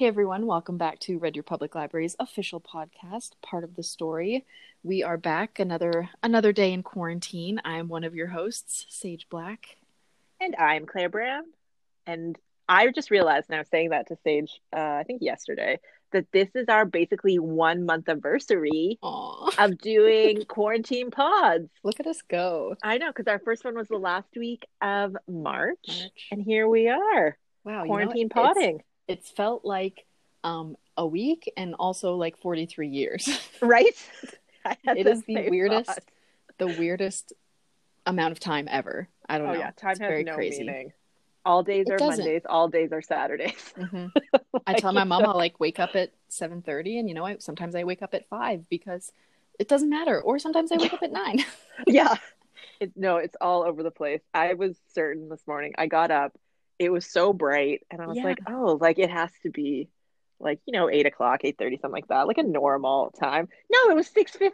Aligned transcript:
Hey 0.00 0.06
everyone, 0.06 0.46
welcome 0.46 0.78
back 0.78 0.98
to 1.00 1.18
Red 1.18 1.34
Deer 1.34 1.42
Public 1.42 1.74
Library's 1.74 2.16
official 2.18 2.58
podcast, 2.58 3.32
part 3.42 3.64
of 3.64 3.76
the 3.76 3.82
story. 3.82 4.46
We 4.82 5.02
are 5.02 5.18
back 5.18 5.58
another 5.58 6.08
another 6.22 6.54
day 6.54 6.72
in 6.72 6.82
quarantine. 6.82 7.60
I'm 7.66 7.86
one 7.86 8.04
of 8.04 8.14
your 8.14 8.28
hosts, 8.28 8.86
Sage 8.88 9.28
Black. 9.28 9.76
And 10.40 10.56
I'm 10.56 10.86
Claire 10.86 11.10
Brown. 11.10 11.42
And 12.06 12.38
I 12.66 12.90
just 12.92 13.10
realized 13.10 13.50
now 13.50 13.62
saying 13.70 13.90
that 13.90 14.08
to 14.08 14.16
Sage, 14.24 14.62
uh, 14.74 14.80
I 14.80 15.02
think 15.06 15.20
yesterday, 15.20 15.78
that 16.12 16.32
this 16.32 16.48
is 16.54 16.64
our 16.70 16.86
basically 16.86 17.38
one 17.38 17.84
month 17.84 18.08
anniversary 18.08 18.98
of 19.02 19.76
doing 19.82 20.46
quarantine 20.46 21.10
pods. 21.10 21.68
look 21.84 22.00
at 22.00 22.06
us 22.06 22.22
go. 22.22 22.74
I 22.82 22.96
know, 22.96 23.08
because 23.08 23.26
our 23.26 23.38
first 23.38 23.66
one 23.66 23.76
was 23.76 23.88
the 23.88 23.98
last 23.98 24.30
week 24.34 24.64
of 24.80 25.14
March. 25.28 25.76
March. 25.86 26.10
And 26.30 26.42
here 26.42 26.66
we 26.66 26.88
are, 26.88 27.36
Wow, 27.64 27.72
you 27.72 27.78
know, 27.80 27.84
quarantine 27.84 28.30
podding, 28.30 28.80
It's 29.10 29.30
felt 29.30 29.64
like 29.64 30.06
um 30.44 30.76
a 30.96 31.06
week 31.06 31.50
and 31.56 31.74
also 31.78 32.14
like 32.16 32.36
43 32.38 32.88
years. 32.88 33.28
right? 33.62 33.94
It 34.84 35.04
the 35.04 35.10
is 35.12 35.22
the 35.24 35.48
weirdest- 35.48 35.86
thought. 35.88 35.98
the 36.58 36.68
weirdest 36.68 37.32
amount 38.04 38.32
of 38.32 38.40
time 38.40 38.68
ever. 38.70 39.08
I 39.28 39.38
don't 39.38 39.48
Oh, 39.48 39.52
know. 39.54 39.58
yeah, 39.58 39.70
time 39.70 39.92
it's 39.92 40.00
has 40.00 40.08
very 40.08 40.24
no 40.24 40.34
crazy. 40.34 40.64
meaning. 40.64 40.92
All 41.46 41.62
days 41.62 41.86
It 41.88 41.92
are 41.94 41.96
doesn't. 41.96 42.18
Mondays, 42.24 42.42
all 42.46 42.68
days 42.68 42.92
are 42.92 43.00
Saturdays. 43.00 43.72
Mhm. 43.78 44.12
I 44.66 44.74
tell 44.74 44.92
my 44.92 45.04
mom 45.04 45.24
I'll 45.24 45.34
like 45.36 45.58
wake 45.58 45.80
up 45.80 45.96
at 45.96 46.12
7:30 46.30 46.98
and 47.00 47.08
you 47.08 47.14
know, 47.14 47.24
I 47.24 47.38
sometimes 47.38 47.74
I 47.74 47.84
wake 47.84 48.02
up 48.02 48.12
at 48.12 48.28
5 48.28 48.68
because 48.68 49.12
it 49.58 49.66
doesn't 49.68 49.88
matter 49.88 50.20
or 50.20 50.38
sometimes 50.38 50.70
I 50.72 50.76
wake 50.76 50.92
up 50.92 51.02
at 51.02 51.10
9. 51.12 51.44
yeah 51.86 52.14
it, 52.78 52.92
no 52.96 53.16
it's 53.16 53.36
all 53.40 53.62
over 53.62 53.82
the 53.82 53.90
place 53.90 54.20
i 54.34 54.52
was 54.54 54.76
certain 54.92 55.28
this 55.30 55.46
morning 55.46 55.72
i 55.78 55.86
got 55.86 56.10
up 56.10 56.32
it 56.80 56.90
was 56.90 57.04
so 57.06 57.32
bright 57.32 57.82
and 57.90 58.00
i 58.00 58.06
was 58.06 58.16
Yeah. 58.16 58.24
like 58.24 58.38
oh 58.48 58.78
like 58.80 58.98
it 58.98 59.10
has 59.10 59.30
to 59.42 59.50
be 59.50 59.88
like 60.40 60.58
you 60.66 60.72
know 60.72 60.88
8 60.90 61.04
o'clock 61.06 61.42
8.30 61.44 61.80
something 61.80 61.90
like 61.92 62.08
that 62.08 62.26
like 62.26 62.38
a 62.38 62.42
normal 62.42 63.10
time 63.20 63.48
no 63.70 63.90
it 63.90 63.94
was 63.94 64.08
6.15 64.08 64.50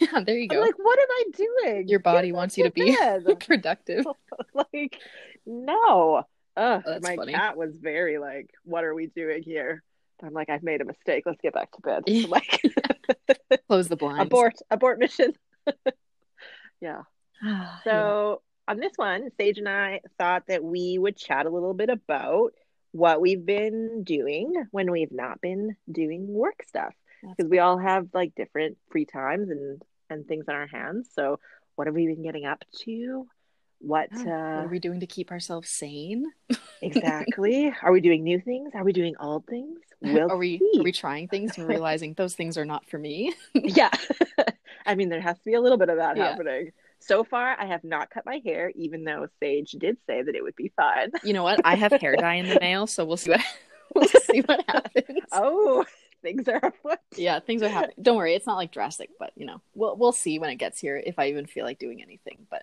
yeah, 0.00 0.20
there 0.24 0.36
you 0.38 0.48
i'm 0.50 0.56
go. 0.56 0.60
like 0.62 0.74
what 0.78 0.98
am 0.98 1.08
i 1.10 1.24
doing 1.36 1.88
Your 1.88 1.98
body 2.00 2.28
Get 2.28 2.36
wants 2.36 2.56
you 2.58 2.64
to 2.64 2.70
be 2.70 2.96
productive. 3.46 4.06
like 4.54 4.98
no 5.46 6.24
Ugh, 6.56 6.82
Oh, 6.84 6.90
that's 6.90 7.04
my 7.06 7.16
funny. 7.16 7.32
cat 7.34 7.56
was 7.56 7.76
very 7.76 8.18
like 8.18 8.50
what 8.64 8.82
are 8.84 8.94
we 8.94 9.06
doing 9.08 9.42
here 9.42 9.82
i'm 10.22 10.32
like 10.32 10.48
i've 10.48 10.62
made 10.62 10.80
a 10.80 10.84
mistake 10.86 11.24
let's 11.26 11.40
get 11.42 11.52
back 11.54 11.70
to 11.72 11.80
bed 11.82 12.02
Yeah. 12.06 12.26
like 12.28 12.62
Close 13.68 13.88
the 13.88 13.96
blinds. 13.96 14.22
abort 14.26 14.54
abort 14.70 14.98
mission 14.98 15.34
Yeah. 16.80 17.02
So 17.84 18.40
on 18.70 18.78
this 18.78 18.92
one, 18.96 19.30
Sage 19.36 19.58
and 19.58 19.68
I 19.68 20.00
thought 20.16 20.44
that 20.46 20.62
we 20.62 20.96
would 20.96 21.16
chat 21.16 21.44
a 21.46 21.50
little 21.50 21.74
bit 21.74 21.90
about 21.90 22.52
what 22.92 23.20
we've 23.20 23.44
been 23.44 24.04
doing 24.04 24.54
when 24.70 24.90
we've 24.92 25.10
not 25.12 25.40
been 25.40 25.74
doing 25.90 26.26
work 26.28 26.62
stuff 26.68 26.94
because 27.22 27.50
we 27.50 27.58
all 27.58 27.78
have 27.78 28.06
like 28.14 28.34
different 28.36 28.78
free 28.90 29.04
times 29.04 29.50
and 29.50 29.82
and 30.08 30.26
things 30.26 30.44
on 30.48 30.54
our 30.54 30.66
hands. 30.68 31.08
So 31.14 31.40
what 31.74 31.86
have 31.88 31.94
we 31.94 32.06
been 32.06 32.22
getting 32.22 32.46
up 32.46 32.62
to? 32.84 33.26
What 33.80 34.08
Yeah. 34.12 34.22
uh 34.32 34.56
what 34.56 34.64
are 34.66 34.68
we 34.68 34.78
doing 34.78 35.00
to 35.00 35.06
keep 35.06 35.30
ourselves 35.32 35.68
sane? 35.68 36.26
exactly? 36.82 37.72
Are 37.82 37.92
we 37.92 38.00
doing 38.00 38.22
new 38.22 38.40
things? 38.40 38.70
Are 38.74 38.84
we 38.84 38.92
doing 38.92 39.14
old 39.20 39.46
things? 39.46 39.80
We'll 40.00 40.30
are 40.30 40.36
we 40.36 40.58
see. 40.58 40.80
are 40.80 40.82
we 40.84 40.92
trying 40.92 41.28
things 41.28 41.58
and 41.58 41.66
realizing 41.74 42.14
those 42.14 42.34
things 42.34 42.56
are 42.56 42.64
not 42.64 42.88
for 42.88 42.98
me? 42.98 43.34
Yeah. 43.54 43.90
I 44.86 44.94
mean, 44.94 45.08
there 45.10 45.20
has 45.20 45.36
to 45.38 45.44
be 45.44 45.54
a 45.54 45.60
little 45.60 45.78
bit 45.78 45.88
of 45.90 45.96
that 45.98 46.16
Yeah. 46.16 46.30
happening. 46.30 46.70
So 47.00 47.24
far, 47.24 47.56
I 47.58 47.66
have 47.66 47.82
not 47.82 48.10
cut 48.10 48.26
my 48.26 48.40
hair, 48.44 48.70
even 48.74 49.04
though 49.04 49.26
Sage 49.40 49.72
did 49.72 49.96
say 50.06 50.22
that 50.22 50.34
it 50.34 50.42
would 50.42 50.56
be 50.56 50.72
fun. 50.76 51.10
You 51.24 51.32
know 51.32 51.42
what? 51.42 51.60
I 51.64 51.74
have 51.74 51.92
hair 51.92 52.14
dye 52.16 52.34
in 52.34 52.48
the 52.48 52.58
mail, 52.60 52.86
so 52.86 53.04
we'll 53.04 53.16
see 53.16 53.30
what 53.30 53.40
we'll 53.94 54.08
see 54.08 54.40
what 54.42 54.64
happens. 54.68 55.20
Oh, 55.32 55.84
things 56.22 56.46
are 56.48 56.60
afoot. 56.62 56.98
Yeah, 57.16 57.40
things 57.40 57.62
are 57.62 57.68
happening. 57.68 57.96
Don't 58.00 58.16
worry, 58.16 58.34
it's 58.34 58.46
not 58.46 58.56
like 58.56 58.70
drastic, 58.70 59.10
but 59.18 59.32
you 59.34 59.46
know, 59.46 59.60
we'll 59.74 59.96
we'll 59.96 60.12
see 60.12 60.38
when 60.38 60.50
it 60.50 60.56
gets 60.56 60.78
here 60.78 61.02
if 61.04 61.18
I 61.18 61.28
even 61.28 61.46
feel 61.46 61.64
like 61.64 61.78
doing 61.78 62.02
anything. 62.02 62.46
But 62.50 62.62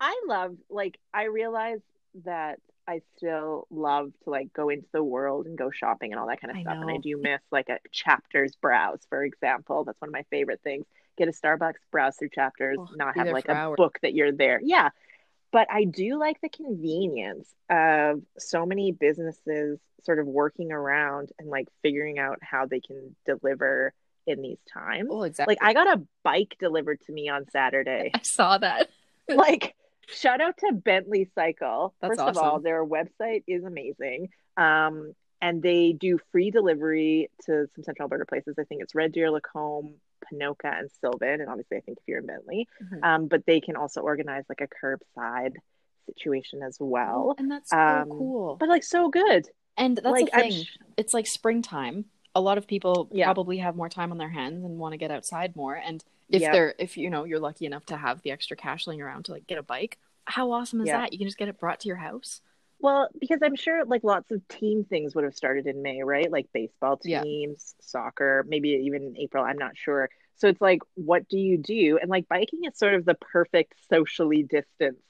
I 0.00 0.22
love, 0.26 0.56
like, 0.70 0.98
I 1.12 1.24
realize 1.24 1.80
that 2.24 2.58
I 2.88 3.02
still 3.16 3.66
love 3.70 4.12
to 4.24 4.30
like 4.30 4.52
go 4.52 4.68
into 4.68 4.88
the 4.92 5.02
world 5.02 5.46
and 5.46 5.56
go 5.56 5.70
shopping 5.70 6.12
and 6.12 6.20
all 6.20 6.26
that 6.26 6.40
kind 6.40 6.50
of 6.50 6.56
I 6.56 6.62
stuff. 6.62 6.78
And 6.80 6.90
I 6.90 6.96
do 6.96 7.16
miss 7.16 7.40
like 7.52 7.68
a 7.68 7.78
chapters 7.92 8.56
browse, 8.56 9.00
for 9.08 9.22
example. 9.24 9.84
That's 9.84 10.00
one 10.00 10.08
of 10.08 10.12
my 10.12 10.24
favorite 10.30 10.60
things. 10.64 10.86
Get 11.20 11.28
a 11.28 11.32
Starbucks, 11.32 11.74
browse 11.92 12.16
through 12.16 12.30
chapters, 12.30 12.78
Oh, 12.80 12.88
not 12.96 13.14
have 13.16 13.28
like 13.28 13.46
a 13.48 13.52
hours. 13.52 13.76
book 13.76 13.98
that 14.00 14.14
you're 14.14 14.32
there. 14.32 14.58
Yeah. 14.64 14.88
But 15.52 15.66
I 15.70 15.84
do 15.84 16.18
like 16.18 16.40
the 16.40 16.48
convenience 16.48 17.46
of 17.68 18.22
so 18.38 18.64
many 18.64 18.90
businesses 18.92 19.78
sort 20.02 20.18
of 20.18 20.26
working 20.26 20.72
around 20.72 21.30
and 21.38 21.50
like 21.50 21.68
figuring 21.82 22.18
out 22.18 22.38
how 22.40 22.64
they 22.64 22.80
can 22.80 23.14
deliver 23.26 23.92
in 24.26 24.40
these 24.40 24.60
times. 24.72 25.08
oh, 25.10 25.24
exactly. 25.24 25.58
Like 25.60 25.68
I 25.68 25.74
got 25.74 25.98
a 25.98 26.02
bike 26.22 26.56
delivered 26.58 27.00
to 27.02 27.12
me 27.12 27.28
on 27.28 27.44
Saturday. 27.50 28.12
I 28.14 28.20
saw 28.22 28.56
that. 28.56 28.88
like 29.28 29.74
shout 30.08 30.40
out 30.40 30.56
to 30.58 30.72
Bentley 30.72 31.28
Cycle. 31.34 31.94
That's 32.00 32.16
First 32.16 32.20
of 32.20 32.38
all, 32.38 32.60
their 32.60 32.82
website 32.82 33.42
is 33.46 33.64
amazing. 33.64 34.30
Um, 34.56 35.14
and 35.42 35.62
they 35.62 35.92
do 35.92 36.18
free 36.32 36.50
delivery 36.50 37.30
to 37.46 37.66
some 37.74 37.84
Central 37.84 38.04
Alberta 38.04 38.24
places. 38.26 38.56
I 38.58 38.64
think 38.64 38.82
it's 38.82 38.94
Red 38.94 39.12
Deer, 39.12 39.30
Lacombe, 39.30 39.94
Ponoka, 40.20 40.78
and 40.78 40.90
Sylvan. 41.00 41.40
And 41.40 41.48
obviously, 41.48 41.76
I 41.76 41.80
think 41.80 41.98
if 41.98 42.04
you're 42.08 42.18
in 42.20 42.26
Bentley, 42.26 42.68
Mhm. 42.82 43.02
um, 43.04 43.26
but 43.26 43.46
they 43.46 43.60
can 43.60 43.76
also 43.76 44.00
organize 44.00 44.44
like 44.48 44.60
a 44.60 44.68
curbside 44.68 45.56
situation 46.06 46.62
as 46.62 46.76
well. 46.80 47.34
and 47.38 47.50
that's 47.50 47.70
so 47.70 47.78
um, 47.78 48.08
cool. 48.08 48.56
But 48.56 48.68
like 48.68 48.82
so 48.84 49.08
good. 49.08 49.48
and 49.76 49.96
that's 49.96 50.06
like 50.06 50.30
the 50.32 50.38
thing. 50.38 50.52
sh- 50.64 50.76
it's 50.96 51.14
like 51.14 51.26
springtime. 51.26 52.06
A 52.34 52.40
lot 52.40 52.58
of 52.58 52.66
people 52.66 53.08
Yeah. 53.12 53.24
probably 53.26 53.58
have 53.58 53.76
more 53.76 53.88
time 53.88 54.10
on 54.12 54.18
their 54.18 54.28
hands 54.28 54.64
and 54.64 54.78
want 54.78 54.92
to 54.92 54.98
get 54.98 55.10
outside 55.10 55.56
more. 55.56 55.74
And 55.74 56.04
if 56.28 56.42
Yeah. 56.42 56.52
they're 56.52 56.74
if 56.78 56.96
you 56.96 57.10
know 57.10 57.24
you're 57.24 57.40
lucky 57.40 57.66
enough 57.66 57.86
to 57.86 57.96
have 57.96 58.22
the 58.22 58.30
extra 58.30 58.56
cash 58.56 58.86
laying 58.86 59.00
around 59.02 59.24
to 59.26 59.32
like 59.32 59.46
get 59.46 59.58
a 59.58 59.62
bike, 59.62 59.98
how 60.26 60.50
awesome 60.52 60.80
is 60.80 60.88
Yeah. 60.88 60.98
that? 61.00 61.12
You 61.12 61.18
can 61.18 61.26
just 61.26 61.38
get 61.38 61.48
it 61.48 61.58
brought 61.58 61.80
to 61.80 61.88
your 61.88 61.96
house. 61.96 62.40
Well, 62.82 63.08
because 63.20 63.40
I'm 63.42 63.56
sure 63.56 63.84
like 63.84 64.04
lots 64.04 64.30
of 64.30 64.46
team 64.48 64.84
things 64.84 65.14
would 65.14 65.24
have 65.24 65.34
started 65.34 65.66
in 65.66 65.82
May, 65.82 66.02
right? 66.02 66.30
Like 66.30 66.46
baseball 66.52 66.98
Yeah. 67.04 67.22
teams, 67.22 67.74
soccer, 67.80 68.44
maybe 68.48 68.70
even 68.86 69.14
April. 69.18 69.44
I'm 69.44 69.58
not 69.58 69.76
sure. 69.76 70.08
So 70.36 70.48
it's 70.48 70.60
like, 70.60 70.80
what 70.94 71.28
do 71.28 71.38
you 71.38 71.58
do? 71.58 71.98
And 72.00 72.10
like 72.10 72.26
biking 72.28 72.60
is 72.64 72.78
sort 72.78 72.94
of 72.94 73.04
the 73.04 73.14
perfect 73.14 73.74
socially 73.90 74.42
distanced 74.42 75.02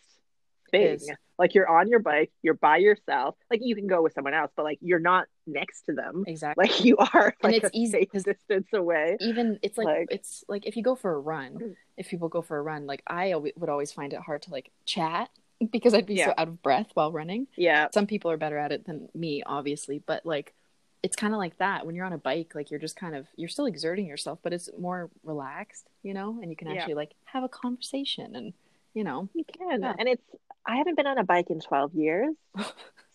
thing. 0.73 0.99
Like 1.39 1.55
you're 1.55 1.69
on 1.69 1.89
your 1.89 2.01
bike, 2.01 2.33
you're 2.43 2.55
by 2.55 2.79
yourself. 2.79 3.37
Like 3.51 3.61
you 3.63 3.75
can 3.75 3.87
go 3.87 4.03
with 4.03 4.13
someone 4.13 4.35
else, 4.35 4.51
but 4.57 4.65
like 4.65 4.79
you're 4.83 4.99
not 4.99 5.27
next 5.47 5.83
to 5.83 5.93
them. 5.95 6.25
Exactly. 6.27 6.67
Like 6.67 6.85
you 6.85 6.97
are 6.99 7.35
And 7.43 7.55
it's 7.55 7.67
a 7.67 7.71
easy 7.73 8.09
safe 8.13 8.25
distance 8.25 8.67
away. 8.75 9.17
even 9.21 9.59
it's 9.63 9.79
like, 9.79 9.87
Like- 9.87 10.09
it's 10.11 10.45
like 10.49 10.67
if 10.67 10.77
you 10.77 10.83
go 10.83 10.97
for 10.97 11.13
a 11.15 11.19
run 11.19 11.53
mm. 11.55 11.75
if 11.97 12.09
people 12.09 12.29
go 12.29 12.43
for 12.43 12.57
a 12.59 12.63
run 12.63 12.87
like 12.87 13.03
i 13.07 13.35
would 13.35 13.69
always 13.69 13.93
find 13.93 14.13
it 14.13 14.21
hard 14.21 14.43
to 14.43 14.51
like 14.51 14.71
chat 14.87 15.29
because 15.71 15.95
i'd 15.95 16.07
be 16.07 16.19
so 16.19 16.33
out 16.39 16.49
of 16.49 16.63
breath 16.63 16.89
while 16.95 17.13
running 17.13 17.47
Yeah. 17.57 17.89
some 17.93 18.07
people 18.07 18.31
are 18.31 18.37
better 18.37 18.57
at 18.59 18.73
it 18.73 18.87
than 18.87 19.09
me 19.15 19.43
obviously 19.45 20.03
but 20.05 20.25
like 20.25 20.55
it's 21.03 21.17
kind 21.17 21.33
of 21.33 21.39
like 21.39 21.57
that 21.59 21.87
when 21.87 21.95
you're 21.95 22.05
on 22.07 22.13
a 22.13 22.19
bike 22.19 22.53
like 22.55 22.71
you're 22.71 22.81
just 22.81 22.97
kind 22.97 23.15
of 23.15 23.27
you're 23.37 23.49
still 23.49 23.67
exerting 23.67 24.07
yourself 24.07 24.39
but 24.43 24.53
it's 24.53 24.69
more 24.79 25.11
relaxed 25.25 25.87
you 26.03 26.15
know 26.15 26.39
and 26.41 26.51
you 26.51 26.57
can 26.57 26.69
Yeah. 26.69 26.75
actually 26.77 26.95
like 26.95 27.13
have 27.25 27.43
a 27.45 27.49
conversation 27.49 28.37
and 28.37 28.53
you 28.95 29.05
know 29.05 29.29
You 29.35 29.45
can. 29.45 29.83
Yeah. 29.83 29.95
And 29.99 30.09
it's 30.09 30.23
I 30.67 30.77
haven't 30.77 30.97
been 30.97 31.07
on 31.07 31.17
a 31.17 31.25
bike 31.25 31.49
in 31.49 31.61
12 31.61 31.95
years. 31.95 32.35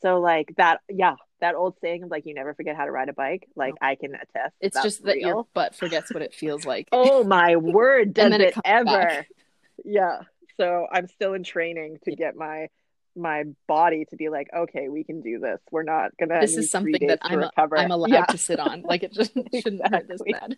so 0.01 0.19
like 0.19 0.53
that 0.57 0.79
yeah, 0.89 1.15
that 1.41 1.53
old 1.55 1.75
saying 1.81 2.01
of 2.03 2.09
like 2.09 2.25
you 2.25 2.33
never 2.33 2.53
forget 2.53 2.75
how 2.75 2.85
to 2.85 2.91
ride 2.91 3.09
a 3.09 3.13
bike, 3.13 3.47
like 3.55 3.73
I 3.81 3.95
can 3.95 4.15
attest. 4.15 4.55
it's 4.61 4.81
just 4.81 5.03
that 5.03 5.19
your 5.19 5.29
real. 5.35 5.47
butt 5.53 5.75
forgets 5.75 6.11
what 6.13 6.23
it 6.23 6.33
feels 6.33 6.65
like 6.65 6.87
Oh 6.91 7.23
my 7.23 7.55
word, 7.79 8.13
does 8.13 8.31
it 8.33 8.41
it, 8.41 8.55
ever. 8.65 8.85
back. 8.85 9.29
Yeah. 9.83 10.21
So 10.57 10.87
I'm 10.91 11.07
still 11.07 11.33
in 11.33 11.43
training 11.43 11.99
to 12.05 12.11
get 12.11 12.35
my 12.35 12.69
my 13.17 13.45
body 13.67 14.05
to 14.09 14.17
be 14.17 14.27
like, 14.29 14.49
okay, 14.53 14.89
we 14.89 15.03
can 15.05 15.21
do 15.21 15.39
this. 15.39 15.59
We're 15.71 15.83
not 15.83 16.11
gonna 16.17 16.39
this 16.41 16.57
is 16.57 16.69
something 16.69 17.07
that 17.07 17.19
I'm, 17.21 17.39
recover. 17.39 17.77
I'm 17.77 17.91
allowed 17.91 18.09
Yeah, 18.11 18.25
to 18.25 18.37
sit 18.37 18.59
on 18.59 18.81
like 18.81 19.03
it 19.03 19.13
just 19.13 19.31
shouldn't 19.53 19.87
hurt 19.87 20.07
this 20.07 20.21
Exactly. 20.21 20.33
bad 20.33 20.57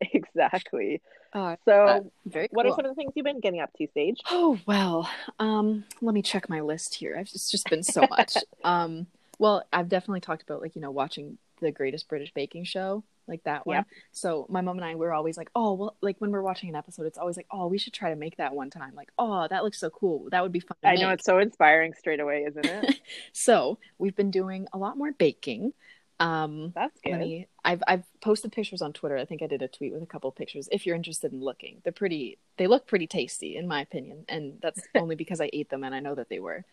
exactly. 0.00 1.00
uh, 1.32 1.56
So 1.64 2.10
very 2.26 2.48
what 2.50 2.64
cool. 2.64 2.72
are 2.72 2.76
some 2.76 2.84
of 2.84 2.90
the 2.90 2.94
things 2.94 3.12
you've 3.16 3.24
been 3.24 3.40
getting 3.40 3.60
up 3.60 3.70
to, 3.78 3.86
Sage? 3.94 4.20
Oh 4.30 4.58
well, 4.66 5.08
um, 5.38 5.84
let 6.00 6.14
me 6.14 6.22
check 6.22 6.48
my 6.48 6.60
list 6.60 6.94
here. 6.96 7.16
I've, 7.18 7.28
it's 7.34 7.50
just 7.50 7.68
been 7.70 7.82
so 7.82 8.06
much. 8.06 8.36
um, 8.64 9.06
well, 9.38 9.64
I've 9.72 9.88
definitely 9.88 10.20
talked 10.20 10.42
about 10.42 10.60
like 10.60 10.74
you 10.74 10.82
know 10.82 10.90
watching 10.90 11.38
the 11.60 11.70
Greatest 11.72 12.08
British 12.08 12.32
Baking 12.34 12.64
Show, 12.64 13.04
like 13.28 13.44
that 13.44 13.66
one. 13.66 13.76
Yep. 13.76 13.86
So 14.12 14.46
my 14.48 14.60
mom 14.60 14.76
and 14.78 14.84
I 14.84 14.94
were 14.94 15.12
always 15.12 15.36
like, 15.36 15.50
oh 15.54 15.74
well, 15.74 15.96
like 16.00 16.16
when 16.18 16.30
we're 16.30 16.42
watching 16.42 16.68
an 16.68 16.74
episode, 16.74 17.06
it's 17.06 17.18
always 17.18 17.36
like, 17.36 17.46
oh, 17.50 17.66
we 17.66 17.78
should 17.78 17.92
try 17.92 18.10
to 18.10 18.16
make 18.16 18.36
that 18.38 18.54
one 18.54 18.70
time. 18.70 18.94
Like, 18.94 19.10
oh, 19.18 19.46
that 19.48 19.64
looks 19.64 19.78
so 19.78 19.90
cool. 19.90 20.28
That 20.30 20.42
would 20.42 20.52
be 20.52 20.60
fun. 20.60 20.76
I 20.84 20.96
know 20.96 21.10
it's 21.10 21.24
so 21.24 21.38
inspiring 21.38 21.94
straight 21.94 22.20
away, 22.20 22.44
isn't 22.48 22.66
it? 22.66 23.00
So 23.32 23.78
we've 23.98 24.14
been 24.14 24.30
doing 24.30 24.66
a 24.72 24.78
lot 24.78 24.96
more 24.96 25.12
baking. 25.12 25.72
Um, 26.20 26.72
That's 26.74 26.98
good. 27.00 27.18
me. 27.18 27.46
I've 27.64 27.82
I've 27.86 28.04
posted 28.20 28.52
pictures 28.52 28.82
on 28.82 28.92
Twitter. 28.92 29.16
I 29.16 29.24
think 29.24 29.42
I 29.42 29.46
did 29.46 29.62
a 29.62 29.68
tweet 29.68 29.92
with 29.92 30.02
a 30.02 30.06
couple 30.06 30.30
pictures. 30.32 30.68
If 30.72 30.86
you're 30.86 30.96
interested 30.96 31.32
in 31.32 31.40
looking, 31.40 31.80
they're 31.84 31.92
pretty. 31.92 32.38
They 32.56 32.66
look 32.66 32.86
pretty 32.86 33.06
tasty, 33.06 33.56
in 33.56 33.68
my 33.68 33.80
opinion, 33.80 34.24
and 34.28 34.58
that's 34.60 34.82
only 34.94 35.14
because 35.14 35.40
I 35.40 35.50
ate 35.52 35.70
them 35.70 35.84
and 35.84 35.94
I 35.94 36.00
know 36.00 36.14
that 36.14 36.28
they 36.28 36.40
were. 36.40 36.64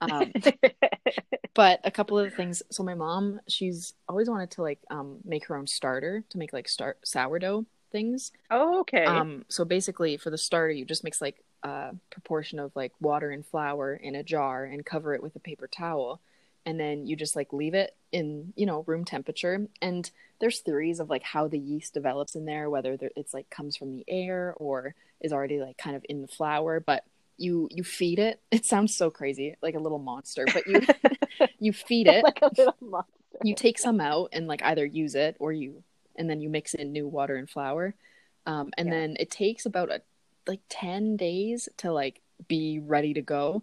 Um, 0.00 0.32
but 1.54 1.80
a 1.84 1.90
couple 1.90 2.18
of 2.18 2.30
the 2.30 2.36
things. 2.36 2.62
So 2.70 2.82
my 2.82 2.94
mom, 2.94 3.40
she's 3.48 3.94
always 4.08 4.28
wanted 4.28 4.50
to 4.52 4.62
like 4.62 4.80
um, 4.90 5.18
make 5.24 5.46
her 5.46 5.56
own 5.56 5.66
starter 5.66 6.24
to 6.28 6.38
make 6.38 6.52
like 6.52 6.68
start 6.68 6.98
sourdough 7.04 7.66
things. 7.90 8.32
oh, 8.50 8.80
okay. 8.80 9.04
Um, 9.04 9.44
so 9.48 9.64
basically, 9.64 10.16
for 10.16 10.30
the 10.30 10.38
starter, 10.38 10.72
you 10.72 10.84
just 10.84 11.04
mix 11.04 11.20
like 11.20 11.42
a 11.62 11.94
proportion 12.10 12.58
of 12.58 12.74
like 12.74 12.92
water 13.00 13.30
and 13.30 13.44
flour 13.44 13.94
in 13.94 14.14
a 14.14 14.22
jar 14.22 14.64
and 14.64 14.84
cover 14.86 15.14
it 15.14 15.22
with 15.22 15.36
a 15.36 15.40
paper 15.40 15.66
towel, 15.66 16.20
and 16.64 16.78
then 16.78 17.06
you 17.06 17.16
just 17.16 17.36
like 17.36 17.52
leave 17.52 17.74
it 17.74 17.94
in 18.12 18.52
you 18.56 18.66
know 18.66 18.84
room 18.86 19.04
temperature. 19.04 19.66
And 19.82 20.10
there's 20.40 20.60
theories 20.60 21.00
of 21.00 21.10
like 21.10 21.22
how 21.22 21.48
the 21.48 21.58
yeast 21.58 21.94
develops 21.94 22.34
in 22.34 22.46
there, 22.46 22.70
whether 22.70 22.98
it's 23.16 23.34
like 23.34 23.50
comes 23.50 23.76
from 23.76 23.92
the 23.92 24.04
air 24.08 24.54
or 24.56 24.94
is 25.20 25.32
already 25.32 25.60
like 25.60 25.76
kind 25.76 25.96
of 25.96 26.04
in 26.08 26.22
the 26.22 26.28
flour, 26.28 26.80
but 26.80 27.04
you 27.40 27.68
you 27.72 27.84
feed 27.84 28.18
it. 28.18 28.40
It 28.52 28.64
sounds 28.66 28.96
so 28.96 29.10
crazy, 29.10 29.56
like 29.62 29.74
a 29.74 29.80
little 29.80 29.98
monster, 29.98 30.48
but 30.52 30.66
you 30.66 30.82
you 31.58 31.72
feed 31.72 32.06
it. 32.08 32.24
like 32.24 32.40
a 32.42 32.50
little 32.58 32.74
monster. 32.80 33.10
you 33.42 33.54
take 33.54 33.78
some 33.78 34.00
out 34.00 34.30
and 34.32 34.46
like 34.46 34.62
either 34.62 34.84
use 34.86 35.14
it 35.14 35.36
or 35.40 35.52
you 35.52 35.82
and 36.16 36.28
then 36.28 36.40
you 36.40 36.48
mix 36.50 36.74
in 36.74 36.92
new 36.92 37.08
water 37.08 37.36
and 37.36 37.48
flour 37.50 37.94
um, 38.46 38.70
and 38.76 38.88
Yeah. 38.88 38.92
then 38.92 39.16
it 39.20 39.30
takes 39.30 39.66
about 39.66 39.90
a 39.90 40.02
like 40.46 40.60
10 40.68 41.16
days 41.16 41.68
to 41.78 41.92
like 41.92 42.20
be 42.48 42.80
ready 42.80 43.14
to 43.14 43.22
go 43.22 43.62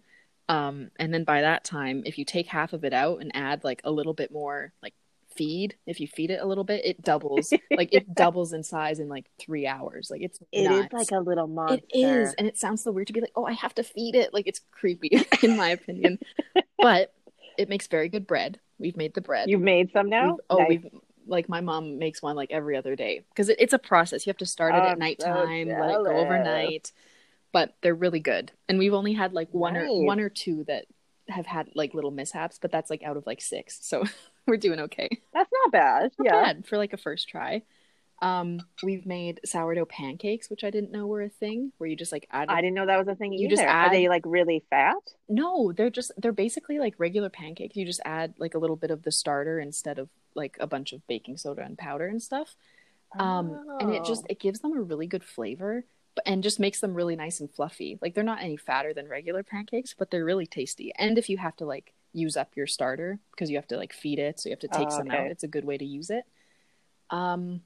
um, 0.50 0.90
and 1.00 1.14
then 1.14 1.24
by 1.26 1.42
that 1.42 1.64
time 1.64 2.04
if 2.06 2.18
you 2.18 2.26
take 2.26 2.48
half 2.48 2.74
of 2.74 2.84
it 2.86 2.94
out 2.94 3.22
and 3.22 3.32
add 3.36 3.64
like 3.64 3.82
a 3.84 3.92
little 3.92 4.14
bit 4.14 4.32
more 4.32 4.74
like 4.82 4.94
feed 5.38 5.76
if 5.86 6.00
you 6.00 6.08
feed 6.08 6.32
it 6.32 6.40
a 6.42 6.46
little 6.46 6.64
bit 6.64 6.84
it 6.84 7.02
doubles 7.04 7.54
like 7.72 7.94
it 7.94 8.14
doubles 8.16 8.54
in 8.54 8.64
size 8.64 9.00
in 9.00 9.08
like 9.08 9.26
three 9.40 9.68
hours 9.68 10.10
like 10.10 10.22
it's 10.22 10.40
It 10.52 10.70
is 10.72 10.92
like 10.92 11.12
a 11.12 11.20
little 11.20 11.48
monster. 11.48 11.86
It 11.94 11.98
is, 12.00 12.34
and 12.38 12.48
it 12.48 12.58
sounds 12.58 12.84
so 12.84 12.92
weird 12.92 13.08
to 13.08 13.14
be 13.14 13.22
like, 13.22 13.32
"Oh, 13.36 13.46
I 13.46 13.54
have 13.54 13.76
to 13.76 13.84
feed 13.84 14.16
it." 14.16 14.34
Like 14.34 14.48
it's 14.48 14.62
creepy, 14.72 15.26
in 15.44 15.56
my 15.58 15.70
opinion. 15.70 16.20
but 16.80 17.14
it 17.58 17.70
makes 17.70 17.88
very 17.88 18.10
good 18.10 18.26
bread. 18.28 18.60
We've 18.80 18.98
made 18.98 19.14
the 19.14 19.22
bread. 19.22 19.50
You've 19.50 19.62
made 19.62 19.92
some 19.92 20.10
now? 20.10 20.32
We've- 20.32 20.42
oh, 20.50 20.58
Nice. 20.60 20.70
we've 20.70 20.88
like 21.28 21.50
my 21.50 21.62
mom 21.62 22.00
makes 22.00 22.22
one 22.22 22.36
like 22.36 22.52
every 22.52 22.78
other 22.78 22.96
day 22.96 23.22
because 23.30 23.50
it, 23.50 23.58
it's 23.60 23.74
a 23.74 23.80
process. 23.80 24.26
You 24.26 24.32
have 24.32 24.38
to 24.38 24.46
start 24.46 24.74
it 24.76 24.80
Oh, 24.80 24.82
at 24.82 24.92
I'm 24.92 24.98
so 24.98 25.00
nighttime, 25.00 25.68
let 25.68 25.90
it 25.92 26.04
go 26.04 26.18
overnight. 26.18 26.92
But 27.52 27.76
they're 27.82 27.96
really 27.96 28.20
good, 28.20 28.52
and 28.68 28.78
we've 28.80 28.94
only 28.94 29.14
had 29.14 29.34
like 29.34 29.50
one 29.52 29.78
or 29.78 29.88
one 30.06 30.20
or 30.20 30.30
two 30.30 30.64
that 30.66 30.86
have 31.30 31.46
had 31.46 31.70
like 31.76 31.94
little 31.94 32.12
mishaps, 32.12 32.60
but 32.62 32.72
that's 32.72 32.90
like 32.90 33.04
out 33.04 33.18
of 33.18 33.26
like 33.28 33.42
six, 33.42 33.80
so 33.82 34.04
we're 34.48 34.58
doing 34.58 34.80
okay 34.82 35.10
That's 35.34 35.50
not 35.64 35.72
bad. 35.72 36.12
not 36.18 36.26
yeah. 36.26 36.32
bad 36.44 36.66
for 36.66 36.78
like 36.78 36.94
a 36.94 36.98
first 36.98 37.28
try. 37.30 37.64
Um, 38.20 38.62
we've 38.82 39.06
made 39.06 39.42
sourdough 39.46 39.86
pancakes, 39.86 40.50
which 40.50 40.64
I 40.64 40.72
didn't 40.72 40.92
know 40.92 41.06
were 41.06 41.22
a 41.22 41.30
thing, 41.30 41.72
where 41.78 41.88
you 41.88 41.96
just 41.96 42.12
like 42.12 42.28
add. 42.32 42.50
I 42.50 42.62
didn't 42.62 42.74
know 42.74 42.88
that 42.88 42.98
was 42.98 43.08
a 43.08 43.14
thing 43.14 43.32
You 43.34 43.46
either. 43.46 43.58
just 43.58 43.64
Are 43.64 43.68
add- 43.68 43.92
they 43.94 44.10
like 44.10 44.24
really 44.26 44.64
fat? 44.72 44.96
No, 45.30 45.72
they're 45.72 45.92
just 45.92 46.12
they're 46.18 46.32
basically 46.32 46.80
like 46.80 46.96
regular 46.98 47.30
pancakes. 47.30 47.76
You 47.76 47.86
just 47.86 48.02
add 48.06 48.34
like 48.40 48.56
a 48.56 48.58
little 48.58 48.76
bit 48.76 48.90
of 48.90 49.04
the 49.04 49.12
starter 49.12 49.60
instead 49.60 50.00
of 50.00 50.10
like 50.34 50.58
a 50.60 50.66
bunch 50.66 50.94
of 50.94 51.06
baking 51.08 51.38
soda 51.38 51.62
and 51.64 51.78
powder 51.78 52.08
and 52.08 52.22
stuff. 52.24 52.56
Um, 53.20 53.64
and 53.80 53.94
it 53.94 54.04
just 54.04 54.24
Oh. 54.24 54.28
it 54.32 54.40
gives 54.40 54.62
them 54.62 54.76
a 54.76 54.82
really 54.82 55.06
good 55.08 55.24
flavor, 55.24 55.86
and 56.26 56.44
just 56.44 56.60
makes 56.60 56.80
them 56.80 56.94
really 56.94 57.16
nice 57.16 57.40
and 57.40 57.50
fluffy. 57.52 57.98
Like 58.02 58.14
they're 58.16 58.24
not 58.24 58.42
any 58.42 58.58
fatter 58.58 58.94
than 58.94 59.08
regular 59.08 59.44
pancakes, 59.44 59.94
but 59.98 60.10
they're 60.12 60.26
really 60.26 60.48
tasty. 60.48 60.92
And 60.98 61.18
if 61.18 61.30
you 61.30 61.38
have 61.38 61.56
to 61.58 61.66
like 61.66 61.94
use 62.14 62.36
up 62.38 62.50
your 62.56 62.68
starter 62.68 63.20
because 63.32 63.50
you 63.50 63.58
have 63.58 63.68
to 63.68 63.78
like 63.78 63.94
feed 63.94 64.20
it, 64.20 64.40
so 64.40 64.50
you 64.50 64.54
have 64.54 64.60
to 64.62 64.68
take 64.68 64.88
Oh, 64.88 64.98
some 64.98 65.08
okay. 65.08 65.18
out. 65.18 65.28
It's 65.32 65.44
a 65.44 65.48
good 65.48 65.66
way 65.66 65.78
to 65.78 65.86
use 65.86 66.10
it. 66.10 66.24
Um, 67.10 67.62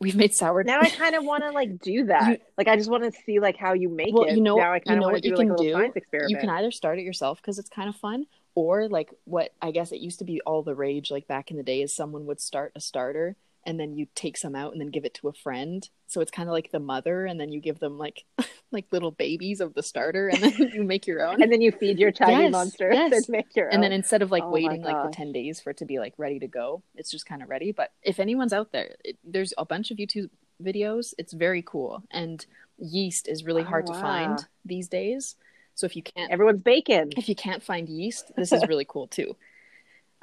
we've 0.00 0.14
made 0.16 0.34
sourdough. 0.34 0.66
now 0.70 0.80
I 0.80 0.88
kind 1.04 1.14
of 1.14 1.24
want 1.24 1.42
to 1.44 1.50
like 1.50 1.80
do 1.80 2.06
that. 2.06 2.28
You- 2.30 2.38
like 2.56 2.68
I 2.68 2.76
just 2.76 2.90
want 2.90 3.04
to 3.04 3.12
see 3.24 3.40
like 3.40 3.56
how 3.56 3.72
you 3.72 3.88
make 3.88 4.14
Well, 4.14 4.24
it. 4.24 4.34
you 4.36 4.42
know- 4.42 4.56
now 4.56 4.72
I 4.72 4.76
you 4.76 4.80
kind 4.82 4.98
of 4.98 5.00
know 5.02 5.08
want 5.12 5.22
to 5.22 5.28
you 5.28 5.34
do 5.34 5.38
like 5.38 5.46
can 5.48 5.54
a 5.54 5.58
do? 5.58 5.72
science 5.72 5.96
experiment. 5.96 6.30
you 6.30 6.36
can 6.38 6.50
either 6.50 6.70
start 6.70 6.98
it 6.98 7.02
yourself 7.02 7.40
because 7.40 7.58
it's 7.58 7.70
kind 7.70 7.88
of 7.88 7.96
fun 7.96 8.26
or 8.54 8.88
like 8.88 9.10
what 9.24 9.52
i 9.62 9.70
guess 9.70 9.92
it 9.92 10.00
used 10.00 10.18
to 10.18 10.24
be 10.24 10.40
all 10.40 10.62
the 10.64 10.74
rage 10.74 11.10
like 11.12 11.28
back 11.28 11.50
in 11.52 11.56
the 11.56 11.62
day 11.62 11.80
is 11.82 11.94
someone 11.94 12.26
would 12.26 12.40
start 12.40 12.72
a 12.74 12.80
starter 12.80 13.36
and 13.66 13.78
then 13.78 13.92
you 13.94 14.06
take 14.14 14.36
some 14.36 14.54
out 14.54 14.72
and 14.72 14.80
then 14.80 14.88
give 14.88 15.04
it 15.04 15.14
to 15.14 15.28
a 15.28 15.32
friend 15.32 15.88
so 16.06 16.20
it's 16.20 16.30
kind 16.30 16.48
of 16.48 16.52
like 16.52 16.70
the 16.70 16.78
mother 16.78 17.26
and 17.26 17.38
then 17.40 17.50
you 17.52 17.60
give 17.60 17.78
them 17.80 17.98
like 17.98 18.24
like 18.72 18.86
little 18.92 19.10
babies 19.10 19.60
of 19.60 19.74
the 19.74 19.82
starter 19.82 20.28
and 20.28 20.42
then 20.42 20.52
you 20.74 20.82
make 20.84 21.06
your 21.06 21.26
own 21.26 21.42
and 21.42 21.52
then 21.52 21.60
you 21.60 21.70
feed 21.72 21.98
your 21.98 22.12
tiny 22.12 22.44
Yes, 22.44 22.52
monster 22.52 22.90
yes. 22.92 23.12
and 23.12 23.28
make 23.28 23.54
your 23.56 23.68
and 23.68 23.82
then 23.82 23.92
instead 23.92 24.22
of 24.22 24.30
like 24.30 24.44
Oh 24.44 24.50
waiting 24.50 24.82
like 24.82 25.02
the 25.10 25.12
10 25.14 25.32
days 25.32 25.60
for 25.60 25.70
it 25.70 25.76
to 25.78 25.84
be 25.84 25.98
like 25.98 26.14
ready 26.18 26.38
to 26.38 26.46
go 26.48 26.82
it's 26.94 27.10
just 27.10 27.26
kind 27.26 27.42
of 27.42 27.48
ready 27.48 27.72
but 27.72 27.92
if 28.02 28.20
anyone's 28.20 28.52
out 28.52 28.72
there 28.72 28.96
it, 29.04 29.16
there's 29.24 29.52
a 29.58 29.64
bunch 29.64 29.90
of 29.90 29.96
youtube 29.98 30.30
videos 30.62 31.14
it's 31.18 31.32
very 31.32 31.62
cool 31.62 32.02
and 32.10 32.46
yeast 32.78 33.28
is 33.28 33.44
really 33.44 33.62
Oh, 33.62 33.66
hard 33.66 33.86
wow. 33.88 33.94
to 33.94 34.00
find 34.00 34.46
these 34.64 34.88
days 34.88 35.36
so 35.74 35.84
if 35.86 35.94
you 35.94 36.02
can't 36.02 36.32
Everyone's 36.32 36.62
bacon. 36.62 37.10
if 37.16 37.28
you 37.28 37.36
can't 37.36 37.62
find 37.62 37.88
yeast, 37.88 38.32
this 38.36 38.52
is 38.52 38.66
really 38.66 38.84
cool 38.88 39.06
too. 39.06 39.36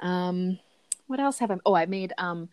Um, 0.00 0.58
what 1.06 1.18
else 1.18 1.38
have 1.38 1.50
I? 1.50 1.56
Oh, 1.64 1.74
I 1.74 1.86
made 1.86 2.12
um, 2.18 2.50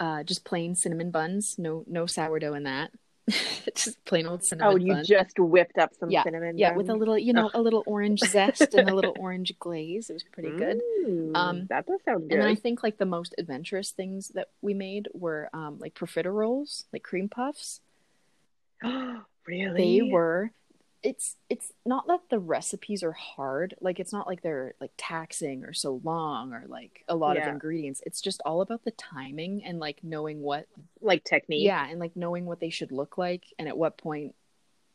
uh, 0.00 0.22
just 0.22 0.44
plain 0.44 0.74
cinnamon 0.74 1.10
buns. 1.10 1.56
No, 1.58 1.84
no 1.86 2.06
sourdough 2.06 2.54
in 2.54 2.64
that. 2.64 2.90
just 3.74 4.02
plain 4.06 4.26
old 4.26 4.42
cinnamon 4.42 4.72
Oh, 4.72 4.76
you 4.76 4.94
buns. 4.94 5.06
just 5.08 5.38
whipped 5.38 5.76
up 5.76 5.90
some 6.00 6.10
Yeah, 6.10 6.22
cinnamon. 6.22 6.56
yeah, 6.56 6.74
with 6.74 6.88
a 6.88 6.94
little, 6.94 7.18
you 7.18 7.32
know, 7.34 7.50
a 7.52 7.60
little 7.60 7.82
orange 7.86 8.20
zest 8.20 8.72
and 8.74 8.88
a 8.88 8.94
little 8.94 9.14
orange 9.20 9.52
glaze. 9.58 10.08
It 10.08 10.14
was 10.14 10.24
pretty 10.32 10.50
good. 10.50 10.80
Um, 11.34 11.66
that 11.68 11.86
does 11.86 12.00
sound 12.04 12.28
good. 12.28 12.32
And 12.34 12.42
then 12.42 12.48
I 12.48 12.54
think 12.54 12.82
like 12.82 12.96
the 12.96 13.04
most 13.04 13.34
adventurous 13.36 13.90
things 13.90 14.28
that 14.28 14.48
we 14.62 14.72
made 14.72 15.08
were 15.12 15.50
um, 15.52 15.76
like 15.78 15.94
profiteroles, 15.94 16.84
like 16.92 17.02
cream 17.02 17.28
puffs. 17.28 17.80
Oh, 18.82 19.22
really? 19.46 20.00
they 20.00 20.10
were 20.10 20.52
it's 21.02 21.36
it's 21.48 21.72
not 21.86 22.06
that 22.08 22.20
the 22.28 22.38
recipes 22.40 23.02
are 23.04 23.12
hard 23.12 23.74
like 23.80 24.00
it's 24.00 24.12
not 24.12 24.26
like 24.26 24.42
they're 24.42 24.74
like 24.80 24.90
taxing 24.96 25.62
or 25.64 25.72
so 25.72 26.00
long 26.02 26.52
or 26.52 26.64
like 26.66 27.04
a 27.08 27.14
lot 27.14 27.36
Yeah. 27.36 27.46
of 27.46 27.52
ingredients 27.52 28.02
it's 28.04 28.20
just 28.20 28.40
all 28.44 28.60
about 28.62 28.84
the 28.84 28.90
timing 28.90 29.62
and 29.64 29.78
like 29.78 30.00
knowing 30.02 30.40
what 30.40 30.66
like 31.00 31.22
technique. 31.24 31.64
yeah 31.64 31.86
and 31.88 32.00
like 32.00 32.16
knowing 32.16 32.46
what 32.46 32.58
they 32.58 32.70
should 32.70 32.90
look 32.90 33.16
like 33.16 33.44
and 33.60 33.68
at 33.68 33.78
what 33.78 33.96
point 33.96 34.34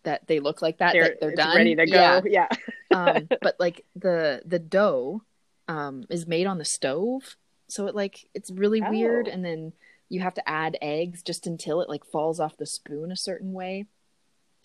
that 0.03 0.27
they 0.27 0.41
look 0.41 0.61
like 0.61 0.79
that 0.79 0.91
they're, 0.91 1.03
that 1.03 1.21
they're 1.21 1.35
done 1.35 1.55
ready 1.55 1.75
to 1.75 1.87
yeah 1.87 2.19
go. 2.19 2.27
Yeah. 2.29 2.47
um 2.91 3.29
but 3.41 3.55
like 3.59 3.85
the 3.95 4.41
the 4.45 4.59
dough 4.59 5.21
um 5.69 6.03
is 6.09 6.27
made 6.27 6.47
on 6.47 6.57
the 6.57 6.65
stove 6.65 7.37
so 7.69 7.87
it 7.87 7.95
like 7.95 8.27
it's 8.33 8.51
really 8.51 8.81
weird 8.81 9.29
Oh. 9.29 9.31
and 9.31 9.45
then 9.45 9.71
you 10.09 10.19
have 10.19 10.33
to 10.33 10.47
add 10.47 10.77
eggs 10.81 11.23
just 11.23 11.47
until 11.47 11.79
it 11.81 11.87
like 11.87 12.03
falls 12.05 12.41
off 12.41 12.57
the 12.57 12.65
spoon 12.65 13.09
a 13.11 13.15
certain 13.15 13.53
way 13.53 13.85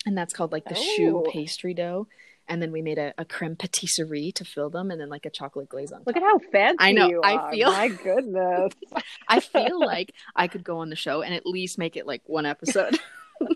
and 0.05 0.17
that's 0.17 0.33
called 0.33 0.51
like 0.51 0.65
the 0.65 0.75
Oh. 0.77 1.23
pastry 1.31 1.73
dough 1.73 2.07
and 2.47 2.61
then 2.61 2.71
we 2.71 2.81
made 2.81 2.97
a, 2.97 3.13
a 3.17 3.25
creme 3.25 3.55
patisserie 3.55 4.31
to 4.31 4.43
fill 4.43 4.69
them 4.71 4.89
and 4.91 4.99
then 4.99 5.09
like 5.09 5.25
a 5.25 5.29
chocolate 5.29 5.69
glaze 5.69 5.91
on 5.91 6.01
Look 6.05 6.15
top 6.15 6.23
at 6.23 6.27
how 6.29 6.39
fancy 6.51 6.77
I 6.79 6.91
know, 6.93 7.07
you 7.09 7.21
I 7.21 7.33
are. 7.35 7.51
feel- 7.51 7.71
My 7.71 7.87
goodness. 7.89 8.73
i 9.27 9.39
feel 9.39 9.79
like 9.79 10.13
i 10.35 10.47
could 10.47 10.63
go 10.63 10.79
on 10.79 10.89
the 10.89 10.95
show 10.95 11.21
and 11.21 11.33
at 11.33 11.45
least 11.45 11.77
make 11.77 11.95
it 11.97 12.07
like 12.07 12.21
one 12.25 12.45
episode 12.45 12.97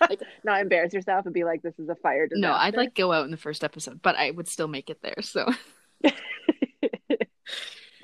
like 0.00 0.20
Not 0.44 0.60
embarrass 0.60 0.92
yourself 0.92 1.24
and 1.26 1.32
be 1.34 1.44
like, 1.44 1.62
this 1.62 1.78
is 1.78 1.88
a 1.88 1.94
fire 1.96 2.26
disaster. 2.26 2.40
no 2.48 2.52
i'd 2.54 2.76
like 2.76 2.94
go 2.94 3.12
out 3.12 3.24
in 3.24 3.30
the 3.30 3.36
first 3.36 3.62
episode 3.64 4.00
but 4.02 4.16
i 4.16 4.30
would 4.30 4.48
still 4.48 4.68
make 4.68 4.90
it 4.90 5.00
there 5.02 5.22
so 5.22 5.48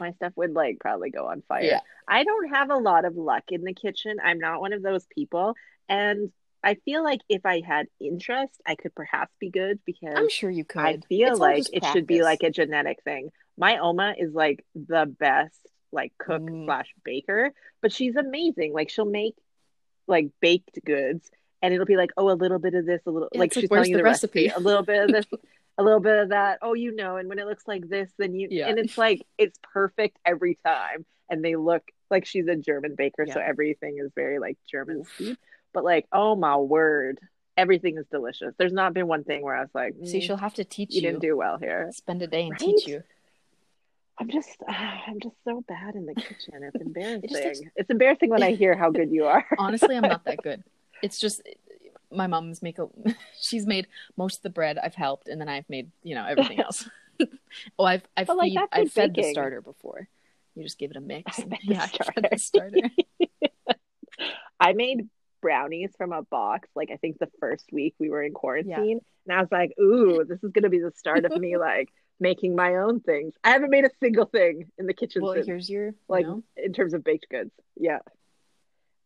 my 0.01 0.13
stuff 0.13 0.33
would 0.37 0.53
like 0.55 0.79
probably 0.79 1.11
go 1.11 1.27
on 1.27 1.43
fire. 1.49 1.63
Yeah. 1.65 1.81
I 2.07 2.23
don't 2.23 2.51
have 2.55 2.71
a 2.71 2.77
lot 2.77 3.05
of 3.05 3.17
luck 3.17 3.43
in 3.49 3.65
the 3.65 3.75
kitchen. 3.75 4.19
I'm 4.23 4.39
not 4.39 4.61
one 4.61 4.73
of 4.73 4.81
those 4.83 5.05
people. 5.07 5.55
And 5.89 6.31
I 6.63 6.75
feel 6.75 7.05
like 7.05 7.21
if 7.29 7.47
I 7.47 7.61
had 7.67 7.87
interest, 8.01 8.61
I 8.67 8.75
could 8.75 8.95
perhaps 8.95 9.33
be 9.39 9.49
good 9.51 9.79
because 9.87 10.15
i'm 10.17 10.29
sure 10.29 10.51
you 10.51 10.65
could 10.65 10.83
I 10.83 10.97
feel 11.09 11.31
It's 11.31 11.39
like 11.41 11.65
it 11.73 11.85
should 11.85 12.07
be 12.07 12.23
like 12.23 12.43
a 12.43 12.51
genetic 12.51 13.03
thing. 13.05 13.31
My 13.57 13.79
Oma 13.79 14.15
is 14.19 14.33
like 14.35 14.65
the 14.75 15.07
best 15.07 15.59
like 15.93 16.13
cook 16.19 16.43
Mm. 16.43 16.67
slash 16.67 16.93
baker, 17.05 17.53
but 17.81 17.93
she's 17.93 18.17
amazing. 18.17 18.73
Like 18.73 18.91
she'll 18.91 19.05
make 19.05 19.35
like 20.07 20.29
baked 20.41 20.79
goods 20.85 21.31
and 21.63 21.73
it'll 21.75 21.87
be 21.87 21.97
like, 21.97 22.11
oh, 22.17 22.31
a 22.31 22.35
little 22.35 22.59
bit 22.59 22.75
of 22.75 22.87
this, 22.87 23.03
a 23.07 23.11
little 23.11 23.29
Yeah, 23.33 23.41
like 23.41 23.51
like, 23.57 23.61
she's 23.61 23.69
telling 23.69 23.91
you 23.91 23.97
the 23.97 23.99
the 23.99 24.05
recipe, 24.05 24.47
recipe? 24.47 24.61
a 24.61 24.65
little 24.65 24.83
bit 24.83 25.05
of 25.05 25.11
this, 25.13 25.27
a 25.79 25.83
little 25.83 26.01
bit 26.01 26.19
of 26.19 26.29
that. 26.31 26.59
Oh, 26.63 26.75
you 26.75 26.95
know, 26.95 27.17
and 27.17 27.29
when 27.29 27.39
it 27.39 27.47
looks 27.47 27.67
like 27.67 27.89
this, 27.89 28.11
then 28.19 28.35
you 28.35 28.49
Yeah. 28.51 28.69
and 28.69 28.79
it's 28.79 28.99
like 28.99 29.23
it's 29.39 29.59
perfect 29.73 30.19
every 30.25 30.59
time. 30.65 31.05
And 31.31 31.45
they 31.45 31.57
look 31.57 31.83
like 32.11 32.25
she's 32.25 32.47
a 32.49 32.57
German 32.57 32.95
baker, 32.97 33.27
so 33.31 33.39
everything 33.39 33.99
is 33.99 34.11
very 34.15 34.39
like 34.39 34.57
German 34.71 35.01
Oof. 35.21 35.37
But 35.79 35.85
like, 35.85 36.07
oh 36.11 36.35
my 36.35 36.57
word, 36.57 37.21
everything 37.57 37.99
is 37.99 38.07
delicious. 38.11 38.53
There's 38.59 38.73
not 38.73 38.95
been 38.95 39.07
one 39.07 39.23
thing 39.23 39.43
where 39.43 39.55
I 39.55 39.61
was 39.61 39.71
like, 39.75 39.95
see 40.05 40.19
"Mm, 40.19 40.23
she'll 40.23 40.37
have 40.37 40.55
to 40.55 40.65
teach 40.65 40.91
you 40.91 40.97
you, 40.97 41.03
didn't 41.03 41.21
do 41.21 41.37
well 41.37 41.57
here. 41.57 41.89
spend 41.95 42.21
a 42.21 42.27
day 42.27 42.43
and 42.43 42.51
Right? 42.51 42.59
teach 42.59 42.85
you 42.89 43.05
I'm 44.19 44.29
just, 44.29 44.49
I'm 44.69 45.21
just 45.23 45.37
so 45.45 45.63
bad 45.69 45.95
in 45.95 46.05
the 46.07 46.17
kitchen. 46.17 46.65
It's 46.65 46.75
embarrassing. 46.85 47.29
takes- 47.31 47.61
It's 47.77 47.91
embarrassing 47.91 48.31
when 48.31 48.43
I 48.43 48.55
hear 48.57 48.77
how 48.77 48.91
good 48.91 49.13
you 49.13 49.27
are. 49.27 49.47
honestly 49.59 49.95
i'm 49.97 50.03
not 50.03 50.25
that 50.25 50.43
good 50.43 50.65
it's 51.05 51.21
just 51.21 51.43
my 52.11 52.27
mom's 52.27 52.61
make 52.61 52.81
a 52.81 52.89
she's 53.41 53.65
made 53.65 53.87
most 54.17 54.39
of 54.39 54.43
the 54.43 54.51
bread 54.51 54.79
i've 54.79 54.97
helped 54.97 55.29
and 55.29 55.41
then 55.41 55.49
i've 55.49 55.71
made 55.71 55.93
you 56.03 56.17
know 56.17 56.25
everything 56.27 56.59
else 56.59 56.89
oh 57.79 57.85
i've 57.85 58.03
i've, 58.17 58.27
But, 58.27 58.37
like, 58.37 58.53
I've 58.73 58.91
fed 58.91 59.15
the 59.15 59.31
starter 59.31 59.61
before 59.61 60.09
you 60.57 60.65
just 60.65 60.77
give 60.79 60.91
it 60.91 60.97
a 60.97 61.01
mix 61.01 61.39
I 61.39 61.43
and- 61.43 61.59
yeah 61.63 61.83
I 61.85 61.87
fed 61.87 62.29
the 62.33 62.39
starter 62.39 62.81
I 64.59 64.73
made 64.73 65.09
brownies 65.41 65.91
from 65.97 66.13
a 66.13 66.23
box. 66.23 66.69
Like 66.75 66.91
I 66.93 66.97
think 66.97 67.19
the 67.19 67.31
first 67.41 67.67
week 67.73 67.95
we 67.99 68.11
were 68.11 68.23
in 68.23 68.33
quarantine, 68.33 69.01
and 69.27 69.37
I 69.37 69.41
was 69.41 69.51
like, 69.51 69.73
"Ooh, 69.81 70.25
this 70.25 70.43
is 70.43 70.51
gonna 70.53 70.69
be 70.69 70.81
the 70.81 70.93
start 70.97 71.25
of 71.25 71.37
me 71.37 71.57
like 71.59 71.89
making 72.21 72.57
my 72.57 72.77
own 72.77 73.01
things. 73.01 73.35
I 73.45 73.51
haven't 73.51 73.71
made 73.71 73.85
a 73.85 73.91
single 74.01 74.27
thing 74.27 74.71
in 74.79 74.87
the 74.87 74.95
kitchen 74.95 75.23
Well, 75.23 75.35
since, 75.35 75.47
here's 75.47 75.71
your 75.71 75.95
like 76.09 76.25
you 76.25 76.31
know, 76.31 76.43
in 76.57 76.73
terms 76.73 76.95
of 76.95 77.05
baked 77.05 77.29
goods. 77.31 77.53
Yeah. 77.77 77.99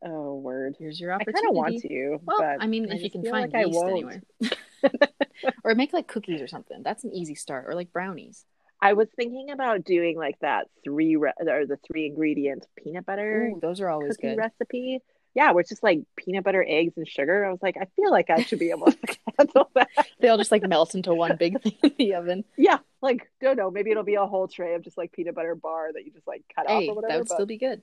Oh, 0.04 0.34
word. 0.36 0.74
here's 0.78 1.00
your 1.00 1.12
opportunity. 1.12 1.38
I 1.38 1.40
kind 1.40 1.50
of 1.50 1.56
want 1.56 1.82
to, 1.82 2.18
Well, 2.24 2.38
but 2.38 2.56
I 2.60 2.66
mean, 2.66 2.90
I 2.90 2.96
if 2.96 3.02
you 3.04 3.10
can 3.10 3.24
find 3.24 3.52
like 3.52 3.66
yeast 3.66 3.84
anywhere, 3.84 4.22
or 5.64 5.74
make 5.74 5.92
like 5.92 6.08
cookies 6.08 6.40
or 6.40 6.48
something. 6.48 6.82
That's 6.82 7.04
an 7.04 7.12
easy 7.12 7.34
start, 7.34 7.66
or 7.68 7.74
like 7.74 7.92
brownies. 7.92 8.44
I 8.80 8.94
was 8.94 9.06
thinking 9.14 9.50
about 9.50 9.84
doing 9.84 10.18
like 10.18 10.40
that 10.40 10.66
three 10.82 11.14
re- 11.14 11.34
or 11.38 11.66
the 11.66 11.78
three 11.86 12.06
ingredient 12.06 12.66
peanut 12.76 13.06
butter 13.06 13.52
Ooh, 13.54 13.60
those 13.60 13.80
are 13.80 13.88
always 13.88 14.16
good. 14.16 14.36
recipe. 14.36 14.98
Yeah, 15.34 15.52
where 15.52 15.60
it's 15.62 15.70
just 15.70 15.82
like 15.82 16.00
peanut 16.16 16.44
butter, 16.44 16.62
eggs, 16.66 16.92
and 16.96 17.08
sugar. 17.08 17.44
I 17.46 17.50
was 17.50 17.62
like, 17.62 17.76
I 17.80 17.86
feel 17.96 18.10
like 18.10 18.28
I 18.28 18.42
should 18.42 18.58
be 18.58 18.70
able 18.70 18.92
to 18.92 18.98
handle 19.38 19.70
that. 19.74 19.88
They 20.20 20.28
all 20.28 20.36
just 20.36 20.52
like 20.52 20.62
melt 20.68 20.94
into 20.94 21.14
one 21.14 21.36
big 21.36 21.60
thing 21.62 21.72
in 21.82 21.92
the 21.98 22.14
oven. 22.14 22.44
Yeah, 22.56 22.78
like 23.00 23.30
don't 23.40 23.56
know. 23.56 23.70
Maybe 23.70 23.90
it'll 23.90 24.02
be 24.02 24.16
a 24.16 24.26
whole 24.26 24.46
tray 24.48 24.74
of 24.74 24.82
just 24.82 24.98
like 24.98 25.10
peanut 25.12 25.34
butter 25.34 25.54
bar 25.54 25.90
that 25.92 26.04
you 26.04 26.12
just 26.12 26.26
like 26.26 26.42
cut 26.54 26.66
off 26.68 26.82
Hey, 26.82 26.88
or 26.88 26.94
whatever. 26.96 27.12
that 27.12 27.18
would 27.20 27.28
but- 27.28 27.34
still 27.34 27.46
be 27.46 27.56
good. 27.58 27.80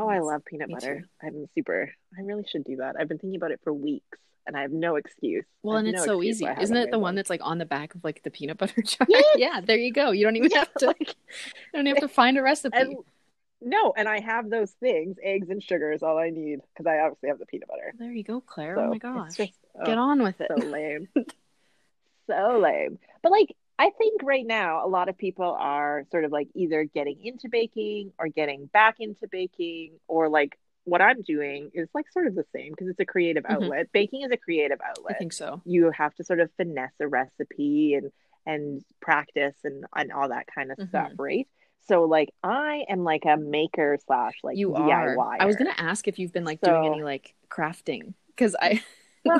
Oh, 0.00 0.08
I 0.08 0.20
love 0.20 0.44
peanut 0.44 0.68
Me 0.68 0.74
butter. 0.74 1.00
too. 1.00 1.26
I'm 1.26 1.46
super. 1.56 1.90
I 2.16 2.22
really 2.22 2.44
should 2.48 2.62
do 2.64 2.76
that. 2.76 2.94
I've 2.98 3.08
been 3.08 3.18
thinking 3.18 3.36
about 3.36 3.50
it 3.50 3.58
for 3.64 3.74
weeks, 3.74 4.16
and 4.46 4.56
I 4.56 4.62
have 4.62 4.70
no 4.70 4.94
excuse. 4.94 5.44
Well, 5.64 5.76
and 5.78 5.88
it's 5.88 5.98
no 5.98 6.04
so 6.04 6.22
easy. 6.22 6.46
Isn't 6.46 6.76
it 6.76 6.92
the 6.92 7.00
one 7.00 7.16
that's 7.16 7.28
like 7.28 7.40
on 7.42 7.58
the 7.58 7.66
back 7.66 7.96
of 7.96 8.04
like 8.04 8.22
the 8.22 8.30
peanut 8.30 8.58
butter 8.58 8.80
jar? 8.86 9.06
Yes. 9.08 9.24
yeah, 9.36 9.60
there 9.60 9.76
you 9.76 9.92
go. 9.92 10.12
You 10.12 10.24
don't 10.24 10.36
even 10.36 10.50
Yeah, 10.52 10.58
have 10.60 10.74
to 10.74 10.86
like- 10.98 11.00
you 11.08 11.14
don't 11.74 11.86
have 11.86 11.98
to 11.98 12.08
find 12.08 12.38
a 12.38 12.42
recipe. 12.42 12.76
And 12.78 12.96
no, 13.60 13.92
and 13.96 14.08
I 14.08 14.20
have 14.20 14.48
those 14.50 14.70
things. 14.72 15.16
Eggs 15.22 15.48
and 15.50 15.62
sugar 15.62 15.92
is 15.92 16.02
all 16.02 16.18
I 16.18 16.30
need 16.30 16.60
because 16.72 16.86
I 16.86 17.00
obviously 17.00 17.28
have 17.30 17.38
the 17.38 17.46
peanut 17.46 17.68
butter. 17.68 17.92
there 17.98 18.12
you 18.12 18.22
go, 18.24 18.40
Claire. 18.40 18.76
So 18.76 18.82
oh 18.82 18.88
my 18.90 18.98
gosh. 18.98 19.34
just 19.36 19.52
Get 19.84 19.98
oh, 19.98 20.00
on 20.02 20.22
with 20.22 20.40
it. 20.40 20.48
so 20.56 20.64
lame, 20.66 21.08
so 22.26 22.58
lame. 22.62 22.98
But 23.22 23.32
like, 23.32 23.54
I 23.78 23.90
think 23.96 24.22
right 24.24 24.46
now 24.46 24.84
a 24.84 24.88
lot 24.88 25.08
of 25.08 25.16
people 25.16 25.56
are 25.58 26.04
sort 26.10 26.24
of 26.24 26.32
like 26.32 26.48
either 26.54 26.84
getting 26.84 27.24
into 27.24 27.48
baking 27.48 28.12
or 28.18 28.28
getting 28.28 28.66
back 28.66 28.96
into 28.98 29.28
baking, 29.28 29.92
or 30.08 30.28
like 30.28 30.58
what 30.84 31.00
I'm 31.02 31.22
doing 31.22 31.70
is 31.74 31.88
like 31.94 32.10
sort 32.12 32.26
of 32.26 32.34
the 32.34 32.44
same 32.54 32.72
because 32.72 32.88
it's 32.88 33.00
a 33.00 33.04
creative 33.04 33.44
Mhm. 33.44 33.50
outlet. 33.52 33.92
Baking 33.92 34.22
is 34.22 34.30
a 34.32 34.36
creative 34.36 34.80
outlet. 34.84 35.14
I 35.14 35.18
think 35.18 35.32
so. 35.32 35.60
you 35.64 35.90
have 35.90 36.14
to 36.16 36.24
sort 36.24 36.40
of 36.40 36.50
finesse 36.56 36.92
a 37.00 37.06
recipe 37.08 37.94
and 37.94 38.10
and 38.46 38.82
practice 39.00 39.54
and 39.64 39.84
and 39.94 40.10
all 40.12 40.28
that 40.30 40.46
kind 40.52 40.72
of 40.72 40.78
stuff, 40.88 41.10
Mm-hmm. 41.12 41.22
right? 41.22 41.48
So 41.86 42.04
like 42.04 42.30
I 42.42 42.84
am 42.88 43.04
like 43.04 43.24
a 43.24 43.36
maker 43.36 43.98
slash 44.06 44.34
like 44.42 44.56
you 44.56 44.74
are. 44.74 45.16
DIY. 45.16 45.36
I 45.40 45.46
was 45.46 45.56
gonna 45.56 45.74
ask 45.76 46.06
if 46.08 46.18
you've 46.18 46.32
been 46.32 46.44
like 46.44 46.60
doing 46.60 46.84
any 46.86 47.02
like 47.02 47.34
crafting 47.50 48.12
because 48.28 48.54
I 48.60 48.82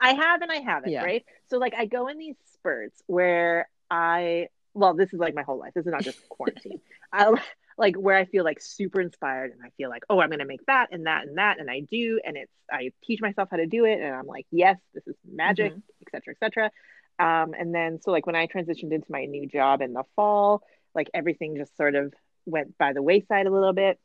I 0.00 0.12
have 0.14 0.42
and 0.42 0.50
I 0.50 0.56
haven't, 0.56 0.92
Yeah. 0.92 1.04
right? 1.04 1.24
So 1.48 1.58
like 1.58 1.74
I 1.74 1.86
go 1.86 2.08
in 2.08 2.18
these 2.18 2.36
spurts 2.54 3.02
where 3.06 3.68
I 3.90 4.48
well, 4.74 4.94
this 4.94 5.12
is 5.12 5.18
like 5.18 5.34
my 5.34 5.42
whole 5.42 5.58
life. 5.58 5.72
This 5.74 5.86
is 5.86 5.92
not 5.92 6.02
just 6.04 6.18
quarantine. 6.28 6.80
I 7.12 7.34
like 7.78 7.96
where 7.96 8.16
I 8.16 8.24
feel 8.26 8.44
like 8.44 8.60
super 8.60 9.00
inspired 9.00 9.52
and 9.52 9.60
I 9.64 9.70
feel 9.76 9.88
like, 9.90 10.02
oh, 10.10 10.20
I'm 10.20 10.30
gonna 10.30 10.44
make 10.46 10.64
that 10.66 10.88
and 10.92 11.06
that 11.06 11.26
and 11.26 11.38
that, 11.38 11.58
and 11.60 11.70
I 11.70 11.80
do, 11.80 12.20
and 12.24 12.36
it's 12.36 12.52
I 12.70 12.92
teach 13.04 13.20
myself 13.20 13.48
how 13.50 13.58
to 13.58 13.66
do 13.66 13.84
it, 13.84 14.00
and 14.00 14.14
I'm 14.14 14.26
like, 14.26 14.46
yes, 14.50 14.76
this 14.94 15.06
is 15.06 15.14
magic, 15.30 15.72
Mhm. 15.72 15.82
et 16.06 16.10
cetera, 16.10 16.34
et 16.34 16.38
cetera. 16.40 16.70
Um, 17.18 17.54
and 17.58 17.74
then 17.74 18.00
so 18.02 18.10
like 18.10 18.26
when 18.26 18.36
I 18.36 18.46
transitioned 18.46 18.92
into 18.92 19.10
my 19.10 19.24
new 19.24 19.46
job 19.46 19.80
in 19.80 19.92
the 19.94 20.04
fall, 20.14 20.62
like 20.96 21.10
everything 21.14 21.56
just 21.56 21.76
sort 21.76 21.94
of 21.94 22.12
went 22.46 22.76
by 22.78 22.92
the 22.92 23.02
wayside 23.02 23.46
a 23.46 23.52
little 23.52 23.72
bit. 23.72 24.00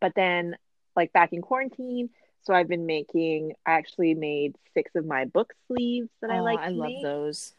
But 0.00 0.14
then 0.16 0.56
like 0.96 1.12
back 1.12 1.32
in 1.32 1.42
quarantine, 1.42 2.10
so 2.42 2.54
I've 2.54 2.66
been 2.66 2.86
making 2.86 3.52
I 3.64 3.72
actually 3.72 4.14
made 4.14 4.56
six 4.74 4.90
of 4.96 5.06
my 5.06 5.26
book 5.26 5.54
sleeves 5.68 6.08
that 6.20 6.30
I 6.30 6.40
Oh, 6.40 6.44
like 6.44 6.58
I 6.58 6.68
love 6.70 6.88
make. 6.88 7.02
those. 7.04 7.52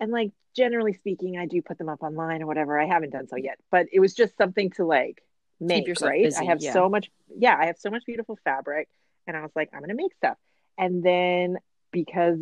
And 0.00 0.10
like 0.10 0.30
generally 0.56 0.94
speaking, 0.94 1.36
I 1.36 1.46
do 1.46 1.60
put 1.60 1.76
them 1.76 1.88
up 1.90 2.02
online 2.02 2.42
or 2.42 2.46
whatever. 2.46 2.80
I 2.80 2.86
haven't 2.86 3.10
done 3.10 3.28
so 3.28 3.36
yet, 3.36 3.58
but 3.70 3.86
it 3.92 4.00
was 4.00 4.14
just 4.14 4.36
something 4.38 4.70
to 4.72 4.86
like 4.86 5.22
make, 5.60 5.86
yourself 5.86 6.10
right? 6.10 6.22
busy, 6.24 6.40
I 6.40 6.44
have 6.44 6.62
yeah. 6.62 6.72
so 6.72 6.88
much 6.88 7.10
yeah, 7.36 7.56
I 7.58 7.66
have 7.66 7.78
so 7.78 7.90
much 7.90 8.04
beautiful 8.06 8.38
fabric 8.44 8.88
and 9.26 9.36
I 9.36 9.42
was 9.42 9.50
like, 9.54 9.70
I'm 9.74 9.80
gonna 9.80 9.94
make 9.94 10.14
stuff. 10.14 10.38
And 10.78 11.02
then 11.02 11.58
because 11.90 12.38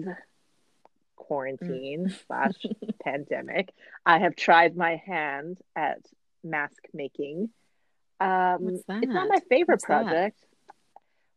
quarantine 1.17 2.15
slash 2.27 2.55
pandemic, 3.05 3.73
I 4.05 4.19
have 4.19 4.37
tried 4.37 4.77
my 4.77 4.97
hand 5.05 5.59
at 5.75 5.99
mask 6.45 6.83
making. 6.95 7.51
Um 8.21 8.69
it's 8.69 8.85
not 8.89 9.29
my 9.29 9.41
favorite 9.49 9.75
What's 9.75 9.87
that? 9.87 10.05
project. 10.05 10.39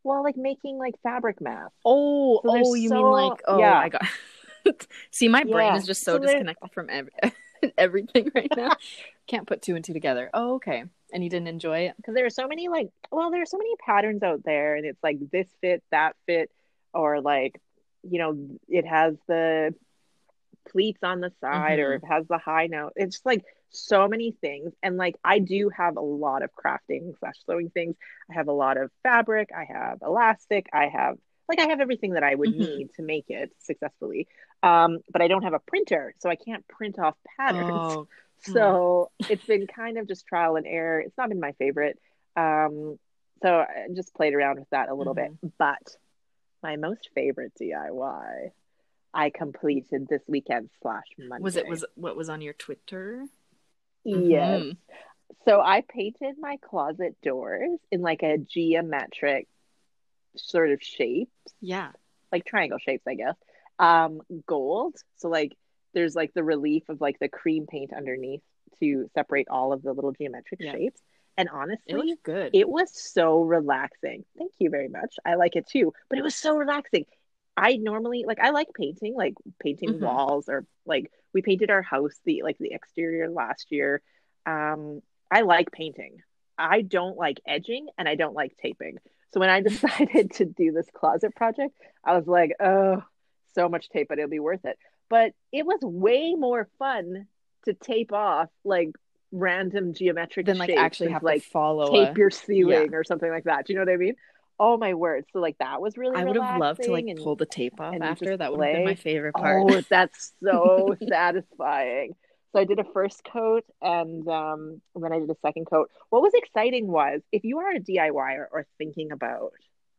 Well, 0.04 0.24
like 0.24 0.38
making 0.38 0.78
like 0.78 0.96
fabric 1.04 1.42
masks. 1.42 1.76
Oh, 1.84 2.40
So 2.44 2.50
oh, 2.52 2.74
you 2.76 2.90
so- 2.90 2.96
mean 2.96 3.12
like 3.12 3.42
oh 3.48 3.60
yeah. 3.60 3.78
I 3.78 3.90
got 3.90 4.06
See, 5.12 5.28
my 5.28 5.44
brain 5.44 5.74
Yeah. 5.74 5.78
is 5.78 5.86
just 5.86 6.04
so, 6.04 6.14
So 6.14 6.20
disconnected 6.20 6.72
from 6.72 6.90
ev- 6.90 7.10
everything 7.78 8.32
right 8.36 8.52
now. 8.56 8.72
Can't 9.28 9.48
put 9.48 9.62
two 9.62 9.76
and 9.76 9.84
two 9.84 9.94
together. 9.94 10.30
Oh, 10.34 10.56
okay. 10.56 10.84
And 11.12 11.24
you 11.24 11.30
didn't 11.30 11.48
enjoy 11.48 11.80
it? 11.88 11.96
because 11.98 12.14
there 12.14 12.26
are 12.26 12.30
so 12.30 12.48
many 12.48 12.68
like 12.70 12.90
well 13.12 13.32
there 13.32 13.42
are 13.42 13.46
so 13.48 13.58
many 13.58 13.76
patterns 13.86 14.22
out 14.24 14.44
there 14.44 14.76
and 14.76 14.86
it's 14.86 15.02
like 15.04 15.18
this 15.32 15.48
fit 15.60 15.84
that 15.92 16.16
fit 16.28 16.52
or 16.94 17.20
like 17.20 17.60
you 18.04 18.20
know 18.20 18.38
it 18.68 18.86
has 18.86 19.16
the 19.28 19.74
pleats 20.70 21.00
on 21.04 21.20
the 21.20 21.32
side 21.42 21.80
or 21.80 21.94
it 21.96 22.04
has 22.08 22.28
the 22.28 22.38
high 22.38 22.68
note. 22.68 22.94
It's 22.96 23.16
just 23.16 23.26
like 23.26 23.44
so 23.72 24.08
many 24.08 24.32
things. 24.42 24.74
And 24.84 24.98
like 24.98 25.16
i 25.24 25.40
do 25.40 25.70
have 25.70 25.98
a 25.98 26.02
lot 26.02 26.44
of 26.44 26.50
crafting 26.54 27.18
slash 27.20 27.36
sewing 27.46 27.70
things. 27.70 27.96
I 28.30 28.34
have 28.36 28.48
a 28.48 28.54
lot 28.54 28.78
of 28.78 28.92
fabric. 29.04 29.50
I 29.56 29.66
have 29.72 30.00
elastic. 30.04 30.68
I 30.74 30.88
have 30.88 31.16
like 31.48 31.60
i 31.60 31.68
have 31.70 31.80
everything 31.80 32.14
that 32.14 32.24
i 32.24 32.36
would 32.36 32.50
Mhm. 32.50 32.78
need 32.78 32.94
to 32.96 33.02
make 33.02 33.26
it 33.30 33.52
successfully. 33.60 34.28
Um 34.64 35.00
but 35.12 35.22
i 35.22 35.28
don't 35.28 35.44
have 35.44 35.54
a 35.54 35.60
printer 35.60 36.14
so 36.20 36.30
i 36.30 36.36
can't 36.36 36.68
print 36.68 37.00
off 37.00 37.16
patterns. 37.38 37.68
Oh, 37.76 38.08
so 38.42 39.12
it's 39.30 39.46
been 39.46 39.68
kind 39.68 39.98
of 39.98 40.08
just 40.08 40.28
trial 40.28 40.56
and 40.56 40.68
error. 40.68 41.00
It's 41.00 41.18
not 41.18 41.30
been 41.30 41.40
my 41.40 41.54
favorite. 41.54 42.00
Um, 42.36 42.98
so 43.42 43.50
I 43.60 43.88
just 43.94 44.14
played 44.14 44.34
around 44.34 44.60
with 44.60 44.70
that 44.72 44.90
a 44.90 44.94
little 44.94 45.14
bit. 45.14 45.32
But 45.58 45.78
my 46.62 46.76
most 46.76 47.10
favorite 47.16 47.54
DIY 47.60 48.52
I 49.14 49.32
completed 49.32 50.08
this 50.08 50.22
weekend 50.28 50.70
slash 50.82 51.06
Monday. 51.18 51.44
was 51.44 51.56
it 51.56 51.68
was 51.68 51.84
what 51.96 52.16
was 52.16 52.30
on 52.30 52.42
your 52.42 52.54
Twitter? 52.54 53.26
yes. 54.04 54.62
Mhm. 54.62 54.78
So 55.46 55.62
I 55.62 55.82
painted 55.82 56.36
my 56.40 56.58
closet 56.58 57.16
doors 57.24 57.80
in 57.92 58.02
like 58.02 58.24
a 58.24 58.38
geometric 58.38 59.48
sort 60.36 60.72
of 60.72 60.82
shape, 60.82 61.30
Yeah. 61.62 61.92
like 62.32 62.46
triangle 62.46 62.78
shapes, 62.80 63.04
I 63.08 63.16
guess. 63.16 63.36
Um, 63.80 64.22
gold. 64.46 64.96
So 65.18 65.30
like 65.30 65.56
there's 65.94 66.16
like 66.16 66.34
the 66.34 66.44
relief 66.44 66.88
of 66.90 67.02
like 67.02 67.18
the 67.20 67.30
cream 67.30 67.66
paint 67.68 67.92
underneath 67.94 68.42
to 68.80 69.10
separate 69.16 69.48
all 69.50 69.74
of 69.74 69.82
the 69.82 69.94
little 69.94 70.12
geometric 70.12 70.60
Yeah. 70.62 70.74
shapes. 70.74 71.02
And 71.40 71.48
It 71.48 71.54
honestly, 71.54 72.10
looked 72.10 72.24
good. 72.24 72.54
it 72.54 72.70
was 72.70 72.92
so 72.94 73.42
relaxing. 73.42 74.26
Thank 74.38 74.52
you 74.60 74.70
very 74.70 74.90
much. 74.90 75.16
I 75.26 75.36
like 75.36 75.56
it 75.56 75.68
too, 75.68 75.94
but 76.10 76.20
it 76.20 76.22
was 76.22 76.36
so 76.36 76.56
relaxing. 76.58 77.06
I 77.58 77.78
normally 77.78 78.26
like 78.28 78.40
I 78.40 78.52
like 78.52 78.68
painting, 78.74 79.16
like 79.16 79.36
painting 79.60 79.94
Mhm. 79.94 80.00
walls 80.00 80.50
or 80.50 80.66
like 80.86 81.12
we 81.34 81.42
painted 81.42 81.70
our 81.72 81.82
house 81.82 82.20
the 82.26 82.44
like 82.44 82.58
the 82.60 82.74
exterior 82.74 83.30
last 83.30 83.72
year. 83.72 84.02
Um 84.46 85.02
I 85.32 85.42
like 85.42 85.72
painting. 85.72 86.18
I 86.58 86.82
don't 86.82 87.18
like 87.18 87.40
edging 87.48 87.88
and 87.98 88.08
I 88.08 88.16
don't 88.16 88.34
like 88.36 88.56
taping. 88.58 88.98
So 89.34 89.40
when 89.40 89.50
I 89.50 89.62
decided 89.70 90.32
to 90.34 90.46
do 90.46 90.72
this 90.74 90.88
closet 90.94 91.36
project, 91.36 91.74
I 92.04 92.18
was 92.18 92.28
like, 92.28 92.52
"Oh, 92.60 93.04
so 93.56 93.70
much 93.70 93.90
tape, 93.90 94.08
but 94.10 94.20
it'll 94.20 94.30
be 94.30 94.40
worth 94.40 94.66
it." 94.66 94.78
But 95.10 95.34
it 95.52 95.66
was 95.66 95.80
way 95.82 96.36
more 96.36 96.70
fun 96.80 97.28
to 97.66 97.74
tape 97.74 98.12
off 98.14 98.50
like 98.64 98.90
random 99.32 99.94
geometric 99.94 100.46
then 100.46 100.58
like 100.58 100.72
actually 100.72 101.12
have 101.12 101.24
like 101.24 101.44
to 101.44 101.50
follow 101.50 101.92
tape 101.92 102.16
a, 102.16 102.20
your 102.20 102.30
ceiling 102.30 102.94
or 102.94 103.04
something 103.04 103.30
like 103.30 103.44
that. 103.44 103.66
Do 103.66 103.74
you 103.74 103.80
know 103.80 103.86
what 103.86 103.94
I 103.94 103.98
mean? 103.98 104.16
Oh 104.60 104.78
my 104.78 104.94
word! 104.94 105.26
So 105.32 105.40
like 105.40 105.58
that 105.60 105.82
was 105.82 105.98
really. 105.98 106.18
I 106.18 106.26
would 106.26 106.36
have 106.36 106.60
loved 106.60 106.84
to 106.84 106.92
like 106.92 107.06
and- 107.08 107.20
pull 107.20 107.36
the 107.36 107.46
tape 107.46 107.80
off 107.80 107.96
after. 108.02 108.36
That 108.36 108.52
would 108.52 108.66
have 108.66 108.76
been 108.76 108.86
my 108.86 108.96
favorite 108.96 109.34
part. 109.36 109.72
Oh, 109.72 109.82
that's 109.90 110.34
so 110.44 110.96
satisfying. 111.08 112.16
So 112.52 112.60
I 112.60 112.66
did 112.66 112.80
a 112.80 112.84
first 112.84 113.24
coat 113.24 113.64
and 113.80 114.28
um, 114.28 114.82
then 114.96 115.14
I 115.14 115.20
did 115.20 115.30
a 115.30 115.36
second 115.46 115.66
coat. 115.66 115.92
What 116.10 116.24
was 116.24 116.32
exciting 116.34 116.88
was 116.88 117.22
if 117.32 117.44
you 117.44 117.60
are 117.60 117.72
a 117.72 117.80
DIYer 117.80 118.46
or 118.52 118.66
thinking 118.80 119.12
about 119.12 119.54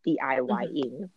DIYing, 0.04 1.10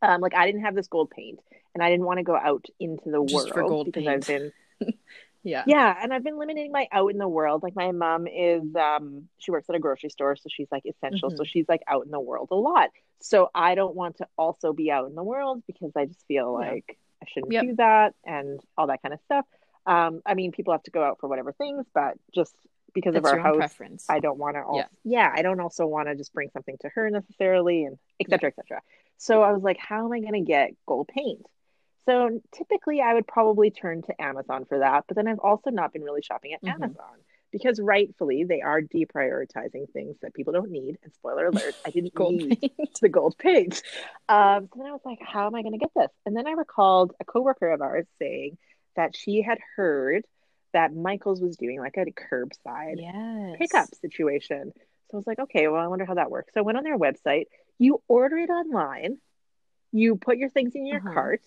um, 0.00 0.20
like 0.20 0.34
I 0.34 0.46
didn't 0.46 0.60
have 0.62 0.76
this 0.76 0.86
gold 0.86 1.10
paint 1.10 1.40
and 1.74 1.82
I 1.82 1.90
didn't 1.90 2.06
want 2.06 2.18
to 2.18 2.22
go 2.22 2.36
out 2.36 2.66
into 2.78 3.10
the 3.10 3.24
Just 3.26 3.48
for 3.48 3.56
world 3.56 3.68
gold 3.68 3.86
because 3.86 4.04
paint. 4.04 4.08
I've 4.08 4.26
been 4.26 4.52
yeah. 5.44 5.62
yeah, 5.66 5.96
and 6.02 6.12
I've 6.12 6.24
been 6.24 6.38
limiting 6.38 6.72
my 6.72 6.88
out 6.90 7.12
in 7.12 7.18
the 7.18 7.28
world. 7.28 7.62
Like 7.62 7.76
my 7.76 7.92
mom 7.92 8.26
is 8.26 8.62
um 8.74 9.28
she 9.38 9.50
works 9.50 9.68
at 9.68 9.76
a 9.76 9.78
grocery 9.78 10.10
store, 10.10 10.34
so 10.36 10.48
she's 10.50 10.68
like 10.72 10.84
essential. 10.86 11.28
Mm-hmm. 11.28 11.36
So 11.36 11.44
she's 11.44 11.66
like 11.68 11.82
out 11.86 12.04
in 12.04 12.10
the 12.10 12.18
world 12.20 12.48
a 12.50 12.56
lot. 12.56 12.90
So 13.20 13.50
I 13.54 13.74
don't 13.74 13.94
want 13.94 14.16
to 14.18 14.26
also 14.36 14.72
be 14.72 14.90
out 14.90 15.06
in 15.08 15.14
the 15.14 15.22
world 15.22 15.62
because 15.66 15.92
I 15.96 16.06
just 16.06 16.26
feel 16.26 16.58
Yeah. 16.60 16.70
like 16.70 16.98
I 17.22 17.26
shouldn't 17.32 17.52
Yep. 17.52 17.62
do 17.64 17.76
that 17.76 18.14
and 18.24 18.60
all 18.76 18.88
that 18.88 19.02
kind 19.02 19.14
of 19.14 19.20
stuff. 19.26 19.46
Um 19.86 20.22
I 20.26 20.34
mean 20.34 20.50
people 20.52 20.72
have 20.72 20.82
to 20.84 20.90
go 20.90 21.02
out 21.02 21.20
for 21.20 21.28
whatever 21.28 21.52
things, 21.52 21.86
but 21.94 22.14
just 22.34 22.54
because 22.94 23.14
That's 23.14 23.26
of 23.26 23.32
our 23.32 23.38
house 23.38 23.56
preference. 23.56 24.06
I 24.08 24.20
don't 24.20 24.38
want 24.38 24.56
to 24.56 24.62
also 24.62 24.86
Yeah. 25.04 25.24
yeah. 25.26 25.32
I 25.34 25.42
don't 25.42 25.60
also 25.60 25.86
want 25.86 26.08
to 26.08 26.14
just 26.14 26.32
bring 26.32 26.50
something 26.50 26.76
to 26.80 26.88
her 26.94 27.10
necessarily 27.10 27.84
and 27.84 27.98
etc 28.20 28.36
cetera, 28.38 28.48
et 28.48 28.54
cetera. 28.56 28.82
So 29.16 29.42
I 29.42 29.52
was 29.52 29.62
like, 29.62 29.78
how 29.78 30.04
am 30.06 30.12
I 30.12 30.20
gonna 30.20 30.40
get 30.42 30.70
gold 30.86 31.08
paint? 31.08 31.46
So 32.06 32.40
typically 32.54 33.00
I 33.00 33.14
would 33.14 33.26
probably 33.26 33.70
turn 33.70 34.02
to 34.02 34.22
Amazon 34.22 34.64
for 34.66 34.80
that, 34.80 35.04
but 35.08 35.16
then 35.16 35.26
I've 35.26 35.38
also 35.38 35.70
not 35.70 35.92
been 35.92 36.02
really 36.02 36.22
shopping 36.22 36.52
at 36.52 36.62
Mhm. 36.62 36.70
Amazon 36.74 37.20
because 37.50 37.80
rightfully 37.80 38.44
they 38.44 38.60
are 38.62 38.80
deprioritizing 38.82 39.90
things 39.92 40.16
that 40.22 40.34
people 40.34 40.52
don't 40.52 40.70
need. 40.70 40.98
And 41.02 41.12
spoiler 41.14 41.46
alert, 41.46 41.76
I 41.84 41.90
didn't 41.90 42.14
Gold 42.14 42.34
need 42.34 42.60
paint. 42.60 42.98
the 43.00 43.08
gold 43.08 43.36
paint. 43.38 43.82
Um, 44.28 44.68
so 44.72 44.78
then 44.80 44.86
I 44.88 44.92
was 44.92 45.00
like, 45.04 45.20
how 45.22 45.46
am 45.46 45.54
I 45.54 45.62
going 45.62 45.72
to 45.72 45.78
get 45.78 45.92
this? 45.94 46.10
And 46.26 46.36
then 46.36 46.46
I 46.46 46.52
recalled 46.52 47.12
a 47.20 47.24
coworker 47.24 47.70
of 47.70 47.80
ours 47.80 48.06
saying 48.18 48.58
that 48.96 49.16
she 49.16 49.40
had 49.42 49.58
heard 49.76 50.24
that 50.72 50.92
Michael's 50.94 51.40
was 51.40 51.56
doing 51.56 51.78
like 51.80 51.96
a 51.96 52.06
curbside 52.06 52.98
Yes. 53.00 53.58
pickup 53.58 53.94
situation. 53.94 54.72
So 55.10 55.16
I 55.16 55.16
was 55.18 55.26
like, 55.26 55.38
okay, 55.38 55.68
well, 55.68 55.80
I 55.80 55.86
wonder 55.86 56.04
how 56.04 56.14
that 56.14 56.30
works. 56.30 56.52
So 56.54 56.60
I 56.60 56.64
went 56.64 56.76
on 56.78 56.84
their 56.84 56.98
website. 56.98 57.44
You 57.78 58.02
order 58.08 58.36
it 58.38 58.50
online, 58.50 59.18
you 59.92 60.16
put 60.16 60.38
your 60.38 60.50
things 60.50 60.74
in 60.74 60.86
your 60.86 60.98
Uh-huh. 60.98 61.12
cart, 61.14 61.42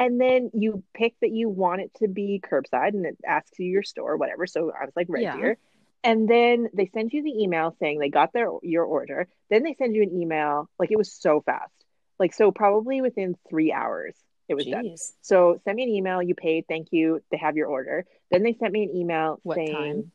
and 0.00 0.18
then 0.18 0.50
you 0.54 0.82
pick 0.94 1.14
that 1.20 1.30
you 1.30 1.50
want 1.50 1.82
it 1.82 1.92
to 1.96 2.08
be 2.08 2.42
curbside 2.42 2.94
and 2.94 3.04
it 3.04 3.18
asks 3.24 3.58
you 3.58 3.66
your 3.66 3.82
store, 3.82 4.16
whatever. 4.16 4.46
So 4.46 4.72
I 4.72 4.86
was 4.86 4.94
like, 4.96 5.06
Red 5.10 5.22
Yeah. 5.22 5.36
Deer. 5.36 5.58
And 6.02 6.26
then 6.26 6.68
they 6.72 6.86
send 6.94 7.12
you 7.12 7.22
the 7.22 7.42
email 7.42 7.76
saying 7.78 7.98
they 7.98 8.08
got 8.08 8.32
their 8.32 8.48
your 8.62 8.84
order. 8.84 9.28
Then 9.50 9.62
they 9.62 9.74
send 9.74 9.94
you 9.94 10.02
an 10.02 10.18
email. 10.18 10.70
Like 10.78 10.90
it 10.90 10.96
was 10.96 11.12
so 11.12 11.42
fast. 11.42 11.70
Like 12.18 12.32
so 12.32 12.50
probably 12.50 13.02
within 13.02 13.36
three 13.50 13.72
hours 13.72 14.14
it 14.48 14.54
was 14.54 14.64
done. 14.64 14.96
So 15.20 15.60
send 15.64 15.76
me 15.76 15.82
an 15.84 15.90
email, 15.90 16.22
you 16.22 16.34
paid, 16.34 16.64
thank 16.66 16.88
you, 16.92 17.20
they 17.30 17.36
have 17.36 17.56
your 17.56 17.68
order. 17.68 18.06
Then 18.30 18.42
they 18.42 18.54
sent 18.54 18.72
me 18.72 18.84
an 18.84 18.96
email 18.96 19.38
What 19.42 19.56
saying 19.56 19.72
time? 19.74 20.12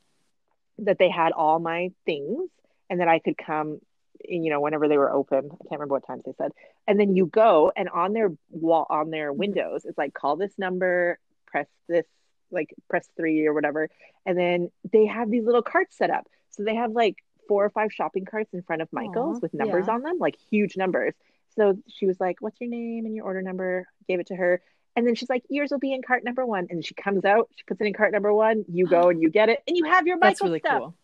that 0.80 0.98
they 0.98 1.10
had 1.10 1.32
all 1.32 1.60
my 1.60 1.92
things 2.06 2.50
and 2.89 3.00
that 3.00 3.08
I 3.08 3.20
could 3.20 3.38
come, 3.38 3.80
you 4.29 4.50
know, 4.50 4.62
whenever 4.62 4.88
they 4.88 4.98
were 4.98 5.12
open. 5.12 5.46
I 5.46 5.50
can't 5.50 5.72
remember 5.72 5.96
what 5.96 6.08
times 6.08 6.24
they 6.25 6.34
said. 6.38 6.51
And 6.88 7.00
then 7.00 7.15
you 7.15 7.25
go 7.27 7.72
and 7.75 7.89
on 7.89 8.13
their 8.13 8.32
wall, 8.50 8.86
on 8.89 9.10
their 9.10 9.34
Mm-hmm. 9.38 9.39
windows, 9.39 9.86
it's 9.86 9.98
like 9.98 10.13
call 10.13 10.36
this 10.36 10.53
number, 10.58 11.20
press 11.48 11.67
this, 11.88 12.05
like 12.51 12.74
press 12.89 13.08
three 13.17 13.46
or 13.46 13.53
whatever. 13.53 13.89
And 14.25 14.38
then 14.38 14.72
they 14.91 15.05
have 15.05 15.29
these 15.29 15.46
little 15.46 15.62
carts 15.63 15.98
set 15.98 16.10
up. 16.10 16.27
So 16.51 16.63
they 16.63 16.75
have 16.75 16.91
like 16.91 17.17
four 17.48 17.65
or 17.65 17.70
five 17.70 17.91
shopping 17.94 18.25
carts 18.25 18.53
in 18.53 18.62
front 18.63 18.82
of 18.82 18.91
Michael's 18.91 19.38
Aw, 19.38 19.39
with 19.41 19.53
numbers 19.53 19.86
yeah. 19.88 19.94
on 19.96 20.01
them, 20.01 20.17
like 20.20 20.36
huge 20.50 20.77
numbers. 20.77 21.13
So 21.55 21.77
she 21.88 22.05
was 22.05 22.20
like, 22.20 22.38
What's 22.41 22.60
your 22.62 22.70
name 22.70 23.05
and 23.05 23.15
your 23.15 23.25
order 23.25 23.41
number? 23.41 23.88
Gave 24.08 24.20
it 24.20 24.27
to 24.27 24.36
her. 24.36 24.62
And 24.96 25.05
then 25.08 25.15
she's 25.15 25.29
like, 25.29 25.44
Yours 25.50 25.72
will 25.72 25.79
be 25.79 25.94
in 25.94 26.01
cart 26.01 26.24
number 26.24 26.46
one. 26.46 26.67
And 26.70 26.84
she 26.86 26.94
comes 26.94 27.25
out, 27.25 27.50
she 27.55 27.63
puts 27.67 27.82
it 27.82 27.88
in 27.88 27.94
cart 27.94 28.12
number 28.13 28.34
one. 28.34 28.65
You 28.72 28.88
go 28.88 29.10
and 29.10 29.22
you 29.22 29.29
get 29.29 29.50
it, 29.50 29.62
and 29.67 29.77
you 29.77 29.86
have 29.86 30.08
your 30.08 30.17
That's 30.20 30.41
Michael 30.41 30.48
really 30.48 30.60
stuff. 30.60 30.84
cool. 30.84 30.96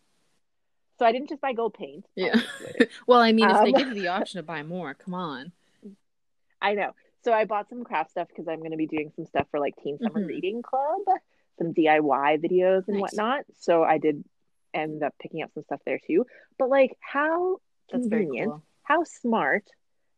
So 1.02 1.06
I 1.08 1.12
didn't 1.12 1.30
just 1.30 1.42
buy 1.42 1.54
gold 1.54 1.74
paint. 1.74 2.06
Yeah. 2.16 2.36
Well, 3.08 3.22
I 3.22 3.32
mean, 3.32 3.50
if 3.50 3.60
they 3.64 3.70
Um, 3.70 3.74
give 3.76 3.88
you 3.88 3.96
the 3.96 4.08
option 4.20 4.38
to 4.38 4.44
buy 4.44 4.62
more, 4.62 4.94
come 4.94 5.16
on. 5.16 5.52
I 6.62 6.76
know. 6.76 6.92
So 7.24 7.34
I 7.34 7.46
bought 7.46 7.70
some 7.70 7.84
craft 7.84 8.12
stuff 8.12 8.28
because 8.28 8.48
I'm 8.48 8.60
going 8.60 8.70
to 8.72 8.78
be 8.78 8.86
doing 8.86 9.12
some 9.16 9.26
stuff 9.26 9.48
for 9.50 9.60
like 9.60 9.74
Teen 9.84 9.98
Summer 9.98 10.20
Mhm. 10.22 10.28
Reading 10.28 10.62
Club, 10.62 11.02
some 11.58 11.74
DIY 11.74 12.38
videos 12.38 12.88
and 12.88 12.98
Nice. 12.98 13.02
whatnot. 13.02 13.46
So 13.58 13.82
I 13.84 13.98
did 13.98 14.24
end 14.76 15.02
up 15.02 15.16
picking 15.20 15.42
up 15.42 15.52
some 15.56 15.64
stuff 15.64 15.82
there 15.88 15.98
too. 16.06 16.28
But 16.60 16.70
like, 16.70 16.96
how 17.00 17.58
That's 17.92 18.06
very 18.06 18.26
convenient, 18.26 18.50
cool. 18.52 18.64
how 18.84 19.04
smart, 19.04 19.64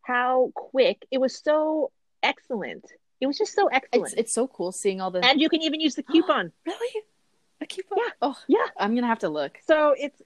how 0.02 0.52
quick. 0.54 1.06
It 1.12 1.20
was 1.20 1.34
so 1.42 1.92
excellent. 2.22 2.84
It 3.22 3.28
was 3.28 3.38
just 3.38 3.54
so 3.54 3.68
excellent. 3.68 4.12
It's 4.12 4.20
it's 4.20 4.34
so 4.34 4.48
cool 4.50 4.74
seeing 4.74 5.00
all 5.00 5.12
the 5.12 5.24
and 5.25 5.40
you 5.40 5.48
can 5.48 5.62
even 5.62 5.80
use 5.80 5.96
the 5.96 6.04
coupon. 6.12 6.52
really 6.66 7.04
a 7.62 7.66
coupon. 7.68 8.00
Yeah. 8.00 8.12
Oh 8.22 8.38
Yeah. 8.48 8.68
I'm 8.78 8.96
gonna 8.96 9.08
have 9.08 9.20
to 9.20 9.30
look. 9.30 9.60
So 9.66 9.96
it's 9.98 10.22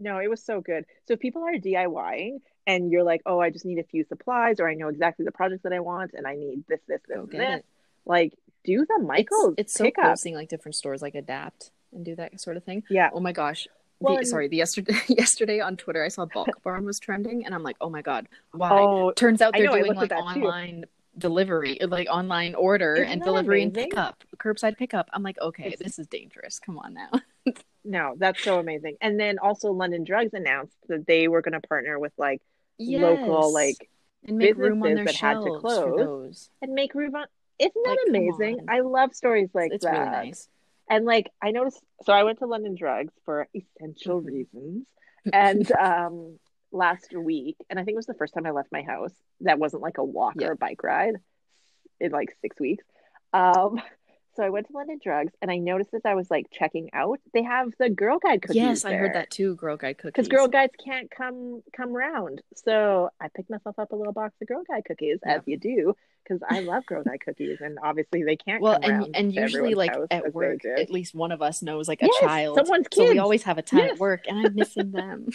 no, 0.00 0.18
it 0.18 0.28
was 0.28 0.42
so 0.42 0.60
good. 0.60 0.84
So 1.06 1.14
if 1.14 1.20
people 1.20 1.42
are 1.44 1.52
DIYing 1.52 2.40
and 2.66 2.90
you're 2.90 3.04
like, 3.04 3.22
oh, 3.26 3.38
I 3.40 3.50
just 3.50 3.64
need 3.64 3.78
a 3.78 3.84
few 3.84 4.04
supplies, 4.04 4.58
or 4.58 4.68
I 4.68 4.74
know 4.74 4.88
exactly 4.88 5.24
the 5.24 5.32
projects 5.32 5.62
that 5.62 5.72
I 5.72 5.80
want, 5.80 6.12
and 6.14 6.26
I 6.26 6.34
need 6.34 6.64
this, 6.68 6.80
this, 6.88 7.00
this, 7.06 7.18
and 7.18 7.30
this. 7.30 7.58
it. 7.58 7.64
Like, 8.06 8.32
do 8.64 8.84
the 8.86 8.98
Michaels. 9.02 9.54
It's, 9.58 9.72
it's 9.72 9.74
so 9.74 9.90
cool 9.90 10.10
up. 10.12 10.18
seeing 10.18 10.34
like 10.34 10.48
different 10.48 10.74
stores 10.74 11.02
like 11.02 11.14
adapt 11.14 11.70
and 11.92 12.04
do 12.04 12.16
that 12.16 12.40
sort 12.40 12.56
of 12.56 12.64
thing. 12.64 12.82
Yeah. 12.90 13.10
Oh 13.12 13.20
my 13.20 13.32
gosh. 13.32 13.68
Well, 14.00 14.14
the, 14.14 14.18
and- 14.20 14.28
sorry, 14.28 14.48
the 14.48 14.56
yesterday 14.56 14.94
yesterday 15.08 15.60
on 15.60 15.76
Twitter 15.76 16.02
I 16.04 16.08
saw 16.08 16.24
Bulk 16.26 16.48
Barn 16.64 16.84
was 16.84 16.98
trending 16.98 17.44
and 17.44 17.54
I'm 17.54 17.62
like, 17.62 17.76
oh 17.80 17.90
my 17.90 18.02
god, 18.02 18.28
why? 18.52 18.70
Oh, 18.72 19.12
Turns 19.12 19.42
out 19.42 19.52
they're 19.54 19.66
know, 19.66 19.76
doing 19.76 19.94
like 19.94 20.08
that 20.08 20.16
too. 20.18 20.24
online 20.44 20.84
delivery, 21.18 21.78
like 21.86 22.08
online 22.08 22.54
order 22.54 22.94
Isn't 22.94 23.08
and 23.12 23.22
delivery 23.22 23.62
and 23.62 23.74
pickup, 23.74 24.24
curbside 24.38 24.78
pickup. 24.78 25.08
I'm 25.12 25.22
like, 25.22 25.38
okay, 25.40 25.66
It's- 25.66 25.78
this 25.78 25.98
is 25.98 26.06
dangerous. 26.06 26.58
Come 26.58 26.78
on 26.78 26.94
now. 26.94 27.10
no, 27.84 28.14
that's 28.18 28.42
so 28.42 28.58
amazing. 28.58 28.96
And 29.00 29.18
then 29.18 29.38
also, 29.38 29.72
London 29.72 30.04
Drugs 30.04 30.34
announced 30.34 30.76
that 30.88 31.06
they 31.06 31.28
were 31.28 31.42
going 31.42 31.60
to 31.60 31.66
partner 31.66 31.98
with 31.98 32.12
like 32.18 32.40
Yes. 32.78 33.02
local, 33.02 33.52
like, 33.52 33.90
and 34.26 34.38
make 34.38 34.56
room 34.56 34.82
on 34.82 34.94
their 34.94 35.04
that 35.04 35.14
had 35.16 35.34
to 35.42 35.58
close. 35.60 36.50
and 36.62 36.72
make 36.72 36.94
room 36.94 37.14
on. 37.14 37.26
Isn't 37.58 37.72
that 37.84 37.90
Like, 37.90 38.08
amazing? 38.08 38.66
I 38.68 38.80
love 38.80 39.14
stories 39.14 39.50
like 39.52 39.72
it's 39.72 39.84
that. 39.84 39.92
really 39.92 40.10
nice. 40.10 40.48
And 40.88 41.04
like 41.04 41.30
I 41.42 41.50
noticed, 41.50 41.82
so 42.04 42.12
I 42.12 42.24
went 42.24 42.38
to 42.38 42.46
London 42.46 42.74
Drugs 42.74 43.12
for 43.24 43.46
essential 43.54 44.22
Mhm. 44.22 44.26
reasons, 44.26 44.86
and 45.32 45.70
um 45.72 46.38
last 46.72 47.12
week, 47.14 47.56
and 47.68 47.78
I 47.78 47.84
think 47.84 47.94
it 47.94 47.98
was 47.98 48.06
the 48.06 48.14
first 48.14 48.32
time 48.32 48.46
I 48.46 48.50
left 48.52 48.72
my 48.72 48.82
house 48.82 49.12
that 49.40 49.58
wasn't 49.58 49.82
like 49.82 49.98
a 49.98 50.04
walk 50.04 50.34
Yeah. 50.38 50.48
or 50.48 50.52
a 50.52 50.56
bike 50.56 50.82
ride 50.82 51.16
in 52.00 52.12
like 52.12 52.34
six 52.40 52.58
weeks. 52.58 52.84
Um, 53.32 53.80
so 54.36 54.42
I 54.42 54.50
went 54.50 54.66
to 54.68 54.72
London 54.72 54.98
Drugs, 55.02 55.32
and 55.42 55.50
I 55.50 55.56
noticed 55.58 55.92
as 55.94 56.02
I 56.04 56.14
was 56.14 56.30
like 56.30 56.46
checking 56.52 56.90
out, 56.92 57.18
they 57.34 57.42
have 57.42 57.68
the 57.78 57.88
Girl 57.90 58.18
Guide 58.18 58.42
cookies. 58.42 58.56
Yes, 58.56 58.84
I 58.84 58.94
heard 58.94 59.14
that 59.14 59.30
too. 59.30 59.54
Girl 59.56 59.76
Guide 59.76 59.98
cookies. 59.98 60.12
because 60.12 60.28
Girl 60.28 60.48
Guides 60.48 60.72
can't 60.84 61.10
come 61.10 61.62
come 61.76 61.92
round. 61.92 62.42
So 62.54 63.10
I 63.20 63.28
picked 63.28 63.50
myself 63.50 63.78
up 63.78 63.92
a 63.92 63.96
little 63.96 64.12
box 64.12 64.34
of 64.40 64.48
Girl 64.48 64.62
Guide 64.68 64.84
cookies, 64.86 65.18
Yeah. 65.26 65.36
as 65.36 65.42
you 65.46 65.58
do, 65.58 65.94
because 66.22 66.42
I 66.48 66.60
love 66.60 66.86
Girl 66.86 67.02
Guide 67.02 67.20
cookies, 67.24 67.58
and 67.60 67.78
obviously 67.82 68.22
they 68.22 68.36
can't. 68.36 68.62
well, 68.62 68.78
come 68.80 69.04
and 69.04 69.16
and 69.16 69.34
usually 69.34 69.74
like 69.74 69.92
at 70.10 70.32
work, 70.32 70.64
at 70.64 70.90
least 70.90 71.14
one 71.14 71.32
of 71.32 71.42
us 71.42 71.62
knows 71.62 71.88
like 71.88 72.02
a 72.02 72.06
Yes, 72.06 72.20
child. 72.20 72.56
someone's 72.56 72.86
So 72.92 73.08
we 73.08 73.18
always 73.18 73.42
have 73.44 73.58
a 73.58 73.62
ton 73.62 73.80
Yes. 73.80 73.92
at 73.92 73.98
work, 73.98 74.24
and 74.28 74.46
I'm 74.46 74.54
missing 74.54 74.90
them. 74.92 75.28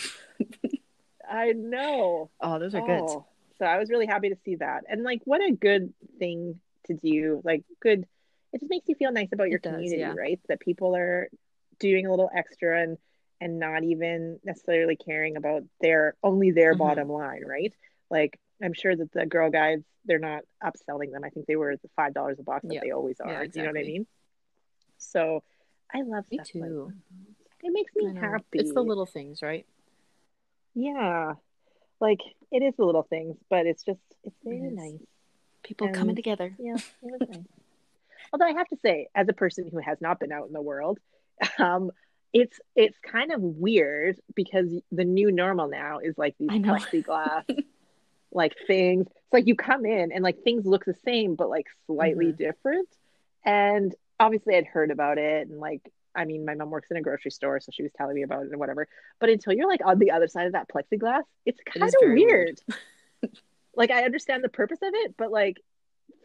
I 1.29 1.51
know. 1.53 2.29
Oh, 2.41 2.59
those 2.59 2.75
are 2.75 2.81
good. 2.81 3.01
Oh, 3.01 3.25
so 3.57 3.65
I 3.65 3.77
was 3.77 3.89
really 3.89 4.05
happy 4.05 4.29
to 4.29 4.37
see 4.45 4.55
that. 4.55 4.83
And 4.89 5.03
like 5.03 5.21
what 5.25 5.41
a 5.41 5.51
good 5.51 5.93
thing 6.19 6.59
to 6.87 6.93
do. 6.93 7.41
Like 7.43 7.63
good 7.81 8.05
it 8.55 8.59
just 8.61 8.69
makes 8.71 8.87
you 8.89 8.95
feel 8.95 9.11
nice 9.11 9.29
about 9.31 9.49
your 9.49 9.57
It 9.57 9.63
does, 9.63 9.73
community, 9.73 9.99
yeah. 10.01 10.13
right? 10.17 10.39
That 10.47 10.59
people 10.59 10.95
are 10.95 11.29
doing 11.79 12.05
a 12.07 12.09
little 12.09 12.29
extra 12.33 12.81
and 12.81 12.97
and 13.41 13.59
not 13.59 13.83
even 13.83 14.39
necessarily 14.45 14.95
caring 14.95 15.35
about 15.35 15.63
their 15.81 16.15
only 16.23 16.51
their 16.51 16.73
Mhm. 16.73 16.77
bottom 16.79 17.09
line, 17.09 17.43
right? 17.45 17.73
Like 18.09 18.39
I'm 18.63 18.73
sure 18.73 18.95
that 18.95 19.11
the 19.11 19.25
girl 19.25 19.49
guides 19.51 19.83
they're 20.05 20.19
not 20.19 20.43
upselling 20.63 21.11
them. 21.11 21.23
I 21.23 21.29
think 21.29 21.45
they 21.47 21.55
were 21.57 21.75
the 21.75 21.89
five 21.97 22.13
dollars 22.13 22.39
a 22.39 22.43
box 22.43 22.63
that 22.65 22.73
Yeah. 22.75 22.79
they 22.81 22.91
always 22.91 23.19
are. 23.19 23.29
Yeah, 23.31 23.45
Do 23.45 23.59
you 23.59 23.65
know 23.65 23.71
what 23.73 23.79
I 23.79 23.83
mean? 23.83 24.07
So 24.97 25.43
I 25.93 26.01
love 26.03 26.25
Me 26.31 26.37
stuff 26.37 26.55
like 26.55 26.69
too. 26.69 26.93
It 27.63 27.73
makes 27.73 27.93
me 27.95 28.13
happy. 28.15 28.59
It's 28.59 28.73
the 28.73 28.83
little 28.83 29.05
things, 29.05 29.41
right? 29.41 29.65
Yeah. 30.73 31.35
Like 31.99 32.21
it 32.51 32.61
is 32.63 32.75
the 32.77 32.85
little 32.85 33.03
things, 33.03 33.35
but 33.49 33.65
it's 33.65 33.83
just 33.83 33.99
it's 34.23 34.35
very 34.43 34.61
is. 34.61 34.73
nice. 34.73 35.01
People 35.63 35.87
And- 35.87 35.95
coming 35.95 36.15
together. 36.15 36.55
Yeah, 36.57 36.75
it 36.75 37.11
was 37.19 37.29
nice. 37.29 37.39
Although 38.33 38.45
I 38.45 38.53
have 38.53 38.67
to 38.69 38.77
say, 38.77 39.07
as 39.15 39.27
a 39.29 39.33
person 39.33 39.69
who 39.71 39.79
has 39.79 39.99
not 40.01 40.19
been 40.19 40.31
out 40.31 40.47
in 40.47 40.53
the 40.53 40.61
world, 40.61 40.99
um, 41.59 41.91
it's 42.33 42.59
it's 42.75 42.97
kind 42.99 43.31
of 43.31 43.41
weird 43.41 44.19
because 44.35 44.67
the 44.91 45.05
new 45.05 45.31
normal 45.31 45.67
now 45.69 45.99
is 45.99 46.17
like 46.17 46.35
these 46.39 46.49
plexiglass 46.49 47.43
like 48.31 48.53
things. 48.67 49.07
It's 49.07 49.33
like 49.33 49.47
you 49.47 49.55
come 49.55 49.85
in 49.85 50.11
and 50.11 50.23
like 50.23 50.39
things 50.43 50.65
look 50.65 50.83
the 50.85 50.95
same 51.05 51.35
but 51.35 51.49
like 51.49 51.67
slightly 51.87 52.27
Mhm. 52.33 52.37
different. 52.37 52.89
And 53.45 53.95
obviously 54.19 54.55
I'd 54.55 54.65
heard 54.65 54.91
about 54.91 55.17
it 55.17 55.47
and 55.47 55.59
like 55.59 55.81
I 56.13 56.25
mean 56.25 56.43
my 56.45 56.55
mom 56.55 56.69
works 56.71 56.91
in 56.91 56.97
a 56.97 57.01
grocery 57.01 57.31
store 57.31 57.59
so 57.61 57.69
she 57.71 57.83
was 57.83 57.91
telling 57.93 58.15
me 58.15 58.23
about 58.23 58.43
it 58.43 58.51
and 58.51 58.59
whatever. 58.59 58.87
But 59.21 59.29
until 59.29 59.53
you're 59.53 59.69
like 59.69 59.85
on 59.85 59.99
the 59.99 60.11
other 60.11 60.27
side 60.27 60.47
of 60.47 60.53
that 60.53 60.67
plexiglass, 60.67 61.23
it's 61.45 61.59
kind 61.61 61.87
is 61.87 61.93
of 62.03 62.09
weird. 62.09 62.59
weird. 63.21 63.31
like 63.77 63.91
I 63.91 64.03
understand 64.03 64.43
the 64.43 64.49
purpose 64.49 64.79
of 64.81 64.91
it, 64.93 65.15
but 65.17 65.31
like 65.31 65.61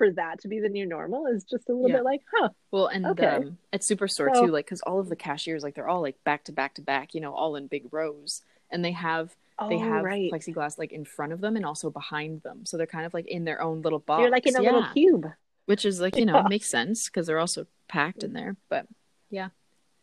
for 0.00 0.10
that 0.12 0.40
to 0.40 0.48
be 0.48 0.60
the 0.60 0.68
new 0.70 0.86
normal 0.86 1.26
is 1.26 1.44
just 1.44 1.68
a 1.68 1.72
little 1.74 1.90
Yeah. 1.90 1.96
bit 1.96 2.04
like, 2.04 2.22
huh, 2.34 2.48
Well, 2.70 2.86
and 2.86 3.04
Okay. 3.04 3.26
um, 3.26 3.58
at 3.70 3.82
Superstore 3.82 4.34
So- 4.34 4.46
too, 4.46 4.50
like 4.50 4.64
because 4.64 4.80
all 4.82 4.98
of 4.98 5.10
the 5.10 5.16
cashiers, 5.16 5.62
like 5.62 5.74
they're 5.74 5.88
all 5.88 6.00
like 6.00 6.22
back 6.24 6.44
to 6.44 6.52
back 6.52 6.72
to 6.76 6.82
back, 6.82 7.14
you 7.14 7.20
know, 7.20 7.34
all 7.34 7.54
in 7.56 7.66
big 7.66 7.92
rows, 7.92 8.42
and 8.70 8.82
they 8.82 8.92
have 8.92 9.36
they 9.68 9.74
oh, 9.74 9.78
have 9.78 10.02
right. 10.04 10.32
plexiglass 10.32 10.78
like 10.78 10.90
in 10.90 11.04
front 11.04 11.34
of 11.34 11.42
them 11.42 11.54
and 11.54 11.66
also 11.66 11.90
behind 11.90 12.40
them, 12.42 12.64
so 12.64 12.78
they're 12.78 12.86
kind 12.86 13.04
of 13.04 13.12
like 13.12 13.26
in 13.26 13.44
their 13.44 13.60
own 13.60 13.82
little 13.82 13.98
box. 13.98 14.22
You're 14.22 14.30
like 14.30 14.46
in 14.46 14.56
a 14.56 14.62
little 14.62 14.86
cube. 14.94 15.26
which 15.66 15.84
is 15.84 16.00
like 16.00 16.16
you 16.16 16.24
know 16.24 16.36
Yeah. 16.38 16.48
makes 16.48 16.70
sense 16.70 17.04
because 17.10 17.26
they're 17.26 17.38
also 17.38 17.66
packed 17.86 18.22
in 18.24 18.32
there. 18.32 18.56
But 18.70 18.86
yeah, 19.28 19.50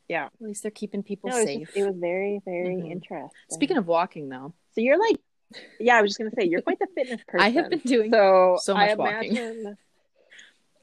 Yeah. 0.08 0.26
at 0.28 0.32
least 0.42 0.62
they're 0.62 0.70
keeping 0.72 1.02
people 1.02 1.32
No, 1.32 1.38
it 1.38 1.40
was, 1.40 1.46
safe. 1.48 1.66
just- 1.70 1.78
it 1.78 1.86
was 1.88 1.96
very, 1.98 2.40
very 2.46 2.76
Mhm. 2.76 2.92
interesting. 2.92 3.30
Speaking 3.50 3.78
of 3.78 3.88
walking, 3.88 4.30
though, 4.30 4.54
so 4.74 4.82
you're 4.82 5.00
like, 5.00 5.18
yeah, 5.80 5.98
I 5.98 6.02
was 6.04 6.10
just 6.12 6.20
gonna 6.20 6.32
say 6.38 6.46
you're 6.46 6.62
quite 6.62 6.78
the 6.78 6.88
fitness 6.94 7.22
person. 7.28 7.40
I 7.48 7.50
have 7.50 7.70
been 7.72 7.80
doing 7.80 8.12
so 8.12 8.58
so 8.62 8.76
I 8.76 8.94
much 8.94 8.98
walking. 9.00 9.78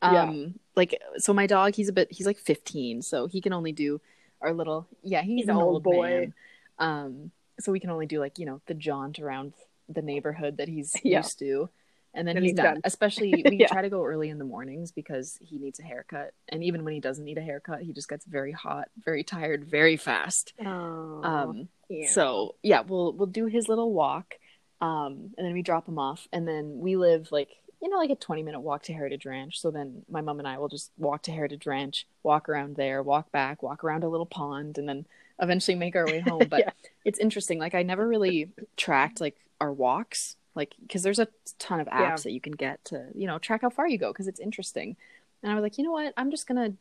Imagine, 0.02 0.14
Yeah. 0.36 0.44
um, 0.46 0.54
like 0.76 1.00
so 1.18 1.32
my 1.32 1.46
dog, 1.46 1.74
he's 1.74 1.88
a 1.88 1.92
bit, 1.92 2.10
he's 2.10 2.26
like 2.26 2.38
15, 2.38 3.02
so 3.02 3.26
he 3.26 3.40
can 3.40 3.52
only 3.52 3.72
do 3.72 4.00
our 4.40 4.52
little, 4.52 4.86
yeah, 5.02 5.22
he's, 5.22 5.40
He's 5.42 5.48
an 5.48 5.56
an 5.56 5.62
old, 5.62 5.74
old 5.76 5.82
boy. 5.82 6.10
man. 6.10 6.34
Um, 6.78 7.30
so 7.60 7.70
we 7.72 7.78
can 7.80 7.90
only 7.90 8.06
do 8.06 8.18
like 8.18 8.38
you 8.38 8.46
know 8.46 8.60
the 8.66 8.74
jaunt 8.74 9.20
around 9.20 9.52
the 9.88 10.02
neighborhood 10.02 10.56
that 10.56 10.68
he's 10.68 10.96
Yeah. 11.04 11.18
used 11.18 11.38
to. 11.38 11.68
and 12.16 12.26
then 12.28 12.36
And 12.36 12.44
he's, 12.44 12.50
he's 12.52 12.56
done. 12.56 12.74
done. 12.74 12.80
Especially 12.84 13.44
we 13.48 13.56
Yeah. 13.58 13.66
try 13.68 13.82
to 13.82 13.90
go 13.90 14.04
early 14.04 14.28
in 14.28 14.38
the 14.38 14.44
mornings 14.44 14.92
because 14.92 15.38
he 15.40 15.58
needs 15.58 15.78
a 15.80 15.82
haircut, 15.82 16.32
and 16.48 16.62
even 16.64 16.84
when 16.84 16.94
he 16.94 17.00
doesn't 17.00 17.24
need 17.24 17.38
a 17.38 17.42
haircut, 17.42 17.82
he 17.82 17.92
just 17.92 18.08
gets 18.08 18.24
very 18.24 18.52
hot, 18.52 18.88
very 19.04 19.22
tired, 19.22 19.64
very 19.64 19.96
fast. 19.96 20.52
Oh, 20.64 21.20
Um, 21.22 21.68
yeah. 21.88 22.08
so 22.08 22.56
yeah, 22.62 22.80
we'll 22.80 23.12
we'll 23.12 23.26
do 23.28 23.46
his 23.46 23.68
little 23.68 23.92
walk, 23.92 24.34
um, 24.80 25.32
and 25.38 25.46
then 25.46 25.52
we 25.54 25.62
drop 25.62 25.86
him 25.88 25.98
off, 25.98 26.26
and 26.32 26.46
then 26.46 26.78
we 26.78 26.96
live 26.96 27.30
like 27.32 27.50
you 27.84 27.90
know 27.90 27.98
like 27.98 28.10
a 28.10 28.14
twenty 28.16 28.42
minute 28.42 28.60
walk 28.60 28.82
to 28.84 28.94
Heritage 28.94 29.26
Ranch. 29.26 29.60
So 29.60 29.70
then 29.70 30.02
my 30.10 30.22
mom 30.22 30.38
and 30.38 30.48
I 30.48 30.56
will 30.58 30.68
just 30.68 30.90
walk 30.96 31.22
to 31.24 31.30
Heritage 31.32 31.66
Ranch, 31.66 32.06
walk 32.22 32.48
around 32.48 32.76
there, 32.76 33.02
walk 33.02 33.30
back, 33.30 33.62
walk 33.62 33.84
around 33.84 34.02
a 34.04 34.08
little 34.08 34.24
pond, 34.26 34.78
and 34.78 34.88
then 34.88 35.04
eventually 35.40 35.74
make 35.76 35.94
our 35.94 36.06
way 36.06 36.20
home. 36.30 36.48
But 36.48 36.60
Yeah. 36.60 36.70
it's 37.04 37.18
interesting. 37.18 37.58
Like 37.58 37.74
I 37.74 37.82
never 37.82 38.08
really 38.08 38.48
tracked 38.78 39.20
like 39.20 39.36
our 39.60 39.70
walks, 39.72 40.36
like 40.54 40.74
because 40.80 41.02
there's 41.02 41.18
a 41.18 41.28
ton 41.58 41.78
of 41.78 41.86
apps 41.88 42.00
Yeah. 42.00 42.16
that 42.16 42.32
you 42.32 42.40
can 42.40 42.54
get 42.54 42.82
to 42.86 43.06
you 43.14 43.26
know 43.26 43.38
track 43.38 43.60
how 43.60 43.70
far 43.70 43.86
you 43.86 43.98
go 43.98 44.12
because 44.12 44.28
it's 44.28 44.40
interesting. 44.40 44.96
And 45.42 45.52
I 45.52 45.54
was 45.54 45.62
like, 45.62 45.76
you 45.76 45.84
know 45.84 45.92
what? 45.92 46.14
I'm 46.16 46.30
just 46.30 46.46
gonna 46.46 46.72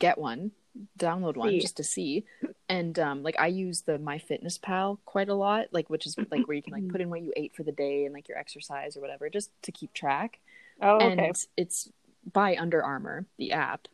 get 0.00 0.18
one, 0.18 0.50
download 0.98 1.36
one 1.36 1.50
See. 1.50 1.60
just 1.60 1.76
to 1.78 1.84
see. 1.84 2.24
And 2.68 2.98
um, 2.98 3.22
like 3.22 3.36
I 3.38 3.48
use 3.48 3.82
the 3.82 3.98
MyFitnessPal 3.98 4.98
quite 5.04 5.28
a 5.28 5.34
lot, 5.34 5.66
like 5.72 5.90
which 5.90 6.06
is 6.06 6.16
like 6.30 6.46
where 6.46 6.56
you 6.56 6.62
can 6.62 6.72
like 6.72 6.88
put 6.88 7.00
in 7.00 7.10
what 7.10 7.22
you 7.22 7.32
ate 7.36 7.54
for 7.54 7.62
the 7.62 7.72
day 7.72 8.04
and 8.04 8.14
like 8.14 8.28
your 8.28 8.38
exercise 8.38 8.96
or 8.96 9.00
whatever, 9.00 9.28
just 9.28 9.50
to 9.62 9.72
keep 9.72 9.92
track. 9.92 10.38
oh, 10.80 10.98
And 10.98 11.20
okay. 11.20 11.32
it's 11.56 11.90
by 12.32 12.56
Under 12.56 12.82
Armour, 12.82 13.26
the 13.38 13.52
app. 13.52 13.88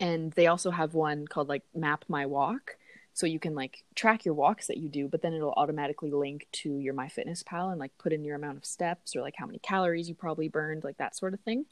And 0.00 0.32
they 0.32 0.46
also 0.46 0.70
have 0.70 0.94
one 0.94 1.26
called 1.26 1.48
like 1.48 1.62
Map 1.74 2.04
My 2.08 2.26
Walk. 2.26 2.76
So 3.14 3.26
you 3.26 3.40
can 3.40 3.56
like 3.56 3.82
track 3.96 4.24
your 4.24 4.34
walks 4.34 4.68
that 4.68 4.76
you 4.76 4.88
do, 4.88 5.08
but 5.08 5.22
then 5.22 5.32
it'll 5.34 5.52
automatically 5.56 6.12
link 6.12 6.46
to 6.52 6.78
your 6.78 6.94
MyFitnessPal 6.94 7.70
and 7.72 7.80
like 7.80 7.90
put 7.98 8.12
in 8.12 8.24
your 8.24 8.36
amount 8.36 8.58
of 8.58 8.64
steps 8.64 9.16
or 9.16 9.22
like 9.22 9.34
how 9.36 9.46
many 9.46 9.58
calories 9.58 10.08
you 10.08 10.14
probably 10.14 10.48
burned, 10.48 10.84
like 10.84 10.98
that 10.98 11.16
sort 11.16 11.34
of 11.34 11.40
thing. 11.40 11.64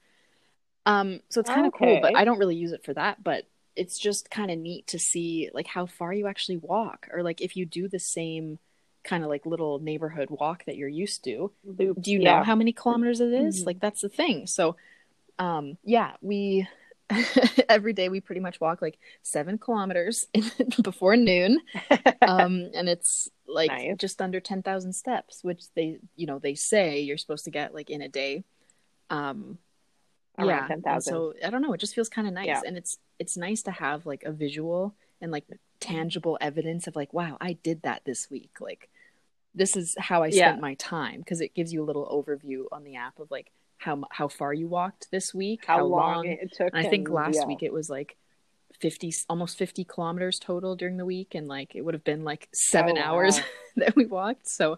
Um, 0.87 1.21
so 1.29 1.41
it's 1.41 1.51
kind 1.51 1.67
of 1.67 1.73
cool, 1.73 2.01
but 2.01 2.17
I 2.17 2.25
don't 2.25 2.39
really 2.39 2.57
use 2.57 2.73
it 2.73 2.85
for 2.85 2.95
that. 2.95 3.23
But 3.23 3.47
it's 3.77 3.99
just 3.99 4.31
kind 4.31 4.51
of 4.51 4.59
neat 4.59 4.87
to 4.89 4.99
see 4.99 5.51
like 5.55 5.67
how 5.67 5.87
far 5.87 6.13
you 6.13 6.27
actually 6.27 6.57
walk, 6.59 7.09
or 7.13 7.23
like 7.23 7.41
if 7.41 7.57
you 7.57 7.67
do 7.67 7.89
the 7.89 7.99
same 7.99 8.59
kind 9.05 9.23
of 9.23 9.29
like 9.31 9.47
little 9.47 9.79
neighborhood 9.79 10.29
walk 10.31 10.65
that 10.67 10.77
you're 10.77 10.89
used 10.89 11.23
to, 11.25 11.53
Loop. 11.65 12.01
do 12.01 12.11
you 12.11 12.21
yeah. 12.21 12.39
know 12.39 12.45
how 12.45 12.55
many 12.57 12.73
kilometers 12.73 13.21
it 13.21 13.33
is? 13.33 13.63
Mhm. 13.63 13.67
like 13.67 13.81
that's 13.81 14.01
the 14.01 14.09
thing 14.09 14.47
so 14.47 14.77
um 15.39 15.77
yeah 15.85 16.13
we 16.21 16.67
every 17.69 17.93
day 17.93 18.09
we 18.09 18.21
pretty 18.21 18.41
much 18.41 18.61
walk 18.61 18.83
like 18.83 18.99
seven 19.23 19.59
kilometers 19.59 20.27
before 20.83 21.17
noon 21.17 21.61
um 22.23 22.69
and 22.75 22.89
it's 22.89 23.29
like 23.47 23.71
Nice. 23.71 23.97
just 23.99 24.21
under 24.21 24.41
10,000 24.41 24.93
steps 24.93 25.45
which 25.45 25.63
they 25.77 25.99
you 26.17 26.27
know 26.27 26.41
they 26.41 26.55
say 26.55 27.01
you're 27.01 27.17
supposed 27.19 27.45
to 27.45 27.51
get 27.53 27.75
like 27.75 27.91
in 27.91 28.03
a 28.03 28.09
day 28.09 28.43
um 29.11 29.59
Around 30.39 30.49
yeah 30.49 30.67
10,000. 30.69 31.13
so 31.13 31.35
i 31.45 31.51
don't 31.51 31.63
know 31.63 31.73
it 31.73 31.81
just 31.81 31.95
feels 31.95 32.09
kind 32.09 32.27
of 32.29 32.35
nice 32.35 32.47
Yeah. 32.47 32.61
and 32.67 32.77
it's 32.77 32.99
it's 33.19 33.37
nice 33.37 33.63
to 33.63 33.71
have 33.71 34.05
like 34.07 34.23
a 34.25 34.33
visual 34.33 34.95
and 35.21 35.33
like 35.33 35.45
tangible 35.81 36.37
evidence 36.41 36.87
of 36.87 36.95
like 36.97 37.13
wow 37.13 37.37
i 37.41 37.55
did 37.63 37.83
that 37.83 38.03
this 38.05 38.29
week 38.31 38.51
like 38.61 38.89
this 39.55 39.77
is 39.77 39.95
how 39.99 40.23
i 40.23 40.27
Yeah. 40.27 40.49
spent 40.49 40.61
my 40.61 40.75
time 40.75 41.21
because 41.21 41.41
it 41.41 41.55
gives 41.55 41.73
you 41.73 41.83
a 41.83 41.87
little 41.87 42.07
overview 42.07 42.65
on 42.73 42.85
the 42.85 42.97
app 42.97 43.19
of 43.19 43.31
like 43.31 43.51
how 43.79 44.03
how 44.11 44.29
far 44.29 44.53
you 44.53 44.69
walked 44.69 45.11
this 45.11 45.35
week 45.35 45.65
how, 45.67 45.85
long, 45.85 46.27
it 46.27 46.53
took. 46.53 46.69
and 46.75 46.87
i 46.87 46.89
think 46.89 47.09
last 47.09 47.37
yeah. 47.37 47.47
week 47.47 47.63
it 47.63 47.73
was 47.73 47.89
like 47.91 48.17
50 48.81 49.15
almost 49.31 49.57
50 49.57 49.85
kilometers 49.85 50.39
total 50.39 50.77
during 50.77 50.99
the 50.99 51.05
week 51.07 51.35
and 51.35 51.47
like 51.49 51.75
it 51.75 51.81
would 51.83 51.95
have 51.95 52.05
been 52.05 52.25
like 52.25 52.49
seven 52.53 52.99
Oh, 52.99 53.03
hours 53.03 53.39
wow. 53.39 53.45
that 53.77 53.97
we 53.97 54.05
walked 54.05 54.47
so 54.49 54.77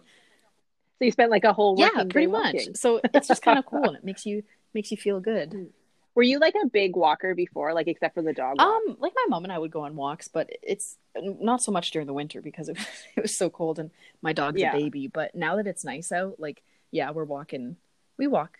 So 0.99 1.05
you 1.05 1.11
spent 1.11 1.31
like 1.31 1.43
a 1.43 1.51
whole 1.53 1.75
yeah 1.77 2.03
pretty 2.09 2.27
much 2.27 2.53
walking. 2.55 2.75
so 2.75 3.01
it's 3.13 3.27
just 3.27 3.41
kind 3.41 3.59
of 3.59 3.65
cool 3.71 3.83
and 3.83 3.95
it 3.97 4.03
makes 4.05 4.25
you 4.25 4.43
makes 4.73 4.91
you 4.91 4.97
feel 4.97 5.19
good 5.19 5.71
Were 6.15 6.23
you 6.23 6.39
like 6.39 6.55
a 6.61 6.67
big 6.67 6.95
walker 6.95 7.33
before, 7.35 7.73
like 7.73 7.87
except 7.87 8.13
for 8.13 8.21
the 8.21 8.33
dog 8.33 8.57
walk? 8.57 8.67
Um, 8.67 8.97
like 8.99 9.13
my 9.15 9.25
mom 9.29 9.43
and 9.45 9.53
I 9.53 9.57
would 9.59 9.71
go 9.71 9.81
on 9.81 9.95
walks, 9.95 10.27
but 10.27 10.49
it's 10.61 10.97
not 11.15 11.61
so 11.61 11.71
much 11.71 11.91
during 11.91 12.07
the 12.07 12.13
winter 12.13 12.41
because 12.41 12.67
it, 12.67 12.77
it 13.15 13.21
was 13.21 13.37
so 13.37 13.49
cold 13.49 13.79
and 13.79 13.91
my 14.21 14.33
dog's 14.33 14.59
Yeah. 14.59 14.75
a 14.75 14.79
baby. 14.79 15.07
But 15.07 15.33
now 15.35 15.55
that 15.57 15.67
it's 15.67 15.85
nice 15.85 16.11
out, 16.11 16.39
like 16.39 16.61
yeah, 16.91 17.11
we're 17.11 17.23
walking. 17.25 17.77
We 18.17 18.27
walk 18.27 18.57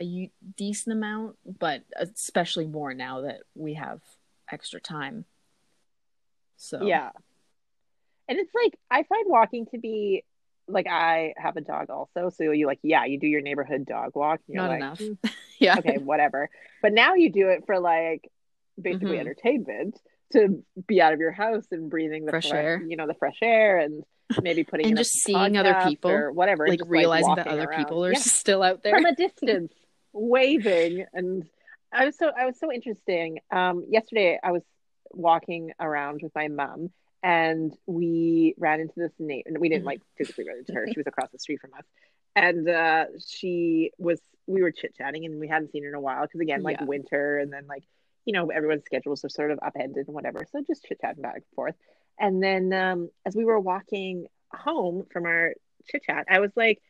a 0.00 0.30
decent 0.56 0.92
amount, 0.96 1.36
but 1.58 1.82
especially 1.96 2.66
more 2.66 2.92
now 2.94 3.22
that 3.22 3.40
we 3.54 3.74
have 3.74 4.00
extra 4.52 4.80
time. 4.80 5.24
So 6.56 6.82
Yeah. 6.82 7.10
And 8.28 8.38
it's 8.38 8.54
like 8.54 8.78
I 8.90 9.04
find 9.04 9.24
walking 9.28 9.66
to 9.72 9.78
be 9.78 10.24
like 10.68 10.86
I 10.86 11.34
have 11.36 11.56
a 11.56 11.60
dog 11.60 11.90
also, 11.90 12.30
so 12.30 12.50
you 12.52 12.66
like 12.66 12.80
yeah, 12.82 13.04
you 13.06 13.18
do 13.18 13.26
your 13.26 13.40
neighborhood 13.40 13.86
dog 13.86 14.12
walk. 14.14 14.40
Not 14.48 14.68
like, 14.68 14.76
enough. 14.78 15.00
"Hmm, 15.00 15.12
yeah, 15.58 15.78
okay, 15.78 15.98
whatever. 15.98 16.50
But 16.82 16.92
now 16.92 17.14
you 17.14 17.32
do 17.32 17.48
it 17.48 17.64
for 17.66 17.78
like 17.80 18.30
basically 18.80 19.16
Mhm. 19.16 19.20
entertainment 19.20 19.98
to 20.34 20.62
be 20.86 21.00
out 21.00 21.12
of 21.14 21.20
your 21.20 21.32
house 21.32 21.64
and 21.72 21.88
breathing 21.90 22.24
the 22.26 22.32
Fresh 22.32 22.48
fre- 22.50 22.56
air. 22.56 22.82
you 22.86 22.96
know, 22.96 23.06
the 23.06 23.14
fresh 23.14 23.38
air 23.42 23.78
and 23.78 24.04
maybe 24.42 24.62
putting 24.62 24.86
And 24.88 24.96
just 24.96 25.12
seeing 25.24 25.56
other 25.56 25.74
people, 25.88 26.10
or 26.10 26.30
whatever, 26.32 26.68
like 26.68 26.80
just, 26.80 26.90
realizing 26.90 27.34
that 27.36 27.46
other 27.48 27.64
around. 27.64 27.78
people 27.78 28.04
are 28.04 28.12
Yeah. 28.12 28.18
still 28.22 28.62
out 28.62 28.82
there. 28.82 28.94
from 28.94 29.06
a 29.06 29.14
distance 29.14 29.72
waving 30.12 31.04
and 31.12 31.48
I 31.92 32.04
was 32.06 32.16
so 32.18 32.30
I 32.36 32.44
was 32.46 32.58
so 32.58 32.70
interesting. 32.72 33.38
Um 33.50 33.84
yesterday 33.88 34.38
I 34.42 34.52
was 34.52 34.62
walking 35.12 35.72
around 35.80 36.20
with 36.22 36.34
my 36.34 36.48
mom 36.48 36.90
and 37.22 37.76
we 37.86 38.54
ran 38.58 38.80
into 38.80 38.94
this 38.96 39.12
neighbor 39.18 39.48
and 39.48 39.58
we 39.58 39.68
didn't 39.68 39.84
like 39.84 40.00
physically 40.16 40.44
run 40.46 40.58
into 40.58 40.72
her. 40.72 40.86
She 40.86 40.98
was 40.98 41.06
across 41.06 41.30
the 41.30 41.38
street 41.38 41.60
from 41.60 41.70
us. 41.74 41.84
And 42.36 42.68
uh 42.68 43.06
she 43.26 43.90
was 43.98 44.20
we 44.46 44.62
were 44.62 44.70
chit-chatting 44.70 45.24
and 45.24 45.40
we 45.40 45.48
hadn't 45.48 45.72
seen 45.72 45.82
her 45.82 45.88
in 45.90 45.94
a 45.94 46.00
while 46.00 46.22
because 46.22 46.40
again 46.40 46.62
like 46.62 46.78
Yeah. 46.80 46.86
winter 46.86 47.38
and 47.38 47.52
then 47.52 47.66
like 47.68 47.84
you 48.24 48.32
know 48.32 48.48
everyone's 48.50 48.84
schedules 48.84 49.24
are 49.24 49.28
sort 49.28 49.50
of 49.50 49.58
upended 49.62 50.06
and 50.06 50.14
whatever. 50.14 50.46
So 50.52 50.62
just 50.66 50.84
chit-chatting 50.84 51.22
back 51.22 51.36
and 51.36 51.44
forth. 51.54 51.74
And 52.18 52.42
then 52.42 52.72
um 52.72 53.10
as 53.26 53.34
we 53.34 53.44
were 53.44 53.58
walking 53.58 54.26
home 54.52 55.06
from 55.12 55.24
our 55.24 55.54
chit-chat, 55.90 56.26
I 56.30 56.38
was 56.40 56.52
like 56.56 56.80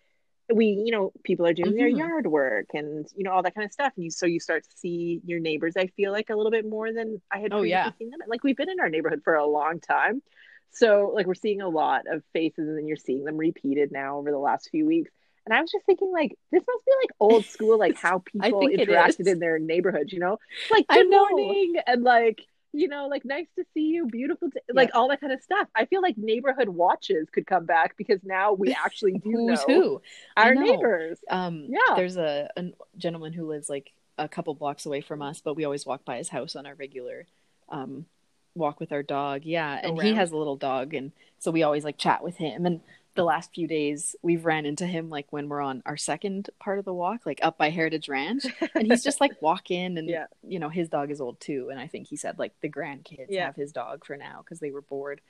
we 0.52 0.66
you 0.84 0.92
know 0.92 1.12
people 1.24 1.46
are 1.46 1.52
doing 1.52 1.74
their 1.74 1.90
Mhm. 1.90 1.98
yard 1.98 2.26
work 2.26 2.66
and 2.74 3.06
you 3.16 3.24
know 3.24 3.32
all 3.32 3.42
that 3.42 3.54
kind 3.54 3.64
of 3.66 3.72
stuff. 3.72 3.92
And 3.96 4.04
you 4.04 4.10
so 4.10 4.26
you 4.26 4.40
start 4.40 4.64
to 4.64 4.70
see 4.76 5.20
your 5.24 5.40
neighbors 5.40 5.74
i 5.76 5.86
feel 5.88 6.10
like 6.12 6.30
a 6.30 6.36
little 6.36 6.50
bit 6.50 6.66
more 6.66 6.92
than 6.92 7.20
i 7.30 7.38
had 7.38 7.52
Oh, 7.52 7.60
previously 7.60 7.70
yeah. 7.70 7.92
seen 7.98 8.10
them. 8.10 8.20
Like 8.28 8.42
we've 8.44 8.56
been 8.56 8.70
in 8.70 8.80
our 8.80 8.88
neighborhood 8.88 9.22
for 9.24 9.34
a 9.34 9.46
long 9.46 9.80
time. 9.80 10.22
So 10.70 11.12
like 11.14 11.26
we're 11.26 11.34
seeing 11.34 11.60
a 11.62 11.68
lot 11.68 12.02
of 12.10 12.22
faces 12.32 12.68
and 12.68 12.76
then 12.76 12.86
you're 12.86 12.96
seeing 12.96 13.24
them 13.24 13.36
repeated 13.36 13.90
now 13.92 14.18
over 14.18 14.30
the 14.30 14.38
last 14.38 14.68
few 14.70 14.86
weeks. 14.86 15.10
And 15.46 15.54
i 15.54 15.60
was 15.62 15.70
just 15.72 15.86
thinking 15.86 16.10
like 16.12 16.36
this 16.52 16.62
must 16.66 16.84
be 16.84 16.92
like 17.02 17.10
old 17.20 17.44
school 17.46 17.78
like 17.78 17.96
how 18.00 18.18
people 18.18 18.68
interacted 18.68 19.26
in 19.26 19.38
their 19.38 19.58
neighborhood 19.58 20.12
you 20.12 20.18
know? 20.20 20.38
Like 20.70 20.86
good 20.88 21.08
morning 21.10 21.76
and 21.86 22.02
like 22.04 22.42
you 22.72 22.88
know, 22.88 23.08
like 23.08 23.24
nice 23.24 23.46
to 23.56 23.64
see 23.74 23.86
you, 23.86 24.06
beautiful, 24.06 24.48
day, 24.48 24.60
like 24.72 24.90
all 24.94 25.08
that 25.08 25.20
kind 25.20 25.32
of 25.32 25.42
stuff. 25.42 25.68
I 25.74 25.86
feel 25.86 26.02
like 26.02 26.18
neighborhood 26.18 26.68
watches 26.68 27.28
could 27.32 27.46
come 27.46 27.64
back 27.64 27.96
because 27.96 28.20
now 28.22 28.52
we 28.52 28.72
actually 28.84 29.12
do 29.12 29.30
Who's 29.30 29.60
know 29.60 29.64
who? 29.66 30.02
Our 30.36 30.54
neighbors. 30.54 31.18
Um, 31.30 31.66
Yeah. 31.68 31.96
There's 31.96 32.16
a, 32.16 32.50
a 32.56 32.66
gentleman 32.96 33.32
who 33.32 33.48
lives 33.48 33.68
like 33.68 33.92
a 34.18 34.28
couple 34.28 34.54
blocks 34.54 34.84
away 34.84 35.00
from 35.00 35.22
us, 35.22 35.40
but 35.40 35.54
we 35.54 35.64
always 35.64 35.86
walk 35.86 36.04
by 36.04 36.16
his 36.18 36.28
house 36.28 36.56
on 36.56 36.66
our 36.66 36.74
regular 36.74 37.26
um, 37.68 38.06
walk 38.54 38.80
with 38.80 38.92
our 38.92 39.02
dog. 39.02 39.42
Yeah, 39.44 39.80
and 39.82 40.00
he 40.00 40.14
has 40.14 40.32
a 40.32 40.36
little 40.36 40.56
dog, 40.56 40.94
and 40.94 41.12
so 41.38 41.50
we 41.50 41.62
always 41.62 41.84
like 41.84 41.96
chat 41.98 42.22
with 42.22 42.36
him. 42.36 42.66
And 42.66 42.80
the 43.18 43.24
last 43.24 43.52
few 43.52 43.66
days, 43.66 44.16
we've 44.22 44.46
ran 44.46 44.64
into 44.64 44.86
him 44.86 45.10
like 45.10 45.26
when 45.30 45.48
we're 45.48 45.60
on 45.60 45.82
our 45.84 45.96
second 45.98 46.48
part 46.58 46.78
of 46.78 46.84
the 46.86 46.94
walk, 46.94 47.26
like 47.26 47.40
up 47.42 47.58
by 47.58 47.68
Heritage 47.68 48.08
Ranch, 48.08 48.44
and 48.74 48.86
he's 48.90 49.02
just 49.04 49.20
like 49.20 49.42
walking, 49.42 49.98
and 49.98 50.08
Yeah. 50.08 50.26
you 50.42 50.58
know 50.58 50.68
his 50.70 50.88
dog 50.88 51.10
is 51.10 51.20
old 51.20 51.38
too, 51.40 51.68
and 51.70 51.78
I 51.78 51.88
think 51.88 52.06
he 52.08 52.16
said 52.16 52.38
like 52.38 52.52
the 52.62 52.70
grandkids 52.70 53.26
Yeah. 53.28 53.46
have 53.46 53.56
his 53.56 53.72
dog 53.72 54.06
for 54.06 54.16
now 54.16 54.40
because 54.42 54.60
they 54.60 54.70
were 54.70 54.82
bored. 54.82 55.20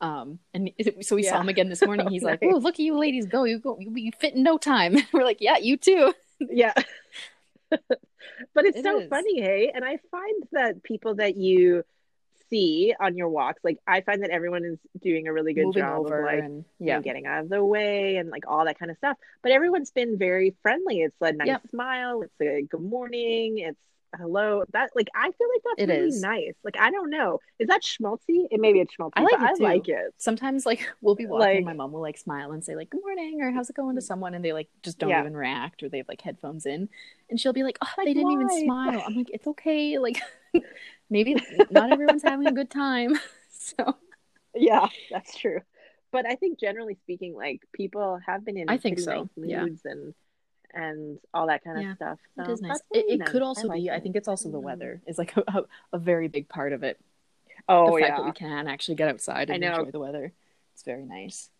Um, 0.00 0.38
and 0.54 0.70
so 1.02 1.14
we 1.16 1.22
saw 1.22 1.40
him 1.40 1.48
again 1.48 1.68
this 1.68 1.82
morning. 1.82 2.08
He's 2.08 2.22
like. 2.30 2.40
"Oh, 2.42 2.56
look 2.56 2.76
at 2.76 2.80
you 2.80 2.96
ladies 2.98 3.26
go! 3.26 3.44
You 3.44 3.58
go! 3.58 3.76
You, 3.78 3.92
you 3.96 4.12
fit 4.18 4.34
in 4.34 4.42
no 4.42 4.56
time." 4.56 4.96
we're 5.12 5.24
like, 5.24 5.40
"Yeah, 5.40 5.58
you 5.58 5.76
too." 5.76 6.14
yeah. 6.40 6.72
but 7.70 8.64
it's 8.64 8.78
It 8.78 8.84
so 8.84 9.00
is. 9.00 9.08
funny, 9.08 9.40
hey? 9.40 9.70
And 9.74 9.84
I 9.84 9.98
find 10.10 10.44
that 10.52 10.82
people 10.82 11.16
that 11.16 11.36
you 11.36 11.84
see 12.52 12.94
on 13.00 13.16
your 13.16 13.28
walks, 13.30 13.60
like 13.64 13.78
I 13.86 14.02
find 14.02 14.22
that 14.22 14.30
everyone 14.30 14.64
is 14.64 14.78
doing 15.00 15.26
a 15.26 15.32
really 15.32 15.54
good 15.54 15.66
Moving 15.66 15.82
job 15.82 16.06
of 16.06 16.10
like 16.24 16.40
and 16.40 16.64
you 16.78 16.86
yeah, 16.88 16.96
know, 16.96 17.02
getting 17.02 17.26
out 17.26 17.42
of 17.44 17.48
the 17.48 17.64
way 17.64 18.16
and 18.16 18.30
like 18.30 18.44
all 18.46 18.64
that 18.66 18.78
kind 18.78 18.90
of 18.90 18.96
stuff. 18.98 19.16
But 19.42 19.52
everyone's 19.52 19.90
been 19.90 20.18
very 20.18 20.54
friendly. 20.62 21.00
It's 21.00 21.16
a 21.20 21.32
nice 21.32 21.46
Yep. 21.48 21.62
smile. 21.70 22.22
It's 22.22 22.40
a 22.40 22.62
good 22.62 22.80
morning. 22.82 23.58
It's 23.58 23.78
hello. 24.18 24.62
That 24.74 24.90
like 24.94 25.08
I 25.14 25.30
feel 25.32 25.48
like 25.54 25.62
that's 25.64 25.82
It 25.82 25.88
really 25.92 26.08
is. 26.08 26.20
nice. 26.20 26.52
Like 26.62 26.76
I 26.78 26.90
don't 26.90 27.08
know, 27.08 27.38
is 27.58 27.68
that 27.68 27.82
schmaltzy? 27.82 28.46
It 28.50 28.60
maybe 28.60 28.80
it's 28.80 28.94
schmaltzy. 28.94 29.12
I 29.16 29.22
like 29.22 29.32
it 29.34 29.56
too. 29.56 29.64
I 29.64 29.68
like 29.72 29.88
it. 29.88 30.12
sometimes 30.18 30.66
like 30.66 30.86
we'll 31.00 31.14
be 31.14 31.24
walking, 31.26 31.46
Like- 31.56 31.64
my 31.64 31.72
mom 31.72 31.92
will 31.92 32.02
like 32.02 32.18
smile 32.18 32.52
and 32.52 32.62
say 32.62 32.76
like 32.76 32.90
"Good 32.90 33.00
morning" 33.00 33.40
or 33.40 33.50
"How's 33.52 33.70
it 33.70 33.76
going" 33.76 33.96
to 33.96 34.02
mm. 34.02 34.04
someone, 34.04 34.34
and 34.34 34.44
they 34.44 34.52
like 34.52 34.68
just 34.82 34.98
don't 34.98 35.08
Yeah. 35.10 35.20
even 35.20 35.34
react 35.34 35.82
or 35.82 35.88
they 35.88 35.98
have 35.98 36.08
like 36.08 36.20
headphones 36.20 36.66
in, 36.66 36.90
and 37.30 37.40
she'll 37.40 37.54
be 37.54 37.62
like, 37.62 37.78
"Oh, 37.82 37.88
Like, 37.96 38.06
they 38.06 38.12
didn't 38.14 38.32
even 38.32 38.50
smile." 38.64 39.02
I'm 39.06 39.14
like, 39.16 39.30
"It's 39.32 39.46
okay. 39.46 39.98
Like, 39.98 40.18
maybe 41.10 41.36
not 41.70 41.92
everyone's 41.92 42.22
having 42.22 42.46
a 42.46 42.52
good 42.52 42.70
time." 42.70 43.18
So 43.64 43.96
Yeah, 44.56 44.88
that's 45.08 45.36
true. 45.36 45.60
But 46.10 46.26
I 46.26 46.34
think 46.34 46.58
generally 46.58 46.96
speaking, 46.96 47.34
like 47.36 47.62
people 47.72 48.18
have 48.26 48.44
been 48.44 48.58
in 48.58 48.68
I 48.68 48.76
think 48.76 48.98
so, 48.98 49.30
nice 49.36 49.48
yeah. 49.48 49.64
moods 49.64 49.82
and 49.84 50.14
and 50.74 51.18
all 51.32 51.46
that 51.46 51.62
kind 51.62 51.78
of 51.78 51.84
Yeah, 51.84 51.94
stuff. 51.94 52.18
So 52.36 52.42
it 52.42 52.50
is 52.50 52.60
nice. 52.60 52.80
It, 52.90 53.04
it 53.08 53.18
nice. 53.18 53.28
could 53.28 53.42
also 53.42 53.68
like 53.68 53.80
be. 53.80 53.90
I 53.90 54.00
think 54.00 54.16
it's 54.16 54.28
also 54.28 54.50
the 54.50 54.58
weather 54.58 55.00
mm-hmm. 55.00 55.10
is 55.10 55.18
like 55.18 55.36
a, 55.36 55.42
a, 55.48 55.64
a 55.92 55.98
very 55.98 56.28
big 56.28 56.48
part 56.48 56.72
of 56.72 56.82
it. 56.82 56.98
Oh 57.68 57.94
the 57.94 58.00
fact 58.00 58.10
yeah. 58.10 58.16
that 58.16 58.24
we 58.24 58.32
can 58.32 58.68
actually 58.68 58.96
get 58.96 59.08
outside 59.08 59.50
I 59.50 59.54
and 59.54 59.64
enjoy 59.64 59.90
the 59.90 60.00
weather. 60.00 60.32
It's 60.74 60.82
very 60.82 61.04
nice. 61.04 61.50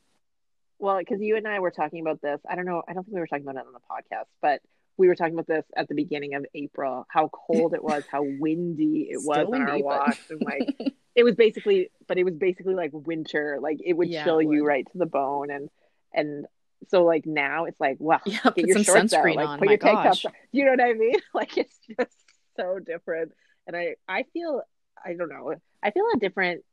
Well, 0.78 0.98
because 0.98 1.20
you 1.20 1.37
and 1.37 1.46
I 1.46 1.61
were 1.61 1.70
talking 1.70 2.00
about 2.00 2.20
this. 2.20 2.40
I 2.48 2.57
don't 2.57 2.66
know. 2.66 2.83
I 2.88 2.92
don't 2.92 3.05
think 3.05 3.14
we 3.14 3.20
were 3.20 3.28
talking 3.28 3.46
about 3.46 3.62
it 3.62 3.66
on 3.66 3.72
the 3.72 3.78
podcast, 3.78 4.26
but 4.40 4.61
we 5.03 5.09
were 5.09 5.17
talking 5.17 5.35
about 5.35 5.49
this 5.49 5.65
at 5.77 5.88
the 5.88 5.95
beginning 5.97 6.35
of 6.35 6.47
April. 6.55 7.05
How 7.09 7.29
cold 7.29 7.75
it 7.75 7.83
was, 7.83 8.05
how 8.09 8.23
windy 8.23 9.09
it 9.11 9.17
was 9.23 9.38
Still 9.49 9.55
on 9.55 9.62
our 9.62 9.73
windy, 9.73 9.83
but- 9.83 10.19
and 10.31 10.41
like 10.43 10.77
it 11.17 11.25
was 11.25 11.35
basically, 11.35 11.91
but 12.07 12.19
it 12.19 12.25
was 12.25 12.35
basically 12.35 12.75
like 12.75 12.91
winter. 12.93 13.59
Like 13.61 13.79
it 13.85 13.95
would 13.95 14.09
Yeah, 14.09 14.23
chill 14.25 14.38
it 14.38 14.45
you 14.49 14.65
right 14.65 14.87
to 14.93 14.99
the 14.99 15.07
bone, 15.07 15.51
and 15.51 15.69
and 16.15 16.47
so 16.88 17.05
like 17.05 17.27
now 17.27 17.65
it's 17.65 17.81
like 17.81 17.97
wow, 17.99 18.21
Yeah, 18.25 18.38
get 18.55 18.67
your 18.69 18.79
shorts 18.85 19.12
out, 19.12 19.25
sunscreen 19.25 19.35
like 19.37 19.49
on, 19.49 19.59
put 19.59 19.69
your 19.69 19.79
tank 19.79 19.99
tops. 20.03 20.25
You 20.53 20.65
know 20.67 20.71
what 20.73 20.81
I 20.81 20.93
mean? 20.93 21.17
Like 21.35 21.59
it's 21.59 21.77
just 21.99 22.17
so 22.57 22.79
different, 22.79 23.33
and 23.67 23.77
I 23.77 23.97
I 24.09 24.23
feel 24.33 24.62
I 25.05 25.15
don't 25.15 25.29
know. 25.29 25.55
I 25.83 25.91
feel 25.91 26.05
a 26.15 26.19
different 26.19 26.65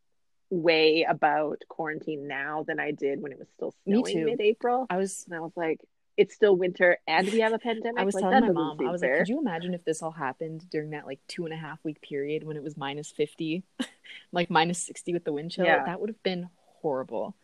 way 0.51 1.05
about 1.07 1.61
quarantine 1.67 2.27
now 2.27 2.63
than 2.67 2.79
I 2.79 2.91
did 2.91 3.21
when 3.21 3.31
it 3.31 3.39
was 3.39 3.47
still 3.55 3.73
snowing 3.85 4.25
mid-April. 4.25 4.87
I 4.89 4.97
was 4.97 5.25
And 5.27 5.35
I 5.35 5.41
was 5.41 5.51
like, 5.55 5.79
it's 6.19 6.35
still 6.35 6.53
winter 6.53 6.97
and 7.07 7.31
we 7.31 7.39
have 7.39 7.53
a 7.53 7.57
pandemic. 7.57 7.97
I 7.97 8.03
was 8.03 8.13
like, 8.13 8.23
telling 8.23 8.41
my 8.41 8.51
mom, 8.51 8.77
I 8.85 8.91
was 8.91 8.99
fair. 8.99 9.11
like, 9.11 9.19
could 9.19 9.29
you 9.29 9.39
imagine 9.39 9.73
if 9.73 9.85
this 9.85 10.03
all 10.03 10.11
happened 10.11 10.69
during 10.69 10.89
that 10.89 11.05
like 11.05 11.21
two 11.29 11.45
and 11.45 11.53
a 11.53 11.57
half 11.57 11.79
week 11.85 12.01
period 12.01 12.43
when 12.43 12.57
it 12.57 12.61
was 12.61 12.75
minus 12.75 13.09
50, 13.09 13.63
like 14.33 14.49
minus 14.49 14.79
60 14.79 15.13
with 15.13 15.23
the 15.23 15.31
wind 15.31 15.51
chill? 15.51 15.63
Yeah. 15.63 15.85
That 15.85 16.01
would 16.01 16.09
have 16.09 16.21
been 16.21 16.49
horrible. 16.81 17.37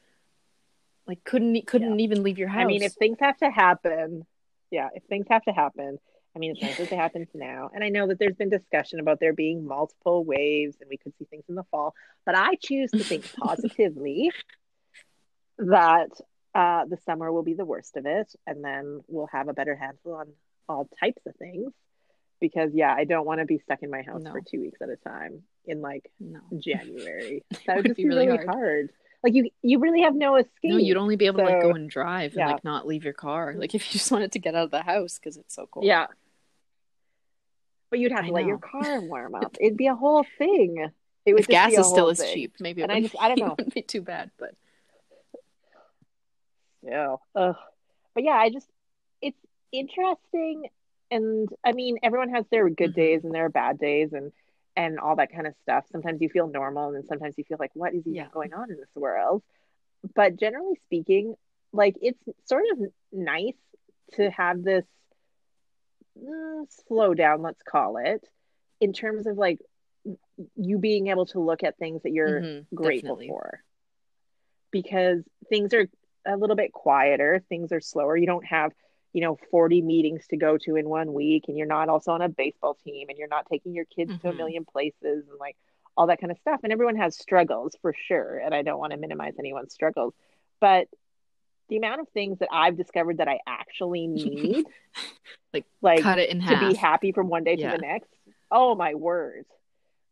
Like, 1.07 1.23
couldn't 1.23 1.65
couldn't 1.67 2.01
even 2.01 2.21
leave 2.21 2.38
your 2.38 2.49
house. 2.49 2.63
I 2.63 2.65
mean, 2.65 2.83
if 2.83 2.91
things 2.93 3.17
have 3.21 3.38
to 3.38 3.49
happen, 3.49 4.25
yeah, 4.71 4.89
if 4.93 5.03
things 5.03 5.27
have 5.29 5.43
to 5.43 5.53
happen, 5.53 5.97
I 6.35 6.39
mean, 6.39 6.51
it's 6.51 6.61
nice 6.61 6.77
that 6.77 6.89
they 6.89 6.97
happen 6.97 7.27
now. 7.33 7.69
And 7.73 7.81
I 7.81 7.88
know 7.88 8.07
that 8.07 8.19
there's 8.19 8.35
been 8.35 8.49
discussion 8.49 8.99
about 8.99 9.21
there 9.21 9.31
being 9.31 9.65
multiple 9.65 10.25
waves 10.25 10.75
and 10.81 10.89
we 10.89 10.97
could 10.97 11.13
see 11.17 11.25
things 11.25 11.45
in 11.47 11.55
the 11.55 11.63
fall. 11.71 11.93
But 12.25 12.35
I 12.35 12.55
choose 12.55 12.91
to 12.91 12.99
think 12.99 13.31
positively 13.39 14.31
that 15.59 16.09
uh, 16.55 16.85
the 16.85 16.97
summer 17.05 17.31
will 17.31 17.43
be 17.43 17.53
the 17.53 17.65
worst 17.65 17.97
of 17.97 18.05
it. 18.05 18.33
And 18.47 18.63
then 18.63 19.01
we'll 19.07 19.27
have 19.27 19.49
a 19.49 19.53
better 19.53 19.75
handle 19.75 20.13
on 20.13 20.27
all 20.69 20.89
types 20.99 21.21
of 21.27 21.35
things. 21.35 21.71
Because, 22.41 22.71
yeah, 22.73 22.93
I 22.93 23.03
don't 23.03 23.25
want 23.25 23.39
to 23.39 23.45
be 23.45 23.59
stuck 23.59 23.83
in 23.83 23.89
my 23.89 24.01
house 24.01 24.21
No. 24.23 24.31
for 24.31 24.41
two 24.41 24.61
weeks 24.61 24.81
at 24.81 24.89
a 24.89 24.95
time 24.95 25.43
in 25.65 25.81
like 25.81 26.09
no. 26.19 26.39
January. 26.57 27.43
That 27.67 27.77
would 27.77 27.83
would 27.83 27.85
just 27.87 27.97
be 27.97 28.07
really 28.07 28.27
hard. 28.27 28.47
hard. 28.47 28.89
Like 29.23 29.33
you, 29.33 29.49
you 29.61 29.79
really 29.79 30.01
have 30.01 30.15
no 30.15 30.35
escape. 30.35 30.51
No, 30.63 30.77
you'd 30.77 30.97
only 30.97 31.15
be 31.15 31.25
able 31.25 31.39
to 31.39 31.45
like 31.45 31.61
go 31.61 31.71
and 31.71 31.89
drive 31.89 32.31
and 32.33 32.39
yeah. 32.39 32.51
like 32.51 32.63
not 32.63 32.85
leave 32.85 33.03
your 33.03 33.13
car. 33.13 33.55
Like 33.57 33.73
if 33.73 33.85
you 33.87 33.97
just 33.99 34.11
wanted 34.11 34.31
to 34.33 34.39
get 34.39 34.53
out 34.55 34.65
of 34.65 34.71
the 34.71 34.83
house 34.83 35.17
because 35.17 35.37
it's 35.37 35.55
so 35.55 35.65
cold. 35.65 35.85
Yeah. 35.85 36.07
But 37.89 37.99
you'd 37.99 38.11
have 38.11 38.25
I 38.25 38.27
to 38.27 38.33
let 38.33 38.45
your 38.45 38.59
car 38.59 39.01
warm 39.01 39.35
up. 39.43 39.55
It'd 39.59 39.77
be 39.77 39.87
a 39.87 39.95
whole 39.95 40.25
thing. 40.37 40.89
It 41.25 41.33
would 41.33 41.41
If 41.41 41.47
gas 41.47 41.71
is 41.73 41.87
still 41.87 42.01
whole 42.01 42.09
as 42.09 42.19
cheap, 42.33 42.55
maybe 42.59 42.81
it 42.81 42.83
And 42.83 42.91
I 42.91 43.01
just- 43.01 43.15
I 43.19 43.29
don't 43.29 43.39
know. 43.39 43.45
it 43.47 43.57
wouldn't 43.57 43.73
be 43.73 43.81
too 43.81 44.01
bad. 44.01 44.29
But 44.37 44.53
Yeah. 46.86 47.15
Ugh. 47.36 47.56
But 48.13 48.24
yeah, 48.24 48.34
I 48.38 48.50
just 48.50 48.69
it's 49.21 49.39
interesting 49.71 50.69
and 51.12 51.50
I 51.65 51.71
mean 51.74 51.98
everyone 52.04 52.30
has 52.30 52.45
their 52.50 52.69
good 52.69 52.91
Mhm. 52.91 52.95
days 52.95 53.24
and 53.24 53.34
their 53.34 53.50
bad 53.50 53.80
days 53.80 54.13
and 54.13 54.32
and 54.76 55.00
all 55.00 55.15
that 55.17 55.32
kind 55.32 55.48
of 55.48 55.56
stuff. 55.63 55.86
Sometimes 55.91 56.21
you 56.21 56.30
feel 56.30 56.48
normal 56.48 56.88
and 56.88 56.95
then 56.98 57.06
sometimes 57.08 57.38
you 57.38 57.43
feel 57.45 57.58
like 57.60 57.71
what 57.76 57.93
is 57.93 58.02
even 58.08 58.13
Yeah. 58.13 58.28
going 58.34 58.54
on 58.54 58.71
in 58.71 58.78
this 58.78 58.95
world? 58.95 59.43
But 60.15 60.36
generally 60.38 60.76
speaking, 60.86 61.36
like 61.74 61.95
it's 62.02 62.21
sort 62.45 62.63
of 62.71 62.80
nice 63.12 63.56
to 64.13 64.30
have 64.32 64.63
this 64.63 64.86
mm, 66.17 66.65
slow 66.88 67.13
down, 67.13 67.41
let's 67.41 67.62
call 67.63 67.98
it, 67.98 68.28
in 68.80 68.93
terms 68.93 69.28
of 69.28 69.38
like 69.38 69.60
you 70.56 70.78
being 70.78 71.08
able 71.08 71.26
to 71.28 71.39
look 71.39 71.63
at 71.63 71.78
things 71.78 72.04
that 72.04 72.12
you're 72.12 72.41
Mhm, 72.41 72.65
grateful 72.76 73.15
definitely. 73.15 73.28
for 73.28 73.63
because 74.71 75.24
things 75.50 75.74
are 75.74 75.88
a 76.25 76.35
little 76.38 76.55
bit 76.55 76.71
quieter 76.71 77.41
things 77.49 77.71
are 77.71 77.79
slower 77.81 78.15
you 78.17 78.25
don't 78.27 78.45
have 78.45 78.71
you 79.13 79.21
know 79.21 79.38
40 79.51 79.81
meetings 79.81 80.25
to 80.27 80.38
go 80.38 80.57
to 80.57 80.75
in 80.75 80.89
one 80.89 81.13
week 81.13 81.45
and 81.47 81.57
you're 81.57 81.67
not 81.67 81.88
also 81.89 82.11
on 82.11 82.21
a 82.21 82.29
baseball 82.29 82.75
team 82.83 83.07
and 83.09 83.17
you're 83.17 83.27
not 83.27 83.45
taking 83.51 83.73
your 83.73 83.85
kids 83.85 84.11
to 84.21 84.29
a 84.29 84.33
Mhm. 84.33 84.38
million 84.38 84.65
places 84.65 85.27
and 85.29 85.39
like 85.39 85.55
all 85.97 86.07
that 86.07 86.19
kind 86.19 86.31
of 86.31 86.38
stuff 86.39 86.59
and 86.63 86.73
everyone 86.73 86.95
has 86.97 87.17
struggles 87.17 87.73
for 87.81 87.93
sure 87.93 88.38
and 88.39 88.53
i 88.53 88.61
don't 88.61 88.79
want 88.79 88.91
to 88.91 88.97
minimize 88.97 89.33
anyone's 89.39 89.73
struggles 89.73 90.13
but 90.59 90.88
the 91.69 91.77
amount 91.77 92.01
of 92.01 92.09
things 92.09 92.39
that 92.39 92.49
i've 92.51 92.75
discovered 92.75 93.17
that 93.19 93.27
i 93.29 93.39
actually 93.47 94.07
need 94.21 94.65
Like, 95.53 95.65
like 95.81 96.03
cut 96.03 96.19
it 96.19 96.29
in 96.29 96.39
to 96.39 96.45
half. 96.45 96.59
be 96.59 96.73
happy 96.75 97.11
from 97.13 97.29
one 97.29 97.43
day 97.45 97.55
Yeah. 97.55 97.71
to 97.71 97.77
the 97.77 97.81
next. 97.81 98.09
Oh 98.51 98.75
my 98.75 98.93
word. 98.95 99.45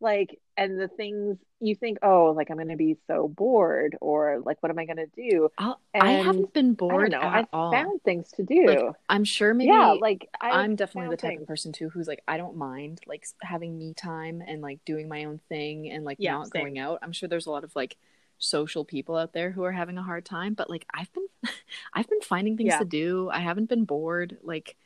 Like 0.04 0.40
and 0.58 0.80
the 0.80 0.90
things 0.90 1.40
you 1.62 1.76
think, 1.76 2.00
oh, 2.04 2.34
like 2.38 2.52
I'm 2.52 2.58
gonna 2.60 2.78
be 2.78 2.98
so 3.08 3.30
bored 3.30 3.98
or 4.02 4.42
like 4.46 4.64
what 4.64 4.72
am 4.72 4.80
I 4.80 4.86
gonna 4.88 5.08
do? 5.18 5.50
I'll, 5.58 5.82
I 6.00 6.12
haven't 6.12 6.54
been 6.54 6.74
bored 6.74 7.10
don't 7.10 7.10
know. 7.12 7.28
at 7.32 7.34
I've 7.34 7.48
all. 7.54 7.88
found 7.88 8.02
things 8.04 8.30
to 8.34 8.44
do. 8.44 8.66
Like, 8.66 8.92
I'm 9.10 9.24
sure 9.26 9.54
maybe 9.54 9.82
yeah, 9.82 9.94
like 9.94 10.30
I've 10.42 10.68
I'm 10.68 10.76
definitely 10.76 11.10
the 11.10 11.18
type 11.18 11.38
things. 11.38 11.42
of 11.42 11.48
person 11.48 11.72
too 11.74 11.90
who's 11.90 12.08
like 12.08 12.22
I 12.28 12.38
don't 12.38 12.58
mind 12.58 13.02
like 13.08 13.26
having 13.42 13.78
me 13.78 13.94
time 13.94 14.42
and 14.46 14.62
like 14.62 14.80
doing 14.86 15.08
my 15.10 15.26
own 15.26 15.40
thing 15.50 15.90
and 15.92 16.06
like 16.06 16.20
Yeah, 16.20 16.32
not 16.32 16.50
same. 16.52 16.52
going 16.52 16.80
out. 16.80 17.00
I'm 17.02 17.14
sure 17.14 17.30
there's 17.30 17.48
a 17.48 17.52
lot 17.52 17.64
of 17.64 17.76
like 17.76 17.98
social 18.40 18.86
people 18.86 19.16
out 19.16 19.34
there 19.34 19.52
who 19.52 19.64
are 19.64 19.72
having 19.72 19.98
a 19.98 20.04
hard 20.04 20.26
time, 20.26 20.54
but 20.54 20.70
like 20.70 20.86
I've 20.94 21.12
been 21.14 21.28
I've 21.94 22.10
been 22.10 22.22
finding 22.22 22.58
things 22.58 22.76
Yeah. 22.76 22.78
to 22.78 22.86
do. 22.86 23.30
I 23.32 23.40
haven't 23.40 23.70
been 23.70 23.86
bored. 23.86 24.38
Like 24.44 24.78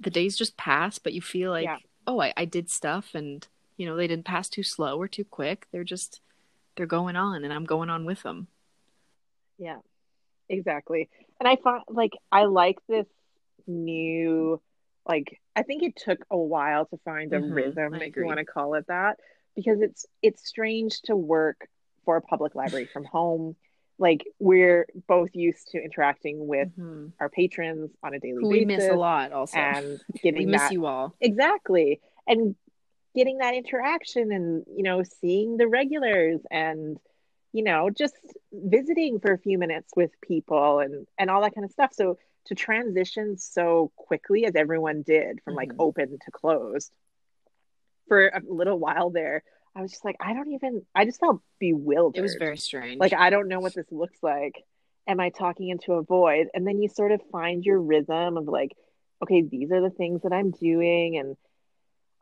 the 0.00 0.10
days 0.10 0.36
just 0.36 0.56
pass, 0.56 0.98
but 0.98 1.12
you 1.14 1.22
feel 1.22 1.50
like 1.50 1.72
Yeah. 1.72 1.78
oh, 2.06 2.20
I, 2.20 2.32
I 2.36 2.44
did 2.46 2.70
stuff 2.70 3.14
and 3.14 3.46
you 3.76 3.86
know, 3.86 3.96
they 3.96 4.06
didn't 4.06 4.24
pass 4.24 4.48
too 4.48 4.62
slow 4.62 4.98
or 4.98 5.08
too 5.08 5.24
quick. 5.24 5.66
They're 5.72 5.84
just 5.84 6.20
they're 6.76 6.86
going 6.86 7.16
on 7.16 7.44
and 7.44 7.52
I'm 7.52 7.64
going 7.64 7.90
on 7.90 8.04
with 8.04 8.22
them. 8.22 8.48
Yeah, 9.58 9.78
exactly. 10.48 11.08
And 11.38 11.48
I 11.48 11.56
find 11.56 11.82
like 11.88 12.12
I 12.30 12.44
like 12.44 12.78
this 12.88 13.06
new, 13.66 14.60
like 15.06 15.40
I 15.54 15.62
think 15.62 15.82
it 15.82 15.96
took 15.96 16.24
a 16.30 16.38
while 16.38 16.86
to 16.86 16.96
find 17.04 17.32
a 17.32 17.40
Mhm, 17.40 17.54
rhythm, 17.54 17.94
I 17.94 17.98
if 17.98 18.02
agree. 18.08 18.22
you 18.22 18.26
want 18.26 18.38
to 18.38 18.44
call 18.44 18.74
it 18.74 18.86
that, 18.88 19.18
because 19.54 19.80
it's 19.80 20.06
it's 20.22 20.46
strange 20.46 21.00
to 21.02 21.16
work 21.16 21.68
for 22.04 22.16
a 22.16 22.22
public 22.22 22.54
library 22.54 22.88
from 22.92 23.04
home. 23.04 23.56
Like 23.98 24.24
we're 24.38 24.86
both 25.06 25.30
used 25.34 25.68
to 25.72 25.78
interacting 25.82 26.46
with 26.46 26.68
Mhm. 26.78 27.12
our 27.20 27.28
patrons 27.28 27.90
on 28.02 28.14
a 28.14 28.18
daily 28.18 28.42
Who 28.42 28.48
basis, 28.48 28.50
we 28.50 28.64
miss 28.64 28.88
a 28.88 28.94
lot 28.94 29.32
also. 29.32 29.58
and 29.58 30.00
we 30.24 30.46
miss 30.46 30.62
that 30.62 30.72
you 30.72 30.86
all. 30.86 31.14
exactly 31.20 32.00
and 32.26 32.56
getting 33.14 33.38
that 33.38 33.54
interaction 33.54 34.32
and 34.32 34.64
you 34.76 34.82
know 34.82 35.02
seeing 35.02 35.56
the 35.56 35.66
regulars 35.68 36.40
and 36.50 36.98
you 37.52 37.62
know 37.62 37.90
just 37.90 38.14
visiting 38.52 39.20
for 39.20 39.32
a 39.32 39.38
few 39.38 39.58
minutes 39.58 39.92
with 39.96 40.10
people 40.20 40.78
and 40.80 41.06
and 41.18 41.30
all 41.30 41.42
that 41.42 41.54
kind 41.54 41.64
of 41.64 41.70
stuff 41.70 41.92
so 41.92 42.16
to 42.46 42.54
transition 42.54 43.36
so 43.38 43.92
quickly 43.96 44.44
as 44.46 44.54
everyone 44.56 45.02
did 45.02 45.40
from 45.44 45.54
like 45.54 45.68
Mhm. 45.72 45.76
open 45.78 46.18
to 46.24 46.30
closed 46.30 46.90
for 48.08 48.26
a 48.28 48.40
little 48.48 48.78
while 48.78 49.10
there 49.10 49.42
i 49.76 49.82
was 49.82 49.90
just 49.90 50.04
like 50.04 50.16
i 50.20 50.32
don't 50.34 50.50
even 50.52 50.84
i 50.94 51.04
just 51.04 51.20
felt 51.20 51.40
bewildered 51.58 52.18
It 52.18 52.22
was 52.22 52.34
very 52.34 52.56
strange. 52.56 52.98
like 52.98 53.12
i 53.12 53.30
don't 53.30 53.48
know 53.48 53.60
what 53.60 53.74
this 53.74 53.90
looks 53.90 54.18
like 54.22 54.54
am 55.06 55.20
i 55.20 55.30
talking 55.30 55.68
into 55.68 55.92
a 55.94 56.02
void 56.02 56.48
and 56.54 56.66
then 56.66 56.80
you 56.82 56.88
sort 56.88 57.12
of 57.12 57.20
find 57.30 57.64
your 57.64 57.80
rhythm 57.80 58.36
of 58.36 58.48
like 58.48 58.72
okay 59.22 59.42
these 59.42 59.70
are 59.70 59.80
the 59.80 59.90
things 59.90 60.22
that 60.22 60.32
i'm 60.32 60.50
doing 60.50 61.16
and 61.16 61.36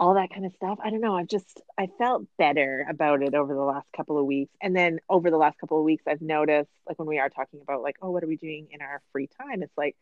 all 0.00 0.14
that 0.14 0.30
kind 0.32 0.46
of 0.46 0.52
stuff. 0.54 0.78
I 0.82 0.88
don't 0.88 1.02
know. 1.02 1.14
I've 1.16 1.28
just 1.28 1.60
i 1.78 1.86
felt 1.98 2.24
better 2.38 2.86
about 2.88 3.22
it 3.22 3.34
over 3.34 3.52
the 3.54 3.60
last 3.60 3.86
couple 3.94 4.18
of 4.18 4.24
weeks. 4.24 4.50
And 4.62 4.74
then 4.74 4.98
over 5.10 5.30
the 5.30 5.36
last 5.36 5.58
couple 5.58 5.78
of 5.78 5.84
weeks 5.84 6.02
i've 6.08 6.22
noticed 6.22 6.70
like 6.88 6.98
when 6.98 7.06
we 7.06 7.18
are 7.18 7.28
talking 7.28 7.60
about 7.60 7.82
like 7.82 7.96
oh 8.02 8.10
what 8.10 8.24
are 8.24 8.26
we 8.26 8.36
doing 8.36 8.68
in 8.72 8.80
our 8.80 9.02
free 9.12 9.28
time? 9.40 9.62
It's 9.62 9.76
like 9.76 9.94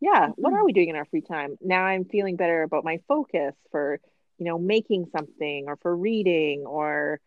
yeah 0.00 0.28
what 0.36 0.52
Mhm. 0.52 0.56
are 0.58 0.64
we 0.66 0.74
doing 0.74 0.90
in 0.90 0.96
our 0.96 1.06
free 1.06 1.22
time? 1.22 1.56
Now 1.62 1.84
i'm 1.84 2.04
feeling 2.04 2.36
better 2.36 2.62
about 2.62 2.84
my 2.84 3.00
focus 3.08 3.54
for 3.72 3.98
you 4.38 4.44
know 4.44 4.58
making 4.58 5.06
something 5.16 5.64
or 5.68 5.76
for 5.76 5.96
reading 5.96 6.66
or 6.66 7.18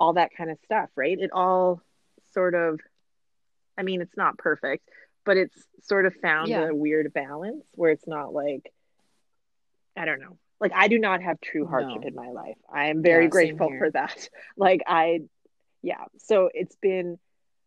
all 0.00 0.14
that 0.14 0.34
kind 0.36 0.50
of 0.50 0.58
stuff 0.64 0.90
right? 0.96 1.16
It 1.18 1.30
all 1.32 1.80
sort 2.34 2.54
of 2.56 2.80
i 3.78 3.82
mean 3.84 4.00
it's 4.02 4.16
not 4.16 4.36
perfect 4.36 4.88
but 5.24 5.36
it's 5.36 5.56
sort 5.82 6.06
of 6.06 6.14
found 6.16 6.48
Yeah. 6.48 6.68
a 6.70 6.74
weird 6.74 7.12
balance 7.12 7.64
where 7.72 7.92
it's 7.92 8.06
not 8.08 8.34
like 8.34 8.72
i 9.96 10.04
don't 10.04 10.20
know 10.20 10.36
like 10.60 10.72
i 10.74 10.88
do 10.88 10.98
not 10.98 11.22
have 11.22 11.40
true 11.40 11.66
hardship 11.66 12.04
No. 12.04 12.04
in 12.04 12.14
my 12.14 12.28
life. 12.30 12.56
I 12.72 12.86
am 12.88 13.02
very 13.02 13.28
Yeah, 13.28 13.28
grateful 13.28 13.72
for 13.78 13.90
that. 13.90 14.28
Like 14.56 14.82
i 14.86 15.20
yeah. 15.82 16.04
So 16.18 16.50
it's 16.52 16.76
been 16.76 17.18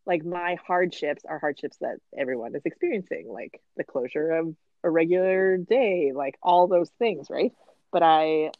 like 0.06 0.23
my 0.25 0.56
hardships 0.67 1.23
are 1.25 1.39
hardships 1.39 1.77
that 1.82 1.97
everyone 2.17 2.56
is 2.56 2.62
experiencing 2.65 3.27
like 3.30 3.60
the 3.77 3.84
closure 3.84 4.32
of 4.32 4.56
a 4.84 4.89
regular 4.89 5.58
day 5.58 6.12
like 6.15 6.36
all 6.41 6.67
those 6.67 6.89
things 6.99 7.27
right? 7.30 7.51
But 7.91 8.04
i 8.04 8.51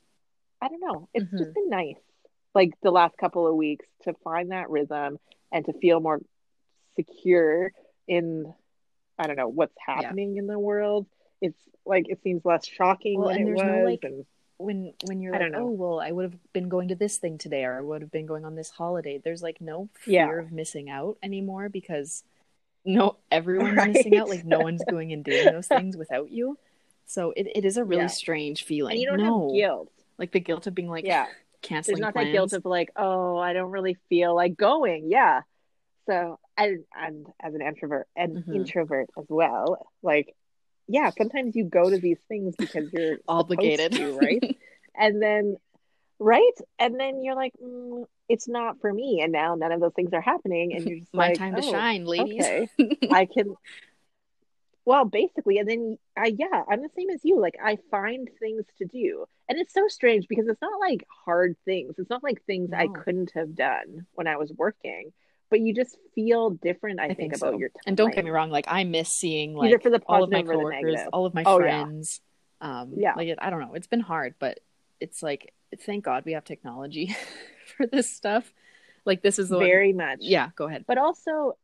i 0.62 0.68
don't 0.68 0.82
know. 0.82 1.10
It's 1.14 1.28
Mhm. 1.28 1.38
just 1.38 1.54
been 1.54 1.70
nice 1.70 1.98
like 2.56 2.72
the 2.84 2.92
last 2.92 3.18
couple 3.18 3.48
of 3.48 3.56
weeks 3.56 3.86
to 4.04 4.14
find 4.24 4.52
that 4.52 4.70
rhythm 4.70 5.20
and 5.52 5.66
to 5.66 5.74
feel 5.74 6.00
more 6.00 6.20
secure 6.96 7.72
in 8.08 8.54
i 9.20 9.28
don't 9.28 9.36
know 9.38 9.48
what's 9.48 9.76
happening 9.86 10.38
in 10.38 10.48
the 10.48 10.60
world 10.60 11.08
it's 11.42 11.60
like 11.86 12.08
it 12.10 12.22
seems 12.24 12.46
less 12.46 12.66
shocking 12.68 13.20
Well, 13.20 13.30
and 13.30 13.42
it 13.42 13.46
there's 13.46 13.60
was 13.64 13.68
no, 13.68 13.84
like, 13.84 14.04
and 14.04 14.26
when 14.58 14.94
when 15.06 15.22
you're 15.22 15.34
I 15.36 15.40
like, 15.40 15.42
don't 15.44 15.52
know. 15.52 15.68
oh 15.68 15.72
well, 15.72 16.00
I 16.00 16.12
would 16.12 16.24
have 16.32 16.54
been 16.54 16.70
going 16.70 16.90
to 16.90 16.96
this 16.96 17.18
thing 17.18 17.38
today, 17.38 17.64
or 17.66 17.78
I 17.78 17.82
would 17.82 18.02
have 18.02 18.12
been 18.12 18.26
going 18.28 18.46
on 18.46 18.56
this 18.56 18.70
holiday. 18.70 19.18
There's 19.24 19.42
like 19.42 19.60
no 19.62 19.90
Yeah. 20.06 20.28
fear 20.28 20.40
of 20.40 20.52
missing 20.52 20.90
out 20.90 21.18
anymore 21.24 21.70
because 21.70 22.24
no 22.86 23.18
everyone's 23.32 23.78
Right. 23.78 23.88
missing 23.94 24.18
out. 24.18 24.30
Like 24.30 24.46
no 24.46 24.62
one's 24.62 24.84
going 24.84 25.12
and 25.14 25.24
doing 25.24 25.50
those 25.50 25.68
things 25.68 25.98
without 25.98 26.32
you. 26.32 26.58
So 27.06 27.32
it, 27.36 27.48
it 27.56 27.66
is 27.66 27.78
a 27.78 27.84
really 27.84 28.04
Yeah. 28.04 28.08
strange 28.08 28.64
feeling. 28.64 28.94
and 28.94 29.02
you 29.02 29.08
don't 29.08 29.20
no, 29.20 29.50
have 29.50 29.54
guilt. 29.60 29.92
like 30.18 30.32
the 30.32 30.40
guilt 30.40 30.68
of 30.68 30.76
being 30.76 30.90
like 30.90 31.06
Yeah. 31.06 31.28
canceling 31.62 31.96
There's 31.96 32.02
not 32.02 32.14
plans. 32.14 32.28
that 32.28 32.32
guilt 32.34 32.54
of 32.54 32.66
like, 32.66 32.92
oh, 32.96 33.38
I 33.38 33.54
don't 33.54 33.72
really 33.72 33.98
feel 34.10 34.36
like 34.36 34.56
going. 34.56 35.10
Yeah. 35.10 35.42
So 36.08 36.40
I 36.58 36.78
and 36.96 37.28
as 37.40 37.54
an 37.54 37.62
introvert 37.62 38.08
and 38.16 38.38
Mhm. 38.38 38.56
introvert 38.56 39.10
as 39.18 39.26
well, 39.30 39.88
like 40.02 40.36
yeah, 40.88 41.10
sometimes 41.18 41.56
you 41.56 41.64
go 41.66 41.90
to 41.90 41.98
these 41.98 42.20
things 42.28 42.56
because 42.58 42.92
you're 42.94 43.18
obligated, 43.28 43.92
to, 43.94 44.18
right? 44.18 44.58
and 44.96 45.22
then 45.22 45.58
right? 46.20 46.54
And 46.80 47.00
then 47.00 47.24
you're 47.24 47.36
like 47.36 47.54
mm, 47.64 48.06
it's 48.30 48.48
not 48.48 48.80
for 48.82 48.92
me. 48.94 49.22
And 49.22 49.32
now 49.32 49.56
none 49.56 49.72
of 49.72 49.80
those 49.82 49.94
things 49.94 50.14
are 50.14 50.22
happening 50.22 50.74
and 50.74 50.88
you're 50.88 51.00
just 51.00 51.14
My 51.14 51.30
like 51.30 51.38
time 51.38 51.56
to 51.56 51.62
"Oh, 51.64 51.72
shine, 51.72 52.06
ladies. 52.06 52.42
okay. 52.42 52.70
I 53.12 53.26
can 53.26 53.56
well 54.84 55.06
basically 55.06 55.60
and 55.60 55.70
then 55.70 55.98
i 56.18 56.34
yeah 56.36 56.64
i'm 56.68 56.82
the 56.82 56.90
same 56.96 57.10
as 57.12 57.22
you. 57.24 57.40
Like 57.40 57.56
i 57.64 57.78
find 57.90 58.30
things 58.40 58.66
to 58.80 58.86
do. 58.86 59.26
And 59.48 59.60
it's 59.60 59.74
so 59.74 59.88
strange 59.88 60.28
because 60.28 60.48
it's 60.48 60.62
not 60.62 60.80
like 60.80 61.06
hard 61.26 61.56
things. 61.66 61.96
It's 61.98 62.10
not 62.10 62.24
like 62.24 62.44
things 62.46 62.72
i 62.74 62.88
couldn't 62.88 63.32
have 63.36 63.56
done 63.56 64.06
when 64.14 64.28
i 64.28 64.38
was 64.38 64.52
working 64.54 65.12
but 65.52 65.60
you 65.60 65.74
just 65.76 65.96
feel 66.16 66.50
different 66.50 67.00
i, 67.00 67.04
I 67.04 67.08
think, 67.10 67.20
think 67.20 67.36
about 67.36 67.54
so. 67.54 67.60
your 67.60 67.70
time 67.70 67.82
And 67.86 67.96
don't 67.98 68.14
get 68.16 68.26
me 68.26 68.32
wrong, 68.32 68.50
like 68.50 68.66
I 68.68 68.84
miss 68.86 69.10
seeing 69.10 69.54
like 69.54 69.68
Either 69.68 69.80
for 69.80 69.92
the 69.92 70.02
all 70.08 70.24
of 70.24 70.32
my 70.32 70.42
positive 70.42 70.50
or 70.50 70.72
the 70.72 70.76
coworkers, 70.82 71.10
all 71.14 71.26
of 71.28 71.34
my 71.36 71.44
Oh, 71.46 71.60
yeah. 71.60 71.84
friends. 71.84 72.22
Um, 72.62 72.94
Yeah. 72.98 73.14
like 73.16 73.38
I 73.40 73.50
don't 73.52 73.60
know, 73.60 73.74
it's 73.76 73.88
been 73.88 74.00
hard, 74.00 74.36
but 74.40 74.60
it's 75.00 75.22
like 75.22 75.54
thank 75.86 76.04
God 76.06 76.24
we 76.26 76.34
have 76.34 76.44
technology 76.44 77.16
for 77.78 77.86
this 77.86 78.10
stuff. 78.12 78.52
Like 79.06 79.22
this 79.22 79.38
is 79.40 79.50
the 79.50 79.58
one- 79.58 79.66
very 79.68 79.94
much 79.94 80.20
yeah. 80.22 80.50
Go 80.56 80.66
ahead. 80.68 80.86
but 80.88 80.98
also 80.98 81.58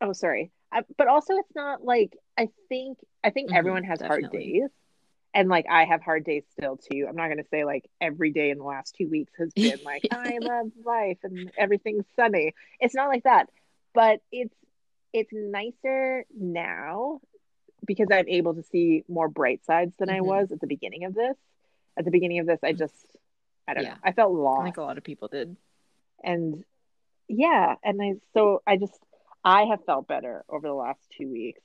oh 0.00 0.12
sorry 0.12 0.50
I, 0.70 0.82
but 0.96 1.08
also 1.08 1.34
it's 1.36 1.54
not 1.56 1.82
like 1.84 2.16
i 2.38 2.48
think 2.68 2.98
i 3.24 3.30
think 3.30 3.50
Mhm, 3.50 3.56
everyone 3.56 3.84
has 3.84 4.00
hard 4.00 4.30
days 4.30 4.68
and 5.34 5.48
like 5.48 5.66
i 5.70 5.84
have 5.84 6.02
hard 6.02 6.24
days 6.24 6.44
still 6.52 6.76
too. 6.76 7.06
I'm 7.08 7.16
not 7.16 7.26
going 7.26 7.38
to 7.38 7.48
say 7.50 7.64
like 7.64 7.88
every 8.00 8.32
day 8.32 8.50
in 8.50 8.58
the 8.58 8.64
last 8.64 8.94
two 8.96 9.08
weeks 9.08 9.32
has 9.38 9.52
been 9.54 9.78
like 9.84 10.02
i 10.10 10.38
love 10.40 10.70
life 10.84 11.18
and 11.22 11.50
everything's 11.56 12.06
sunny. 12.16 12.54
It's 12.80 12.94
not 12.94 13.08
like 13.08 13.24
that. 13.24 13.48
But 13.94 14.20
it's 14.32 14.54
it's 15.12 15.30
nicer 15.32 16.24
now 16.38 17.20
because 17.86 18.08
i'm 18.10 18.28
able 18.28 18.54
to 18.54 18.62
see 18.62 19.04
more 19.08 19.28
bright 19.28 19.64
sides 19.64 19.94
than 19.98 20.10
i 20.10 20.18
Mhm. 20.20 20.24
was 20.26 20.52
at 20.52 20.60
the 20.60 20.66
beginning 20.66 21.04
of 21.04 21.14
this. 21.14 21.36
At 21.96 22.04
the 22.04 22.10
beginning 22.10 22.38
of 22.40 22.46
this 22.46 22.60
i 22.62 22.72
just 22.72 22.94
i 23.66 23.74
don't 23.74 23.84
Yeah. 23.84 23.90
know. 23.94 24.00
I 24.04 24.12
felt 24.12 24.32
I 24.32 24.40
lost. 24.40 24.64
Think 24.64 24.76
a 24.78 24.82
lot 24.82 24.98
of 24.98 25.04
people 25.04 25.28
did. 25.28 25.56
and 26.22 26.64
yeah. 27.28 27.74
And 27.84 28.00
i 28.02 28.14
so 28.34 28.62
i 28.66 28.76
just 28.76 28.98
i 29.44 29.64
have 29.64 29.84
felt 29.84 30.06
better 30.08 30.44
over 30.48 30.66
the 30.66 30.74
last 30.74 31.00
two 31.16 31.28
weeks 31.30 31.60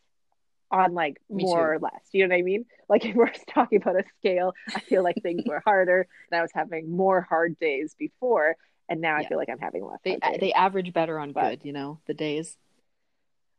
on 0.72 0.94
like 0.94 1.22
Me 1.30 1.44
more 1.44 1.58
too. 1.58 1.64
or 1.76 1.80
less 1.80 2.02
you 2.12 2.24
know 2.28 2.34
what 2.34 2.40
i 2.40 2.42
mean 2.42 2.66
like 2.90 3.06
if 3.10 3.16
we're 3.16 3.32
talking 3.50 3.82
about 3.82 3.96
a 3.96 4.04
scale 4.20 4.54
i 4.76 4.80
feel 4.80 5.04
like 5.04 5.16
things 5.22 5.44
were 5.48 5.62
harder 5.66 6.08
and 6.32 6.40
i 6.40 6.42
was 6.42 6.52
having 6.54 6.90
more 6.96 7.22
hard 7.22 7.58
days 7.60 7.96
before 8.00 8.56
and 8.90 9.00
now 9.02 9.16
i 9.16 9.26
feel 9.26 9.38
like 9.38 9.50
i'm 9.50 9.60
having 9.60 9.86
less 9.86 10.00
They 10.04 10.18
they 10.40 10.52
average 10.54 10.92
better 10.94 11.20
on 11.20 11.32
But- 11.32 11.50
good, 11.60 11.66
you 11.66 11.74
know, 11.74 12.00
the 12.08 12.14
days. 12.14 12.58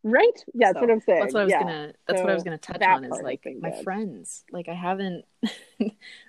right 0.03 0.45
yeah 0.53 0.69
that's 0.69 0.77
So, 0.77 0.81
what 0.83 0.91
i'm 0.91 1.01
saying 1.01 1.21
That's 1.21 1.35
what 1.35 1.41
I 1.41 1.45
was 1.45 1.51
yeah. 1.53 1.63
gonna. 1.63 1.93
That's 2.07 2.21
what 2.21 2.31
I 2.31 2.35
was 2.35 2.43
gonna 2.43 2.59
touch 2.59 2.83
on. 2.83 3.05
Is 3.05 3.21
like 3.23 3.47
my 3.61 3.71
good. 3.71 3.85
friends. 3.85 4.45
Like 4.53 4.69
I 4.69 4.75
haven't. 4.75 5.25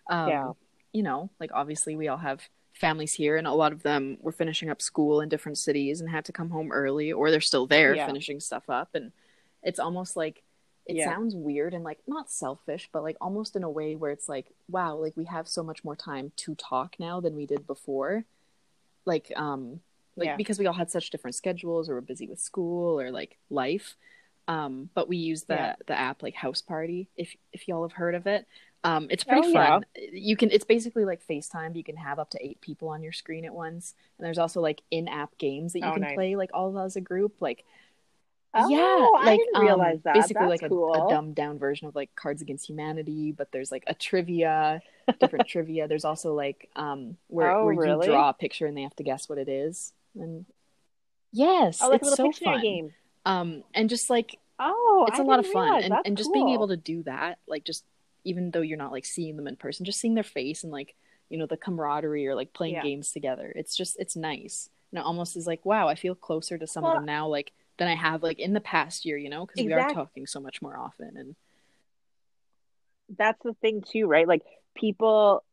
um, 0.10 0.30
Yeah. 0.30 0.52
You 0.94 1.04
know, 1.04 1.30
like 1.42 1.52
obviously 1.54 1.96
we 1.98 2.08
all 2.08 2.18
have 2.18 2.42
families 2.74 3.12
here, 3.14 3.36
and 3.36 3.46
a 3.48 3.52
lot 3.52 3.74
of 3.74 3.84
them 3.84 4.18
were 4.22 4.32
finishing 4.32 4.70
up 4.70 4.82
school 4.82 5.20
in 5.20 5.28
different 5.28 5.58
cities 5.58 6.00
and 6.00 6.10
had 6.10 6.24
to 6.26 6.32
come 6.32 6.50
home 6.50 6.72
early, 6.72 7.12
or 7.12 7.32
they're 7.32 7.42
still 7.42 7.68
there 7.68 7.94
Yeah. 7.94 8.06
finishing 8.06 8.40
stuff 8.40 8.70
up, 8.70 8.96
and 8.96 9.12
it's 9.62 9.80
almost 9.80 10.16
like 10.16 10.42
it 10.86 10.98
Yeah. 10.98 11.06
sounds 11.06 11.36
weird 11.36 11.74
and 11.74 11.84
like 11.84 12.00
not 12.08 12.30
selfish, 12.30 12.90
but 12.92 13.04
like 13.04 13.18
almost 13.20 13.56
in 13.56 13.64
a 13.64 13.70
way 13.70 13.96
where 13.96 14.12
it's 14.12 14.30
like, 14.30 14.52
wow, 14.70 14.96
like 14.96 15.18
we 15.18 15.26
have 15.26 15.48
so 15.48 15.64
much 15.64 15.84
more 15.84 15.96
time 15.96 16.32
to 16.38 16.56
talk 16.56 16.96
now 17.00 17.20
than 17.20 17.36
we 17.36 17.46
did 17.46 17.66
before. 17.66 18.24
Like, 19.06 19.32
um, 19.36 19.82
like 20.16 20.28
Yeah. 20.28 20.36
because 20.38 20.60
we 20.60 20.66
all 20.68 20.74
had 20.74 20.92
such 20.92 21.10
different 21.10 21.36
schedules 21.36 21.90
or 21.90 21.96
were 21.96 22.02
busy 22.02 22.28
with 22.28 22.40
school 22.40 23.00
or 23.00 23.12
like 23.12 23.38
life. 23.50 23.96
Um, 24.48 24.90
but 24.94 25.08
we 25.08 25.18
use 25.18 25.44
the 25.44 25.56
Yeah. 25.56 25.76
the 25.88 25.98
app 25.98 26.22
like 26.22 26.36
Houseparty 26.36 27.08
if 27.18 27.36
if 27.52 27.68
y'all 27.68 27.82
have 27.82 27.94
heard 27.94 28.14
of 28.16 28.28
it. 28.28 28.46
Um, 28.84 29.08
it's 29.10 29.24
pretty 29.24 29.48
Oh, 29.48 29.50
yeah. 29.50 29.80
fun. 29.80 29.86
You 30.14 30.38
can 30.38 30.52
it's 30.52 30.66
basically 30.66 31.04
like 31.06 31.26
FaceTime. 31.28 31.76
You 31.76 31.84
can 31.84 31.98
have 31.98 32.20
up 32.20 32.30
to 32.30 32.46
eight 32.46 32.62
people 32.62 32.90
on 32.90 33.02
your 33.02 33.12
screen 33.12 33.44
at 33.44 33.54
once, 33.56 33.96
and 34.20 34.26
there's 34.26 34.38
also 34.38 34.62
like 34.62 34.84
in-app 34.92 35.36
games 35.40 35.74
that 35.74 35.80
you 35.80 35.88
Oh, 35.88 35.94
can 35.94 36.02
nice. 36.04 36.14
play 36.14 36.36
like 36.36 36.52
all 36.54 36.78
as 36.78 36.96
a 36.96 37.02
group. 37.02 37.42
Like 37.42 37.66
oh, 38.56 38.70
yeah, 38.70 39.08
i 39.22 39.26
like 39.26 39.40
um, 39.56 40.02
that 40.04 40.14
basically 40.14 40.48
That's 40.48 40.62
like 40.62 40.62
a, 40.64 40.70
cool. 40.70 40.94
a 41.08 41.10
dumbed 41.10 41.36
down 41.36 41.60
version 41.60 41.88
of 41.88 41.96
like 41.96 42.16
Cards 42.16 42.42
Against 42.42 42.68
Humanity, 42.70 43.32
but 43.32 43.52
there's 43.52 43.72
like 43.72 43.84
a 43.88 43.94
trivia, 43.94 44.82
different 45.20 45.48
trivia. 45.54 45.88
There's 45.88 46.06
also 46.06 46.34
like 46.34 46.70
um 46.76 47.18
where 47.28 47.52
Oh, 47.56 47.66
where 47.66 47.74
you 47.74 47.80
really? 47.82 48.08
draw 48.08 48.30
a 48.30 48.34
picture 48.34 48.66
and 48.66 48.76
they 48.78 48.84
have 48.84 48.96
to 48.98 49.04
guess 49.04 49.28
what 49.30 49.38
it 49.38 49.50
is. 49.50 49.94
And 50.16 50.46
yes, 51.32 51.80
oh 51.82 51.90
like 51.90 52.02
it's 52.02 52.16
so 52.16 52.32
fun. 52.32 52.62
game 52.62 52.94
Um, 53.26 53.64
and 53.74 53.90
just 53.90 54.10
like 54.10 54.38
oh 54.60 55.06
it's 55.10 55.20
a 55.20 55.24
a 55.24 55.24
lot 55.24 55.40
of 55.40 55.48
fun, 55.48 55.84
and 55.84 55.96
and 56.06 56.18
just 56.18 56.32
being 56.34 56.50
able 56.50 56.68
to 56.70 56.78
to 56.78 56.82
do 56.82 57.04
that, 57.04 57.40
like 57.48 57.64
just 57.66 57.84
even 58.24 58.52
though 58.52 58.62
you're 58.62 58.78
not 58.78 58.92
like 58.92 59.06
seeing 59.06 59.36
them 59.38 59.48
in 59.48 59.56
person, 59.56 59.86
just 59.86 60.00
seeing 60.00 60.16
their 60.16 60.24
face 60.24 60.64
and 60.64 60.72
like 60.72 60.96
you 61.30 61.38
know 61.38 61.46
the 61.46 61.58
camaraderie 61.58 62.28
or 62.28 62.36
like 62.36 62.54
playing 62.54 62.76
Yeah. 62.76 62.84
games 62.84 63.12
together. 63.12 63.52
It's 63.56 63.76
just 63.76 63.98
it's 64.00 64.16
nice. 64.16 64.70
And 64.92 65.00
it 65.00 65.06
almost 65.06 65.36
is 65.36 65.46
like 65.48 65.66
wow, 65.66 65.88
I 65.88 65.96
feel 65.96 66.16
closer 66.16 66.58
to 66.58 66.68
some 66.68 66.84
Well- 66.84 66.94
of 66.94 66.98
them 67.00 67.06
now, 67.06 67.28
like 67.28 67.52
than 67.78 67.88
I 67.88 67.96
have 67.96 68.24
like 68.24 68.40
in 68.40 68.54
the 68.54 68.62
past 68.62 69.06
year, 69.06 69.18
you 69.18 69.30
know, 69.30 69.46
because 69.46 69.62
we 69.64 69.74
are 69.74 69.86
talking 69.94 70.26
so 70.28 70.40
much 70.40 70.62
more 70.62 70.78
often. 70.78 71.18
And 71.18 71.36
that's 73.18 73.42
the 73.44 73.54
thing 73.62 73.82
too, 73.82 74.08
right? 74.08 74.28
Like 74.28 74.44
people 74.76 75.44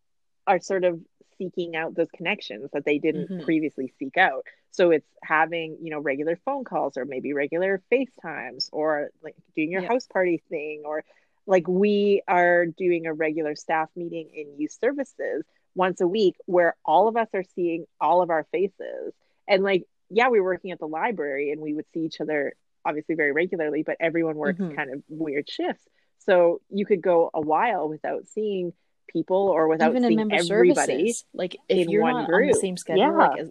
are 0.47 0.61
sort 0.61 0.85
of 0.85 1.01
seeking 1.39 1.75
out 1.77 1.95
those 1.95 2.11
connections 2.15 2.71
that 2.73 2.85
they 2.85 2.99
didn't 2.99 3.29
Mhm. 3.31 3.45
previously 3.45 3.93
seek 3.99 4.17
out. 4.17 4.47
So 4.71 4.91
it's 4.91 5.07
having, 5.23 5.79
you 5.83 5.91
know, 5.91 5.99
regular 6.01 6.37
phone 6.45 6.65
calls 6.65 6.97
or 6.97 7.05
maybe 7.05 7.33
regular 7.33 7.83
FaceTimes 7.93 8.69
or 8.73 9.11
like 9.23 9.35
doing 9.55 9.71
your 9.71 9.83
Yeah. 9.83 9.89
house 9.89 10.07
party 10.07 10.43
thing 10.49 10.83
or 10.85 11.05
like 11.47 11.67
we 11.67 12.23
are 12.29 12.67
doing 12.67 13.07
a 13.07 13.13
regular 13.13 13.57
staff 13.57 13.89
meeting 13.97 14.31
in 14.33 14.59
youth 14.59 14.73
services 14.81 15.45
once 15.75 16.01
a 16.01 16.07
week 16.07 16.37
where 16.47 16.77
all 16.85 17.09
of 17.09 17.17
us 17.17 17.29
are 17.35 17.45
seeing 17.55 17.87
all 18.01 18.23
of 18.23 18.31
our 18.31 18.45
faces. 18.53 19.13
And 19.49 19.63
like, 19.65 19.85
yeah, 20.13 20.29
we 20.29 20.41
were 20.41 20.47
working 20.53 20.71
at 20.71 20.79
the 20.79 20.87
library 20.89 21.51
and 21.53 21.61
we 21.61 21.75
would 21.75 21.87
see 21.93 22.01
each 22.01 22.21
other 22.21 22.55
obviously 22.85 23.15
very 23.15 23.33
regularly, 23.33 23.83
but 23.85 23.97
everyone 24.01 24.37
works 24.37 24.59
Mhm. 24.61 24.75
kind 24.77 24.93
of 24.93 25.03
weird 25.09 25.49
shifts. 25.49 25.85
So 26.19 26.61
you 26.71 26.85
could 26.87 27.01
go 27.01 27.31
a 27.33 27.41
while 27.41 27.89
without 27.89 28.27
seeing 28.27 28.73
people 29.09 29.49
or 29.49 29.69
without 29.69 29.91
even 29.91 30.05
in 30.05 30.11
seeing 30.11 30.33
everybody. 30.33 31.09
services, 31.11 31.25
like 31.33 31.55
if 31.69 31.79
in 31.87 31.91
you're 31.91 32.03
one 32.03 32.15
not 32.15 32.31
on 32.33 32.47
the 32.47 32.55
same 32.55 32.77
schedule, 32.77 33.03
Yeah. 33.05 33.11
like 33.13 33.39
as, 33.39 33.51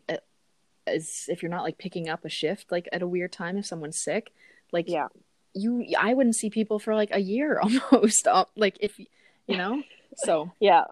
as 0.88 1.26
if 1.30 1.42
you're 1.44 1.52
not 1.52 1.64
like 1.64 1.78
picking 1.78 2.10
up 2.10 2.26
a 2.26 2.30
shift 2.30 2.72
like 2.72 2.90
at 2.92 3.02
a 3.02 3.08
weird 3.08 3.32
time 3.32 3.58
if 3.58 3.66
someone's 3.66 3.98
sick, 4.02 4.32
like 4.72 4.90
Yeah. 4.90 5.08
you 5.54 5.86
I 5.98 6.14
wouldn't 6.14 6.36
see 6.36 6.50
people 6.50 6.80
for 6.80 6.96
like 6.96 7.10
a 7.14 7.20
year 7.20 7.60
almost. 7.92 8.28
uh, 8.28 8.46
Like 8.56 8.78
if 8.82 8.98
you 9.00 9.58
know, 9.58 9.84
so 10.16 10.52
Yeah. 10.60 10.86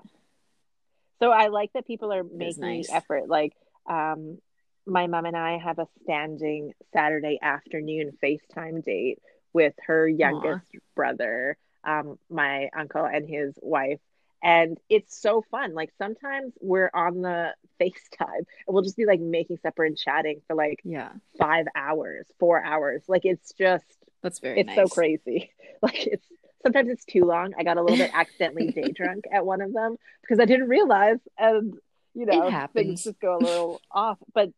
So 1.19 1.31
I 1.31 1.47
like 1.47 1.73
that 1.73 1.85
people 1.85 2.13
are 2.13 2.23
making 2.23 2.61
nice. 2.61 2.89
effort. 2.91 3.27
Like, 3.27 3.53
um, 3.85 4.39
my 4.85 5.07
mom 5.07 5.25
and 5.25 5.37
I 5.37 5.57
have 5.57 5.79
a 5.79 5.87
standing 6.03 6.73
Saturday 6.93 7.39
afternoon 7.41 8.17
FaceTime 8.23 8.83
date 8.83 9.19
with 9.53 9.73
her 9.85 10.07
youngest 10.07 10.65
brother, 10.95 11.57
um, 11.83 12.17
my 12.29 12.69
uncle 12.77 13.05
and 13.05 13.27
his 13.27 13.57
wife. 13.61 13.99
And 14.41 14.77
it's 14.89 15.19
so 15.19 15.43
fun. 15.51 15.73
Like 15.73 15.91
sometimes 15.97 16.53
we're 16.61 16.91
on 16.93 17.21
the 17.21 17.53
FaceTime 17.81 18.37
and 18.37 18.45
we'll 18.67 18.83
just 18.83 18.97
be 18.97 19.05
like 19.05 19.19
making 19.19 19.57
supper 19.57 19.83
and 19.83 19.97
chatting 19.97 20.41
for 20.47 20.55
like 20.55 20.79
yeah, 20.83 21.11
five 21.37 21.65
hours, 21.75 22.27
four 22.39 22.63
hours. 22.63 23.03
Like 23.07 23.25
it's 23.25 23.53
just 23.53 23.85
that's 24.21 24.39
very 24.39 24.61
it's 24.61 24.67
nice. 24.67 24.75
so 24.75 24.87
crazy. 24.87 25.51
Like 25.81 26.07
it's 26.07 26.27
sometimes 26.61 26.89
it's 26.89 27.05
too 27.05 27.23
long. 27.23 27.53
I 27.57 27.63
got 27.63 27.77
a 27.77 27.81
little 27.81 27.97
bit 27.97 28.11
accidentally 28.13 28.71
day 28.71 28.91
drunk 28.91 29.23
at 29.31 29.45
one 29.45 29.61
of 29.61 29.71
them 29.71 29.95
because 30.21 30.41
I 30.41 30.45
didn't 30.45 30.67
realize, 30.67 31.19
and 31.37 31.73
you 32.13 32.25
know, 32.25 32.67
things 32.73 33.05
just 33.05 33.19
go 33.21 33.37
a 33.37 33.39
little 33.39 33.81
off. 33.89 34.17
But 34.33 34.49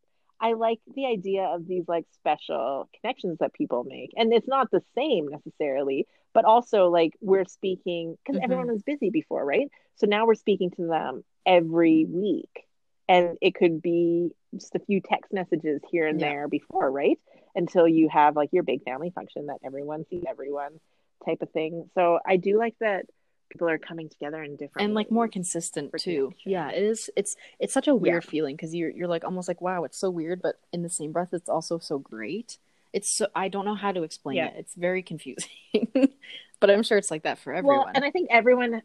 I 0.42 0.54
like 0.54 0.80
the 0.96 1.06
idea 1.06 1.44
of 1.46 1.68
these 1.68 1.86
like 1.88 2.06
special 2.14 2.90
connections 3.00 3.38
that 3.40 3.54
people 3.54 3.84
make, 3.86 4.12
and 4.18 4.34
it's 4.34 4.48
not 4.48 4.72
the 4.72 4.82
same 4.96 5.28
necessarily, 5.30 6.08
but 6.34 6.46
also 6.46 6.90
like 6.90 7.14
we're 7.22 7.46
speaking 7.46 8.18
because 8.26 8.40
Mhm. 8.40 8.44
everyone 8.44 8.68
was 8.68 8.84
busy 8.84 9.10
before, 9.12 9.46
right? 9.46 9.70
So 9.96 10.08
now 10.08 10.26
we're 10.26 10.36
speaking 10.36 10.72
to 10.72 10.88
them 10.88 11.24
every 11.46 12.06
week, 12.06 12.68
and 13.08 13.38
it 13.42 13.56
could 13.56 13.82
be 13.82 14.32
just 14.56 14.76
a 14.76 14.80
few 14.80 15.02
text 15.02 15.32
messages 15.34 15.82
here 15.92 16.08
and 16.08 16.20
Yeah. 16.20 16.30
there 16.30 16.48
before, 16.48 16.92
right? 16.92 17.20
Until 17.56 17.88
you 17.88 18.10
have 18.10 18.36
like 18.36 18.50
your 18.52 18.64
big 18.64 18.84
family 18.84 19.12
function 19.12 19.48
that 19.48 19.60
everyone 19.64 20.06
sees 20.10 20.24
everyone. 20.28 20.80
type 21.26 21.44
of 21.44 21.52
thing. 21.52 21.88
So 21.94 22.20
I 22.26 22.38
do 22.38 22.58
like 22.58 22.76
that 22.80 23.06
people 23.52 23.70
are 23.70 23.78
coming 23.78 24.10
together 24.10 24.42
in 24.44 24.56
different 24.56 24.86
and 24.86 24.94
like 24.94 25.12
more 25.12 25.28
consistent 25.28 25.92
too. 25.98 26.34
Yeah, 26.46 26.70
it 26.70 26.82
is. 26.82 27.10
It's 27.16 27.36
it's 27.60 27.74
such 27.74 27.88
a 27.88 27.96
weird 27.96 28.24
Yeah. 28.24 28.30
feeling 28.30 28.56
because 28.56 28.74
you're 28.74 28.90
you're 28.90 29.08
like 29.08 29.24
almost 29.24 29.48
like 29.48 29.62
wow, 29.62 29.84
it's 29.84 29.98
so 29.98 30.10
weird, 30.10 30.42
but 30.42 30.60
in 30.72 30.82
the 30.82 30.90
same 30.90 31.12
breath, 31.12 31.34
it's 31.34 31.50
also 31.50 31.78
so 31.80 32.00
great. 32.00 32.58
It's 32.94 33.10
so 33.10 33.28
I 33.36 33.48
don't 33.50 33.66
know 33.66 33.76
how 33.76 33.92
to 33.92 34.04
explain 34.04 34.38
Yeah. 34.38 34.48
it. 34.48 34.56
It's 34.58 34.76
very 34.76 35.04
confusing, 35.04 35.50
but 36.60 36.70
I'm 36.70 36.84
sure 36.84 36.98
it's 36.98 37.12
like 37.12 37.24
that 37.24 37.40
for 37.40 37.54
everyone. 37.54 37.78
Well, 37.86 37.92
and 37.94 38.04
I 38.04 38.12
think 38.12 38.30
everyone, 38.32 38.82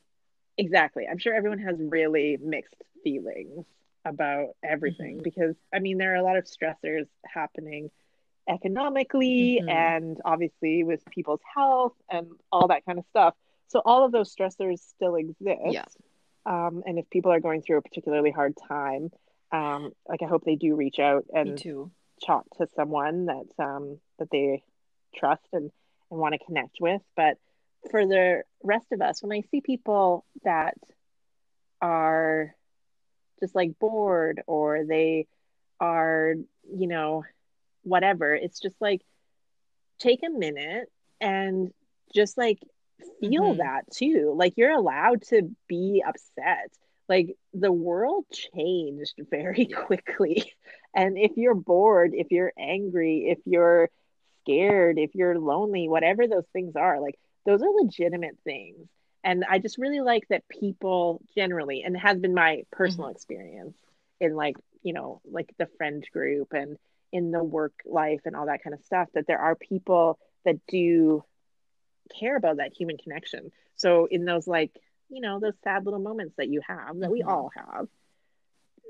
exactly. 0.58 1.06
I'm 1.10 1.18
sure 1.18 1.34
everyone 1.34 1.58
has 1.60 1.76
really 1.78 2.36
mixed 2.42 2.74
feelings 3.02 3.64
about 4.04 4.50
everything 4.62 5.18
Mhm. 5.18 5.22
because, 5.24 5.56
I 5.72 5.80
mean, 5.80 5.98
there 5.98 6.12
are 6.12 6.16
a 6.16 6.22
lot 6.22 6.36
of 6.36 6.44
stressors 6.44 7.06
happening 7.24 7.90
economically 8.48 9.60
Mhm. 9.64 9.68
and 9.70 10.20
obviously 10.24 10.84
with 10.84 11.04
people's 11.06 11.40
health 11.52 11.94
and 12.08 12.28
all 12.52 12.68
that 12.68 12.84
kind 12.86 12.98
of 13.00 13.04
stuff. 13.10 13.34
So 13.68 13.82
all 13.84 14.04
of 14.04 14.12
those 14.12 14.34
stressors 14.34 14.78
still 14.78 15.16
exist. 15.16 15.60
Yeah. 15.70 15.84
Um, 16.44 16.82
and 16.86 16.98
if 16.98 17.10
people 17.10 17.32
are 17.32 17.40
going 17.40 17.62
through 17.62 17.78
a 17.78 17.82
particularly 17.82 18.30
hard 18.30 18.54
time, 18.68 19.10
um, 19.52 19.92
like 20.08 20.22
I 20.22 20.26
hope 20.26 20.44
they 20.44 20.54
do 20.54 20.76
reach 20.76 20.98
out 20.98 21.24
and 21.32 21.60
talk 22.24 22.44
to 22.58 22.66
someone 22.74 23.26
that 23.26 23.44
um 23.58 23.98
that 24.18 24.30
they 24.30 24.62
trust 25.14 25.46
and 25.52 25.70
and 26.10 26.20
want 26.20 26.34
to 26.34 26.44
connect 26.44 26.76
with 26.80 27.02
but 27.16 27.36
for 27.90 28.06
the 28.06 28.42
rest 28.62 28.86
of 28.92 29.00
us 29.00 29.22
when 29.22 29.36
i 29.36 29.42
see 29.50 29.60
people 29.60 30.24
that 30.44 30.78
are 31.80 32.54
just 33.40 33.54
like 33.54 33.78
bored 33.78 34.42
or 34.46 34.84
they 34.84 35.26
are 35.78 36.34
you 36.74 36.86
know 36.86 37.22
whatever 37.82 38.34
it's 38.34 38.60
just 38.60 38.76
like 38.80 39.02
take 39.98 40.20
a 40.26 40.30
minute 40.30 40.90
and 41.20 41.72
just 42.14 42.38
like 42.38 42.58
feel 43.20 43.54
Mhm. 43.54 43.56
that 43.56 43.82
too. 43.92 44.34
Like 44.36 44.54
you're 44.56 44.72
allowed 44.76 45.22
to 45.28 45.50
be 45.68 46.02
upset. 46.06 46.70
Like 47.08 47.36
the 47.52 47.72
world 47.72 48.24
changed 48.30 49.20
very 49.30 49.66
quickly. 49.86 50.52
And 50.94 51.16
if 51.18 51.32
you're 51.36 51.54
bored 51.54 52.12
if 52.14 52.28
you're 52.30 52.52
angry 52.58 53.26
if 53.28 53.38
you're 53.44 53.88
scared 54.42 54.98
if 54.98 55.14
you're 55.14 55.38
lonely 55.38 55.88
whatever 55.88 56.26
those 56.26 56.46
things 56.52 56.76
are 56.76 57.00
like 57.00 57.16
those 57.44 57.62
are 57.62 57.70
legitimate 57.82 58.36
things. 58.44 58.88
And 59.24 59.44
i 59.48 59.58
just 59.58 59.78
really 59.78 60.00
like 60.00 60.24
that 60.28 60.48
people 60.48 61.20
generally 61.34 61.82
and 61.82 61.96
it 61.96 62.00
has 62.00 62.18
been 62.18 62.34
my 62.34 62.62
personal 62.72 63.10
experience 63.10 63.76
in 64.20 64.34
like 64.34 64.56
you 64.82 64.92
know 64.92 65.20
like 65.30 65.50
the 65.58 65.66
friend 65.78 66.04
group 66.12 66.52
and 66.52 66.76
in 67.12 67.30
the 67.30 67.42
work 67.42 67.72
life 67.84 68.20
and 68.24 68.36
all 68.36 68.46
that 68.46 68.62
kind 68.62 68.74
of 68.74 68.82
stuff 68.84 69.08
that 69.14 69.26
there 69.26 69.38
are 69.40 69.54
people 69.56 70.18
that 70.44 70.56
do 70.68 71.22
care 72.18 72.36
about 72.36 72.56
that 72.58 72.72
human 72.72 72.96
connection 72.96 73.50
so 73.76 74.06
in 74.06 74.24
those 74.24 74.46
like 74.46 74.72
you 75.08 75.20
know 75.20 75.38
those 75.40 75.54
sad 75.64 75.84
little 75.84 76.00
moments 76.00 76.34
that 76.36 76.48
you 76.48 76.60
have 76.66 76.98
that 76.98 77.10
we 77.10 77.22
Mhm. 77.22 77.28
all 77.28 77.50
have 77.54 77.86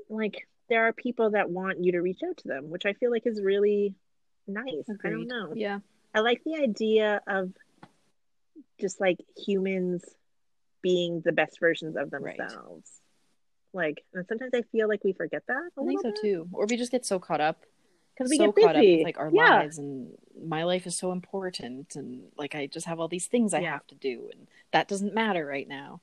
like 0.09 0.47
there 0.69 0.87
are 0.87 0.93
people 0.93 1.31
that 1.31 1.49
want 1.49 1.83
you 1.83 1.91
to 1.93 2.01
reach 2.01 2.21
out 2.27 2.37
to 2.37 2.47
them 2.47 2.69
which 2.69 2.85
i 2.85 2.93
feel 2.93 3.11
like 3.11 3.25
is 3.25 3.41
really 3.41 3.93
nice 4.47 4.89
i 5.03 5.09
don't 5.09 5.27
know 5.27 5.51
Yeah. 5.55 5.79
I 6.15 6.21
like 6.21 6.41
the 6.43 6.55
idea 6.55 7.21
of 7.27 7.51
just 8.79 8.99
like 8.99 9.17
humans 9.35 10.03
being 10.81 11.21
the 11.21 11.31
best 11.31 11.59
versions 11.59 11.95
of 11.95 12.11
Right. 12.11 12.37
themselves. 12.37 13.01
Like, 13.73 14.03
and 14.13 14.25
sometimes 14.27 14.51
I 14.55 14.61
feel 14.71 14.87
like 14.87 15.03
we 15.03 15.13
forget 15.13 15.43
that. 15.47 15.69
I 15.79 15.85
think 15.85 16.01
so 16.01 16.11
too. 16.21 16.47
Or 16.53 16.65
we 16.65 16.77
just 16.77 16.91
get 16.91 17.05
so 17.05 17.19
caught 17.19 17.41
up 17.41 17.65
Because 18.17 18.29
we 18.31 18.37
so 18.37 18.51
get 18.51 18.65
caught 18.65 18.75
up 18.75 18.81
with 18.81 19.03
like 19.03 19.19
our 19.19 19.29
yeah. 19.31 19.57
lives 19.59 19.77
and 19.77 20.17
my 20.41 20.63
life 20.63 20.87
is 20.87 20.97
so 20.97 21.11
important 21.11 21.95
and 21.95 22.23
like 22.37 22.55
I 22.55 22.65
just 22.67 22.87
have 22.87 22.99
all 22.99 23.07
these 23.07 23.27
things 23.27 23.53
I 23.53 23.59
Yeah. 23.59 23.73
have 23.73 23.87
to 23.87 23.95
do 23.95 24.29
and 24.33 24.47
that 24.71 24.87
doesn't 24.87 25.13
matter 25.13 25.45
right 25.45 25.67
now. 25.67 26.01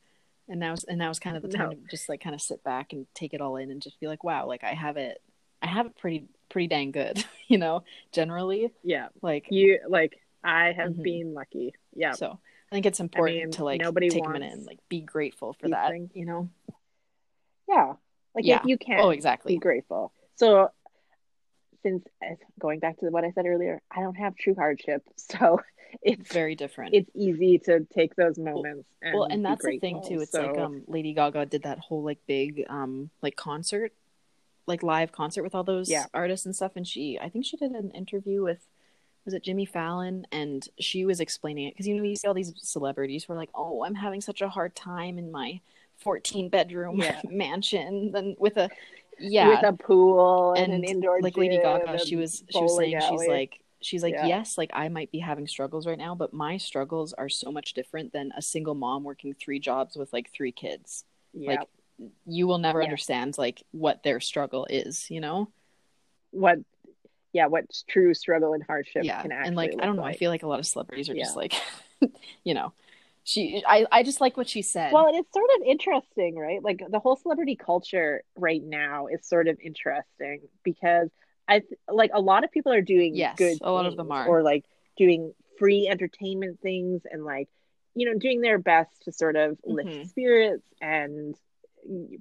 And 0.49 0.61
now 0.61 0.75
and 0.89 0.99
now 0.99 1.11
is 1.11 1.19
kind 1.19 1.37
of 1.37 1.43
the 1.43 1.49
time 1.49 1.71
No. 1.71 1.77
to 1.77 1.83
just 1.91 2.09
like 2.09 2.21
kind 2.21 2.35
of 2.35 2.41
sit 2.43 2.63
back 2.63 2.93
and 2.93 3.07
take 3.15 3.35
it 3.35 3.41
all 3.41 3.57
in 3.57 3.71
and 3.71 3.81
just 3.83 3.99
be 3.99 4.07
like, 4.07 4.23
wow, 4.23 4.47
like 4.47 4.63
I 4.63 4.75
have 4.75 4.97
it 4.97 5.21
I 5.63 5.67
have 5.67 5.87
it 5.87 5.97
pretty 5.97 6.27
pretty 6.51 6.69
dang 6.69 6.93
good, 6.93 7.25
you 7.49 7.59
know, 7.59 7.83
generally. 8.13 8.73
Yeah. 8.83 9.09
Like 9.23 9.47
You 9.51 9.81
like 9.89 10.21
I 10.45 10.73
have 10.73 10.93
Mhm. 10.93 11.03
been 11.03 11.35
lucky. 11.35 11.75
Yeah. 11.95 12.13
so 12.13 12.39
I 12.71 12.75
think 12.75 12.87
it's 12.87 13.01
important 13.01 13.37
mean, 13.39 13.51
to 13.53 13.65
like 13.65 13.81
nobody 13.81 14.09
take 14.09 14.25
a 14.27 14.29
minute 14.29 14.53
and 14.53 14.67
like 14.67 14.79
be 14.89 15.01
grateful 15.01 15.53
for 15.55 15.69
that, 15.71 15.91
things. 15.91 16.11
you 16.15 16.27
know. 16.27 16.49
Yeah. 17.69 17.95
Like 18.35 18.45
Yeah. 18.45 18.61
if 18.61 18.67
you 18.67 18.77
can't, 18.79 19.01
Oh, 19.01 19.11
exactly. 19.11 19.51
be 19.53 19.55
exactly. 19.55 19.59
grateful. 19.59 20.13
So 20.37 20.71
since 21.85 22.05
going 22.59 22.81
back 22.81 22.99
to 22.99 23.07
what 23.07 23.23
I 23.25 23.31
said 23.33 23.47
earlier, 23.47 23.81
I 23.97 24.01
don't 24.01 24.17
have 24.17 24.35
true 24.37 24.55
hardship. 24.57 25.03
So 25.17 25.61
it's 26.03 26.33
very 26.33 26.57
different. 26.57 26.93
it's 26.95 27.11
easy 27.15 27.59
to 27.67 27.87
take 27.95 28.17
those 28.17 28.37
moments 28.37 28.89
and 29.01 29.15
well 29.15 29.29
and 29.31 29.45
that's 29.45 29.65
the 29.65 29.79
thing 29.79 30.03
too 30.05 30.21
it's 30.21 30.35
like 30.35 30.59
um 30.59 30.83
lady 30.89 31.15
gaga 31.15 31.47
did 31.47 31.63
that 31.63 31.79
whole 31.79 32.03
like 32.03 32.19
big 32.27 32.65
um 32.69 33.11
like 33.23 33.37
concert 33.37 33.93
like 34.67 34.83
live 34.83 35.13
concert 35.13 35.45
with 35.45 35.55
all 35.55 35.63
those 35.63 35.89
Yeah. 35.89 36.07
artists 36.13 36.47
and 36.47 36.57
stuff 36.57 36.73
and 36.75 36.85
she 36.87 37.17
i 37.23 37.29
think 37.29 37.45
she 37.47 37.57
did 37.57 37.71
an 37.71 37.93
interview 37.93 38.43
with 38.43 38.67
was 39.25 39.35
it 39.35 39.45
jimmy 39.45 39.65
fallon 39.67 40.27
and 40.33 40.67
she 40.81 41.05
was 41.05 41.21
explaining 41.21 41.69
it 41.69 41.75
because 41.75 41.87
you 41.87 41.95
know 41.97 42.03
you 42.03 42.17
see 42.17 42.27
all 42.27 42.35
these 42.35 42.53
celebrities 42.57 43.23
who 43.23 43.33
are 43.33 43.37
like 43.37 43.51
oh 43.55 43.85
i'm 43.85 43.95
having 43.95 44.21
such 44.21 44.43
a 44.43 44.49
hard 44.49 44.75
time 44.75 45.17
in 45.17 45.31
my 45.31 45.61
14 45.99 46.49
bedroom 46.49 47.01
Yeah. 47.01 47.21
mansion 47.31 48.11
then 48.11 48.35
with 48.41 48.57
a 48.57 48.69
yeah 49.19 49.49
with 49.49 49.63
a 49.63 49.73
pool 49.73 50.53
and, 50.55 50.73
and 50.73 50.85
an 50.85 50.91
indoor 50.91 51.21
like 51.21 51.37
lady 51.37 51.59
gaga 51.59 51.99
she 51.99 52.17
was 52.17 52.43
she 52.51 52.61
was 52.61 52.77
saying 52.77 53.01
she's 53.09 53.29
like 53.29 53.61
she's 53.81 54.03
like 54.03 54.15
Yeah. 54.15 54.27
yes 54.27 54.57
like 54.59 54.71
i 54.73 54.89
might 54.89 55.11
be 55.13 55.19
having 55.19 55.47
struggles 55.47 55.87
right 55.87 55.99
now 55.99 56.15
but 56.15 56.33
my 56.33 56.57
struggles 56.57 57.13
are 57.13 57.29
so 57.29 57.53
much 57.53 57.75
different 57.75 58.13
than 58.13 58.33
a 58.37 58.43
single 58.43 58.75
mom 58.75 59.05
working 59.05 59.35
three 59.35 59.59
jobs 59.61 59.97
with 59.97 60.13
like 60.13 60.31
three 60.33 60.53
kids 60.53 61.05
yeah. 61.33 61.51
like 61.51 61.69
you 62.27 62.47
will 62.47 62.59
never 62.59 62.81
Yeah. 62.81 62.85
understand 62.85 63.37
like 63.39 63.63
what 63.73 64.03
their 64.03 64.21
struggle 64.21 64.67
is 64.69 65.11
you 65.11 65.21
know 65.21 65.49
what 66.31 66.59
yeah 67.33 67.47
what's 67.47 67.83
true 67.83 68.15
struggle 68.15 68.55
and 68.55 68.63
hardship 68.65 69.05
yeah 69.05 69.21
can 69.23 69.33
actually 69.33 69.49
and 69.49 69.57
like 69.57 69.75
i 69.81 69.87
don't 69.87 69.97
know 69.97 70.03
i 70.05 70.15
feel 70.17 70.31
like 70.31 70.43
a 70.43 70.49
lot 70.49 70.59
of 70.59 70.67
celebrities 70.67 71.09
are 71.09 71.15
just 71.15 71.37
like 71.37 71.53
you 72.45 72.55
know 72.55 72.73
she 73.25 73.63
i 73.67 73.87
i 73.91 74.03
just 74.03 74.21
like 74.21 74.37
what 74.37 74.49
she 74.49 74.61
said 74.63 74.93
well 74.93 75.07
it's 75.13 75.33
sort 75.33 75.49
of 75.57 75.67
interesting 75.67 76.37
right 76.37 76.63
like 76.63 76.83
the 76.91 76.99
whole 77.01 77.17
celebrity 77.17 77.57
culture 77.57 78.23
right 78.37 78.63
now 78.63 79.07
is 79.07 79.27
sort 79.27 79.49
of 79.49 79.59
interesting 79.65 80.43
because 80.63 81.09
i 81.49 81.61
th- 81.61 81.73
like 81.91 82.11
a 82.13 82.21
lot 82.21 82.45
of 82.45 82.53
people 82.53 82.71
are 82.73 82.83
doing 82.83 83.15
Yes, 83.15 83.37
good 83.37 83.59
a 83.63 83.73
lot 83.73 83.87
of 83.87 83.97
them 83.97 84.13
are. 84.13 84.27
or 84.29 84.43
like 84.43 84.65
doing 84.97 85.33
free 85.59 85.89
entertainment 85.89 86.61
things 86.61 87.03
and 87.11 87.25
like 87.25 87.49
you 87.95 88.07
know 88.11 88.19
doing 88.19 88.41
their 88.43 88.59
best 88.59 88.91
to 89.05 89.13
sort 89.13 89.37
of 89.37 89.57
lift 89.65 89.89
Mhm. 89.91 90.07
spirits 90.09 90.67
and 90.83 91.35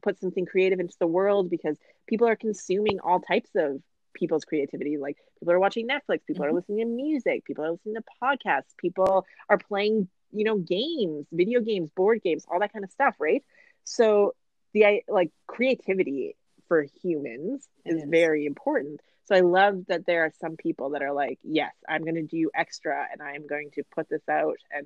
put 0.01 0.19
something 0.19 0.45
creative 0.45 0.79
into 0.79 0.95
the 0.99 1.07
world 1.07 1.49
because 1.49 1.77
people 2.07 2.27
are 2.27 2.35
consuming 2.35 2.99
all 2.99 3.19
types 3.19 3.49
of 3.55 3.81
people's 4.13 4.45
creativity 4.45 4.97
like 4.97 5.17
people 5.39 5.51
are 5.53 5.59
watching 5.59 5.87
netflix 5.87 6.19
people 6.27 6.45
are 6.45 6.51
Mhm. 6.51 6.55
listening 6.55 6.79
to 6.79 6.85
music 6.85 7.43
people 7.45 7.65
are 7.65 7.71
listening 7.71 7.95
to 7.95 8.03
podcasts 8.21 8.75
people 8.77 9.25
are 9.49 9.57
playing 9.57 10.07
you 10.33 10.43
know 10.43 10.57
games 10.57 11.25
video 11.31 11.61
games 11.61 11.89
board 11.91 12.21
games 12.23 12.45
all 12.51 12.59
that 12.59 12.73
kind 12.73 12.83
of 12.83 12.91
stuff 12.91 13.15
right 13.19 13.43
so 13.83 14.33
the 14.73 15.01
like 15.07 15.31
creativity 15.47 16.35
for 16.67 16.85
humans 17.01 17.67
is 17.85 18.01
is. 18.03 18.09
very 18.09 18.45
important 18.45 18.99
so 19.25 19.35
i 19.35 19.41
love 19.41 19.85
that 19.87 20.05
there 20.05 20.23
are 20.23 20.31
some 20.41 20.55
people 20.57 20.91
that 20.91 21.01
are 21.01 21.13
like 21.13 21.39
yes 21.43 21.71
i'm 21.87 22.01
going 22.03 22.15
to 22.15 22.23
do 22.23 22.49
extra 22.55 23.05
and 23.11 23.21
i'm 23.21 23.45
going 23.47 23.69
to 23.71 23.83
put 23.95 24.09
this 24.09 24.27
out 24.29 24.57
and 24.71 24.85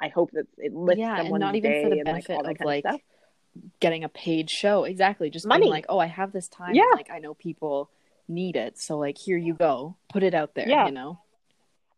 i 0.00 0.08
hope 0.08 0.30
that 0.32 0.46
it 0.58 0.74
lifts 0.74 0.98
yeah 1.00 1.20
and 1.20 1.38
not 1.38 1.54
even 1.54 1.82
for 1.82 1.90
the 1.90 1.98
and 1.98 2.06
like 2.06 2.26
benefit 2.26 2.36
all 2.36 2.42
that 2.42 2.60
of 2.60 2.64
like 2.64 2.84
of 2.84 2.90
stuff 2.92 3.00
getting 3.80 4.02
a 4.02 4.08
paid 4.08 4.48
show 4.48 4.84
exactly 4.84 5.30
just 5.30 5.46
Money. 5.46 5.62
being 5.62 5.72
like 5.72 5.86
oh 5.88 5.98
i 5.98 6.06
have 6.06 6.32
this 6.32 6.48
time 6.48 6.74
Yeah. 6.74 6.84
like 6.94 7.10
i 7.10 7.18
know 7.18 7.34
people 7.34 7.90
need 8.28 8.56
it 8.56 8.78
so 8.78 8.98
like 8.98 9.18
here 9.18 9.36
you 9.36 9.54
go 9.54 9.96
put 10.10 10.22
it 10.22 10.34
out 10.34 10.54
there 10.54 10.68
Yeah. 10.68 10.86
you 10.86 10.92
know 10.92 11.18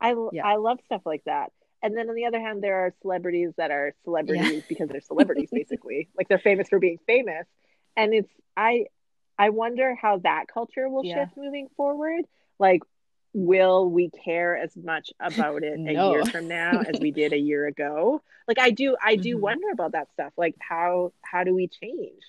I 0.01 0.15
Yeah. 0.33 0.45
I 0.47 0.57
love 0.57 0.81
stuff 0.85 1.03
like 1.07 1.25
that. 1.25 1.51
And 1.85 1.95
then 1.97 2.09
on 2.09 2.15
the 2.17 2.25
other 2.25 2.41
hand, 2.41 2.63
there 2.65 2.77
are 2.87 2.95
celebrities 3.03 3.53
that 3.59 3.71
are 3.71 3.95
celebrities 4.05 4.65
because 4.67 4.89
they're 4.89 5.03
celebrities, 5.03 5.51
basically. 5.53 6.09
Like 6.17 6.29
they're 6.29 6.39
famous 6.39 6.69
for 6.71 6.79
being 6.79 6.99
famous. 7.07 7.47
And 7.97 8.15
it's 8.15 8.31
I 8.57 8.87
I 9.39 9.51
wonder 9.51 9.95
how 9.95 10.19
that 10.19 10.47
culture 10.53 10.89
will 10.89 11.05
Yeah. 11.05 11.27
shift 11.27 11.37
moving 11.37 11.69
forward. 11.77 12.25
Like, 12.59 12.81
will 13.35 13.91
we 13.91 14.09
care 14.25 14.57
as 14.57 14.75
much 14.77 15.11
about 15.21 15.63
it 15.63 15.79
a 15.79 15.93
year 15.93 16.25
from 16.33 16.49
now 16.49 16.81
as 16.81 16.99
we 17.01 17.11
did 17.11 17.35
a 17.35 17.39
year 17.51 17.67
ago? 17.67 18.23
Like 18.49 18.59
I 18.59 18.71
do 18.71 18.97
I 19.05 19.17
do 19.17 19.37
Mhm. 19.37 19.41
wonder 19.43 19.69
about 19.71 19.93
that 19.93 20.11
stuff. 20.15 20.33
Like 20.39 20.55
how 20.61 21.13
how 21.23 21.45
do 21.45 21.55
we 21.55 21.69
change? 21.69 22.23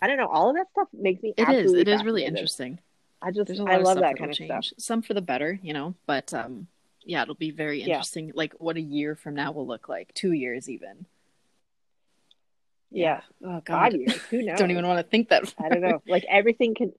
I 0.00 0.06
don't 0.06 0.16
know. 0.16 0.26
All 0.28 0.48
of 0.48 0.56
that 0.56 0.70
stuff 0.70 0.88
makes 0.92 1.22
me 1.22 1.34
It 1.36 1.48
is. 1.50 1.74
It 1.74 1.86
is 1.86 2.02
really 2.02 2.24
interesting 2.24 2.80
I 3.20 3.30
just 3.30 3.46
there's 3.46 3.58
a 3.60 3.64
lot 3.64 3.72
I 3.72 3.76
love 3.76 3.98
that 3.98 4.18
kind 4.18 4.30
of 4.30 4.36
change 4.36 4.68
stuff. 4.68 4.78
some 4.78 5.02
for 5.02 5.12
the 5.14 5.20
better 5.22 5.58
you 5.62 5.74
know 5.74 5.94
but 6.06 6.32
um 6.32 6.66
yeah 7.04 7.22
it'll 7.22 7.34
be 7.34 7.50
very 7.50 7.80
Yeah. 7.80 7.86
interesting 7.94 8.32
like 8.34 8.54
what 8.58 8.76
a 8.76 8.80
year 8.80 9.14
from 9.14 9.34
now 9.34 9.52
will 9.52 9.66
look 9.66 9.88
like 9.88 10.12
two 10.14 10.32
years 10.32 10.68
even 10.68 11.06
Yeah. 12.90 13.22
oh 13.44 13.60
god 13.64 13.92
Five 13.92 13.94
years. 13.94 14.14
Who 14.30 14.42
knows? 14.42 14.58
don't 14.58 14.70
even 14.70 14.86
want 14.86 14.98
to 14.98 15.10
think 15.10 15.30
that 15.30 15.52
I 15.58 15.68
don't 15.68 15.80
know. 15.80 16.02
Like 16.06 16.24
everything 16.28 16.74
can. 16.74 16.92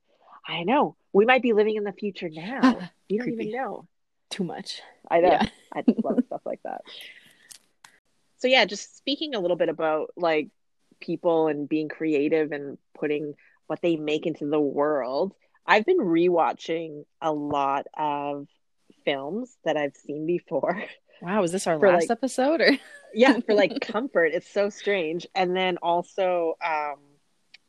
I 0.48 0.64
know. 0.64 0.96
We 1.14 1.26
might 1.26 1.42
be 1.42 1.54
living 1.54 1.76
in 1.76 1.84
the 1.84 1.94
future 1.94 2.30
now. 2.30 2.80
You 3.10 3.20
don't 3.20 3.28
Creepy. 3.28 3.50
even 3.50 3.62
know. 3.62 3.88
too 4.32 4.44
much 4.44 4.82
I 5.12 5.20
know. 5.20 5.28
Yeah. 5.34 5.46
I 5.72 5.82
just 5.84 6.04
love 6.04 6.20
stuff 6.26 6.42
like 6.46 6.62
that. 6.64 6.82
so 8.38 8.48
yeah, 8.48 8.66
just 8.66 8.98
speaking 8.98 9.36
a 9.36 9.40
little 9.40 9.58
bit 9.58 9.70
about 9.70 10.12
like 10.16 10.50
people 11.00 11.48
and 11.48 11.70
being 11.70 11.90
creative 11.90 12.52
and 12.52 12.78
putting 12.98 13.36
what 13.68 13.82
they 13.82 13.96
make 13.98 14.26
into 14.26 14.50
the 14.50 14.60
world. 14.60 15.34
I've 15.68 15.86
been 15.86 16.00
rewatching 16.00 17.06
a 17.22 17.32
lot 17.32 17.86
of 17.96 18.48
films 19.06 19.56
that 19.66 19.78
I've 19.78 19.96
seen 19.96 20.26
before. 20.26 20.84
Wow, 21.22 21.42
is 21.44 21.54
this 21.54 21.68
our 21.68 21.78
last 21.78 22.10
like- 22.10 22.12
episode 22.12 22.60
or? 22.60 22.72
yeah, 23.14 23.40
for 23.40 23.54
like 23.54 23.80
comfort. 23.94 24.32
It's 24.34 24.50
so 24.52 24.70
strange. 24.70 25.26
And 25.34 25.56
then 25.56 25.78
also 25.78 26.56
um 26.66 26.98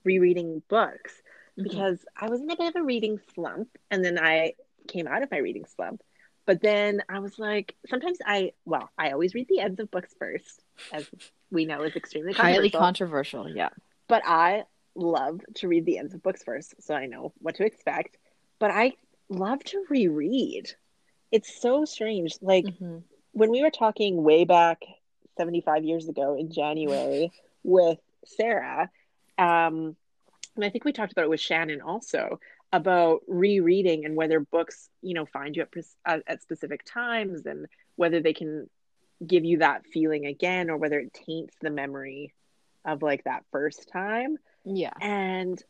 rereading 0.04 0.62
books 0.68 1.12
Mm-hmm. 1.56 1.68
because 1.68 2.04
I 2.20 2.28
was 2.28 2.40
in 2.40 2.50
a 2.50 2.56
bit 2.56 2.74
of 2.74 2.82
a 2.82 2.82
reading 2.82 3.20
slump 3.32 3.68
and 3.88 4.04
then 4.04 4.18
I 4.18 4.54
came 4.88 5.06
out 5.06 5.22
of 5.22 5.30
my 5.30 5.36
reading 5.38 5.66
slump. 5.76 6.02
But 6.46 6.60
then 6.62 7.00
I 7.08 7.20
was 7.20 7.38
like, 7.38 7.76
sometimes 7.86 8.18
I, 8.26 8.54
well, 8.64 8.90
I 8.98 9.12
always 9.12 9.34
read 9.34 9.46
the 9.48 9.60
ends 9.60 9.78
of 9.78 9.88
books 9.88 10.12
first, 10.18 10.60
as 10.92 11.08
we 11.52 11.64
know 11.64 11.82
is 11.84 11.94
extremely 11.94 12.32
highly 12.32 12.70
controversial. 12.70 13.44
controversial. 13.44 13.56
Yeah. 13.56 13.68
but 14.08 14.22
I 14.26 14.64
love 14.96 15.42
to 15.56 15.68
read 15.68 15.86
the 15.86 15.98
ends 15.98 16.12
of 16.12 16.24
books 16.24 16.42
first, 16.42 16.74
so 16.82 16.92
I 16.92 17.06
know 17.06 17.32
what 17.38 17.54
to 17.56 17.64
expect. 17.64 18.16
But 18.58 18.72
I 18.72 18.94
love 19.28 19.62
to 19.66 19.84
reread. 19.88 20.72
It's 21.34 21.60
so 21.60 21.84
strange. 21.84 22.36
Like 22.40 22.64
Mhm. 22.64 23.02
when 23.32 23.50
we 23.50 23.60
were 23.62 23.70
talking 23.70 24.22
way 24.22 24.44
back 24.44 24.84
75 25.36 25.84
years 25.84 26.08
ago 26.08 26.36
in 26.36 26.52
January 26.52 27.32
with 27.64 27.98
Sarah, 28.24 28.88
um, 29.36 29.96
and 30.54 30.64
I 30.64 30.70
think 30.70 30.84
we 30.84 30.92
talked 30.92 31.10
about 31.10 31.24
it 31.24 31.30
with 31.30 31.40
Shannon 31.40 31.80
also 31.80 32.38
about 32.72 33.22
rereading 33.26 34.04
and 34.04 34.14
whether 34.14 34.38
books, 34.38 34.88
you 35.02 35.14
know, 35.14 35.26
find 35.26 35.56
you 35.56 35.62
at, 35.62 35.68
at, 36.06 36.22
at 36.28 36.42
specific 36.42 36.84
times 36.84 37.46
and 37.46 37.66
whether 37.96 38.20
they 38.20 38.32
can 38.32 38.70
give 39.26 39.44
you 39.44 39.58
that 39.58 39.86
feeling 39.86 40.26
again 40.26 40.70
or 40.70 40.76
whether 40.76 41.00
it 41.00 41.12
taints 41.12 41.56
the 41.60 41.70
memory 41.70 42.32
of 42.84 43.02
like 43.02 43.24
that 43.24 43.44
first 43.50 43.88
time. 43.88 44.38
Yeah. 44.64 44.92
And 45.00 45.60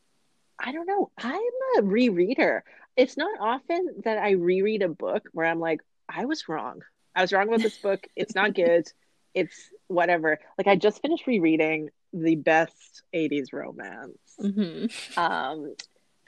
I 0.58 0.72
don't 0.72 0.86
know, 0.86 1.10
I'm 1.16 1.40
a 1.78 1.82
rereader. 1.82 2.62
It's 2.96 3.16
not 3.16 3.40
often 3.40 3.88
that 4.04 4.18
I 4.18 4.32
reread 4.32 4.82
a 4.82 4.88
book 4.88 5.28
where 5.32 5.46
I'm 5.46 5.60
like, 5.60 5.80
I 6.08 6.26
was 6.26 6.48
wrong. 6.48 6.82
I 7.14 7.22
was 7.22 7.32
wrong 7.32 7.48
about 7.48 7.62
this 7.62 7.78
book. 7.78 8.06
It's 8.16 8.34
not 8.34 8.54
good. 8.54 8.86
It's 9.34 9.56
whatever. 9.88 10.38
Like 10.56 10.66
I 10.66 10.76
just 10.76 11.02
finished 11.02 11.26
rereading 11.26 11.90
the 12.12 12.36
best 12.36 13.02
80s 13.14 13.52
romance. 13.52 14.18
hmm 14.40 14.86
Um 15.16 15.74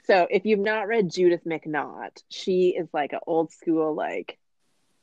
so 0.05 0.25
if 0.29 0.45
you've 0.45 0.59
not 0.59 0.87
read 0.87 1.11
Judith 1.11 1.43
McNaught, 1.45 2.21
she 2.29 2.69
is 2.77 2.87
like 2.93 3.11
an 3.13 3.19
old 3.27 3.51
school 3.51 3.93
like 3.93 4.37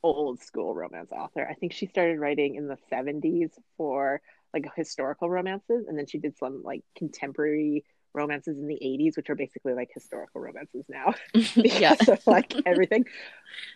old 0.03 0.41
school 0.41 0.73
romance 0.73 1.11
author. 1.11 1.47
I 1.49 1.55
think 1.55 1.73
she 1.73 1.87
started 1.87 2.19
writing 2.19 2.55
in 2.55 2.67
the 2.67 2.77
70s 2.91 3.51
for 3.77 4.21
like 4.53 4.65
historical 4.75 5.29
romances 5.29 5.85
and 5.87 5.97
then 5.97 6.05
she 6.07 6.17
did 6.19 6.37
some 6.37 6.61
like 6.63 6.81
contemporary 6.97 7.83
romances 8.15 8.57
in 8.57 8.67
the 8.67 8.75
80s 8.75 9.17
which 9.17 9.29
are 9.29 9.35
basically 9.35 9.73
like 9.73 9.89
historical 9.93 10.41
romances 10.41 10.85
now 10.89 11.13
yeah. 11.33 11.95
because 11.99 12.09
of 12.09 12.27
like 12.27 12.53
everything. 12.65 13.05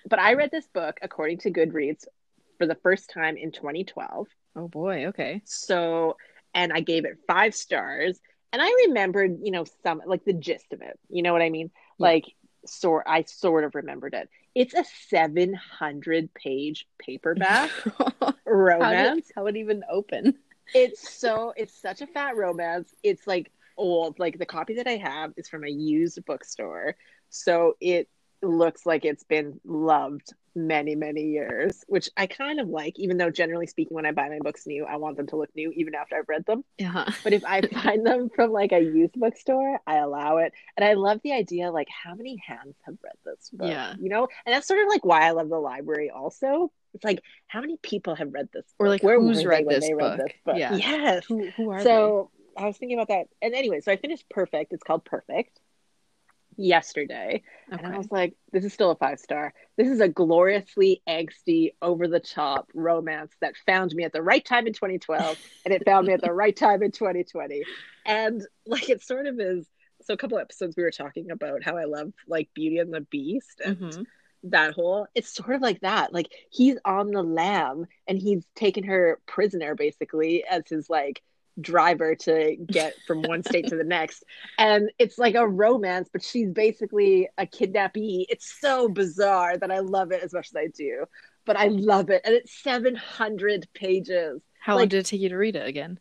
But 0.09 0.19
I 0.19 0.33
read 0.33 0.51
this 0.51 0.67
book 0.67 0.97
according 1.01 1.39
to 1.39 1.51
Goodreads 1.51 2.05
for 2.57 2.67
the 2.67 2.75
first 2.75 3.09
time 3.09 3.37
in 3.37 3.51
2012. 3.51 4.27
Oh 4.55 4.67
boy. 4.67 5.07
Okay. 5.07 5.41
So, 5.45 6.17
and 6.53 6.71
I 6.73 6.81
gave 6.81 7.05
it 7.05 7.17
five 7.27 7.55
stars. 7.55 8.19
And 8.51 8.61
I 8.61 8.69
remembered, 8.87 9.39
you 9.41 9.51
know, 9.51 9.65
some 9.83 10.01
like 10.05 10.25
the 10.25 10.33
gist 10.33 10.73
of 10.73 10.81
it. 10.81 10.99
You 11.09 11.23
know 11.23 11.33
what 11.33 11.41
I 11.41 11.49
mean? 11.49 11.71
Yeah. 11.97 12.07
Like, 12.07 12.25
sort 12.65 13.05
I 13.07 13.23
sort 13.23 13.63
of 13.63 13.75
remembered 13.75 14.13
it. 14.13 14.29
It's 14.55 14.73
a 14.73 14.83
700 15.09 16.33
page 16.33 16.87
paperback 16.97 17.69
how, 18.19 18.33
romance. 18.45 19.27
did, 19.27 19.33
how 19.35 19.43
would 19.43 19.55
it 19.55 19.59
even 19.59 19.83
open? 19.89 20.35
It's 20.73 21.09
so 21.09 21.53
it's 21.55 21.79
such 21.79 22.01
a 22.01 22.07
fat 22.07 22.35
romance. 22.35 22.93
It's 23.03 23.25
like 23.25 23.51
old. 23.79 24.19
Like 24.19 24.37
the 24.37 24.45
copy 24.45 24.75
that 24.75 24.87
I 24.87 24.97
have 24.97 25.33
is 25.37 25.49
from 25.49 25.63
a 25.63 25.69
used 25.69 26.23
bookstore. 26.25 26.95
So 27.29 27.75
it 27.81 28.07
looks 28.41 28.85
like 28.85 29.05
it's 29.05 29.23
been 29.23 29.59
loved 29.65 30.33
many, 30.55 30.95
many 30.95 31.23
years, 31.23 31.83
which 31.87 32.09
I 32.17 32.27
kind 32.27 32.59
of 32.59 32.67
like, 32.67 32.97
even 32.97 33.17
though 33.17 33.29
generally 33.29 33.67
speaking, 33.67 33.95
when 33.95 34.05
I 34.05 34.11
buy 34.11 34.29
my 34.29 34.39
books 34.41 34.65
new, 34.65 34.85
I 34.85 34.97
want 34.97 35.17
them 35.17 35.27
to 35.27 35.35
look 35.37 35.49
new 35.55 35.71
even 35.75 35.95
after 35.95 36.15
I've 36.17 36.27
read 36.27 36.45
them. 36.45 36.63
Yeah. 36.77 37.09
But 37.23 37.33
if 37.33 37.43
I 37.45 37.61
find 37.83 38.05
them 38.05 38.29
from 38.35 38.51
like 38.51 38.71
a 38.71 38.79
used 38.79 39.13
bookstore, 39.13 39.79
I 39.85 39.97
allow 39.97 40.37
it. 40.37 40.53
And 40.77 40.83
I 40.83 40.93
love 40.93 41.19
the 41.23 41.33
idea 41.33 41.71
like 41.71 41.87
how 41.89 42.15
many 42.15 42.37
hands 42.45 42.75
have 42.85 42.95
read 43.03 43.15
this 43.25 43.49
book? 43.51 43.69
Yeah. 43.69 43.95
You 43.99 44.09
know? 44.09 44.27
And 44.45 44.53
that's 44.53 44.67
sort 44.67 44.81
of 44.81 44.87
like 44.87 45.05
why 45.05 45.27
I 45.27 45.31
love 45.31 45.49
the 45.49 45.59
library 45.59 46.09
also. 46.09 46.71
It's 46.93 47.03
like 47.03 47.21
how 47.47 47.61
many 47.61 47.77
people 47.77 48.15
have 48.15 48.33
read 48.33 48.49
this 48.51 48.65
book? 48.77 48.85
Or 48.85 48.89
like 48.89 49.03
Where 49.03 49.19
who's 49.19 49.37
they 49.37 49.47
read 49.47 49.65
when 49.65 49.75
this 49.75 49.87
they 49.87 49.93
book? 49.93 50.01
read 50.01 50.19
this 50.19 50.33
book? 50.45 50.57
Yeah. 50.57 50.75
Yes. 50.75 51.25
Who 51.27 51.49
who 51.55 51.69
are 51.71 51.83
So 51.83 52.31
I 52.59 52.65
was 52.65 52.77
thinking 52.77 52.97
about 52.99 53.07
that. 53.07 53.27
And 53.41 53.53
anyway, 53.55 53.79
so 53.79 53.91
I 53.91 53.97
finished 53.97 54.29
Perfect. 54.29 54.73
It's 54.73 54.83
called 54.83 55.05
Perfect 55.05 55.59
yesterday. 56.57 57.41
they? 57.69 57.77
And 57.77 57.87
I 57.87 57.97
was 57.97 58.11
like, 58.11 58.35
this 58.51 58.65
is 58.65 58.73
still 58.73 58.91
a 58.91 58.95
five 58.95 59.19
star. 59.19 59.53
This 59.77 59.87
is 59.87 60.01
a 60.01 60.09
gloriously 60.09 61.01
angsty, 61.07 61.73
over 61.81 62.07
the 62.07 62.19
top 62.19 62.69
romance 62.73 63.33
that 63.41 63.55
found 63.65 63.93
me 63.95 64.03
at 64.03 64.11
the 64.13 64.21
right 64.21 64.43
time 64.43 64.67
in 64.67 64.73
2012 64.73 65.37
and 65.65 65.73
it 65.73 65.85
found 65.85 66.07
me 66.07 66.13
at 66.13 66.21
the 66.21 66.33
right 66.33 66.55
time 66.55 66.83
in 66.83 66.91
2020. 66.91 67.63
And 68.05 68.41
like, 68.65 68.89
it 68.89 69.01
sort 69.03 69.27
of 69.27 69.39
is. 69.39 69.67
So, 70.01 70.13
a 70.13 70.17
couple 70.17 70.37
episodes 70.39 70.75
we 70.77 70.83
were 70.83 70.91
talking 70.91 71.29
about 71.31 71.63
how 71.63 71.77
I 71.77 71.83
love 71.85 72.13
like 72.27 72.49
Beauty 72.53 72.79
and 72.79 72.93
the 72.93 73.01
Beast 73.01 73.61
and 73.63 73.77
Mhm. 73.77 74.05
that 74.43 74.73
whole, 74.73 75.07
it's 75.13 75.33
sort 75.33 75.55
of 75.55 75.61
like 75.61 75.81
that. 75.81 76.13
Like, 76.13 76.29
he's 76.49 76.77
on 76.85 77.11
the 77.11 77.23
lam 77.23 77.85
and 78.07 78.17
he's 78.17 78.45
taken 78.55 78.85
her 78.85 79.19
prisoner 79.27 79.75
basically 79.75 80.45
as 80.45 80.63
his 80.69 80.89
like 80.89 81.21
driver 81.61 82.15
to 82.15 82.55
get 82.67 82.93
from 83.07 83.21
one 83.23 83.43
state 83.43 83.67
to 83.67 83.75
the 83.75 83.83
next. 83.83 84.23
And 84.57 84.91
it's 84.99 85.17
like 85.17 85.35
a 85.35 85.47
romance 85.47 86.09
but 86.11 86.23
she's 86.23 86.49
basically 86.51 87.29
a 87.37 87.45
kidnappee. 87.45 88.25
It's 88.29 88.59
so 88.59 88.89
bizarre 88.89 89.57
that 89.57 89.71
i 89.71 89.79
love 89.79 90.11
it 90.11 90.23
as 90.23 90.33
much 90.33 90.47
as 90.47 90.55
i 90.55 90.67
do 90.67 91.05
but 91.45 91.57
i 91.57 91.67
love 91.67 92.09
it. 92.09 92.21
And 92.25 92.35
it's 92.35 92.53
700 92.63 93.67
pages. 93.73 94.41
How 94.59 94.77
long 94.77 94.87
did 94.87 94.99
it 94.99 95.05
take 95.07 95.21
you 95.21 95.29
to 95.29 95.37
read 95.37 95.55
it 95.55 95.67
again? 95.67 95.99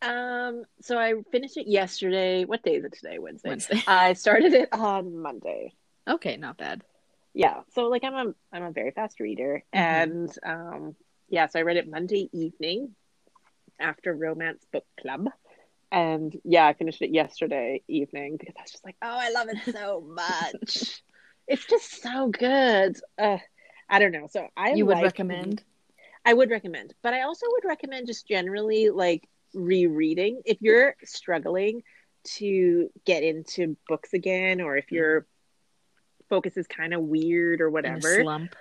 um 0.00 0.62
so 0.80 0.96
i 0.96 1.12
finished 1.32 1.56
it 1.56 1.66
yesterday. 1.66 2.44
What 2.44 2.62
day 2.62 2.76
is 2.76 2.84
it 2.84 2.92
today? 2.92 3.18
Wednesday. 3.18 3.48
Wednesday. 3.48 3.82
i 3.88 4.12
started 4.12 4.52
it 4.54 4.68
on 4.72 5.16
monday. 5.20 5.74
Okay, 6.08 6.36
not 6.36 6.56
bad. 6.56 6.84
yeah 7.34 7.60
so 7.74 7.82
like 7.88 8.04
i'm 8.04 8.14
a 8.14 8.34
i'm 8.52 8.62
a 8.62 8.70
very 8.70 8.92
fast 8.92 9.18
reader. 9.20 9.64
Mhm. 9.74 9.78
and 9.80 10.38
um 10.44 10.96
yeah 11.28 11.46
so 11.46 11.58
i 11.58 11.62
read 11.62 11.76
it 11.76 11.90
monday 11.90 12.30
evening 12.32 12.94
after 13.80 14.14
romance 14.14 14.64
book 14.72 14.84
club. 15.00 15.28
And 15.90 16.38
yeah 16.44 16.66
i 16.66 16.74
finished 16.74 17.00
it 17.00 17.10
yesterday 17.14 17.82
evening 17.88 18.36
because 18.38 18.54
i 18.58 18.62
was 18.62 18.70
just 18.72 18.84
like 18.84 18.96
oh 19.00 19.08
i 19.08 19.30
love 19.30 19.48
it 19.48 19.72
so 19.72 20.00
much. 20.06 21.02
It's 21.50 21.64
just 21.64 22.02
so 22.02 22.28
good. 22.28 22.98
Uh, 23.18 23.38
i 23.88 23.98
don't 23.98 24.12
know. 24.12 24.26
So 24.30 24.48
i 24.56 24.72
you 24.74 24.84
would 24.86 24.96
like- 24.96 25.04
recommend? 25.04 25.62
i 26.26 26.34
would 26.34 26.50
recommend 26.50 26.92
but 27.02 27.14
i 27.14 27.22
also 27.22 27.46
would 27.52 27.64
recommend 27.64 28.06
just 28.06 28.26
generally 28.28 28.90
like 28.90 29.26
rereading. 29.54 30.42
If 30.44 30.58
you're 30.60 30.94
struggling 31.04 31.82
to 32.36 32.90
get 33.06 33.22
into 33.22 33.76
books 33.88 34.12
again 34.12 34.60
or 34.60 34.76
if 34.76 34.92
your 34.92 35.26
focus 36.28 36.58
is 36.58 36.66
kind 36.66 36.92
of 36.92 37.00
weird 37.00 37.62
or 37.62 37.70
whatever 37.70 38.20
slump. 38.22 38.54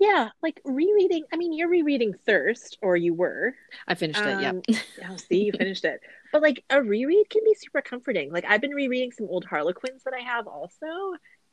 Yeah 0.00 0.30
like 0.42 0.60
rereading 0.64 1.24
i 1.32 1.36
mean 1.36 1.52
you're 1.52 1.68
rereading 1.68 2.14
thirst 2.26 2.78
or 2.82 2.96
you 2.96 3.14
were 3.14 3.54
I 3.86 3.94
finished 3.94 4.24
it. 4.24 4.34
Um, 4.34 4.40
Yep. 4.42 4.66
oh 5.08 5.16
see 5.16 5.44
you 5.44 5.52
finished 5.52 5.84
it 5.84 6.00
but 6.32 6.42
like 6.42 6.64
a 6.70 6.82
reread 6.82 7.28
can 7.30 7.42
be 7.44 7.54
super 7.54 7.82
comforting 7.82 8.32
like 8.32 8.44
i've 8.48 8.60
been 8.60 8.74
rereading 8.74 9.12
some 9.12 9.26
old 9.30 9.44
harlequins 9.44 10.02
that 10.04 10.14
i 10.14 10.20
have 10.20 10.46
also 10.46 10.86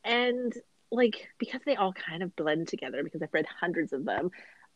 and 0.04 0.52
like 0.90 1.28
because 1.38 1.60
they 1.66 1.76
all 1.76 1.92
kind 1.92 2.22
of 2.22 2.34
blend 2.34 2.66
together 2.68 3.04
because 3.04 3.22
i've 3.22 3.32
read 3.34 3.46
hundreds 3.60 3.92
of 3.92 4.04
them 4.04 4.30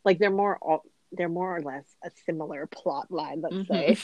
like 0.05 0.19
they're 0.19 0.31
more 0.31 0.59
all 0.61 0.83
they're 1.13 1.29
more 1.29 1.57
or 1.57 1.61
less 1.63 1.85
a 2.05 2.11
similar 2.27 2.67
plot 2.67 3.11
line 3.11 3.41
let's 3.41 3.57
Mhm. 3.57 3.67
say 3.69 3.97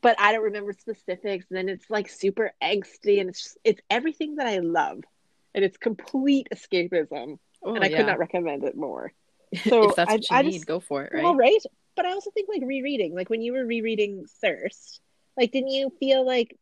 but 0.00 0.18
i 0.20 0.32
don't 0.32 0.42
remember 0.44 0.72
specifics 0.72 1.46
and 1.50 1.56
then 1.56 1.68
it's 1.68 1.88
like 1.88 2.08
super 2.08 2.52
angsty 2.62 3.20
and 3.20 3.30
it's 3.30 3.56
it's 3.64 3.80
everything 3.90 4.36
that 4.36 4.46
i 4.48 4.58
love 4.58 5.00
and 5.54 5.64
it's 5.64 5.76
complete 5.76 6.48
escapism 6.54 7.38
Oh, 7.64 7.74
and 7.74 7.84
i 7.84 7.88
yeah. 7.88 7.98
could 7.98 8.06
not 8.06 8.18
recommend 8.18 8.64
it 8.64 8.76
more 8.76 9.12
so 9.64 9.90
if 9.90 9.96
that's 9.96 10.10
I- 10.10 10.14
what 10.14 10.30
you 10.30 10.36
I 10.36 10.42
need, 10.42 10.52
just- 10.52 10.66
go 10.66 10.80
for 10.80 11.04
it, 11.04 11.12
right? 11.14 11.22
well, 11.22 11.34
right. 11.36 11.60
But 11.94 12.06
I 12.06 12.12
also 12.12 12.30
think 12.30 12.48
like 12.48 12.62
rereading, 12.64 13.14
like 13.14 13.28
when 13.28 13.42
you 13.42 13.52
were 13.52 13.66
rereading 13.66 14.24
Thirst, 14.40 15.00
like 15.36 15.52
didn't 15.52 15.70
you 15.70 15.92
feel 16.00 16.24
like, 16.26 16.56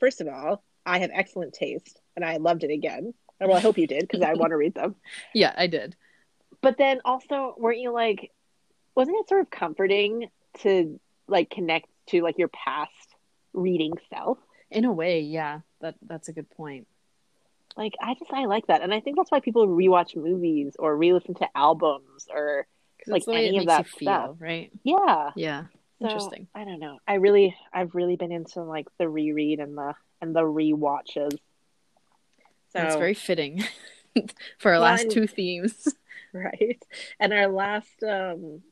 first 0.00 0.20
of 0.20 0.28
all, 0.28 0.62
I 0.84 0.98
have 0.98 1.10
excellent 1.14 1.54
taste 1.54 1.98
and 2.14 2.22
I 2.24 2.36
loved 2.36 2.62
it 2.62 2.70
again. 2.70 3.14
Well, 3.40 3.56
I 3.56 3.60
hope 3.60 3.78
you 3.78 3.86
did 3.86 4.02
because 4.02 4.20
I 4.20 4.34
want 4.40 4.50
to 4.50 4.56
read 4.56 4.74
them. 4.74 4.96
Yeah, 5.34 5.54
I 5.56 5.66
did. 5.66 5.96
But 6.60 6.76
then 6.76 7.00
also, 7.06 7.54
weren't 7.56 7.78
you 7.80 7.90
like, 7.90 8.30
wasn't 8.94 9.16
it 9.18 9.28
sort 9.30 9.40
of 9.40 9.50
comforting 9.50 10.28
to 10.60 11.00
like 11.26 11.48
connect 11.48 11.88
to 12.08 12.20
like 12.22 12.36
your 12.36 12.48
past 12.48 12.92
reading 13.54 13.94
self? 14.10 14.36
In 14.70 14.84
a 14.84 14.92
way, 14.92 15.20
yeah. 15.20 15.60
That 15.80 15.94
that's 16.02 16.28
a 16.28 16.32
good 16.34 16.50
point. 16.50 16.86
Like 17.76 17.94
I 18.00 18.14
just 18.14 18.32
I 18.32 18.46
like 18.46 18.66
that, 18.68 18.82
and 18.82 18.92
I 18.94 19.00
think 19.00 19.16
that's 19.16 19.30
why 19.30 19.40
people 19.40 19.66
rewatch 19.68 20.16
movies 20.16 20.76
or 20.78 20.96
re-listen 20.96 21.34
to 21.34 21.48
albums 21.54 22.26
or 22.32 22.66
like 23.06 23.22
any 23.28 23.58
of 23.58 23.66
that 23.66 23.86
feel, 23.86 24.06
stuff. 24.06 24.36
right? 24.38 24.70
Yeah. 24.82 25.30
Yeah. 25.36 25.64
So, 26.00 26.06
Interesting. 26.06 26.48
I 26.54 26.64
don't 26.64 26.80
know. 26.80 26.98
I 27.06 27.14
really, 27.14 27.56
I've 27.72 27.94
really 27.94 28.16
been 28.16 28.32
into 28.32 28.62
like 28.62 28.86
the 28.98 29.08
reread 29.08 29.60
and 29.60 29.76
the 29.76 29.94
and 30.20 30.34
the 30.34 30.40
rewatches. 30.42 31.38
So 32.72 32.82
it's 32.82 32.96
very 32.96 33.14
fitting 33.14 33.64
for 34.58 34.72
our 34.72 34.78
last 34.78 35.04
and- 35.04 35.10
two 35.12 35.26
themes. 35.26 35.94
right. 36.32 36.82
And 37.18 37.32
our 37.32 37.46
last, 37.48 38.02
um, 38.02 38.62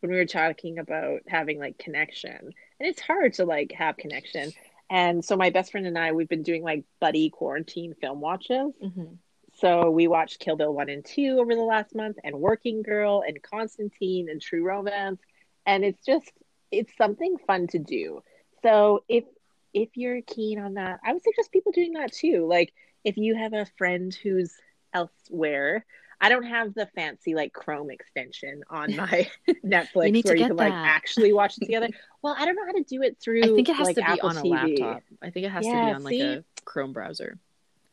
when 0.00 0.10
we 0.12 0.16
were 0.16 0.26
talking 0.26 0.78
about 0.78 1.20
having 1.26 1.58
like 1.58 1.78
connection, 1.78 2.36
and 2.36 2.52
it's 2.80 3.00
hard 3.00 3.34
to 3.34 3.44
like 3.44 3.72
have 3.72 3.96
connection. 3.96 4.52
And 4.90 5.24
so 5.24 5.36
my 5.36 5.50
best 5.50 5.72
friend 5.72 5.86
and 5.86 5.98
I, 5.98 6.12
we've 6.12 6.28
been 6.28 6.42
doing 6.42 6.62
like 6.62 6.84
buddy 7.00 7.30
quarantine 7.30 7.94
film 8.00 8.20
watches. 8.20 8.72
Mm-hmm. 8.82 9.14
So 9.56 9.90
we 9.90 10.08
watched 10.08 10.40
Kill 10.40 10.56
Bill 10.56 10.74
1 10.74 10.88
and 10.88 11.04
2 11.04 11.38
over 11.40 11.54
the 11.54 11.62
last 11.62 11.94
month 11.94 12.18
and 12.24 12.40
Working 12.40 12.82
Girl 12.82 13.22
and 13.26 13.40
Constantine 13.42 14.28
and 14.28 14.42
True 14.42 14.64
Romance 14.64 15.20
and 15.66 15.84
it's 15.84 16.04
just 16.04 16.30
it's 16.70 16.96
something 16.96 17.36
fun 17.46 17.66
to 17.68 17.78
do. 17.78 18.22
So 18.62 19.04
if 19.08 19.24
if 19.72 19.90
you're 19.94 20.22
keen 20.22 20.58
on 20.58 20.74
that, 20.74 21.00
I 21.04 21.12
would 21.12 21.22
suggest 21.22 21.52
people 21.52 21.72
doing 21.72 21.94
that 21.94 22.12
too. 22.12 22.46
Like 22.48 22.72
if 23.02 23.16
you 23.16 23.34
have 23.34 23.52
a 23.52 23.66
friend 23.76 24.14
who's 24.22 24.52
elsewhere, 24.92 25.84
I 26.24 26.30
don't 26.30 26.44
have 26.44 26.72
the 26.72 26.86
fancy 26.94 27.34
like 27.34 27.52
Chrome 27.52 27.90
extension 27.90 28.62
on 28.70 28.96
my 28.96 29.28
Netflix 29.64 30.10
need 30.10 30.22
to 30.22 30.28
where 30.28 30.36
you 30.38 30.46
can 30.46 30.56
like 30.56 30.72
actually 30.72 31.34
watch 31.34 31.58
it 31.58 31.60
together. 31.66 31.88
Well, 32.22 32.34
I 32.38 32.46
don't 32.46 32.56
know 32.56 32.64
how 32.64 32.72
to 32.72 32.82
do 32.82 33.02
it 33.02 33.18
through 33.22 33.42
I 33.42 33.48
think 33.48 33.68
it 33.68 33.76
has 33.76 33.88
like, 33.88 33.96
to 33.96 34.02
be 34.02 34.06
Apple 34.06 34.30
on 34.30 34.38
a 34.38 34.40
TV. 34.40 34.80
laptop. 34.80 35.02
I 35.22 35.28
think 35.28 35.44
it 35.44 35.50
has 35.50 35.66
to 35.66 35.70
be 35.70 35.76
on 35.76 36.02
like 36.02 36.12
see? 36.12 36.22
a 36.22 36.44
Chrome 36.64 36.94
browser. 36.94 37.38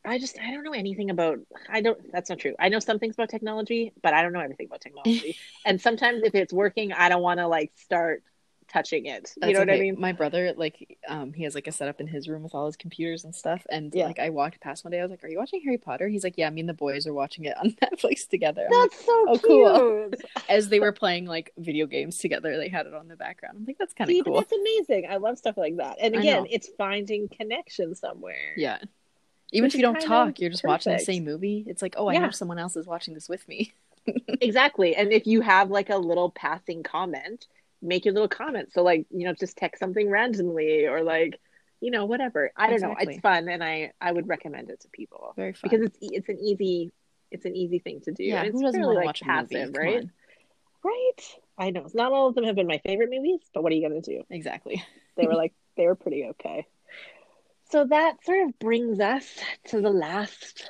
I 0.05 0.17
just 0.17 0.39
I 0.39 0.49
don't 0.51 0.63
know 0.63 0.71
anything 0.71 1.09
about 1.09 1.39
I 1.69 1.81
don't 1.81 1.99
that's 2.13 2.29
not 2.29 2.39
true. 2.39 2.55
I 2.57 2.69
know 2.69 2.79
some 2.79 2.99
things 2.99 3.15
about 3.15 3.27
technology, 3.27 3.91
but 4.01 4.13
I 4.13 4.21
don't 4.21 4.31
know 4.31 4.39
everything 4.39 4.67
about 4.67 4.79
technology. 4.79 5.35
and 5.65 5.81
sometimes 5.81 6.23
if 6.23 6.33
it's 6.33 6.53
working, 6.53 6.93
I 6.93 7.09
don't 7.09 7.21
want 7.21 7.39
to 7.39 7.47
like 7.47 7.73
start 7.75 8.23
touching 8.71 9.05
it. 9.05 9.31
You 9.35 9.41
That's 9.41 9.53
know 9.53 9.59
what 9.59 9.69
I 9.69 9.79
mean? 9.79 9.99
My 9.99 10.11
brother, 10.13 10.53
like, 10.55 10.97
um, 11.07 11.33
he 11.33 11.43
has 11.43 11.55
like 11.55 11.67
a 11.67 11.71
setup 11.71 11.99
in 11.99 12.07
his 12.07 12.27
room 12.29 12.43
with 12.43 12.55
all 12.55 12.65
his 12.67 12.75
computers 12.77 13.23
and 13.23 13.35
stuff. 13.35 13.65
And 13.69 13.93
Yeah. 13.93 14.07
like, 14.07 14.19
I 14.19 14.29
walked 14.29 14.59
past 14.61 14.83
one 14.83 14.91
day, 14.91 14.99
I 14.99 15.03
was 15.03 15.11
like, 15.11 15.23
"Are 15.23 15.27
you 15.27 15.37
watching 15.37 15.61
Harry 15.63 15.77
Potter?" 15.77 16.07
He's 16.07 16.23
like, 16.23 16.37
"Yeah, 16.37 16.49
me 16.49 16.61
and 16.61 16.69
the 16.69 16.73
boys 16.73 17.05
are 17.07 17.13
watching 17.13 17.45
it 17.45 17.57
on 17.57 17.71
Netflix 17.83 18.27
together." 18.27 18.65
I'm 18.67 18.71
like, 18.71 18.91
That's 18.91 19.05
so 19.05 19.27
Oh, 19.27 19.37
cute. 19.37 19.47
cool. 19.47 20.11
As 20.49 20.69
they 20.69 20.79
were 20.79 20.91
playing 20.91 21.25
like 21.25 21.51
video 21.57 21.85
games 21.85 22.17
together, 22.17 22.57
they 22.57 22.69
had 22.69 22.87
it 22.87 22.93
on 22.93 23.07
the 23.07 23.15
background. 23.15 23.57
I'm 23.59 23.65
like, 23.65 23.77
"That's 23.77 23.93
kind 23.93 24.09
of 24.09 24.17
cool." 24.23 24.35
that's 24.39 24.51
amazing. 24.51 25.07
I 25.09 25.17
love 25.17 25.37
stuff 25.37 25.57
like 25.57 25.77
that. 25.77 25.97
And 26.01 26.15
again, 26.15 26.45
it's 26.49 26.69
finding 26.77 27.27
connection 27.29 27.95
somewhere. 27.95 28.53
Yeah. 28.57 28.77
Even 29.51 29.65
Which 29.65 29.73
if 29.75 29.77
you 29.79 29.83
don't 29.83 29.99
talk, 29.99 30.39
you're 30.39 30.49
just 30.49 30.63
watching 30.63 30.93
the 30.93 30.99
same 30.99 31.25
movie. 31.25 31.65
It's 31.67 31.81
like, 31.81 31.95
oh, 31.97 32.09
I 32.09 32.13
Yeah. 32.13 32.21
know 32.21 32.31
someone 32.31 32.57
else 32.57 32.75
is 32.77 32.87
watching 32.87 33.13
this 33.13 33.27
with 33.27 33.47
me. 33.47 33.73
Exactly. 34.39 34.95
And 34.95 35.11
if 35.11 35.27
you 35.27 35.41
have 35.41 35.69
like 35.69 35.89
a 35.89 35.97
little 35.97 36.31
passing 36.31 36.83
comment, 36.83 37.47
make 37.81 38.05
your 38.05 38.13
little 38.13 38.27
comment. 38.29 38.71
So 38.73 38.83
like, 38.83 39.05
you 39.09 39.25
know, 39.27 39.33
just 39.33 39.57
text 39.57 39.79
something 39.79 40.09
randomly 40.09 40.85
or 40.87 41.01
like, 41.03 41.39
you 41.79 41.91
know, 41.91 42.05
whatever. 42.05 42.51
I 42.55 42.69
don't 42.69 42.81
know. 42.81 42.95
It's 42.99 43.19
fun 43.21 43.49
and 43.49 43.63
I 43.63 43.91
I 43.99 44.11
would 44.11 44.27
recommend 44.27 44.69
it 44.69 44.81
to 44.81 44.87
people. 44.89 45.33
Very 45.35 45.53
fun. 45.53 45.69
because 45.69 45.85
it's 45.87 45.97
it's 46.01 46.29
an 46.29 46.39
easy 46.39 46.91
it's 47.31 47.45
an 47.45 47.55
easy 47.55 47.79
thing 47.79 48.01
to 48.01 48.11
do. 48.11 48.23
yeah, 48.23 48.43
And 48.43 48.51
who 48.53 48.61
doesn't 48.61 48.79
really 48.81 48.95
like 48.97 49.05
watch 49.05 49.21
a 49.21 49.25
movie? 49.25 49.55
passive, 49.55 49.75
right? 49.75 49.97
on. 50.03 50.11
Right. 50.83 51.21
I 51.57 51.69
know. 51.69 51.87
Not 51.93 52.11
all 52.11 52.27
of 52.27 52.35
them 52.35 52.43
have 52.45 52.55
been 52.55 52.67
my 52.67 52.79
favorite 52.85 53.09
movies, 53.11 53.39
but 53.53 53.63
what 53.63 53.71
are 53.71 53.75
you 53.75 53.87
gonna 53.87 54.01
do? 54.01 54.23
Exactly. 54.29 54.83
They 55.17 55.27
were 55.27 55.35
like 55.35 55.53
they 55.75 55.85
were 55.87 55.95
pretty 55.95 56.25
okay. 56.31 56.65
So 57.71 57.85
that 57.85 58.23
sort 58.25 58.47
of 58.47 58.57
brings 58.59 58.99
us 58.99 59.25
to 59.67 59.81
the 59.81 59.89
last 59.89 60.69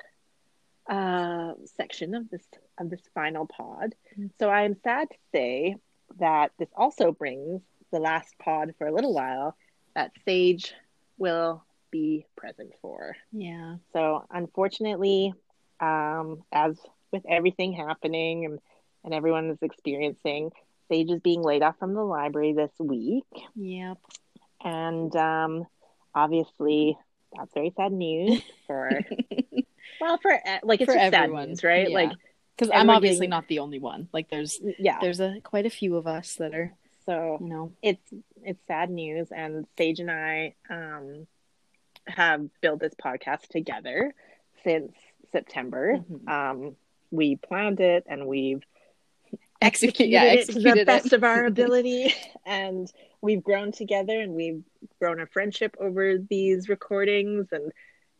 uh, 0.89 1.53
section 1.77 2.15
of 2.15 2.29
this 2.29 2.43
of 2.79 2.89
this 2.89 3.01
final 3.13 3.45
pod. 3.47 3.95
Mhm. 4.17 4.31
So 4.39 4.49
I 4.49 4.63
am 4.63 4.75
sad 4.83 5.09
to 5.09 5.17
say 5.31 5.75
that 6.19 6.51
this 6.59 6.69
also 6.75 7.11
brings 7.11 7.61
the 7.91 7.99
last 7.99 8.37
pod 8.39 8.73
for 8.77 8.87
a 8.87 8.93
little 8.93 9.13
while 9.13 9.55
that 9.95 10.11
Sage 10.25 10.73
will 11.17 11.63
be 11.91 12.25
present 12.35 12.71
for. 12.81 13.15
Yeah. 13.31 13.75
So 13.93 14.25
unfortunately, 14.31 15.33
um, 15.79 16.43
as 16.51 16.77
with 17.11 17.23
everything 17.29 17.73
happening 17.73 18.45
and, 18.45 18.59
and 19.03 19.13
everyone 19.13 19.49
is 19.49 19.57
experiencing, 19.61 20.51
Sage 20.89 21.09
is 21.09 21.19
being 21.19 21.41
laid 21.41 21.63
off 21.63 21.77
from 21.79 21.93
the 21.93 22.03
library 22.03 22.53
this 22.53 22.71
week. 22.79 23.25
Yep. 23.55 23.97
And 24.63 25.15
um, 25.15 25.65
obviously, 26.15 26.97
that's 27.35 27.53
very 27.53 27.73
sad 27.75 27.91
news 27.91 28.41
for, 28.67 28.89
well, 30.01 30.17
for 30.21 30.39
like, 30.63 30.81
it's 30.81 30.91
For 30.91 30.97
just 30.97 31.13
everyone, 31.13 31.41
sad 31.43 31.49
news, 31.49 31.63
right? 31.63 31.89
yeah. 31.89 31.95
Like, 31.95 32.11
Because 32.57 32.71
I'm 32.73 32.89
obviously 32.89 33.27
not 33.27 33.47
the 33.47 33.59
only 33.59 33.79
one. 33.79 34.07
Like, 34.13 34.29
there's 34.29 34.59
yeah. 34.79 34.99
there's 35.01 35.19
a 35.19 35.39
quite 35.41 35.65
a 35.65 35.69
few 35.69 35.95
of 35.97 36.05
us 36.07 36.35
that 36.35 36.53
are, 36.53 36.73
So 37.05 37.37
you 37.41 37.47
know, 37.47 37.73
it's 37.81 38.13
it's 38.43 38.59
sad 38.67 38.89
news 38.89 39.27
and 39.31 39.65
sage 39.77 39.99
and 39.99 40.11
i 40.11 40.55
um 40.69 41.27
have 42.07 42.49
built 42.61 42.79
this 42.79 42.93
podcast 42.95 43.47
together 43.49 44.13
since 44.63 44.93
september. 45.31 45.97
Mhm. 45.97 46.27
um 46.29 46.75
we 47.11 47.35
planned 47.35 47.79
it 47.79 48.05
and 48.07 48.25
we've 48.25 48.63
executed 49.61 50.09
yeah, 50.09 50.23
it. 50.23 50.45
to 50.47 50.53
the 50.53 50.59
executed 50.59 50.87
best 50.87 51.13
of 51.13 51.23
our 51.23 51.45
ability. 51.45 52.13
And 52.45 52.91
we've 53.21 53.43
grown 53.43 53.71
together 53.71 54.19
and 54.19 54.33
we've 54.33 54.63
grown 54.99 55.19
a 55.21 55.27
friendship 55.27 55.75
over 55.79 56.17
these 56.17 56.67
recordings 56.69 57.47
and 57.51 57.71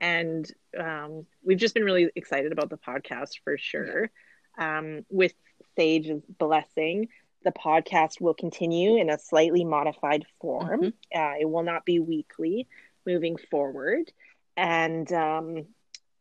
and 0.02 0.52
um, 0.80 1.28
we've 1.45 1.60
just 1.60 1.76
been 1.76 1.86
really 1.86 2.12
excited 2.16 2.52
about 2.54 2.70
the 2.70 2.78
podcast 2.78 3.39
for 3.45 3.58
sure 3.58 4.12
um, 4.60 5.06
with 5.10 5.34
sage's 5.78 6.24
blessing 6.39 7.08
the 7.43 7.52
podcast 7.52 8.22
will 8.22 8.36
continue 8.36 8.97
in 8.97 9.10
a 9.10 9.20
slightly 9.20 9.66
modified 9.66 10.26
form 10.41 10.82
Mhm. 10.82 10.93
uh, 11.16 11.36
it 11.39 11.49
will 11.49 11.64
not 11.64 11.86
be 11.86 11.99
weekly 11.99 12.68
moving 13.08 13.38
forward 13.38 14.12
and 14.58 15.12
um, 15.14 15.66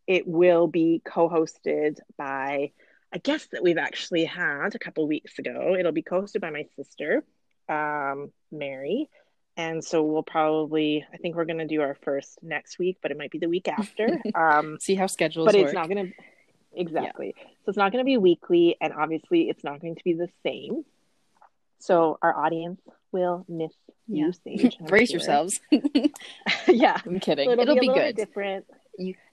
it 0.07 0.27
will 0.27 0.69
be 0.69 1.03
co-hosted 1.05 1.99
by 2.19 2.73
a 3.13 3.19
guest 3.19 3.51
that 3.53 3.63
we've 3.63 3.79
actually 3.79 4.25
had 4.25 4.75
a 4.75 4.79
couple 4.79 5.07
weeks 5.07 5.39
ago. 5.39 5.77
It'll 5.79 5.93
be 5.93 6.03
co-hosted 6.03 6.41
by 6.41 6.51
my 6.51 6.65
sister, 6.77 7.25
um, 7.69 8.33
Mary, 8.53 9.09
and 9.57 9.85
so 9.85 10.03
we'll 10.03 10.23
probably. 10.23 11.05
I 11.13 11.17
think 11.17 11.37
we're 11.37 11.45
going 11.45 11.59
to 11.59 11.67
do 11.67 11.81
our 11.81 11.97
first 12.03 12.39
next 12.43 12.79
week, 12.79 12.99
but 13.03 13.11
it 13.11 13.19
might 13.19 13.31
be 13.31 13.39
the 13.39 13.49
week 13.49 13.69
after. 13.79 14.21
um, 14.35 14.79
See 14.81 14.95
how 14.95 15.07
schedules 15.07 15.47
but 15.47 15.55
work. 15.55 15.65
it's 15.67 15.75
not 15.75 15.89
going 15.89 16.07
to 16.09 16.13
exactly. 16.75 17.35
So 17.39 17.69
it's 17.69 17.79
not 17.79 17.93
going 17.93 18.05
to 18.05 18.07
be 18.07 18.17
weekly, 18.17 18.77
and 18.81 18.93
obviously, 18.93 19.49
it's 19.49 19.65
not 19.65 19.81
going 19.81 19.97
to 19.97 20.05
be 20.05 20.15
the 20.15 20.29
same. 20.43 20.85
So 21.79 22.19
our 22.23 22.37
audience 22.37 22.81
will 23.13 23.45
miss 23.49 23.73
you, 24.07 24.33
Sage. 24.45 24.79
Brace 24.87 25.11
sure. 25.11 25.19
yourselves. 25.19 25.61
yeah. 26.69 27.01
I'm 27.07 27.21
kidding. 27.21 27.49
So 27.49 27.53
it'll, 27.53 27.63
it'll 27.63 27.75
be, 27.75 27.81
be, 27.81 27.89
a 27.89 27.95
good. 27.95 28.17
different. 28.17 28.67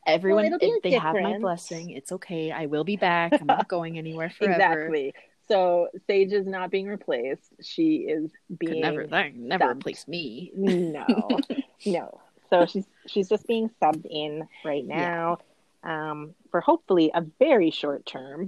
Everyone, 0.05 0.45
it'll 0.45 0.59
if 0.61 0.81
they 0.81 0.93
have 0.93 1.15
my 1.15 1.39
blessing. 1.39 1.91
It's 1.91 2.11
okay. 2.13 2.51
I 2.51 2.67
will 2.67 2.85
be 2.85 2.95
back. 2.95 3.33
I'm 3.33 3.47
not 3.47 3.67
going 3.67 3.97
anywhere 3.97 4.29
forever. 4.29 4.53
Exactly. 4.53 5.13
So 5.47 5.87
Sage 6.07 6.33
is 6.33 6.45
not 6.45 6.71
being 6.71 6.87
replaced. 6.87 7.53
She 7.61 7.97
is 7.97 8.31
Could 8.49 8.59
being 8.59 8.81
never, 8.81 9.07
that 9.07 9.35
never 9.35 9.65
subbed. 9.65 9.77
replace 9.77 10.07
me. 10.07 10.51
no, 10.55 11.05
no. 11.85 12.21
So 12.49 12.65
she's 12.65 12.85
she's 13.07 13.29
just 13.29 13.47
being 13.47 13.69
subbed 13.81 14.05
in 14.09 14.47
right 14.63 14.85
now 14.85 15.39
um, 15.83 16.33
for 16.51 16.61
hopefully 16.61 17.11
a 17.13 17.21
very 17.39 17.71
short 17.71 18.05
term, 18.05 18.47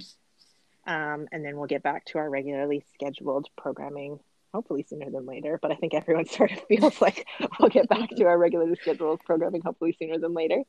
um, 0.87 1.27
and 1.31 1.43
then 1.43 1.57
we'll 1.57 1.67
get 1.67 1.83
back 1.83 2.05
to 2.05 2.17
our 2.17 2.29
regularly 2.29 2.83
scheduled 2.93 3.47
programming. 3.57 4.19
Hopefully 4.53 4.83
sooner 4.89 5.11
than 5.11 5.25
later, 5.27 5.59
but 5.61 5.71
I 5.71 5.75
think 5.75 5.93
everyone 5.93 6.25
sort 6.27 6.51
of 6.51 6.59
feels 6.63 7.01
like 7.01 7.27
we'll 7.59 7.69
get 7.69 7.87
back 7.87 8.09
to 8.09 8.25
our 8.25 8.37
regularly 8.37 8.75
scheduled 8.81 9.21
programming 9.23 9.61
hopefully 9.61 9.95
sooner 9.99 10.17
than 10.17 10.33
later. 10.33 10.63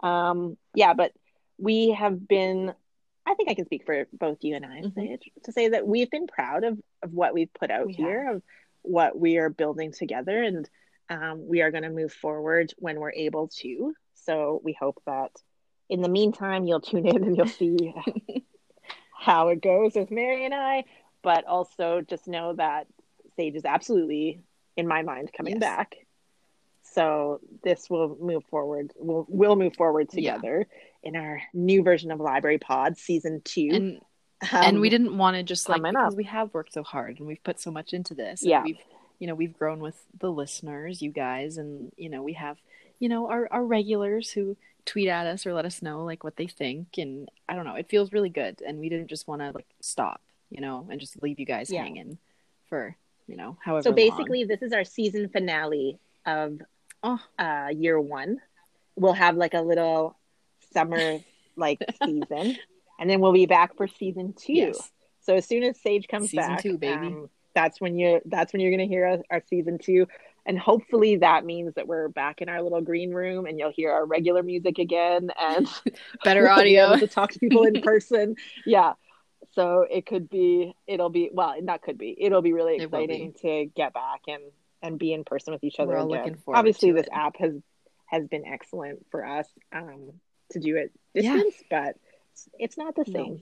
Um, 0.00 0.56
yeah, 0.74 0.94
but 0.94 1.12
we 1.58 1.90
have 1.90 2.26
been. 2.26 2.74
I 3.26 3.34
think 3.34 3.48
I 3.48 3.54
can 3.54 3.66
speak 3.66 3.84
for 3.84 4.06
both 4.12 4.38
you 4.42 4.56
and 4.56 4.64
I, 4.64 4.82
Mhm. 4.82 4.94
Sage, 4.94 5.30
to 5.44 5.52
say 5.52 5.68
that 5.68 5.86
we've 5.86 6.10
been 6.10 6.26
proud 6.26 6.64
of, 6.64 6.80
of 7.02 7.12
what 7.12 7.34
we've 7.34 7.52
put 7.52 7.70
out 7.70 7.86
We 7.88 7.92
here, 7.94 8.30
of 8.30 8.42
what 8.82 9.18
we 9.18 9.36
are 9.38 9.50
building 9.50 9.92
together, 9.92 10.42
and 10.42 10.68
um, 11.10 11.46
we 11.46 11.60
are 11.60 11.70
going 11.70 11.82
to 11.82 11.90
move 11.90 12.12
forward 12.12 12.72
when 12.78 12.98
we're 12.98 13.12
able 13.12 13.48
to. 13.48 13.94
So 14.14 14.60
we 14.64 14.72
hope 14.72 15.02
that 15.06 15.30
in 15.88 16.02
the 16.02 16.08
meantime, 16.08 16.64
you'll 16.64 16.80
tune 16.80 17.06
in 17.06 17.24
and 17.24 17.36
you'll 17.36 17.46
see 17.46 17.92
how 19.12 19.48
it 19.48 19.60
goes 19.60 19.94
with 19.94 20.10
Mary 20.10 20.44
and 20.44 20.54
I. 20.54 20.84
But 21.22 21.44
also 21.46 22.00
just 22.00 22.26
know 22.28 22.54
that 22.54 22.86
Sage 23.36 23.54
is 23.56 23.64
absolutely, 23.64 24.40
in 24.76 24.86
my 24.88 25.02
mind, 25.02 25.30
coming 25.36 25.54
Yes. 25.54 25.60
back. 25.60 25.96
So 26.82 27.40
this 27.62 27.90
will 27.90 28.16
move 28.20 28.44
forward. 28.46 28.92
We'll 28.96 29.26
we'll 29.28 29.56
move 29.56 29.76
forward 29.76 30.08
Yeah. 30.14 30.38
In 31.02 31.16
our 31.16 31.42
new 31.54 31.82
version 31.82 32.10
of 32.10 32.20
Library 32.20 32.58
Pod, 32.58 32.96
season 32.98 33.40
two. 33.44 33.68
And 33.72 34.00
Um, 34.52 34.64
and 34.64 34.80
we 34.80 34.88
didn't 34.88 35.16
want 35.18 35.36
to 35.36 35.42
just 35.42 35.68
like 35.68 35.82
because 35.82 36.14
up. 36.14 36.16
we 36.16 36.24
have 36.24 36.54
worked 36.54 36.72
so 36.72 36.82
hard 36.82 37.18
and 37.18 37.26
we've 37.28 37.42
put 37.44 37.60
so 37.60 37.70
much 37.70 37.92
into 37.92 38.14
this. 38.14 38.42
Yeah. 38.42 38.62
We've 38.62 38.78
you 39.18 39.26
know 39.26 39.34
we've 39.34 39.52
grown 39.58 39.80
with 39.80 40.02
the 40.18 40.30
listeners, 40.32 41.02
you 41.02 41.10
guys, 41.12 41.58
and 41.58 41.92
you 41.98 42.08
know 42.08 42.22
we 42.22 42.32
have 42.34 42.56
you 42.98 43.08
know 43.10 43.28
our 43.28 43.46
our 43.50 43.62
regulars 43.64 44.30
who 44.30 44.56
tweet 44.86 45.08
at 45.08 45.26
us 45.26 45.44
or 45.44 45.52
let 45.52 45.66
us 45.66 45.82
know 45.82 46.04
like 46.04 46.24
what 46.24 46.36
they 46.36 46.46
think, 46.46 46.96
and 46.96 47.28
I 47.48 47.54
don't 47.54 47.66
know, 47.66 47.74
it 47.74 47.90
feels 47.90 48.12
really 48.14 48.30
good, 48.30 48.62
and 48.66 48.78
we 48.78 48.88
didn't 48.88 49.08
just 49.08 49.28
want 49.28 49.42
to 49.42 49.50
like 49.52 49.66
stop. 49.80 50.22
you 50.48 50.60
know, 50.62 50.86
and 50.90 50.98
just 50.98 51.22
leave 51.22 51.38
you 51.38 51.46
guys 51.46 51.70
Yeah. 51.70 51.82
hanging 51.82 52.16
for 52.70 52.96
you 53.28 53.36
know 53.36 53.58
however. 53.62 53.82
So 53.82 53.90
long. 53.90 53.96
basically, 53.96 54.44
this 54.44 54.62
is 54.62 54.72
our 54.72 54.84
season 54.84 55.28
finale 55.28 55.98
of 56.24 56.60
Oh. 57.02 57.20
uh, 57.38 57.68
year 57.76 58.00
one. 58.00 58.40
We'll 58.96 59.12
have 59.12 59.36
like 59.36 59.52
a 59.54 59.60
little 59.60 60.16
summer 60.72 61.18
like 61.56 61.78
season, 62.04 62.56
and 62.98 63.10
then 63.10 63.20
we'll 63.20 63.32
be 63.32 63.46
back 63.46 63.76
for 63.76 63.86
season 63.88 64.32
two. 64.36 64.52
Yes. 64.52 64.90
So 65.20 65.34
as 65.34 65.46
soon 65.46 65.62
as 65.64 65.80
Sage 65.80 66.08
comes 66.08 66.30
Season 66.30 66.48
back, 66.48 66.62
two, 66.62 66.78
baby. 66.78 66.94
um, 67.06 67.30
that's 67.54 67.80
when 67.80 67.98
you're 67.98 68.20
that's 68.24 68.52
when 68.52 68.60
you're 68.60 68.70
gonna 68.70 68.86
hear 68.86 69.06
our, 69.06 69.18
our 69.30 69.42
season 69.48 69.78
two, 69.78 70.06
and 70.46 70.58
hopefully 70.58 71.16
that 71.16 71.44
means 71.44 71.74
that 71.74 71.86
we're 71.86 72.08
back 72.08 72.40
in 72.40 72.48
our 72.48 72.62
little 72.62 72.80
green 72.80 73.12
room, 73.12 73.44
and 73.46 73.58
you'll 73.58 73.72
hear 73.72 73.92
our 73.92 74.06
regular 74.06 74.42
music 74.42 74.78
again, 74.78 75.30
and 75.38 75.68
better 76.24 76.48
audio. 76.48 76.96
to 76.96 77.06
talk 77.06 77.32
to 77.32 77.38
people 77.38 77.64
in 77.64 77.80
person. 77.82 78.36
yeah. 78.64 78.94
So 79.54 79.84
it 79.90 80.06
could 80.06 80.30
be, 80.30 80.74
it'll 80.86 81.08
be, 81.10 81.28
well, 81.32 81.54
not 81.60 81.82
could 81.82 81.98
be, 81.98 82.14
it'll 82.20 82.42
be 82.42 82.52
really 82.52 82.76
It 82.76 82.90
will 82.92 82.98
be. 82.98 83.04
exciting 83.04 83.34
to 83.42 83.64
get 83.74 83.92
back 83.94 84.20
and 84.28 84.42
and 84.82 84.98
be 84.98 85.12
in 85.12 85.24
person 85.24 85.52
with 85.52 85.64
each 85.64 85.80
other 85.80 85.92
We're 85.92 85.96
again. 85.98 86.08
looking 86.08 86.34
forward 86.36 86.58
Obviously, 86.58 86.92
this 86.92 87.06
it. 87.06 87.12
app 87.12 87.36
has 87.38 87.54
has 88.06 88.26
been 88.28 88.46
excellent 88.46 89.04
for 89.10 89.26
us 89.26 89.48
um, 89.72 90.12
to 90.50 90.60
do 90.60 90.76
it 90.76 90.92
Yeah. 91.14 91.34
distance, 91.34 91.62
but 91.70 91.96
it's, 92.32 92.48
it's 92.58 92.78
not 92.78 92.94
the 92.94 93.04
No. 93.06 93.40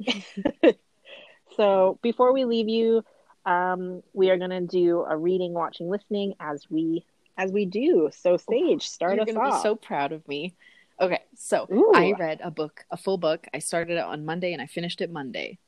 same. 0.00 0.72
so 1.56 1.98
before 2.02 2.32
we 2.32 2.44
leave 2.44 2.68
you, 2.68 3.02
um, 3.46 4.02
we 4.12 4.30
are 4.30 4.36
going 4.36 4.50
to 4.50 4.60
do 4.60 5.04
a 5.08 5.16
reading, 5.16 5.52
watching, 5.52 5.88
listening 5.88 6.34
as 6.40 6.64
we 6.70 7.04
as 7.38 7.52
we 7.52 7.64
do. 7.64 8.10
So 8.12 8.36
Sage, 8.36 8.86
start 8.88 9.14
You're 9.14 9.22
us 9.22 9.26
gonna 9.28 9.38
off. 9.38 9.62
be 9.62 9.68
so 9.68 9.76
proud 9.76 10.12
of 10.12 10.26
me. 10.26 10.54
Okay, 11.00 11.20
so 11.36 11.68
Ooh. 11.72 11.92
I 11.94 12.12
read 12.18 12.40
a 12.42 12.50
book, 12.50 12.84
a 12.90 12.96
full 12.96 13.16
book. 13.16 13.46
I 13.54 13.60
started 13.60 13.96
it 13.96 14.04
on 14.04 14.24
Monday 14.24 14.52
and 14.52 14.60
I 14.60 14.66
finished 14.66 15.00
it 15.00 15.10
Monday. 15.10 15.58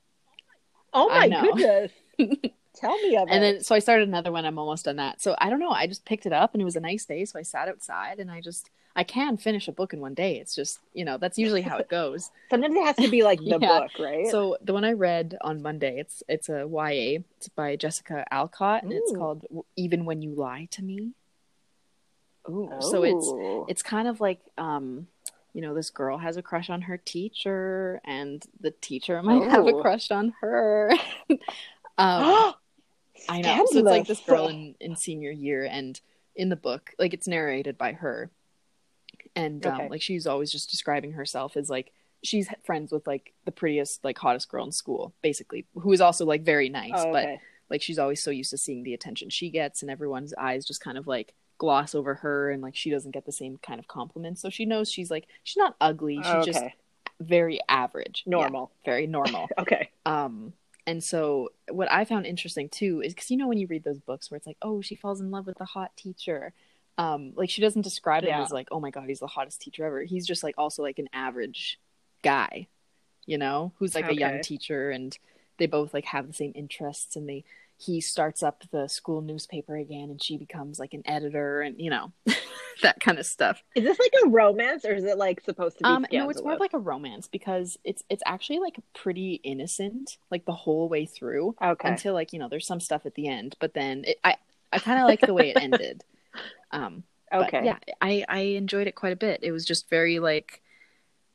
oh 0.92 1.08
my 1.08 1.28
goodness! 1.28 1.92
Tell 2.74 2.98
me 2.98 3.14
about 3.14 3.28
it. 3.28 3.34
And 3.34 3.44
it. 3.44 3.54
then 3.54 3.60
so 3.62 3.74
I 3.74 3.78
started 3.78 4.08
another 4.08 4.32
one. 4.32 4.44
I'm 4.44 4.58
almost 4.58 4.84
done 4.84 4.96
that. 4.96 5.20
So 5.22 5.36
I 5.38 5.48
don't 5.48 5.60
know. 5.60 5.70
I 5.70 5.86
just 5.86 6.04
picked 6.04 6.26
it 6.26 6.32
up 6.32 6.54
and 6.54 6.60
it 6.60 6.64
was 6.64 6.76
a 6.76 6.80
nice 6.80 7.04
day. 7.04 7.24
So 7.24 7.38
I 7.38 7.42
sat 7.42 7.68
outside 7.68 8.18
and 8.18 8.30
I 8.30 8.40
just 8.40 8.68
I 8.96 9.04
can 9.04 9.36
finish 9.36 9.68
a 9.68 9.72
book 9.72 9.92
in 9.92 10.00
one 10.00 10.14
day. 10.14 10.38
It's 10.38 10.54
just 10.54 10.80
you 10.94 11.04
know 11.04 11.18
that's 11.18 11.38
usually 11.38 11.62
how 11.62 11.78
it 11.78 11.88
goes. 11.90 12.30
Sometimes 12.50 12.74
it 12.74 12.84
has 12.84 12.96
to 12.96 13.08
be 13.08 13.22
like 13.22 13.38
the 13.38 13.58
Yeah. 13.58 13.80
book, 13.80 13.98
right? 13.98 14.26
So 14.30 14.56
the 14.62 14.72
one 14.72 14.84
I 14.84 14.92
read 14.92 15.36
on 15.42 15.62
Monday, 15.62 15.98
it's 15.98 16.22
it's 16.28 16.48
a 16.48 16.66
YA. 16.66 17.20
It's 17.36 17.48
by 17.48 17.76
Jessica 17.76 18.24
Alcott 18.30 18.82
and 18.82 18.92
it's 18.92 19.12
called 19.12 19.44
Even 19.76 20.04
When 20.04 20.22
You 20.22 20.34
Lie 20.34 20.68
to 20.72 20.82
Me. 20.84 21.12
Ooh, 22.48 22.70
so 22.80 23.04
it's 23.04 23.32
it's 23.68 23.82
kind 23.82 24.08
of 24.08 24.20
like 24.20 24.40
um 24.58 25.06
you 25.52 25.60
know 25.60 25.74
this 25.74 25.90
girl 25.90 26.16
has 26.18 26.36
a 26.36 26.42
crush 26.42 26.70
on 26.70 26.82
her 26.82 26.96
teacher 26.96 28.00
and 28.04 28.44
the 28.60 28.70
teacher 28.70 29.22
might 29.22 29.42
have 29.50 29.66
a 29.66 29.74
crush 29.74 30.10
on 30.10 30.32
her. 30.40 30.92
um 31.98 32.52
I 33.28 33.42
know. 33.42 33.64
So 33.66 33.78
it's 33.78 33.90
like 33.90 34.06
this 34.06 34.20
girl 34.20 34.48
in, 34.48 34.74
in 34.80 34.96
senior 34.96 35.30
year, 35.30 35.64
and 35.64 36.00
in 36.34 36.48
the 36.48 36.56
book, 36.56 36.94
like 36.98 37.14
it's 37.14 37.28
narrated 37.28 37.78
by 37.78 37.92
her, 37.92 38.30
and 39.36 39.64
um, 39.66 39.86
Okay. 39.86 39.88
like 39.88 40.02
she's 40.02 40.26
always 40.26 40.52
just 40.52 40.70
describing 40.70 41.12
herself 41.12 41.56
as 41.56 41.70
like 41.70 41.92
she's 42.22 42.48
friends 42.64 42.92
with 42.92 43.06
like 43.06 43.32
the 43.44 43.52
prettiest, 43.52 44.04
like 44.04 44.18
hottest 44.18 44.48
girl 44.48 44.64
in 44.64 44.72
school, 44.72 45.14
basically, 45.22 45.66
who 45.74 45.92
is 45.92 46.00
also 46.00 46.24
like 46.26 46.42
very 46.44 46.68
nice, 46.68 47.06
Oh, 47.06 47.10
but 47.10 47.30
like 47.70 47.82
she's 47.82 47.98
always 47.98 48.22
so 48.22 48.30
used 48.30 48.50
to 48.50 48.58
seeing 48.58 48.82
the 48.82 48.94
attention 48.94 49.30
she 49.30 49.50
gets, 49.50 49.82
and 49.82 49.90
everyone's 49.90 50.34
eyes 50.34 50.64
just 50.64 50.80
kind 50.80 50.98
of 50.98 51.06
like 51.06 51.34
gloss 51.58 51.94
over 51.94 52.16
her, 52.16 52.50
and 52.50 52.62
like 52.62 52.76
she 52.76 52.90
doesn't 52.90 53.12
get 53.12 53.26
the 53.26 53.32
same 53.32 53.58
kind 53.62 53.78
of 53.80 53.88
compliments. 53.88 54.42
So 54.42 54.50
she 54.50 54.66
knows 54.66 54.90
she's 54.90 55.10
like 55.10 55.26
she's 55.44 55.56
not 55.58 55.76
ugly, 55.80 56.22
she's 56.22 56.42
Oh, 56.42 56.44
just 56.44 56.66
very 57.20 57.60
average, 57.68 58.24
Yeah, 58.34 58.50
normal. 58.50 58.72
very 58.84 59.06
normal. 59.06 59.52
Okay. 59.58 59.90
Um, 60.06 60.54
and 60.86 61.02
so 61.04 61.50
what 61.70 61.90
I 61.92 62.04
found 62.04 62.26
interesting 62.26 62.68
too 62.68 63.02
is 63.04 63.14
because 63.14 63.30
you 63.30 63.36
know 63.36 63.48
when 63.48 63.58
you 63.58 63.66
read 63.66 63.84
those 63.84 64.00
books 64.00 64.30
where 64.30 64.36
it's 64.36 64.46
like, 64.46 64.56
oh, 64.62 64.80
she 64.80 64.96
falls 64.96 65.20
in 65.20 65.30
love 65.30 65.46
with 65.46 65.58
the 65.58 65.64
hot 65.64 65.96
teacher. 65.96 66.52
Um, 67.00 67.32
like 67.34 67.48
she 67.48 67.62
doesn't 67.62 67.80
describe 67.80 68.24
him 68.24 68.38
as 68.38 68.50
like, 68.50 68.68
oh 68.70 68.78
my 68.78 68.90
god, 68.90 69.04
he's 69.08 69.20
the 69.20 69.26
hottest 69.26 69.62
teacher 69.62 69.86
ever. 69.86 70.02
He's 70.02 70.26
just 70.26 70.42
like 70.42 70.56
also 70.58 70.82
like 70.82 70.98
an 70.98 71.08
average 71.14 71.80
guy, 72.22 72.66
you 73.24 73.38
know, 73.38 73.72
who's 73.78 73.94
like 73.94 74.10
a 74.10 74.14
young 74.14 74.42
teacher, 74.42 74.90
and 74.90 75.16
they 75.56 75.64
both 75.64 75.94
like 75.94 76.04
have 76.04 76.26
the 76.26 76.34
same 76.34 76.52
interests, 76.54 77.16
and 77.16 77.26
they 77.26 77.44
he 77.78 78.02
starts 78.02 78.42
up 78.42 78.64
the 78.70 78.86
school 78.86 79.22
newspaper 79.22 79.76
again, 79.76 80.10
and 80.10 80.22
she 80.22 80.36
becomes 80.36 80.78
like 80.78 80.92
an 80.92 81.02
editor, 81.06 81.62
and 81.62 81.80
you 81.80 81.88
know, 81.88 82.12
that 82.82 83.00
kind 83.00 83.18
of 83.18 83.24
stuff. 83.24 83.62
Is 83.74 83.84
this 83.84 83.98
like 83.98 84.12
a 84.22 84.28
romance 84.28 84.84
or 84.84 84.92
is 84.92 85.04
it 85.04 85.16
like 85.16 85.40
supposed 85.40 85.78
to 85.78 85.84
be 85.84 85.88
Um, 85.88 86.04
no, 86.12 86.28
it's 86.28 86.42
more 86.42 86.52
of 86.52 86.60
like 86.60 86.74
a 86.74 86.78
romance 86.78 87.28
because 87.28 87.78
it's 87.82 88.04
it's 88.10 88.22
actually 88.26 88.58
like 88.58 88.78
pretty 88.92 89.40
innocent, 89.42 90.18
like 90.30 90.44
the 90.44 90.52
whole 90.52 90.86
way 90.90 91.06
through 91.06 91.56
okay. 91.62 91.88
until 91.88 92.12
like 92.12 92.34
you 92.34 92.38
know 92.38 92.50
there's 92.50 92.66
some 92.66 92.80
stuff 92.80 93.06
at 93.06 93.14
the 93.14 93.26
end, 93.26 93.56
but 93.58 93.72
then 93.72 94.04
it, 94.06 94.20
I 94.22 94.36
I 94.70 94.80
kind 94.80 95.00
of 95.00 95.06
like 95.06 95.22
the 95.22 95.32
way 95.32 95.48
it 95.48 95.56
ended. 95.62 96.04
Um, 96.72 97.04
okay. 97.32 97.64
yeah, 97.64 97.78
I 98.00 98.24
I 98.28 98.38
enjoyed 98.40 98.86
it 98.86 98.94
quite 98.94 99.12
a 99.12 99.16
bit. 99.16 99.40
It 99.42 99.52
was 99.52 99.64
just 99.64 99.88
very 99.90 100.18
like, 100.18 100.62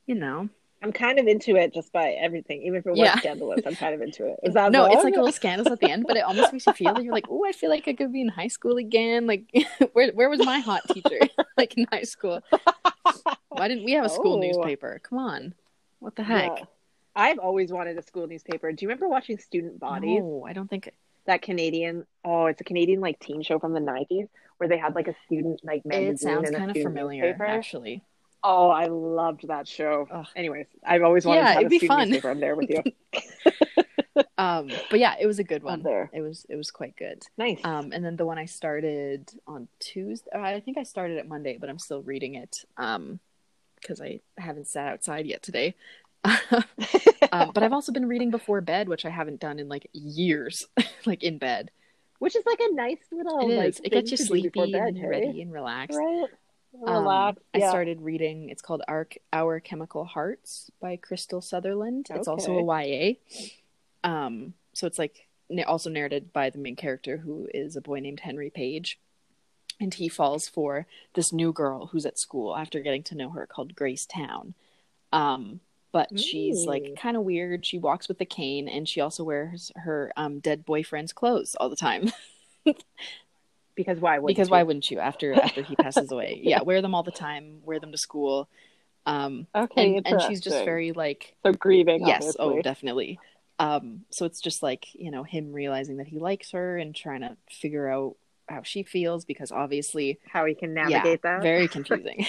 you 0.06 0.16
know, 0.16 0.50
I'm 0.84 0.92
kind 0.92 1.20
of 1.20 1.28
into 1.28 1.56
it 1.56 1.74
just 1.74 1.92
by 1.92 2.12
everything. 2.12 2.62
Even 2.64 2.80
if 2.80 2.86
it 2.86 2.92
was 2.92 3.00
Yeah. 3.00 3.18
scandalous, 3.18 3.62
I'm 3.66 3.76
kind 3.76 3.96
of 3.96 4.02
into 4.02 4.28
it. 4.28 4.40
Is 4.44 4.54
that 4.54 4.72
no, 4.74 4.86
it's 4.86 5.04
like 5.04 5.14
a 5.14 5.18
little 5.18 5.32
scandalous 5.32 5.72
at 5.72 5.80
the 5.80 5.90
end, 5.90 6.06
but 6.08 6.16
it 6.18 6.22
almost 6.24 6.54
makes 6.54 6.68
you 6.68 6.74
feel 6.74 6.94
that 6.96 7.04
you're 7.04 7.14
like, 7.14 7.28
oh, 7.30 7.44
I 7.46 7.52
feel 7.52 7.70
like 7.70 7.88
I 7.88 7.94
could 7.94 8.12
be 8.14 8.22
in 8.22 8.28
high 8.30 8.48
school 8.50 8.78
again. 8.78 9.26
Like, 9.28 9.46
where 9.94 10.12
where 10.12 10.30
was 10.30 10.46
my 10.46 10.60
hot 10.60 10.82
teacher? 10.90 11.20
like 11.58 11.76
in 11.78 11.88
high 11.92 12.04
school, 12.04 12.42
why 13.50 13.68
didn't 13.68 13.86
we 13.86 13.94
have 13.94 14.06
a 14.06 14.10
school 14.10 14.36
Oh. 14.36 14.40
newspaper? 14.42 15.00
Come 15.04 15.18
on, 15.20 15.54
what 16.00 16.16
the 16.16 16.24
heck? 16.24 16.52
Yeah. 16.60 16.66
I've 17.18 17.40
always 17.40 17.72
wanted 17.72 17.98
a 17.98 18.02
school 18.02 18.28
newspaper. 18.28 18.72
Do 18.74 18.84
you 18.84 18.90
remember 18.90 19.08
watching 19.08 19.38
Student 19.38 19.80
Bodies? 19.80 20.20
No, 20.22 20.46
I 20.46 20.52
don't 20.52 20.70
think 20.70 20.92
That 21.28 21.42
Canadian, 21.42 22.06
oh, 22.24 22.46
it's 22.48 22.62
a 22.62 22.64
Canadian 22.64 23.02
like 23.02 23.20
teen 23.20 23.42
show 23.42 23.60
from 23.60 23.74
the 23.74 23.80
90s 23.80 24.28
where 24.58 24.70
they 24.70 24.78
had 24.78 24.96
like 24.96 25.08
a 25.08 25.16
student 25.26 25.62
like 25.64 25.86
magazine. 25.86 26.14
it 26.14 26.20
sounds 26.20 26.48
and 26.48 26.56
a 26.56 26.60
kind 26.60 26.72
of 26.72 26.78
familiar 26.82 27.24
newspaper. 27.24 27.46
actually. 27.46 28.04
Oh, 28.44 28.70
I 28.70 28.86
loved 28.86 29.48
that 29.48 29.68
show. 29.68 30.08
Ugh. 30.12 30.28
Anyways, 30.36 30.68
I've 30.86 31.02
always 31.02 31.26
wanted 31.26 31.40
Yeah, 31.40 31.48
to 31.48 31.54
have 31.54 31.60
it'd 31.62 31.68
a 31.68 31.70
be 31.72 31.78
student 31.80 32.00
fun. 32.00 32.10
newspaper. 32.10 32.30
I'm 32.30 32.40
there 32.40 32.56
with 32.56 32.70
you. 32.70 32.84
Um, 34.38 34.70
but 34.90 35.00
yeah, 35.00 35.16
it 35.20 35.28
was 35.28 35.40
a 35.40 35.44
good 35.44 35.64
one. 35.64 35.82
there. 35.82 36.10
It 36.14 36.22
was 36.22 36.46
it 36.50 36.56
was 36.56 36.70
quite 36.72 36.96
good. 36.98 37.24
Nice. 37.38 37.60
Um, 37.64 37.92
and 37.94 38.04
then 38.04 38.16
the 38.18 38.26
one 38.26 38.38
I 38.38 38.46
started 38.46 39.30
on 39.48 39.68
Tuesday, 39.80 40.30
uh, 40.34 40.40
I 40.40 40.60
think 40.62 40.78
I 40.78 40.84
started 40.84 41.18
it 41.18 41.28
Monday, 41.28 41.58
but 41.60 41.70
I'm 41.70 41.80
still 41.80 42.02
reading 42.02 42.36
it 42.36 42.64
um, 42.78 43.20
because 43.82 44.00
I 44.02 44.20
haven't 44.38 44.68
sat 44.68 44.88
outside 44.88 45.26
yet 45.26 45.42
today. 45.42 45.76
um, 47.32 47.52
but 47.54 47.64
I've 47.64 47.74
also 47.74 47.92
been 47.92 48.08
reading 48.08 48.32
before 48.32 48.62
bed, 48.62 48.90
which 48.90 49.06
I 49.06 49.10
haven't 49.10 49.40
done 49.40 49.60
in 49.60 49.70
like 49.70 49.88
years, 49.94 50.68
like 51.06 51.24
in 51.24 51.38
bed. 51.38 51.72
Which 52.20 52.36
is 52.36 52.46
like 52.46 52.60
a 52.62 52.74
nice 52.74 53.00
little 53.12 53.40
it 53.40 53.58
like 53.58 53.70
is. 53.70 53.82
It 53.84 53.92
gets 53.92 54.12
you 54.12 54.18
thing 54.18 54.28
to 54.28 54.34
do 54.34 54.42
before 54.50 54.66
sleepy 54.66 54.72
bed, 54.72 54.88
and 54.88 54.98
hey? 54.98 55.08
ready 55.08 55.42
and 55.42 55.52
relaxed. 55.52 55.98
Right? 55.98 56.28
Um, 56.86 57.04
Relax. 57.04 57.42
I 57.54 57.60
started 57.60 58.02
reading. 58.02 58.50
It's 58.50 58.62
called 58.62 58.82
Our 58.88 59.08
Our 59.32 59.60
Chemical 59.60 60.06
Hearts 60.06 60.72
by 60.82 60.98
Krystal 60.98 61.44
Sutherland. 61.44 62.08
It's 62.10 62.28
also 62.28 62.58
a 62.58 62.84
YA. 62.84 63.14
Um, 64.04 64.54
so 64.74 64.88
it's 64.88 65.00
like 65.00 65.28
also 65.68 65.90
narrated 65.90 66.34
by 66.34 66.50
the 66.50 66.58
main 66.58 66.76
character, 66.76 67.18
who 67.18 67.48
is 67.54 67.76
a 67.76 67.82
boy 67.82 68.00
named 68.00 68.22
Henry 68.22 68.50
Page, 68.50 69.00
and 69.80 69.94
he 69.94 70.10
falls 70.10 70.48
for 70.48 70.86
this 71.14 71.32
new 71.32 71.54
girl 71.54 71.88
who's 71.88 72.06
at 72.06 72.20
school 72.20 72.56
after 72.56 72.80
getting 72.80 73.04
to 73.04 73.16
know 73.16 73.30
her 73.30 73.46
called 73.46 73.76
Grace 73.76 74.06
Town. 74.06 74.54
Um, 75.12 75.62
but 75.96 76.20
she's 76.20 76.66
like 76.66 76.98
kind 77.00 77.16
of 77.16 77.24
weird. 77.24 77.66
She 77.66 77.80
walks 77.80 78.10
with 78.10 78.20
a 78.20 78.26
cane, 78.26 78.68
and 78.68 78.86
she 78.86 79.00
also 79.00 79.24
wears 79.24 79.72
her 79.78 80.12
um, 80.18 80.40
dead 80.40 80.66
boyfriend's 80.66 81.14
clothes 81.14 81.56
all 81.58 81.70
the 81.70 81.78
time. 81.78 82.12
Because 83.76 84.00
why 84.00 84.20
would 84.20 84.30
because 84.30 84.50
why 84.50 84.64
wouldn't 84.64 84.90
you 84.90 85.00
after 85.00 85.34
after 85.34 85.62
he 85.62 85.76
passes 85.76 86.10
away? 86.10 86.40
Yeah, 86.44 86.62
wear 86.62 86.82
them 86.82 86.96
all 86.96 87.04
the 87.04 87.12
time. 87.12 87.60
Wear 87.66 87.78
them 87.78 87.92
to 87.92 87.98
school. 87.98 88.48
Um, 89.06 89.48
Okay, 89.54 89.98
and, 89.98 90.08
and 90.08 90.22
she's 90.22 90.40
just 90.40 90.64
very 90.64 90.94
like 90.94 91.36
so 91.44 91.52
grieving. 91.52 92.08
yes, 92.08 92.38
oh 92.40 92.62
definitely. 92.62 93.20
Um, 93.60 94.06
so 94.12 94.26
it's 94.26 94.40
just 94.40 94.64
like 94.64 94.96
you 94.96 95.12
know 95.12 95.24
him 95.24 95.52
realizing 95.52 95.98
that 95.98 96.08
he 96.08 96.20
likes 96.20 96.52
her 96.52 96.78
and 96.78 96.96
trying 96.96 97.20
to 97.20 97.36
figure 97.50 97.90
out 97.90 98.16
how 98.48 98.64
she 98.64 98.84
feels 98.84 99.26
because 99.26 99.52
obviously 99.52 100.20
how 100.26 100.46
he 100.46 100.56
can 100.56 100.74
navigate 100.74 101.20
yeah, 101.22 101.36
that. 101.36 101.42
very 101.42 101.68
confusing. 101.68 102.26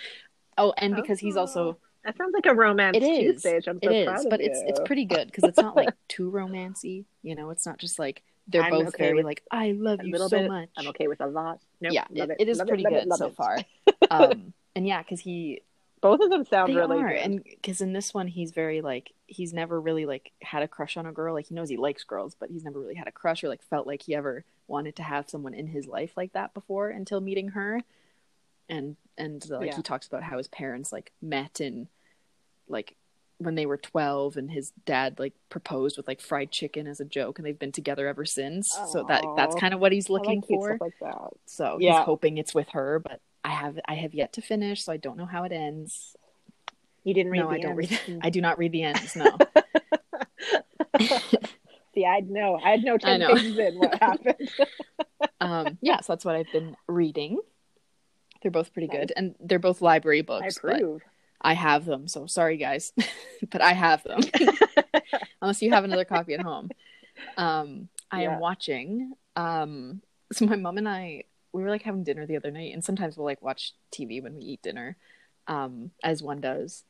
oh, 0.58 0.74
and 0.76 0.96
because 0.96 1.20
he's 1.20 1.36
also 1.36 1.78
That 2.04 2.16
sounds 2.16 2.32
like 2.34 2.46
a 2.46 2.54
romance 2.54 2.96
it 2.96 3.02
is 3.02 3.42
Tuesday. 3.42 3.56
I'm 3.66 3.80
so 3.82 3.90
it 3.90 4.06
proud 4.06 4.20
is, 4.20 4.26
but 4.30 4.40
it's 4.40 4.62
it's 4.66 4.80
pretty 4.80 5.04
good 5.04 5.26
because 5.26 5.44
it's 5.44 5.60
not 5.60 5.76
like 5.76 5.90
too 6.08 6.30
romancy. 6.30 7.04
You 7.22 7.34
know, 7.34 7.50
it's 7.50 7.66
not 7.66 7.78
just 7.78 7.98
like 7.98 8.22
they're 8.48 8.62
I'm 8.62 8.70
both 8.70 8.88
okay 8.88 9.04
very 9.04 9.22
like 9.22 9.42
I 9.50 9.72
love 9.72 10.02
you 10.02 10.16
so 10.16 10.42
bit. 10.42 10.48
much. 10.48 10.70
I'm 10.76 10.88
okay 10.88 11.08
with 11.08 11.20
a 11.20 11.26
lot. 11.26 11.60
Nope, 11.80 11.92
yeah, 11.92 12.06
it, 12.14 12.30
it, 12.30 12.36
it 12.40 12.48
is 12.48 12.58
love 12.58 12.68
pretty 12.68 12.86
good 12.86 13.12
so 13.14 13.30
far. 13.30 13.58
um, 14.10 14.54
and 14.74 14.86
yeah, 14.86 15.02
because 15.02 15.20
he 15.20 15.62
Both 16.00 16.20
of 16.20 16.30
them 16.30 16.44
sound 16.44 16.74
really 16.74 16.98
are, 16.98 17.08
good. 17.12 17.18
and 17.18 17.44
because 17.44 17.80
in 17.82 17.92
this 17.92 18.14
one 18.14 18.26
he's 18.28 18.52
very 18.52 18.80
like 18.80 19.12
he's 19.26 19.52
never 19.52 19.80
really 19.80 20.06
like 20.06 20.32
had 20.42 20.62
a 20.62 20.68
crush 20.68 20.96
on 20.96 21.06
a 21.06 21.12
girl. 21.12 21.34
Like 21.34 21.46
he 21.48 21.54
knows 21.54 21.68
he 21.68 21.76
likes 21.76 22.04
girls, 22.04 22.34
but 22.38 22.50
he's 22.50 22.64
never 22.64 22.80
really 22.80 22.94
had 22.94 23.08
a 23.08 23.12
crush 23.12 23.44
or 23.44 23.48
like 23.48 23.62
felt 23.62 23.86
like 23.86 24.02
he 24.02 24.14
ever 24.14 24.44
wanted 24.66 24.96
to 24.96 25.02
have 25.02 25.28
someone 25.28 25.54
in 25.54 25.66
his 25.68 25.86
life 25.86 26.12
like 26.16 26.32
that 26.32 26.54
before 26.54 26.88
until 26.90 27.20
meeting 27.20 27.48
her. 27.48 27.82
And 28.70 28.96
and 29.18 29.44
like 29.50 29.66
Yeah. 29.66 29.76
he 29.76 29.82
talks 29.82 30.06
about 30.06 30.22
how 30.22 30.38
his 30.38 30.48
parents 30.48 30.92
like 30.92 31.12
met 31.20 31.60
in 31.60 31.88
like 32.68 32.96
when 33.38 33.54
they 33.54 33.66
were 33.66 33.76
12 33.78 34.36
and 34.36 34.50
his 34.50 34.70
dad 34.86 35.18
like 35.18 35.32
proposed 35.48 35.96
with 35.96 36.06
like 36.06 36.20
fried 36.20 36.50
chicken 36.50 36.86
as 36.86 37.00
a 37.00 37.04
joke 37.04 37.38
and 37.38 37.46
they've 37.46 37.58
been 37.58 37.72
together 37.72 38.06
ever 38.06 38.24
since 38.24 38.70
so 38.92 39.02
that 39.08 39.24
that's 39.34 39.54
kind 39.56 39.72
of 39.74 39.80
what 39.80 39.92
he's 39.92 40.08
I 40.10 40.12
like 40.14 40.26
looking 40.26 40.42
for 40.42 40.76
like 40.80 40.92
that. 41.00 41.30
so 41.46 41.78
Yeah. 41.80 41.92
he's 41.98 42.04
hoping 42.04 42.36
it's 42.38 42.54
with 42.54 42.68
her 42.70 42.98
but 42.98 43.20
i 43.42 43.48
have 43.48 43.78
i 43.88 43.94
have 43.94 44.12
yet 44.14 44.34
to 44.34 44.42
finish 44.42 44.84
so 44.84 44.92
i 44.92 44.98
don't 44.98 45.16
know 45.16 45.24
how 45.24 45.44
it 45.44 45.52
ends 45.52 46.14
You 47.02 47.14
didn't 47.14 47.32
read 47.32 47.38
no 47.40 47.48
the 47.48 47.54
i 47.54 47.58
don't 47.58 47.76
read 47.76 47.98
i 48.22 48.28
do 48.28 48.42
not 48.42 48.58
read 48.58 48.72
the 48.72 48.82
ends 48.82 49.16
no 49.16 49.36
See, 51.94 52.06
I 52.06 52.20
know. 52.20 52.54
I 52.62 52.70
had 52.70 52.84
no 52.84 52.94
I 52.94 52.96
ten 52.98 53.20
know. 53.20 53.34
pages 53.34 53.58
in 53.58 53.74
what 53.78 54.00
happened. 54.00 54.48
um 55.40 55.78
yeah 55.80 56.00
so 56.00 56.12
that's 56.12 56.24
what 56.24 56.36
i've 56.36 56.52
been 56.52 56.76
reading 56.86 57.40
they're 58.42 58.50
both 58.50 58.72
pretty 58.72 58.88
Nice. 58.88 58.96
good 58.98 59.12
and 59.16 59.34
they're 59.40 59.58
both 59.58 59.80
library 59.82 60.22
books 60.22 60.58
but 60.62 60.76
approve. 60.76 61.02
i 61.40 61.52
have 61.54 61.84
them 61.84 62.08
so 62.08 62.26
sorry 62.26 62.56
guys 62.56 62.92
but 63.50 63.60
i 63.60 63.72
have 63.72 64.02
them 64.04 64.20
unless 65.42 65.62
you 65.62 65.70
have 65.70 65.84
another 65.84 66.04
copy 66.04 66.34
at 66.34 66.40
home. 66.40 66.70
Um, 67.36 67.88
I 68.10 68.22
Yeah. 68.22 68.34
am 68.34 68.40
watching. 68.40 69.12
Um, 69.36 70.02
so 70.32 70.46
my 70.46 70.56
mom 70.56 70.78
and 70.78 70.88
I, 70.88 71.24
we 71.52 71.62
were 71.62 71.68
like 71.70 71.82
having 71.82 72.04
dinner 72.04 72.26
the 72.26 72.36
other 72.36 72.50
night, 72.50 72.72
and 72.74 72.84
sometimes 72.84 73.16
we'll 73.16 73.24
like 73.26 73.42
watch 73.42 73.72
TV 73.92 74.22
when 74.22 74.34
we 74.36 74.42
eat 74.42 74.62
dinner, 74.62 74.96
um, 75.46 75.90
as 76.02 76.22
one 76.22 76.40
does. 76.40 76.84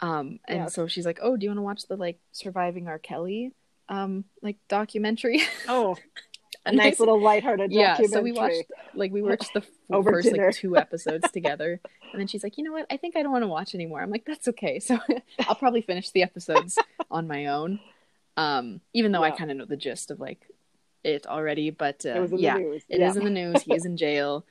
Um, 0.00 0.38
and 0.48 0.58
Yeah. 0.58 0.66
so 0.66 0.86
she's 0.88 1.06
like, 1.06 1.18
"Oh, 1.22 1.36
do 1.36 1.44
you 1.44 1.50
want 1.50 1.58
to 1.58 1.62
watch 1.62 1.86
the 1.88 1.96
like 1.96 2.18
Surviving 2.32 2.88
R. 2.88 2.98
Kelly, 2.98 3.52
um, 3.88 4.24
like 4.42 4.56
documentary?" 4.68 5.40
Oh, 5.68 5.96
a 6.64 6.72
nice 6.72 6.94
s- 6.94 7.00
little 7.00 7.20
lighthearted 7.20 7.72
yeah. 7.72 7.96
documentary. 7.96 8.12
So 8.12 8.22
we 8.22 8.32
watched 8.32 8.64
like 8.94 9.12
we 9.12 9.22
watched 9.30 9.52
the 9.54 9.62
Over 9.90 10.12
first 10.12 10.30
dinner. 10.30 10.46
like 10.46 10.54
two 10.56 10.76
episodes 10.76 11.30
together, 11.32 11.80
and 12.12 12.20
then 12.20 12.26
she's 12.26 12.42
like, 12.42 12.56
"You 12.58 12.64
know 12.64 12.72
what? 12.72 12.86
I 12.90 12.96
think 12.96 13.16
I 13.16 13.22
don't 13.22 13.32
want 13.32 13.42
to 13.42 13.48
watch 13.48 13.74
anymore." 13.74 14.00
I'm 14.02 14.10
like, 14.10 14.24
"That's 14.24 14.48
okay." 14.48 14.78
So 14.78 14.98
I'll 15.48 15.54
probably 15.56 15.82
finish 15.82 16.10
the 16.10 16.22
episodes 16.22 16.78
on 17.10 17.26
my 17.26 17.46
own, 17.46 17.80
um, 18.36 18.80
even 18.94 19.12
though 19.12 19.22
I 19.22 19.30
kind 19.30 19.50
of 19.50 19.56
know 19.56 19.64
the 19.64 19.76
gist 19.76 20.10
of 20.10 20.20
like 20.20 20.46
it 21.04 21.26
already. 21.26 21.70
But 21.70 22.04
It 22.04 22.16
uh, 22.16 22.20
was 22.20 22.32
in 22.32 22.38
yeah, 22.38 22.54
the 22.54 22.60
news. 22.60 22.82
it 22.88 23.00
yeah. 23.00 23.08
is 23.10 23.16
in 23.16 23.24
the 23.24 23.30
news. 23.30 23.62
He 23.62 23.74
is 23.74 23.84
in 23.84 23.96
jail, 23.96 24.44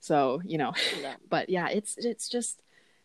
so 0.00 0.42
you 0.44 0.58
know. 0.58 0.72
Yeah. 1.00 1.14
But 1.28 1.48
yeah, 1.48 1.68
it's 1.68 1.96
it's 1.96 2.28
just 2.28 2.60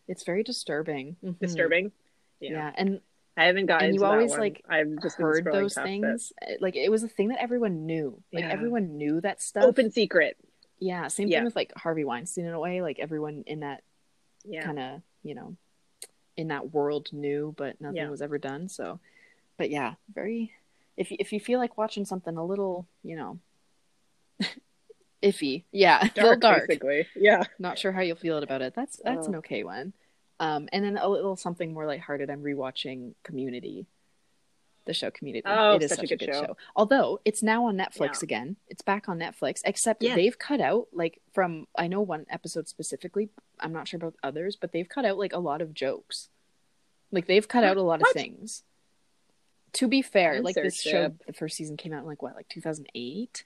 it's 0.06 0.24
very 0.24 0.42
disturbing. 0.42 1.16
Mhm. 1.24 1.38
disturbing. 1.38 1.92
Yeah. 2.40 2.72
and 2.76 3.00
I 3.40 3.46
haven't 3.46 3.66
gotten 3.66 3.86
And 3.86 3.94
you 3.94 4.04
always, 4.04 4.32
like, 4.36 4.62
I've 4.68 5.00
just 5.02 5.16
heard 5.16 5.44
those 5.44 5.74
past 5.74 5.78
it. 5.78 5.82
things. 5.88 6.32
Eh, 6.42 6.56
like 6.60 6.76
it 6.76 6.90
was 6.90 7.02
a 7.02 7.08
thing 7.08 7.28
that 7.28 7.40
everyone 7.40 7.86
knew. 7.86 8.22
Like 8.32 8.44
Yeah. 8.44 8.50
everyone 8.50 8.96
knew 8.98 9.20
that 9.22 9.40
stuff. 9.40 9.64
Open 9.64 9.90
secret. 9.90 10.36
Yeah, 10.78 11.08
same 11.08 11.28
Yeah. 11.28 11.38
thing 11.38 11.44
with 11.46 11.56
like 11.56 11.72
Harvey 11.76 12.04
Weinstein 12.04 12.44
in 12.46 12.52
a 12.54 12.60
way. 12.60 12.82
Like 12.82 12.98
everyone 12.98 13.44
in 13.46 13.60
that 13.60 13.82
Yeah. 14.44 14.62
kind 14.64 14.78
of 14.78 15.02
you 15.22 15.34
know 15.34 15.56
in 16.36 16.48
that 16.48 16.72
world 16.72 17.12
knew 17.12 17.54
but 17.58 17.78
nothing 17.80 18.08
was 18.10 18.22
ever 18.22 18.38
done 18.38 18.68
so 18.70 18.98
but 19.58 19.68
yeah 19.68 19.94
very 20.14 20.50
if 20.96 21.10
you, 21.10 21.18
if 21.20 21.30
you 21.34 21.38
feel 21.40 21.58
like 21.58 21.76
watching 21.76 22.06
something 22.06 22.38
a 22.38 22.44
little 22.46 22.86
you 23.02 23.16
know 23.16 23.38
iffy 25.22 25.64
yeah 25.72 26.08
dark, 26.14 26.40
dark 26.40 26.66
basically. 26.68 27.06
Yeah. 27.14 27.42
not 27.58 27.78
sure 27.78 27.92
how 27.92 28.00
you'll 28.00 28.16
feel 28.16 28.38
about 28.38 28.62
it 28.62 28.74
that's 28.74 28.96
that's 29.04 29.26
uh, 29.26 29.30
an 29.30 29.34
Oh. 29.34 29.38
okay 29.38 29.62
one 29.64 29.92
um 30.40 30.68
and 30.72 30.84
then 30.84 30.96
a 30.96 31.08
little 31.08 31.36
something 31.36 31.72
more 31.72 31.86
lighthearted 31.86 32.28
i'm 32.30 32.42
rewatching 32.42 33.12
community 33.22 33.86
the 34.86 34.94
show 34.94 35.10
community 35.10 35.44
Oh, 35.46 35.76
it 35.76 35.82
is 35.82 35.90
such, 35.90 36.10
a 36.10 36.16
good, 36.16 36.24
show. 36.34 36.56
although 36.74 37.20
it's 37.24 37.42
now 37.42 37.66
on 37.66 37.76
netflix 37.76 38.14
Yeah. 38.14 38.24
again 38.24 38.56
it's 38.66 38.82
back 38.82 39.08
on 39.08 39.18
netflix 39.18 39.60
except 39.64 40.02
Yeah. 40.02 40.16
they've 40.16 40.36
cut 40.38 40.60
out 40.60 40.88
like 40.92 41.20
from 41.32 41.66
i 41.76 41.86
know 41.86 42.00
one 42.00 42.24
episode 42.30 42.66
specifically 42.66 43.28
i'm 43.60 43.72
not 43.72 43.86
sure 43.86 43.98
about 43.98 44.14
others 44.22 44.56
but 44.56 44.72
they've 44.72 44.88
cut 44.88 45.04
out 45.04 45.18
like 45.18 45.32
a 45.34 45.38
lot 45.38 45.60
of 45.62 45.74
jokes 45.74 46.28
like 47.12 47.26
they've 47.26 47.46
cut 47.46 47.62
out 47.62 47.76
a 47.76 47.82
lot 47.82 47.96
of 48.00 48.02
What? 48.02 48.14
things 48.14 48.62
to 49.74 49.86
be 49.86 50.02
fair 50.02 50.40
like 50.42 50.54
this 50.56 50.80
show 50.80 51.12
the 51.26 51.32
first 51.34 51.56
season 51.56 51.76
came 51.76 51.92
out 51.92 52.00
in 52.02 52.06
like 52.08 52.22
what 52.22 52.34
like 52.34 52.48
2008 52.48 53.44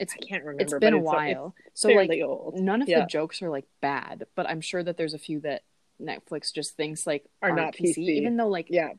it's 0.00 0.14
I 0.14 0.16
can't 0.26 0.42
remember. 0.44 0.62
it's 0.62 0.74
been 0.80 0.94
a 0.94 0.98
while 0.98 1.54
It's 1.66 1.80
so 1.82 1.88
like 1.90 2.10
old. 2.24 2.58
none 2.58 2.82
of 2.82 2.88
Yeah. 2.88 3.00
the 3.00 3.06
jokes 3.06 3.40
are 3.42 3.50
like 3.50 3.66
bad 3.80 4.26
but 4.34 4.48
i'm 4.48 4.60
sure 4.60 4.82
that 4.82 4.96
there's 4.96 5.14
a 5.14 5.18
few 5.18 5.40
that 5.40 5.62
netflix 6.00 6.52
just 6.52 6.76
thinks 6.76 7.06
like 7.06 7.24
Are 7.42 7.50
aren't 7.50 7.76
pc, 7.76 7.94
PC. 7.96 7.98
even 8.16 8.36
though 8.36 8.48
like 8.48 8.66
Yeah. 8.70 8.90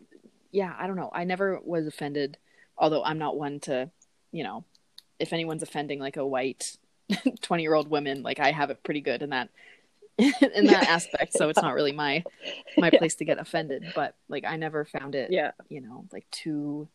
yeah 0.52 0.74
i 0.80 0.88
don't 0.88 0.96
know 0.96 1.10
i 1.14 1.24
never 1.24 1.60
was 1.64 1.88
offended 1.88 2.38
although 2.78 3.04
i'm 3.04 3.18
not 3.18 3.38
one 3.38 3.60
to 3.62 3.90
you 4.32 4.44
know 4.44 4.64
if 5.20 5.34
anyone's 5.34 5.64
offending 5.64 6.00
like 6.00 6.18
a 6.18 6.26
white 6.26 6.78
20 7.42 7.64
year 7.64 7.74
old 7.74 7.90
woman 7.90 8.22
like 8.24 8.40
i 8.40 8.52
have 8.52 8.70
it 8.70 8.84
pretty 8.84 9.02
good 9.02 9.22
in 9.22 9.32
that 9.32 9.50
in 10.18 10.66
that 10.68 10.88
aspect 10.90 11.34
so 11.34 11.50
it's 11.50 11.62
not 11.62 11.74
really 11.74 11.92
my 11.92 12.24
my 12.78 12.90
place 12.90 13.16
to 13.16 13.26
get 13.26 13.40
offended 13.40 13.84
but 13.96 14.16
like 14.30 14.46
i 14.46 14.56
never 14.56 14.86
found 14.86 15.16
it 15.16 15.32
Yeah. 15.32 15.52
you 15.70 15.82
know 15.82 16.06
like 16.12 16.30
too 16.32 16.88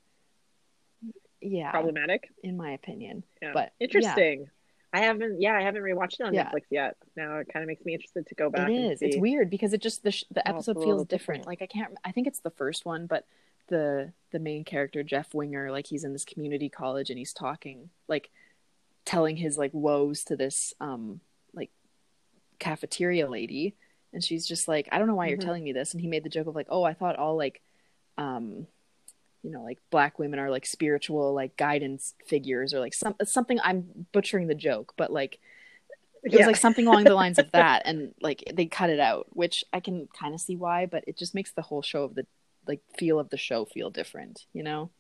yeah 1.41 1.71
Problematic. 1.71 2.31
in 2.43 2.57
my 2.57 2.73
opinion 2.73 3.23
Yeah. 3.43 3.53
But, 3.53 3.73
yeah. 3.79 3.85
interesting. 3.85 4.51
I 4.93 5.01
haven't. 5.01 5.43
Yeah, 5.43 5.55
I 5.59 5.61
haven't 5.63 5.83
rewatched 5.83 6.21
it 6.21 6.23
on 6.23 6.33
Yeah. 6.33 6.49
Netflix 6.51 6.63
yet. 6.71 6.97
Now 7.17 7.37
it 7.39 7.49
kind 7.53 7.63
of 7.63 7.67
makes 7.67 7.85
me 7.85 7.93
interested 7.93 8.27
to 8.29 8.35
go 8.35 8.49
back. 8.49 8.71
It 8.71 8.75
is. 8.75 9.03
It's 9.03 9.17
weird 9.19 9.51
because 9.51 9.75
it 9.75 9.83
just 9.83 10.03
the 10.03 10.13
sh- 10.13 10.25
the 10.31 10.41
Oh, 10.49 10.53
episode 10.55 10.77
little 10.77 10.95
feels 10.99 11.07
different. 11.07 11.43
different. 11.43 11.47
Like 11.47 11.61
I 11.63 11.67
can't. 11.67 11.95
I 12.05 12.13
think 12.13 12.27
it's 12.27 12.41
the 12.41 12.51
first 12.51 12.87
one, 12.87 13.07
but 13.07 13.27
the 13.69 14.13
the 14.31 14.39
main 14.39 14.65
character 14.65 15.03
Jeff 15.03 15.35
Winger, 15.35 15.71
like 15.71 15.87
he's 15.87 16.05
in 16.05 16.13
this 16.15 16.25
community 16.25 16.69
college 16.71 17.11
and 17.11 17.19
he's 17.19 17.33
talking, 17.35 17.91
like 18.09 18.31
telling 19.05 19.37
his 19.37 19.59
like 19.59 19.73
woes 19.75 20.25
to 20.25 20.37
this 20.37 20.73
um 20.81 21.21
like 21.53 21.71
cafeteria 22.59 23.29
lady, 23.29 23.75
and 24.15 24.25
she's 24.25 24.47
just 24.47 24.67
like, 24.69 24.89
I 24.93 24.99
don't 24.99 25.09
know 25.09 25.15
why 25.17 25.27
you're 25.27 25.37
Mhm. 25.37 25.43
telling 25.45 25.65
me 25.65 25.73
this. 25.73 25.93
And 25.93 26.01
he 26.01 26.07
made 26.09 26.25
the 26.25 26.31
joke 26.31 26.47
of 26.47 26.55
like, 26.55 26.69
oh, 26.71 26.85
I 26.85 26.95
thought 26.95 27.17
all 27.17 27.37
like, 27.37 27.61
um, 28.17 28.67
you 29.47 29.53
know, 29.53 29.63
like 29.63 29.79
black 29.91 30.19
women 30.19 30.39
are 30.41 30.51
like 30.51 30.67
spiritual 30.67 31.33
like 31.33 31.57
guidance 31.57 32.15
figures 32.27 32.75
or 32.75 32.81
like 32.81 32.95
some 32.95 33.15
something. 33.25 33.59
I'm 33.63 34.07
butchering 34.13 34.49
the 34.49 34.55
joke, 34.69 34.93
but 34.97 35.13
like 35.13 35.39
it 36.25 36.33
was 36.33 36.47
like 36.47 36.57
something 36.57 36.89
along 36.89 37.05
the 37.05 37.15
lines 37.15 37.39
of 37.39 37.53
that 37.53 37.83
and 37.89 38.13
like 38.21 38.43
they 38.53 38.67
cut 38.67 38.91
it 38.91 38.99
out 38.99 39.27
which 39.31 39.65
i 39.73 39.79
can 39.79 40.09
kind 40.19 40.35
of 40.35 40.41
see 40.41 40.57
why 40.57 40.85
but 40.85 41.05
it 41.07 41.17
just 41.17 41.37
makes 41.37 41.53
the 41.53 41.63
whole 41.63 41.83
show 41.83 42.03
of 42.03 42.17
the 42.17 42.27
like 42.67 42.81
feel 42.99 43.21
of 43.21 43.31
the 43.31 43.37
show 43.37 43.65
feel 43.65 43.91
different 43.91 44.47
you 44.53 44.65
know 44.65 44.91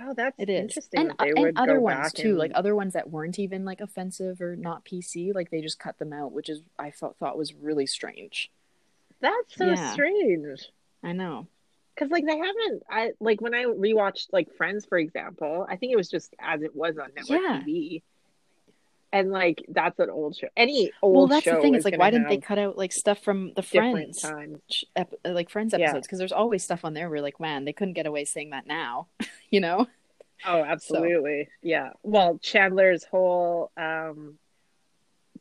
Oh, 0.00 0.12
that's 0.14 0.38
it 0.38 0.50
is 0.50 0.60
interesting. 0.60 1.10
and, 1.18 1.38
and 1.38 1.58
other 1.58 1.80
ones 1.80 2.12
too 2.12 2.30
and- 2.30 2.38
like 2.38 2.52
other 2.54 2.76
ones 2.76 2.92
that 2.92 3.08
weren't 3.10 3.38
even 3.38 3.64
like 3.64 3.80
offensive 3.80 4.42
or 4.42 4.54
not 4.54 4.84
pc 4.84 5.34
like 5.34 5.50
they 5.50 5.62
just 5.62 5.78
cut 5.78 5.98
them 5.98 6.12
out 6.12 6.32
which 6.32 6.50
is 6.50 6.60
i 6.78 6.90
thought 6.90 7.16
thought 7.16 7.38
was 7.38 7.54
really 7.54 7.86
strange 7.86 8.50
that's 9.22 9.56
so 9.56 9.64
Yeah. 9.66 9.92
strange. 9.94 10.68
i 11.02 11.12
know 11.12 11.46
Because 11.98 12.10
like 12.12 12.24
they 12.26 12.36
haven't. 12.38 12.82
I 12.88 13.10
like 13.20 13.40
when 13.40 13.54
I 13.54 13.64
rewatched 13.64 14.28
like 14.32 14.54
Friends, 14.56 14.86
for 14.86 14.98
example. 14.98 15.66
I 15.68 15.76
think 15.76 15.92
it 15.92 15.96
was 15.96 16.08
just 16.08 16.34
as 16.38 16.62
it 16.62 16.76
was 16.76 16.96
on 16.98 17.08
network 17.16 17.40
Yeah. 17.40 17.60
TV. 17.66 18.02
And 19.10 19.30
like 19.30 19.64
that's 19.68 19.98
an 19.98 20.10
old 20.10 20.36
show. 20.36 20.48
Any 20.56 20.92
old 21.00 21.16
well 21.16 21.26
that's 21.26 21.46
the 21.46 21.60
thing 21.62 21.74
it's 21.74 21.84
like 21.84 21.98
why 21.98 22.10
didn't 22.10 22.28
they 22.28 22.36
cut 22.36 22.58
out 22.58 22.76
like 22.76 22.92
stuff 22.92 23.18
from 23.20 23.52
the 23.54 23.62
friends 23.62 24.22
ep- 24.94 25.14
uh, 25.24 25.30
like 25.30 25.48
friends 25.48 25.72
episodes 25.72 26.06
because 26.06 26.18
there's 26.18 26.30
always 26.30 26.62
stuff 26.62 26.84
on 26.84 26.92
there 26.92 27.08
where 27.08 27.22
like 27.22 27.40
man 27.40 27.64
they 27.64 27.72
couldn't 27.72 27.94
get 27.94 28.06
away 28.06 28.26
saying 28.26 28.50
that 28.50 28.66
now 28.66 29.06
you 29.50 29.60
know 29.60 29.86
Oh, 30.46 30.62
absolutely. 30.62 31.48
Yeah. 31.62 31.94
Well, 32.04 32.38
Chandler's 32.38 33.02
whole 33.02 33.72
um 33.78 34.38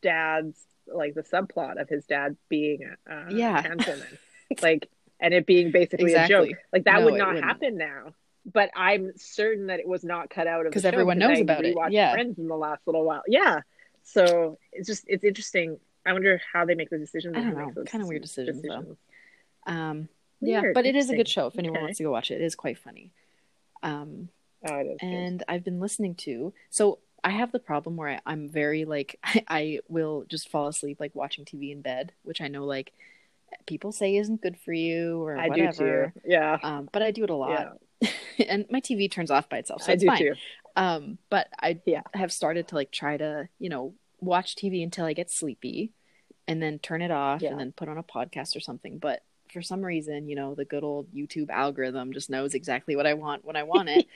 dad's 0.01 0.57
like 0.87 1.13
the 1.13 1.21
subplot 1.23 1.79
of 1.81 1.89
his 1.89 2.05
dad 2.05 2.37
being 2.49 2.89
uh 3.09 3.25
Yeah. 3.29 3.63
a 3.77 4.61
like 4.61 4.89
and 5.19 5.33
it 5.33 5.45
being 5.45 5.71
basically 5.71 6.13
a 6.13 6.27
joke. 6.27 6.49
Like 6.71 6.83
that 6.85 6.99
No, 6.99 7.05
would 7.05 7.17
not 7.17 7.37
happen 7.43 7.77
now. 7.77 8.13
But 8.53 8.69
I'm 8.75 9.11
certain 9.17 9.67
that 9.67 9.79
it 9.81 9.87
was 9.87 10.03
not 10.05 10.29
cut 10.29 10.47
out 10.47 10.65
of 10.65 10.71
the 10.71 10.75
'Cause 10.75 10.83
show 10.83 10.87
Because 10.89 10.93
everyone 10.93 11.17
knows 11.19 11.37
I 11.37 11.41
about 11.41 11.65
it. 11.65 11.75
Yeah. 11.91 12.13
Friends 12.13 12.37
in 12.39 12.47
the 12.47 12.55
last 12.55 12.81
little 12.85 13.03
while. 13.03 13.23
Yeah. 13.27 13.61
So 14.03 14.57
it's 14.71 14.87
just 14.87 15.03
it's 15.07 15.23
interesting. 15.25 15.79
I 16.05 16.13
wonder 16.13 16.39
how 16.53 16.63
they 16.63 16.73
make 16.75 16.89
the 16.89 16.97
decisions. 16.97 17.35
I 17.35 17.41
don't 17.41 17.53
know. 17.75 17.83
Kinda 17.85 18.07
weird 18.07 18.21
decisions, 18.21 18.61
though. 18.61 18.69
decisions. 18.69 18.97
Um, 19.65 20.09
yeah, 20.39 20.61
Weird, 20.61 20.73
but 20.75 20.85
it 20.85 20.95
is 20.95 21.09
a 21.09 21.15
good 21.15 21.27
show 21.27 21.47
if 21.47 21.57
anyone 21.59 21.77
Okay. 21.77 21.81
wants 21.83 21.97
to 21.97 22.03
go 22.03 22.11
watch 22.11 22.31
it. 22.31 22.35
It 22.35 22.45
is 22.45 22.55
quite 22.55 22.77
funny. 22.77 23.11
Um, 23.83 24.29
Oh, 24.69 24.75
it 24.77 24.87
is. 24.87 24.97
good. 25.01 25.05
and 25.07 25.43
I've 25.49 25.63
been 25.65 25.79
listening 25.81 26.15
to. 26.15 26.53
So 26.69 26.99
I 27.23 27.31
have 27.31 27.51
the 27.51 27.59
problem 27.59 27.97
where 27.97 28.09
I, 28.09 28.19
I'm 28.25 28.47
very 28.47 28.85
like 28.85 29.19
I, 29.23 29.43
I 29.49 29.79
will 29.89 30.23
just 30.29 30.47
fall 30.49 30.67
asleep 30.67 31.01
like 31.01 31.13
watching 31.15 31.43
TV 31.43 31.71
in 31.71 31.81
bed, 31.81 32.13
which 32.23 32.39
I 32.39 32.47
know 32.47 32.63
like 32.65 32.93
people 33.65 33.91
say 33.91 34.15
isn't 34.17 34.41
good 34.41 34.57
for 34.59 34.73
you 34.73 35.21
or 35.21 35.37
I 35.37 35.45
do 35.45 35.49
whatever. 35.49 36.13
too. 36.15 36.21
Yeah. 36.25 36.57
Um, 36.61 36.89
but 36.91 37.01
I 37.01 37.11
do 37.11 37.23
it 37.23 37.29
a 37.29 37.35
lot, 37.35 37.77
and 38.47 38.65
my 38.69 38.79
TV 38.81 39.09
turns 39.11 39.31
off 39.31 39.49
by 39.49 39.57
itself, 39.57 39.81
so 39.83 39.91
I 39.91 39.93
it's 39.93 40.03
do 40.03 40.07
fine. 40.07 40.17
too. 40.19 40.33
Um, 40.75 41.17
but 41.29 41.47
I 41.59 41.81
Yeah. 41.85 42.03
have 42.13 42.31
started 42.31 42.67
to 42.69 42.75
like 42.75 42.91
try 42.91 43.17
to, 43.17 43.49
you 43.59 43.69
know, 43.69 43.95
watch 44.19 44.55
TV 44.55 44.83
until 44.83 45.05
I 45.05 45.13
get 45.13 45.31
sleepy 45.31 45.91
and 46.47 46.61
then 46.61 46.79
turn 46.79 47.01
it 47.01 47.11
off 47.11 47.41
Yeah. 47.41 47.51
and 47.51 47.59
then 47.59 47.71
put 47.71 47.89
on 47.89 47.97
a 47.97 48.03
podcast 48.03 48.55
or 48.55 48.59
something. 48.59 48.99
But 48.99 49.21
for 49.51 49.61
some 49.61 49.81
reason, 49.81 50.27
you 50.27 50.35
know, 50.35 50.55
the 50.55 50.65
good 50.65 50.83
old 50.83 51.07
YouTube 51.13 51.49
algorithm 51.49 52.13
just 52.13 52.29
knows 52.29 52.53
exactly 52.53 52.95
what 52.95 53.07
I 53.07 53.13
want 53.15 53.45
when 53.45 53.55
I 53.55 53.63
want 53.63 53.89
it. 53.89 54.05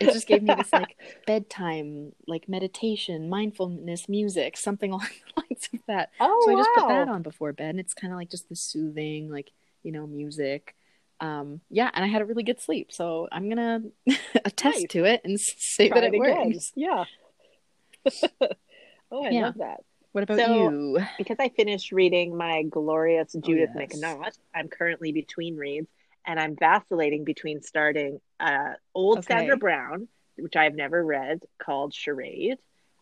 it 0.00 0.10
just 0.10 0.26
gave 0.26 0.42
me 0.42 0.54
this 0.54 0.72
like 0.72 0.96
bedtime, 1.26 2.12
like 2.26 2.48
meditation, 2.48 3.28
mindfulness 3.28 4.08
music, 4.08 4.56
something 4.56 4.90
along 4.92 5.08
the 5.36 5.42
lines 5.42 5.68
of 5.72 5.80
that. 5.88 6.10
oh, 6.20 6.40
so 6.44 6.50
I 6.52 6.56
just 6.56 6.72
put 6.74 6.86
that 6.88 7.08
on 7.08 7.22
before 7.22 7.52
bed 7.52 7.70
and 7.70 7.80
it's 7.80 7.94
kind 7.94 8.12
of 8.12 8.18
like 8.18 8.30
just 8.30 8.48
the 8.48 8.56
soothing, 8.56 9.30
like, 9.30 9.50
you 9.82 9.92
know, 9.92 10.06
music. 10.06 10.74
Um, 11.20 11.60
yeah, 11.70 11.90
and 11.94 12.04
I 12.04 12.08
had 12.08 12.22
a 12.22 12.24
really 12.24 12.42
good 12.42 12.60
sleep. 12.60 12.92
So 12.92 13.28
I'm 13.30 13.48
gonna 13.48 13.80
attest 14.44 14.80
Nice. 14.80 14.84
to 14.90 15.04
it 15.04 15.20
and 15.24 15.38
say 15.40 15.88
Try 15.88 16.00
that 16.00 16.08
it, 16.08 16.14
it 16.14 16.18
works. 16.18 16.72
Yeah. 16.74 17.04
oh, 19.10 19.24
I 19.24 19.30
Yeah. 19.30 19.44
love 19.46 19.54
that. 19.58 19.80
What 20.14 20.22
about 20.22 20.38
So- 20.38 20.70
you? 20.70 20.98
Because 21.18 21.38
I 21.40 21.48
finished 21.48 21.90
reading 21.90 22.36
my 22.36 22.62
glorious 22.62 23.32
Judith 23.32 23.70
Oh, 23.74 23.80
yes. 23.80 23.96
McNaught, 23.96 24.38
I'm 24.54 24.68
currently 24.68 25.10
between 25.10 25.56
reads, 25.56 25.88
and 26.24 26.38
I'm 26.38 26.54
vacillating 26.54 27.24
between 27.24 27.62
starting 27.62 28.20
uh, 28.38 28.74
old 28.94 29.18
Okay. 29.18 29.26
Sandra 29.34 29.56
Brown, 29.56 30.06
which 30.36 30.54
I've 30.54 30.76
never 30.76 31.04
read, 31.04 31.40
called 31.58 31.92
Charade. 31.92 32.58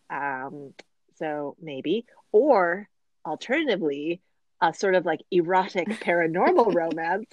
Um, 0.09 0.73
so 1.19 1.55
maybe, 1.61 2.07
or 2.31 2.89
alternatively, 3.23 4.19
a 4.59 4.73
sort 4.73 4.95
of 4.95 5.05
like 5.05 5.21
erotic 5.29 5.89
paranormal 5.89 6.73
romance 6.73 7.29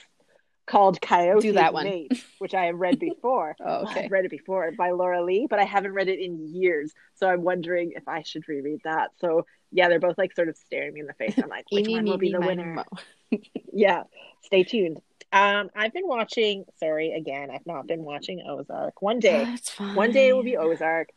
called 0.66 1.00
Coyote 1.00 1.40
Do 1.40 1.52
that 1.52 1.72
one. 1.72 1.84
Mate, 1.84 2.24
which 2.38 2.54
I 2.54 2.66
have 2.66 2.78
read 2.78 2.98
before. 3.00 3.56
Oh, 3.64 3.82
okay. 3.82 4.04
I've 4.04 4.10
read 4.10 4.24
it 4.24 4.30
before 4.30 4.70
by 4.72 4.90
Laura 4.90 5.22
Lee, 5.24 5.46
but 5.48 5.58
I 5.58 5.64
haven't 5.64 5.92
read 5.92 6.08
it 6.08 6.20
in 6.20 6.54
years. 6.54 6.92
So 7.14 7.28
I'm 7.28 7.42
wondering 7.42 7.92
if 7.96 8.06
I 8.06 8.22
should 8.22 8.48
reread 8.48 8.80
that. 8.84 9.10
So 9.18 9.46
yeah, 9.72 9.88
they're 9.88 10.00
both 10.00 10.18
like 10.18 10.34
sort 10.34 10.48
of 10.48 10.56
staring 10.56 10.94
me 10.94 11.00
in 11.00 11.06
the 11.06 11.14
face. 11.14 11.34
I'm 11.42 11.48
like, 11.48 11.66
which 11.70 11.88
one 11.88 12.04
will 12.04 12.18
be 12.18 12.32
the 12.32 12.40
winner? 12.40 12.84
Yeah, 13.72 14.02
stay 14.42 14.64
tuned. 14.64 15.00
Um, 15.32 15.70
I've 15.76 15.92
been 15.92 16.08
watching. 16.08 16.64
Sorry, 16.78 17.12
again, 17.12 17.48
I've 17.50 17.64
not 17.64 17.86
been 17.86 18.02
watching 18.02 18.42
Ozark. 18.44 19.00
One 19.00 19.20
day, 19.20 19.56
fine. 19.62 19.94
one 19.94 20.10
day 20.10 20.28
it 20.28 20.32
will 20.32 20.42
be 20.42 20.56
Ozark. 20.56 21.10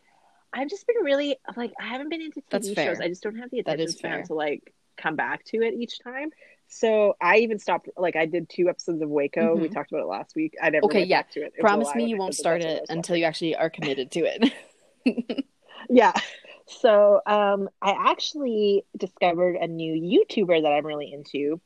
I've 0.53 0.69
just 0.69 0.85
been 0.85 1.03
really 1.03 1.37
like 1.55 1.73
I 1.79 1.87
haven't 1.87 2.09
been 2.09 2.21
into 2.21 2.41
TV 2.41 2.49
That's 2.51 2.67
shows. 2.67 2.75
fair. 2.75 2.97
I 3.01 3.07
just 3.07 3.23
don't 3.23 3.37
have 3.37 3.49
the 3.49 3.59
attention 3.59 3.87
span 3.89 4.23
to 4.27 4.35
like 4.35 4.73
come 4.97 5.15
back 5.15 5.43
to 5.45 5.57
it 5.63 5.73
each 5.73 5.99
time. 5.99 6.29
So 6.67 7.15
I 7.21 7.37
even 7.37 7.59
stopped. 7.59 7.89
Like 7.97 8.15
I 8.15 8.25
did 8.25 8.49
two 8.49 8.67
episodes 8.69 9.01
of 9.01 9.09
Waco. 9.09 9.55
We 9.55 9.69
Mhm. 9.69 9.73
talked 9.73 9.91
about 9.91 10.01
it 10.03 10.07
last 10.07 10.35
week. 10.35 10.55
I 10.61 10.69
never 10.71 10.85
Okay, 10.85 11.03
yeah. 11.03 11.21
back 11.21 11.31
to 11.31 11.41
it. 11.41 11.53
until 11.53 11.61
Promise 11.61 11.95
me 11.95 12.05
you 12.05 12.17
won't 12.17 12.35
start 12.35 12.61
it 12.61 12.85
until 12.89 13.15
you 13.15 13.25
actually 13.25 13.55
are 13.55 13.69
committed 13.69 14.11
to 14.11 14.21
it. 14.25 14.53
Yeah. 15.89 16.13
So 16.65 17.19
um, 17.25 17.67
I 17.81 17.91
actually 18.11 18.85
discovered 18.97 19.57
a 19.57 19.67
new 19.67 19.93
YouTuber 19.93 20.61
that 20.61 20.69
I'm 20.69 20.85
really 20.85 21.11
into, 21.11 21.59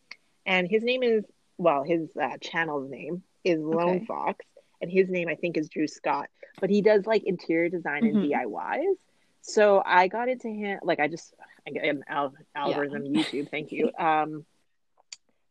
and 0.46 0.68
his 0.68 0.84
name 0.84 1.04
is 1.04 1.24
well, 1.60 1.84
his 1.84 2.10
uh, 2.20 2.38
channel's 2.42 2.90
name 2.90 3.22
is 3.44 3.60
Lone 3.60 3.98
Okay. 3.98 4.06
Fox, 4.06 4.44
and 4.82 4.92
his 4.92 5.08
name 5.10 5.28
I 5.28 5.36
think 5.36 5.56
is 5.56 5.70
Drew 5.70 5.88
Scott, 5.88 6.30
but 6.60 6.72
he 6.72 6.82
does 6.82 7.06
like 7.06 7.24
interior 7.26 7.70
design 7.70 8.06
and 8.06 8.18
Mhm. 8.18 8.32
DIYs. 8.32 8.96
So 9.42 9.84
I 9.86 10.08
got 10.08 10.30
into 10.30 10.50
him 10.50 10.80
like 10.84 11.00
I 11.00 11.08
just 11.08 11.34
I 11.68 11.70
get 11.72 11.86
an 11.86 12.04
al- 12.08 12.34
algorithm 12.56 13.04
YouTube, 13.04 13.50
thank 13.52 13.72
you. 13.72 13.92
Um, 14.00 14.46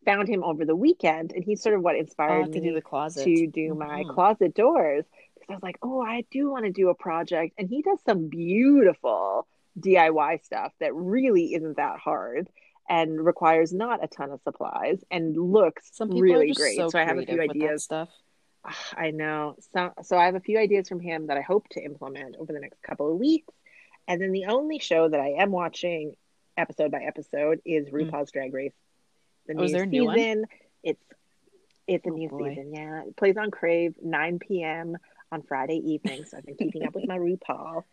found 0.06 0.28
him 0.28 0.42
over 0.42 0.64
the 0.64 0.74
weekend, 0.76 1.32
and 1.32 1.44
he's 1.44 1.62
sort 1.62 1.74
of 1.74 1.82
what 1.82 1.96
inspired 1.96 2.44
have 2.44 2.52
to 2.52 2.60
do 2.60 2.72
the 2.72 2.80
closet. 2.80 3.24
to 3.24 3.46
do 3.48 3.74
my 3.74 4.04
Mhm. 4.04 4.14
closet 4.14 4.54
doors 4.54 5.04
because 5.34 5.50
I 5.50 5.54
was 5.54 5.62
like, 5.62 5.78
oh, 5.82 6.00
I 6.00 6.24
do 6.30 6.50
want 6.50 6.64
to 6.64 6.72
do 6.72 6.88
a 6.88 6.94
project. 6.94 7.54
And 7.58 7.68
he 7.68 7.82
does 7.82 7.98
some 8.06 8.28
beautiful 8.28 9.46
DIY 9.78 10.38
stuff 10.42 10.72
that 10.80 10.94
really 10.94 11.52
isn't 11.54 11.76
that 11.76 11.98
hard 11.98 12.48
and 12.88 13.22
requires 13.22 13.72
not 13.74 14.02
a 14.02 14.06
ton 14.08 14.30
of 14.30 14.40
supplies 14.42 15.04
and 15.10 15.36
looks 15.36 15.90
Some 15.94 16.10
really 16.10 16.52
great. 16.52 16.76
so, 16.76 16.88
So, 16.88 16.98
I 16.98 17.04
have 17.04 17.18
a 17.18 17.26
few 17.26 17.34
creative 17.36 17.48
with 17.54 17.58
that 17.60 17.66
ideas. 17.66 17.84
stuff. 17.84 18.08
Ah, 18.64 18.92
I 18.96 19.10
know. 19.10 19.56
So, 19.72 19.92
so 20.02 20.16
I 20.16 20.24
have 20.24 20.34
a 20.36 20.40
few 20.40 20.58
ideas 20.58 20.88
from 20.88 21.00
him 21.00 21.26
that 21.26 21.36
I 21.36 21.40
hope 21.42 21.68
to 21.70 21.80
implement 21.84 22.36
over 22.36 22.52
the 22.52 22.60
next 22.60 22.80
couple 22.82 23.10
of 23.12 23.18
weeks. 23.18 23.52
And 24.08 24.22
then 24.22 24.32
the 24.32 24.46
only 24.46 24.78
show 24.78 25.08
that 25.08 25.20
I 25.20 25.30
am 25.42 25.50
watching 25.50 26.14
episode 26.56 26.90
by 26.92 27.02
episode 27.02 27.60
is 27.64 27.90
RuPaul's 27.90 28.30
Drag 28.32 28.54
Race. 28.54 28.72
The. 29.46 29.54
Oh, 29.58 29.62
is 29.64 29.72
there 29.72 29.82
a 29.82 29.86
new 29.86 30.10
season. 30.12 30.38
one? 30.40 30.46
It's 30.82 31.02
it's 31.86 32.06
a 32.06 32.10
Oh, 32.10 32.14
new 32.16 32.28
boy. 32.28 32.50
season. 32.50 32.72
Yeah, 32.74 33.02
it 33.06 33.16
plays 33.16 33.36
on 33.36 33.50
Crave 33.50 33.94
9 34.02 34.38
p.m. 34.40 34.96
on 35.32 35.42
Friday 35.42 35.76
evening. 35.92 36.24
So 36.24 36.36
I've 36.38 36.44
been 36.46 36.56
keeping 36.56 36.84
up 36.84 36.94
with 36.94 37.06
my 37.06 37.18
RuPaul. 37.18 37.84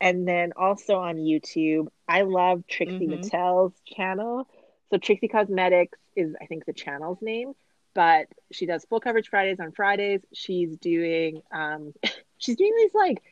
And 0.00 0.26
then 0.26 0.52
also 0.56 0.96
on 0.98 1.16
YouTube, 1.16 1.86
I 2.08 2.22
love 2.22 2.66
Trixie 2.66 3.06
Mhm. 3.06 3.20
Mattel's 3.24 3.72
channel. 3.86 4.48
So 4.90 4.98
Trixie 4.98 5.28
Cosmetics 5.28 5.96
is, 6.16 6.34
I 6.42 6.46
think, 6.46 6.64
the 6.66 6.72
channel's 6.72 7.22
name, 7.22 7.52
but 7.94 8.26
she 8.50 8.66
does 8.66 8.84
full 8.84 9.00
coverage 9.00 9.28
Fridays 9.28 9.60
on 9.60 9.70
Fridays. 9.72 10.20
She's 10.34 10.76
doing, 10.76 11.40
um, 11.52 11.94
she's 12.38 12.56
doing 12.56 12.74
these 12.76 12.92
like 12.94 13.22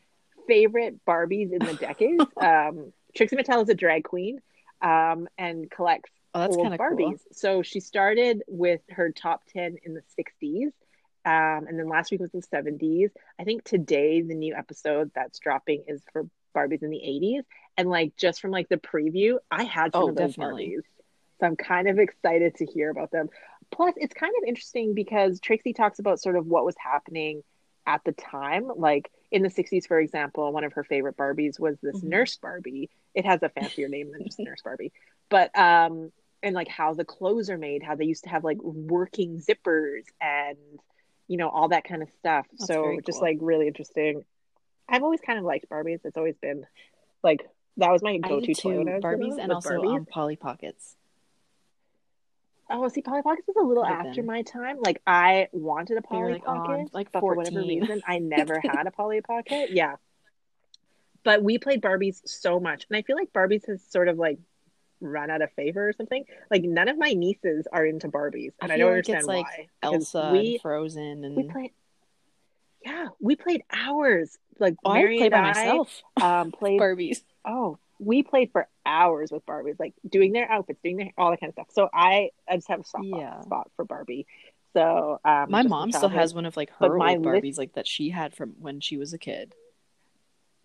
favorite 0.46 1.04
Barbies 1.04 1.52
in 1.52 1.58
the 1.58 1.74
decades. 1.74 2.24
um, 2.40 2.92
Trixie 3.16 3.36
Mattel 3.36 3.62
is 3.64 3.68
a 3.68 3.74
drag 3.74 4.04
queen, 4.04 4.40
um, 4.80 5.28
and 5.36 5.68
collects 5.70 6.10
Oh, 6.34 6.40
that's 6.40 6.56
kind 6.56 6.74
of 6.74 6.80
Barbies. 6.80 6.96
cool. 6.96 7.18
So 7.32 7.62
she 7.62 7.80
started 7.80 8.42
with 8.46 8.80
her 8.90 9.10
top 9.12 9.42
10 9.52 9.76
in 9.84 9.94
the 9.94 10.02
60s. 10.16 10.72
Um, 11.24 11.66
and 11.68 11.78
then 11.78 11.88
last 11.88 12.10
week 12.10 12.20
was 12.20 12.30
the 12.32 12.42
70s. 12.42 13.10
I 13.38 13.44
think 13.44 13.64
today 13.64 14.22
the 14.22 14.34
new 14.34 14.54
episode 14.54 15.10
that's 15.14 15.38
dropping 15.38 15.84
is 15.88 16.02
for 16.12 16.26
Barbies 16.56 16.82
in 16.82 16.90
the 16.90 17.02
80s. 17.04 17.44
And 17.76 17.88
like 17.90 18.16
just 18.16 18.40
from 18.40 18.50
like 18.52 18.68
the 18.68 18.76
preview, 18.76 19.36
I 19.50 19.64
had 19.64 19.94
some 19.96 20.04
Oh, 20.04 20.08
of 20.10 20.16
those 20.16 20.36
definitely. 20.36 20.76
Barbies. 20.76 20.82
So 21.40 21.46
I'm 21.46 21.56
kind 21.56 21.88
of 21.88 21.98
excited 21.98 22.56
to 22.56 22.66
hear 22.66 22.90
about 22.90 23.10
them. 23.10 23.28
Plus, 23.70 23.94
it's 23.96 24.14
kind 24.14 24.32
of 24.42 24.48
interesting 24.48 24.94
because 24.94 25.40
Trixie 25.40 25.72
talks 25.72 25.98
about 25.98 26.20
sort 26.20 26.36
of 26.36 26.46
what 26.46 26.64
was 26.64 26.76
happening 26.78 27.42
at 27.86 28.02
the 28.04 28.12
time. 28.12 28.70
Like 28.76 29.10
in 29.30 29.42
the 29.42 29.50
60s, 29.50 29.86
for 29.86 29.98
example, 29.98 30.52
one 30.52 30.64
of 30.64 30.74
her 30.74 30.84
favorite 30.84 31.16
Barbies 31.16 31.58
was 31.58 31.78
this 31.82 32.02
Mhm. 32.02 32.08
Nurse 32.08 32.36
Barbie. 32.36 32.90
It 33.14 33.24
has 33.26 33.42
a 33.42 33.48
fancier 33.48 33.88
name 33.88 34.12
than 34.12 34.24
just 34.24 34.38
Nurse 34.44 34.62
Barbie. 34.62 34.92
But 35.28 35.56
um 35.58 36.12
and 36.42 36.54
like 36.54 36.68
how 36.68 36.94
the 36.94 37.04
clothes 37.04 37.50
are 37.50 37.58
made, 37.58 37.82
how 37.82 37.94
they 37.94 38.04
used 38.04 38.24
to 38.24 38.30
have 38.30 38.44
like 38.44 38.58
working 38.62 39.38
zippers 39.38 40.04
and 40.20 40.56
you 41.28 41.36
know 41.36 41.48
all 41.48 41.68
that 41.68 41.84
kind 41.84 42.02
of 42.02 42.10
stuff. 42.18 42.46
That's 42.52 42.66
so 42.66 42.98
just 43.04 43.18
cool. 43.18 43.28
like 43.28 43.38
really 43.40 43.66
interesting. 43.66 44.24
I've 44.88 45.02
always 45.02 45.20
kind 45.20 45.38
of 45.38 45.44
liked 45.44 45.68
Barbies. 45.68 46.00
It's 46.04 46.16
always 46.16 46.36
been 46.36 46.66
like 47.22 47.48
that 47.76 47.90
was 47.90 48.02
my 48.02 48.18
go-to 48.18 48.54
toy 48.54 48.72
too. 48.72 48.78
when 48.78 48.88
I 48.88 48.94
was 48.94 49.04
Barbies 49.04 49.38
and 49.38 49.52
also 49.52 49.70
Barbies. 49.70 49.96
um, 49.96 50.06
Polly 50.06 50.36
Pockets. 50.36 50.96
Oh, 52.72 52.86
see, 52.88 53.02
Polly 53.02 53.22
Pockets 53.22 53.48
was 53.48 53.56
a 53.56 53.66
little 53.66 53.84
after 53.84 54.22
been. 54.22 54.26
my 54.26 54.42
time. 54.42 54.80
Like 54.80 55.02
I 55.06 55.48
wanted 55.52 55.98
a 55.98 56.02
Polly 56.02 56.32
like, 56.32 56.42
"Oh, 56.46 56.54
Pocket, 56.54 56.88
like, 56.92 57.12
but 57.12 57.20
for 57.20 57.34
whatever 57.34 57.60
reason, 57.60 58.00
I 58.06 58.18
never 58.18 58.60
had 58.64 58.86
a 58.86 58.90
Polly 58.90 59.20
Pocket. 59.22 59.70
Yeah, 59.72 59.96
but 61.24 61.42
we 61.42 61.58
played 61.58 61.82
Barbies 61.82 62.20
so 62.26 62.60
much, 62.60 62.86
and 62.88 62.96
I 62.96 63.02
feel 63.02 63.16
like 63.16 63.32
Barbies 63.32 63.66
has 63.66 63.82
sort 63.82 64.08
of 64.08 64.18
like 64.18 64.38
run 65.00 65.30
out 65.30 65.42
of 65.42 65.50
favor 65.52 65.88
or 65.88 65.92
something. 65.92 66.24
Like 66.50 66.62
none 66.62 66.88
of 66.88 66.98
my 66.98 67.12
nieces 67.12 67.66
are 67.72 67.84
into 67.84 68.08
Barbies, 68.08 68.52
and 68.60 68.70
I, 68.72 68.76
feel 68.76 68.86
don't 68.88 68.96
like 68.96 68.98
it's, 69.00 69.08
understand 69.10 69.26
like, 69.26 69.46
why. 69.46 69.66
because 69.80 70.14
Elsa 70.14 70.30
we 70.32 70.52
and 70.54 70.60
Frozen 70.62 71.24
and 71.24 71.36
we 71.36 71.42
played. 71.44 71.70
Yeah, 72.84 73.08
we 73.20 73.36
played 73.36 73.62
hours. 73.72 74.36
Like 74.58 74.74
oh, 74.84 74.90
I 74.90 74.94
Mary 74.94 75.16
play 75.18 75.26
and 75.26 75.32
by 75.32 75.38
I 75.38 75.42
myself. 75.52 76.02
um, 76.22 76.52
played 76.58 76.80
Barbies. 76.80 77.22
Oh, 77.44 77.78
we 77.98 78.22
played 78.22 78.50
for 78.52 78.66
hours 78.86 79.30
with 79.30 79.44
Barbies, 79.44 79.78
like 79.78 79.94
doing 80.08 80.32
their 80.32 80.50
outfits, 80.50 80.80
doing 80.82 80.96
their 80.96 81.10
all 81.18 81.30
that 81.30 81.40
kind 81.40 81.50
of 81.50 81.54
stuff. 81.54 81.66
So 81.72 81.88
I, 81.92 82.30
I 82.48 82.56
just 82.56 82.68
have 82.68 82.80
a 82.80 82.84
soft 82.84 83.04
Yeah. 83.04 83.40
spot 83.42 83.70
for 83.76 83.84
Barbie. 83.84 84.26
So 84.72 85.18
um, 85.24 85.50
My 85.50 85.62
mom 85.62 85.90
still 85.92 86.08
has 86.08 86.32
one 86.32 86.46
of 86.46 86.56
like 86.56 86.70
her 86.78 86.96
my 86.96 87.16
old 87.16 87.26
list- 87.26 87.44
Barbies, 87.44 87.58
like 87.58 87.74
that 87.74 87.86
she 87.86 88.08
had 88.10 88.34
from 88.34 88.54
when 88.60 88.80
she 88.80 88.96
was 88.96 89.12
a 89.12 89.18
kid. 89.18 89.54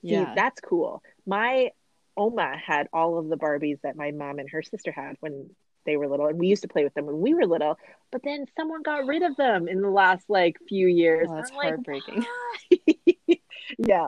See, 0.02 0.10
Yeah, 0.12 0.34
that's 0.36 0.62
cool. 0.62 1.02
My 1.26 1.72
Oma 2.18 2.56
had 2.58 2.88
all 2.94 3.18
of 3.18 3.30
the 3.30 3.38
Barbies 3.38 3.82
that 3.82 3.96
my 3.96 4.12
mom 4.12 4.40
and 4.40 4.50
her 4.50 4.62
sister 4.62 4.92
had 4.92 5.16
when 5.20 5.50
they 5.86 5.98
were 5.98 6.08
little, 6.08 6.28
and 6.28 6.40
we 6.40 6.48
used 6.48 6.64
to 6.64 6.68
play 6.68 6.84
with 6.84 6.94
them 6.94 7.06
when 7.06 7.20
we 7.20 7.34
were 7.34 7.46
little. 7.46 7.78
But 8.12 8.22
then 8.24 8.46
someone 8.58 8.82
got 8.82 9.06
rid 9.06 9.22
of 9.24 9.36
them 9.36 9.68
in 9.68 9.82
the 9.82 9.90
last 9.90 10.30
like 10.30 10.58
few 10.68 10.88
years. 10.88 11.28
Oh, 11.30 11.36
that's 11.36 11.52
I'm 11.52 11.56
heartbreaking. 11.58 12.26
why? 12.70 13.38
yeah. 13.78 14.08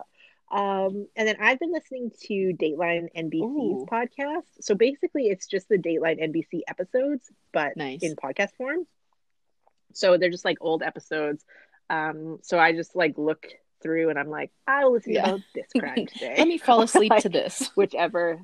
Um, 0.49 1.07
and 1.15 1.27
then 1.27 1.35
I've 1.41 1.59
been 1.59 1.73
listening 1.73 2.11
to 2.27 2.53
Dateline 2.53 3.07
NBC's 3.15 3.83
Ooh. 3.83 3.85
podcast. 3.91 4.45
So 4.61 4.75
basically, 4.75 5.27
it's 5.27 5.45
just 5.47 5.67
the 5.67 5.77
Dateline 5.77 6.21
NBC 6.23 6.61
episodes, 6.67 7.29
but 7.51 7.75
Nice. 7.75 8.01
in 8.01 8.15
podcast 8.15 8.53
form. 8.57 8.87
So 9.93 10.17
they're 10.17 10.29
just 10.29 10.45
like 10.45 10.57
old 10.61 10.83
episodes. 10.83 11.43
Um, 11.89 12.39
so 12.43 12.57
I 12.59 12.73
just 12.73 12.95
like 12.95 13.17
look 13.17 13.47
through 13.81 14.09
and 14.09 14.17
I'm 14.19 14.29
like, 14.29 14.51
I 14.67 14.83
will 14.85 14.93
listen 14.93 15.13
Yeah. 15.13 15.27
about 15.27 15.41
this 15.53 15.67
crime 15.77 16.05
today. 16.07 16.35
Let 16.37 16.47
me 16.47 16.57
fall 16.57 16.81
asleep 16.83 17.11
Like, 17.11 17.23
to 17.23 17.29
this. 17.29 17.69
whichever. 17.75 18.41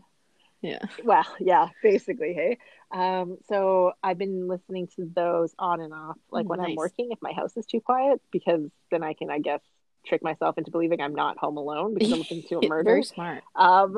Yeah. 0.62 0.80
Well, 1.04 1.26
yeah, 1.40 1.70
basically, 1.82 2.34
hey. 2.34 2.58
Um, 2.92 3.38
so 3.50 3.94
I've 4.02 4.18
been 4.18 4.48
listening 4.48 4.88
to 4.96 5.10
those 5.14 5.54
on 5.60 5.82
and 5.82 5.94
off, 5.94 6.18
like 6.32 6.48
when 6.48 6.60
I'm 6.62 6.76
working, 6.76 7.10
if 7.12 7.20
my 7.22 7.34
house 7.34 7.58
is 7.58 7.66
too 7.66 7.82
quiet, 7.82 8.22
because 8.32 8.70
then 8.90 9.04
I 9.04 9.14
can, 9.14 9.30
I 9.30 9.40
guess, 9.40 9.60
trick 10.06 10.24
myself 10.24 10.58
into 10.58 10.72
believing 10.72 11.02
I'm 11.02 11.16
not 11.16 11.38
home 11.38 11.58
alone 11.58 11.94
because 11.94 12.12
I'm 12.12 12.20
listening 12.20 12.44
to 12.50 12.60
a 12.60 12.68
murder. 12.70 12.92
Very 12.92 13.04
smart. 13.04 13.44
Um, 13.56 13.98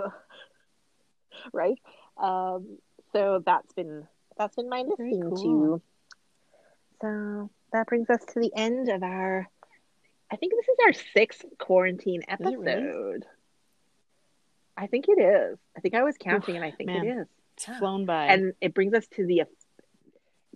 right. 1.54 1.78
Um, 2.18 2.78
so 3.12 3.44
that's 3.46 3.72
been 3.74 4.08
that's 4.38 4.56
been 4.56 4.70
my 4.70 4.82
listening 4.82 5.22
cool. 5.30 5.80
to. 5.80 5.82
So 7.02 7.50
that 7.74 7.88
brings 7.88 8.10
us 8.10 8.24
to 8.34 8.40
the 8.40 8.52
end 8.56 8.90
of 8.90 9.04
our. 9.04 9.48
I 10.32 10.36
think 10.38 10.54
this 10.54 10.68
is 10.68 10.78
our 10.86 10.94
sixth 11.14 11.46
quarantine 11.58 12.24
episode. 12.28 12.58
really? 12.60 13.20
I 14.78 14.88
think 14.88 15.06
it 15.08 15.20
is. 15.22 15.58
I 15.78 15.80
think 15.80 15.96
I 15.96 16.04
was 16.04 16.18
counting, 16.20 16.56
and 16.56 16.66
I 16.66 16.72
think 16.72 16.88
man. 16.90 17.06
it 17.06 17.18
is. 17.22 17.28
It's 17.56 17.68
Yeah. 17.68 17.80
flown 17.80 18.06
by. 18.06 18.26
And 18.28 18.54
it 18.62 18.74
brings 18.74 18.94
us 18.94 19.08
to 19.10 19.26
the. 19.26 19.44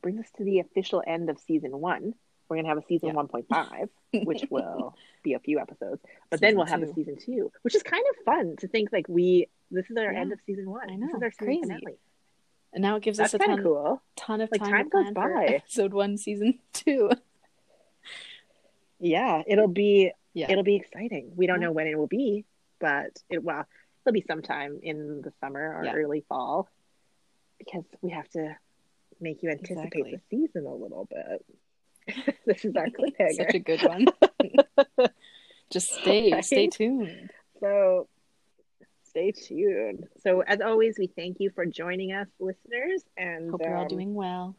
brings 0.02 0.20
us 0.22 0.32
to 0.38 0.44
the 0.46 0.60
official 0.60 1.04
end 1.06 1.30
of 1.30 1.40
season 1.40 1.72
one. 1.80 2.16
We're 2.48 2.56
gonna 2.56 2.70
have 2.70 2.78
a 2.78 2.86
season 2.88 3.10
Yeah. 3.10 3.16
1.5, 3.16 3.90
which 4.26 4.46
will 4.50 4.96
be 5.24 5.34
a 5.34 5.40
few 5.40 5.60
episodes, 5.60 6.02
but 6.30 6.40
Season 6.40 6.42
then 6.42 6.56
we'll 6.58 6.66
have 6.68 6.82
a 6.82 6.94
season 6.94 7.18
two, 7.18 7.52
which 7.64 7.76
is 7.76 7.84
kind 7.84 8.04
of 8.12 8.24
fun 8.24 8.56
to 8.60 8.68
think 8.70 8.92
like 8.94 9.08
we 9.10 9.50
this 9.72 9.90
is 9.92 9.98
our 9.98 10.12
Yeah. 10.14 10.22
end 10.22 10.32
of 10.34 10.40
season 10.46 10.70
one. 10.70 10.90
I 10.90 10.96
know, 10.96 11.08
This 11.08 11.16
is 11.18 11.24
our 11.24 11.32
season 11.32 11.46
crazy. 11.46 11.62
finale. 11.62 11.98
And 12.74 12.82
now 12.82 12.96
it 12.96 13.04
gives 13.04 13.18
That's 13.18 13.34
us 13.34 13.42
a 13.42 13.46
ton, 13.46 13.60
of 13.60 13.64
cool. 13.66 14.02
ton 14.16 14.40
of 14.42 14.50
Like, 14.52 14.62
time, 14.62 14.72
time 14.72 14.86
to 14.86 14.90
goes 14.90 15.14
by. 15.14 15.46
episode 15.48 15.94
one, 15.94 16.18
season 16.18 16.60
two. 16.74 17.12
Yeah, 19.00 19.44
it'll 19.48 19.68
be 19.68 20.12
Yeah. 20.34 20.52
it'll 20.52 20.64
be 20.64 20.76
exciting. 20.76 21.32
We 21.36 21.48
don't 21.48 21.62
Yeah. 21.62 21.68
know 21.68 21.72
when 21.74 21.88
it 21.88 21.98
will 21.98 22.08
be, 22.08 22.46
but 22.80 23.12
it 23.30 23.44
well, 23.44 23.66
it'll 24.06 24.14
be 24.14 24.26
sometime 24.28 24.80
in 24.84 25.22
the 25.22 25.32
summer 25.40 25.76
or 25.78 25.86
Yeah. 25.86 25.94
early 25.94 26.22
fall 26.30 26.70
because 27.58 27.86
we 28.02 28.12
have 28.12 28.28
to 28.30 28.56
make 29.20 29.44
you 29.44 29.50
anticipate 29.50 29.86
Exactly. 29.96 30.16
the 30.16 30.22
season 30.48 30.66
a 30.66 30.74
little 30.74 31.06
bit. 31.06 31.46
this 32.46 32.66
is 32.66 32.76
our 32.76 32.88
cliffhanger. 32.88 33.34
Such 33.36 33.56
a 33.56 33.60
good 33.60 33.82
one. 33.84 34.06
Just 35.72 35.94
stay, 35.94 36.42
stay 36.42 36.68
tuned. 36.68 37.32
So 37.60 38.08
stay 39.04 39.32
tuned. 39.32 40.08
So 40.22 40.42
as 40.42 40.62
always, 40.62 40.98
we 40.98 41.08
thank 41.08 41.40
you 41.40 41.52
for 41.52 41.66
joining 41.66 42.12
us, 42.12 42.28
listeners, 42.40 43.04
and 43.18 43.52
Hope 43.52 43.62
you're 43.62 43.76
all 43.76 43.84
um, 43.84 43.88
doing 43.88 44.14
well. 44.16 44.56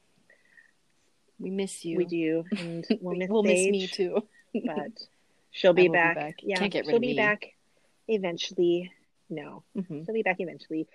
We 1.41 1.51
miss 1.51 1.85
you. 1.85 1.97
We 1.97 2.05
do, 2.05 2.45
and 2.57 2.87
we'll 3.01 3.17
miss 3.17 3.29
we'll 3.31 3.43
miss 3.43 3.67
me 3.67 3.87
too. 3.89 4.23
but 4.55 4.93
she'll 5.51 5.73
be 5.73 5.89
will 5.89 5.95
be 5.95 5.99
back. 5.99 6.17
back. 6.17 6.35
Yeah, 6.43 6.59
Can't 6.59 6.73
get 6.73 6.81
rid 6.81 6.87
she'll 6.91 6.97
of 6.97 7.01
be 7.03 7.09
me. 7.09 7.17
back 7.17 7.47
eventually. 8.09 8.93
No, 9.29 9.63
Mhm. 9.77 10.05
she'll 10.05 10.15
be 10.15 10.23
back 10.23 10.37
eventually. 10.41 10.87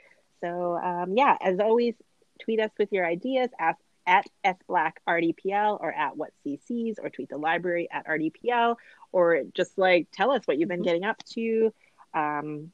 So 0.41 0.75
um, 0.77 1.17
yeah, 1.17 1.35
as 1.41 1.59
always, 1.59 1.95
tweet 2.41 2.59
us 2.59 2.71
with 2.77 2.91
your 2.91 3.05
ideas. 3.05 3.49
Ask 3.59 3.79
at 4.07 4.27
sblackrdpl 4.45 5.81
or 5.81 5.91
at 5.91 6.15
what 6.15 6.29
cc's 6.45 6.99
or 7.01 7.09
tweet 7.09 7.27
the 7.29 7.37
library 7.39 7.87
at 7.91 8.05
rdpl 8.05 8.75
or 9.11 9.41
just 9.55 9.75
like 9.79 10.07
tell 10.13 10.29
us 10.31 10.43
what 10.45 10.59
you've 10.59 10.69
been 10.69 10.81
Mhm. 10.81 10.83
getting 10.83 11.03
up 11.05 11.17
to. 11.33 11.73
Um, 12.13 12.71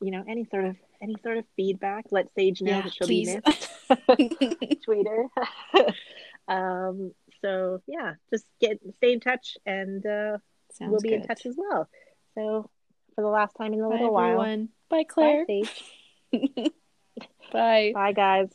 you 0.00 0.10
know, 0.10 0.24
any 0.26 0.44
sort 0.46 0.64
of 0.64 0.76
any 1.00 1.14
sort 1.22 1.36
of 1.38 1.44
feedback. 1.54 2.06
Let 2.10 2.32
Sage 2.34 2.60
know 2.60 2.70
Yeah, 2.72 2.80
that 2.82 2.92
she'll 2.94 3.06
please. 3.06 3.36
be 3.36 3.40
missed. 3.46 4.82
Twitter. 4.84 5.26
Um, 6.48 7.12
so 7.40 7.80
yeah, 7.86 8.14
just 8.32 8.44
get 8.60 8.78
stay 8.96 9.12
in 9.12 9.20
touch, 9.20 9.56
and 9.66 10.04
uh, 10.04 10.38
Sounds 10.72 10.90
we'll 10.90 11.00
be 11.00 11.14
in 11.14 11.22
touch 11.22 11.46
as 11.46 11.54
well. 11.56 11.88
So 12.34 12.70
for 13.14 13.22
the 13.22 13.28
last 13.28 13.54
time 13.56 13.72
in 13.72 13.80
a 13.80 13.88
Bye, 13.88 13.94
little 13.94 14.12
while, 14.12 14.26
everyone. 14.26 14.68
Bye, 14.88 14.98
bye, 14.98 15.04
Claire. 15.04 15.46
Bye. 17.52 17.92
Bye, 17.94 18.12
guys. 18.12 18.48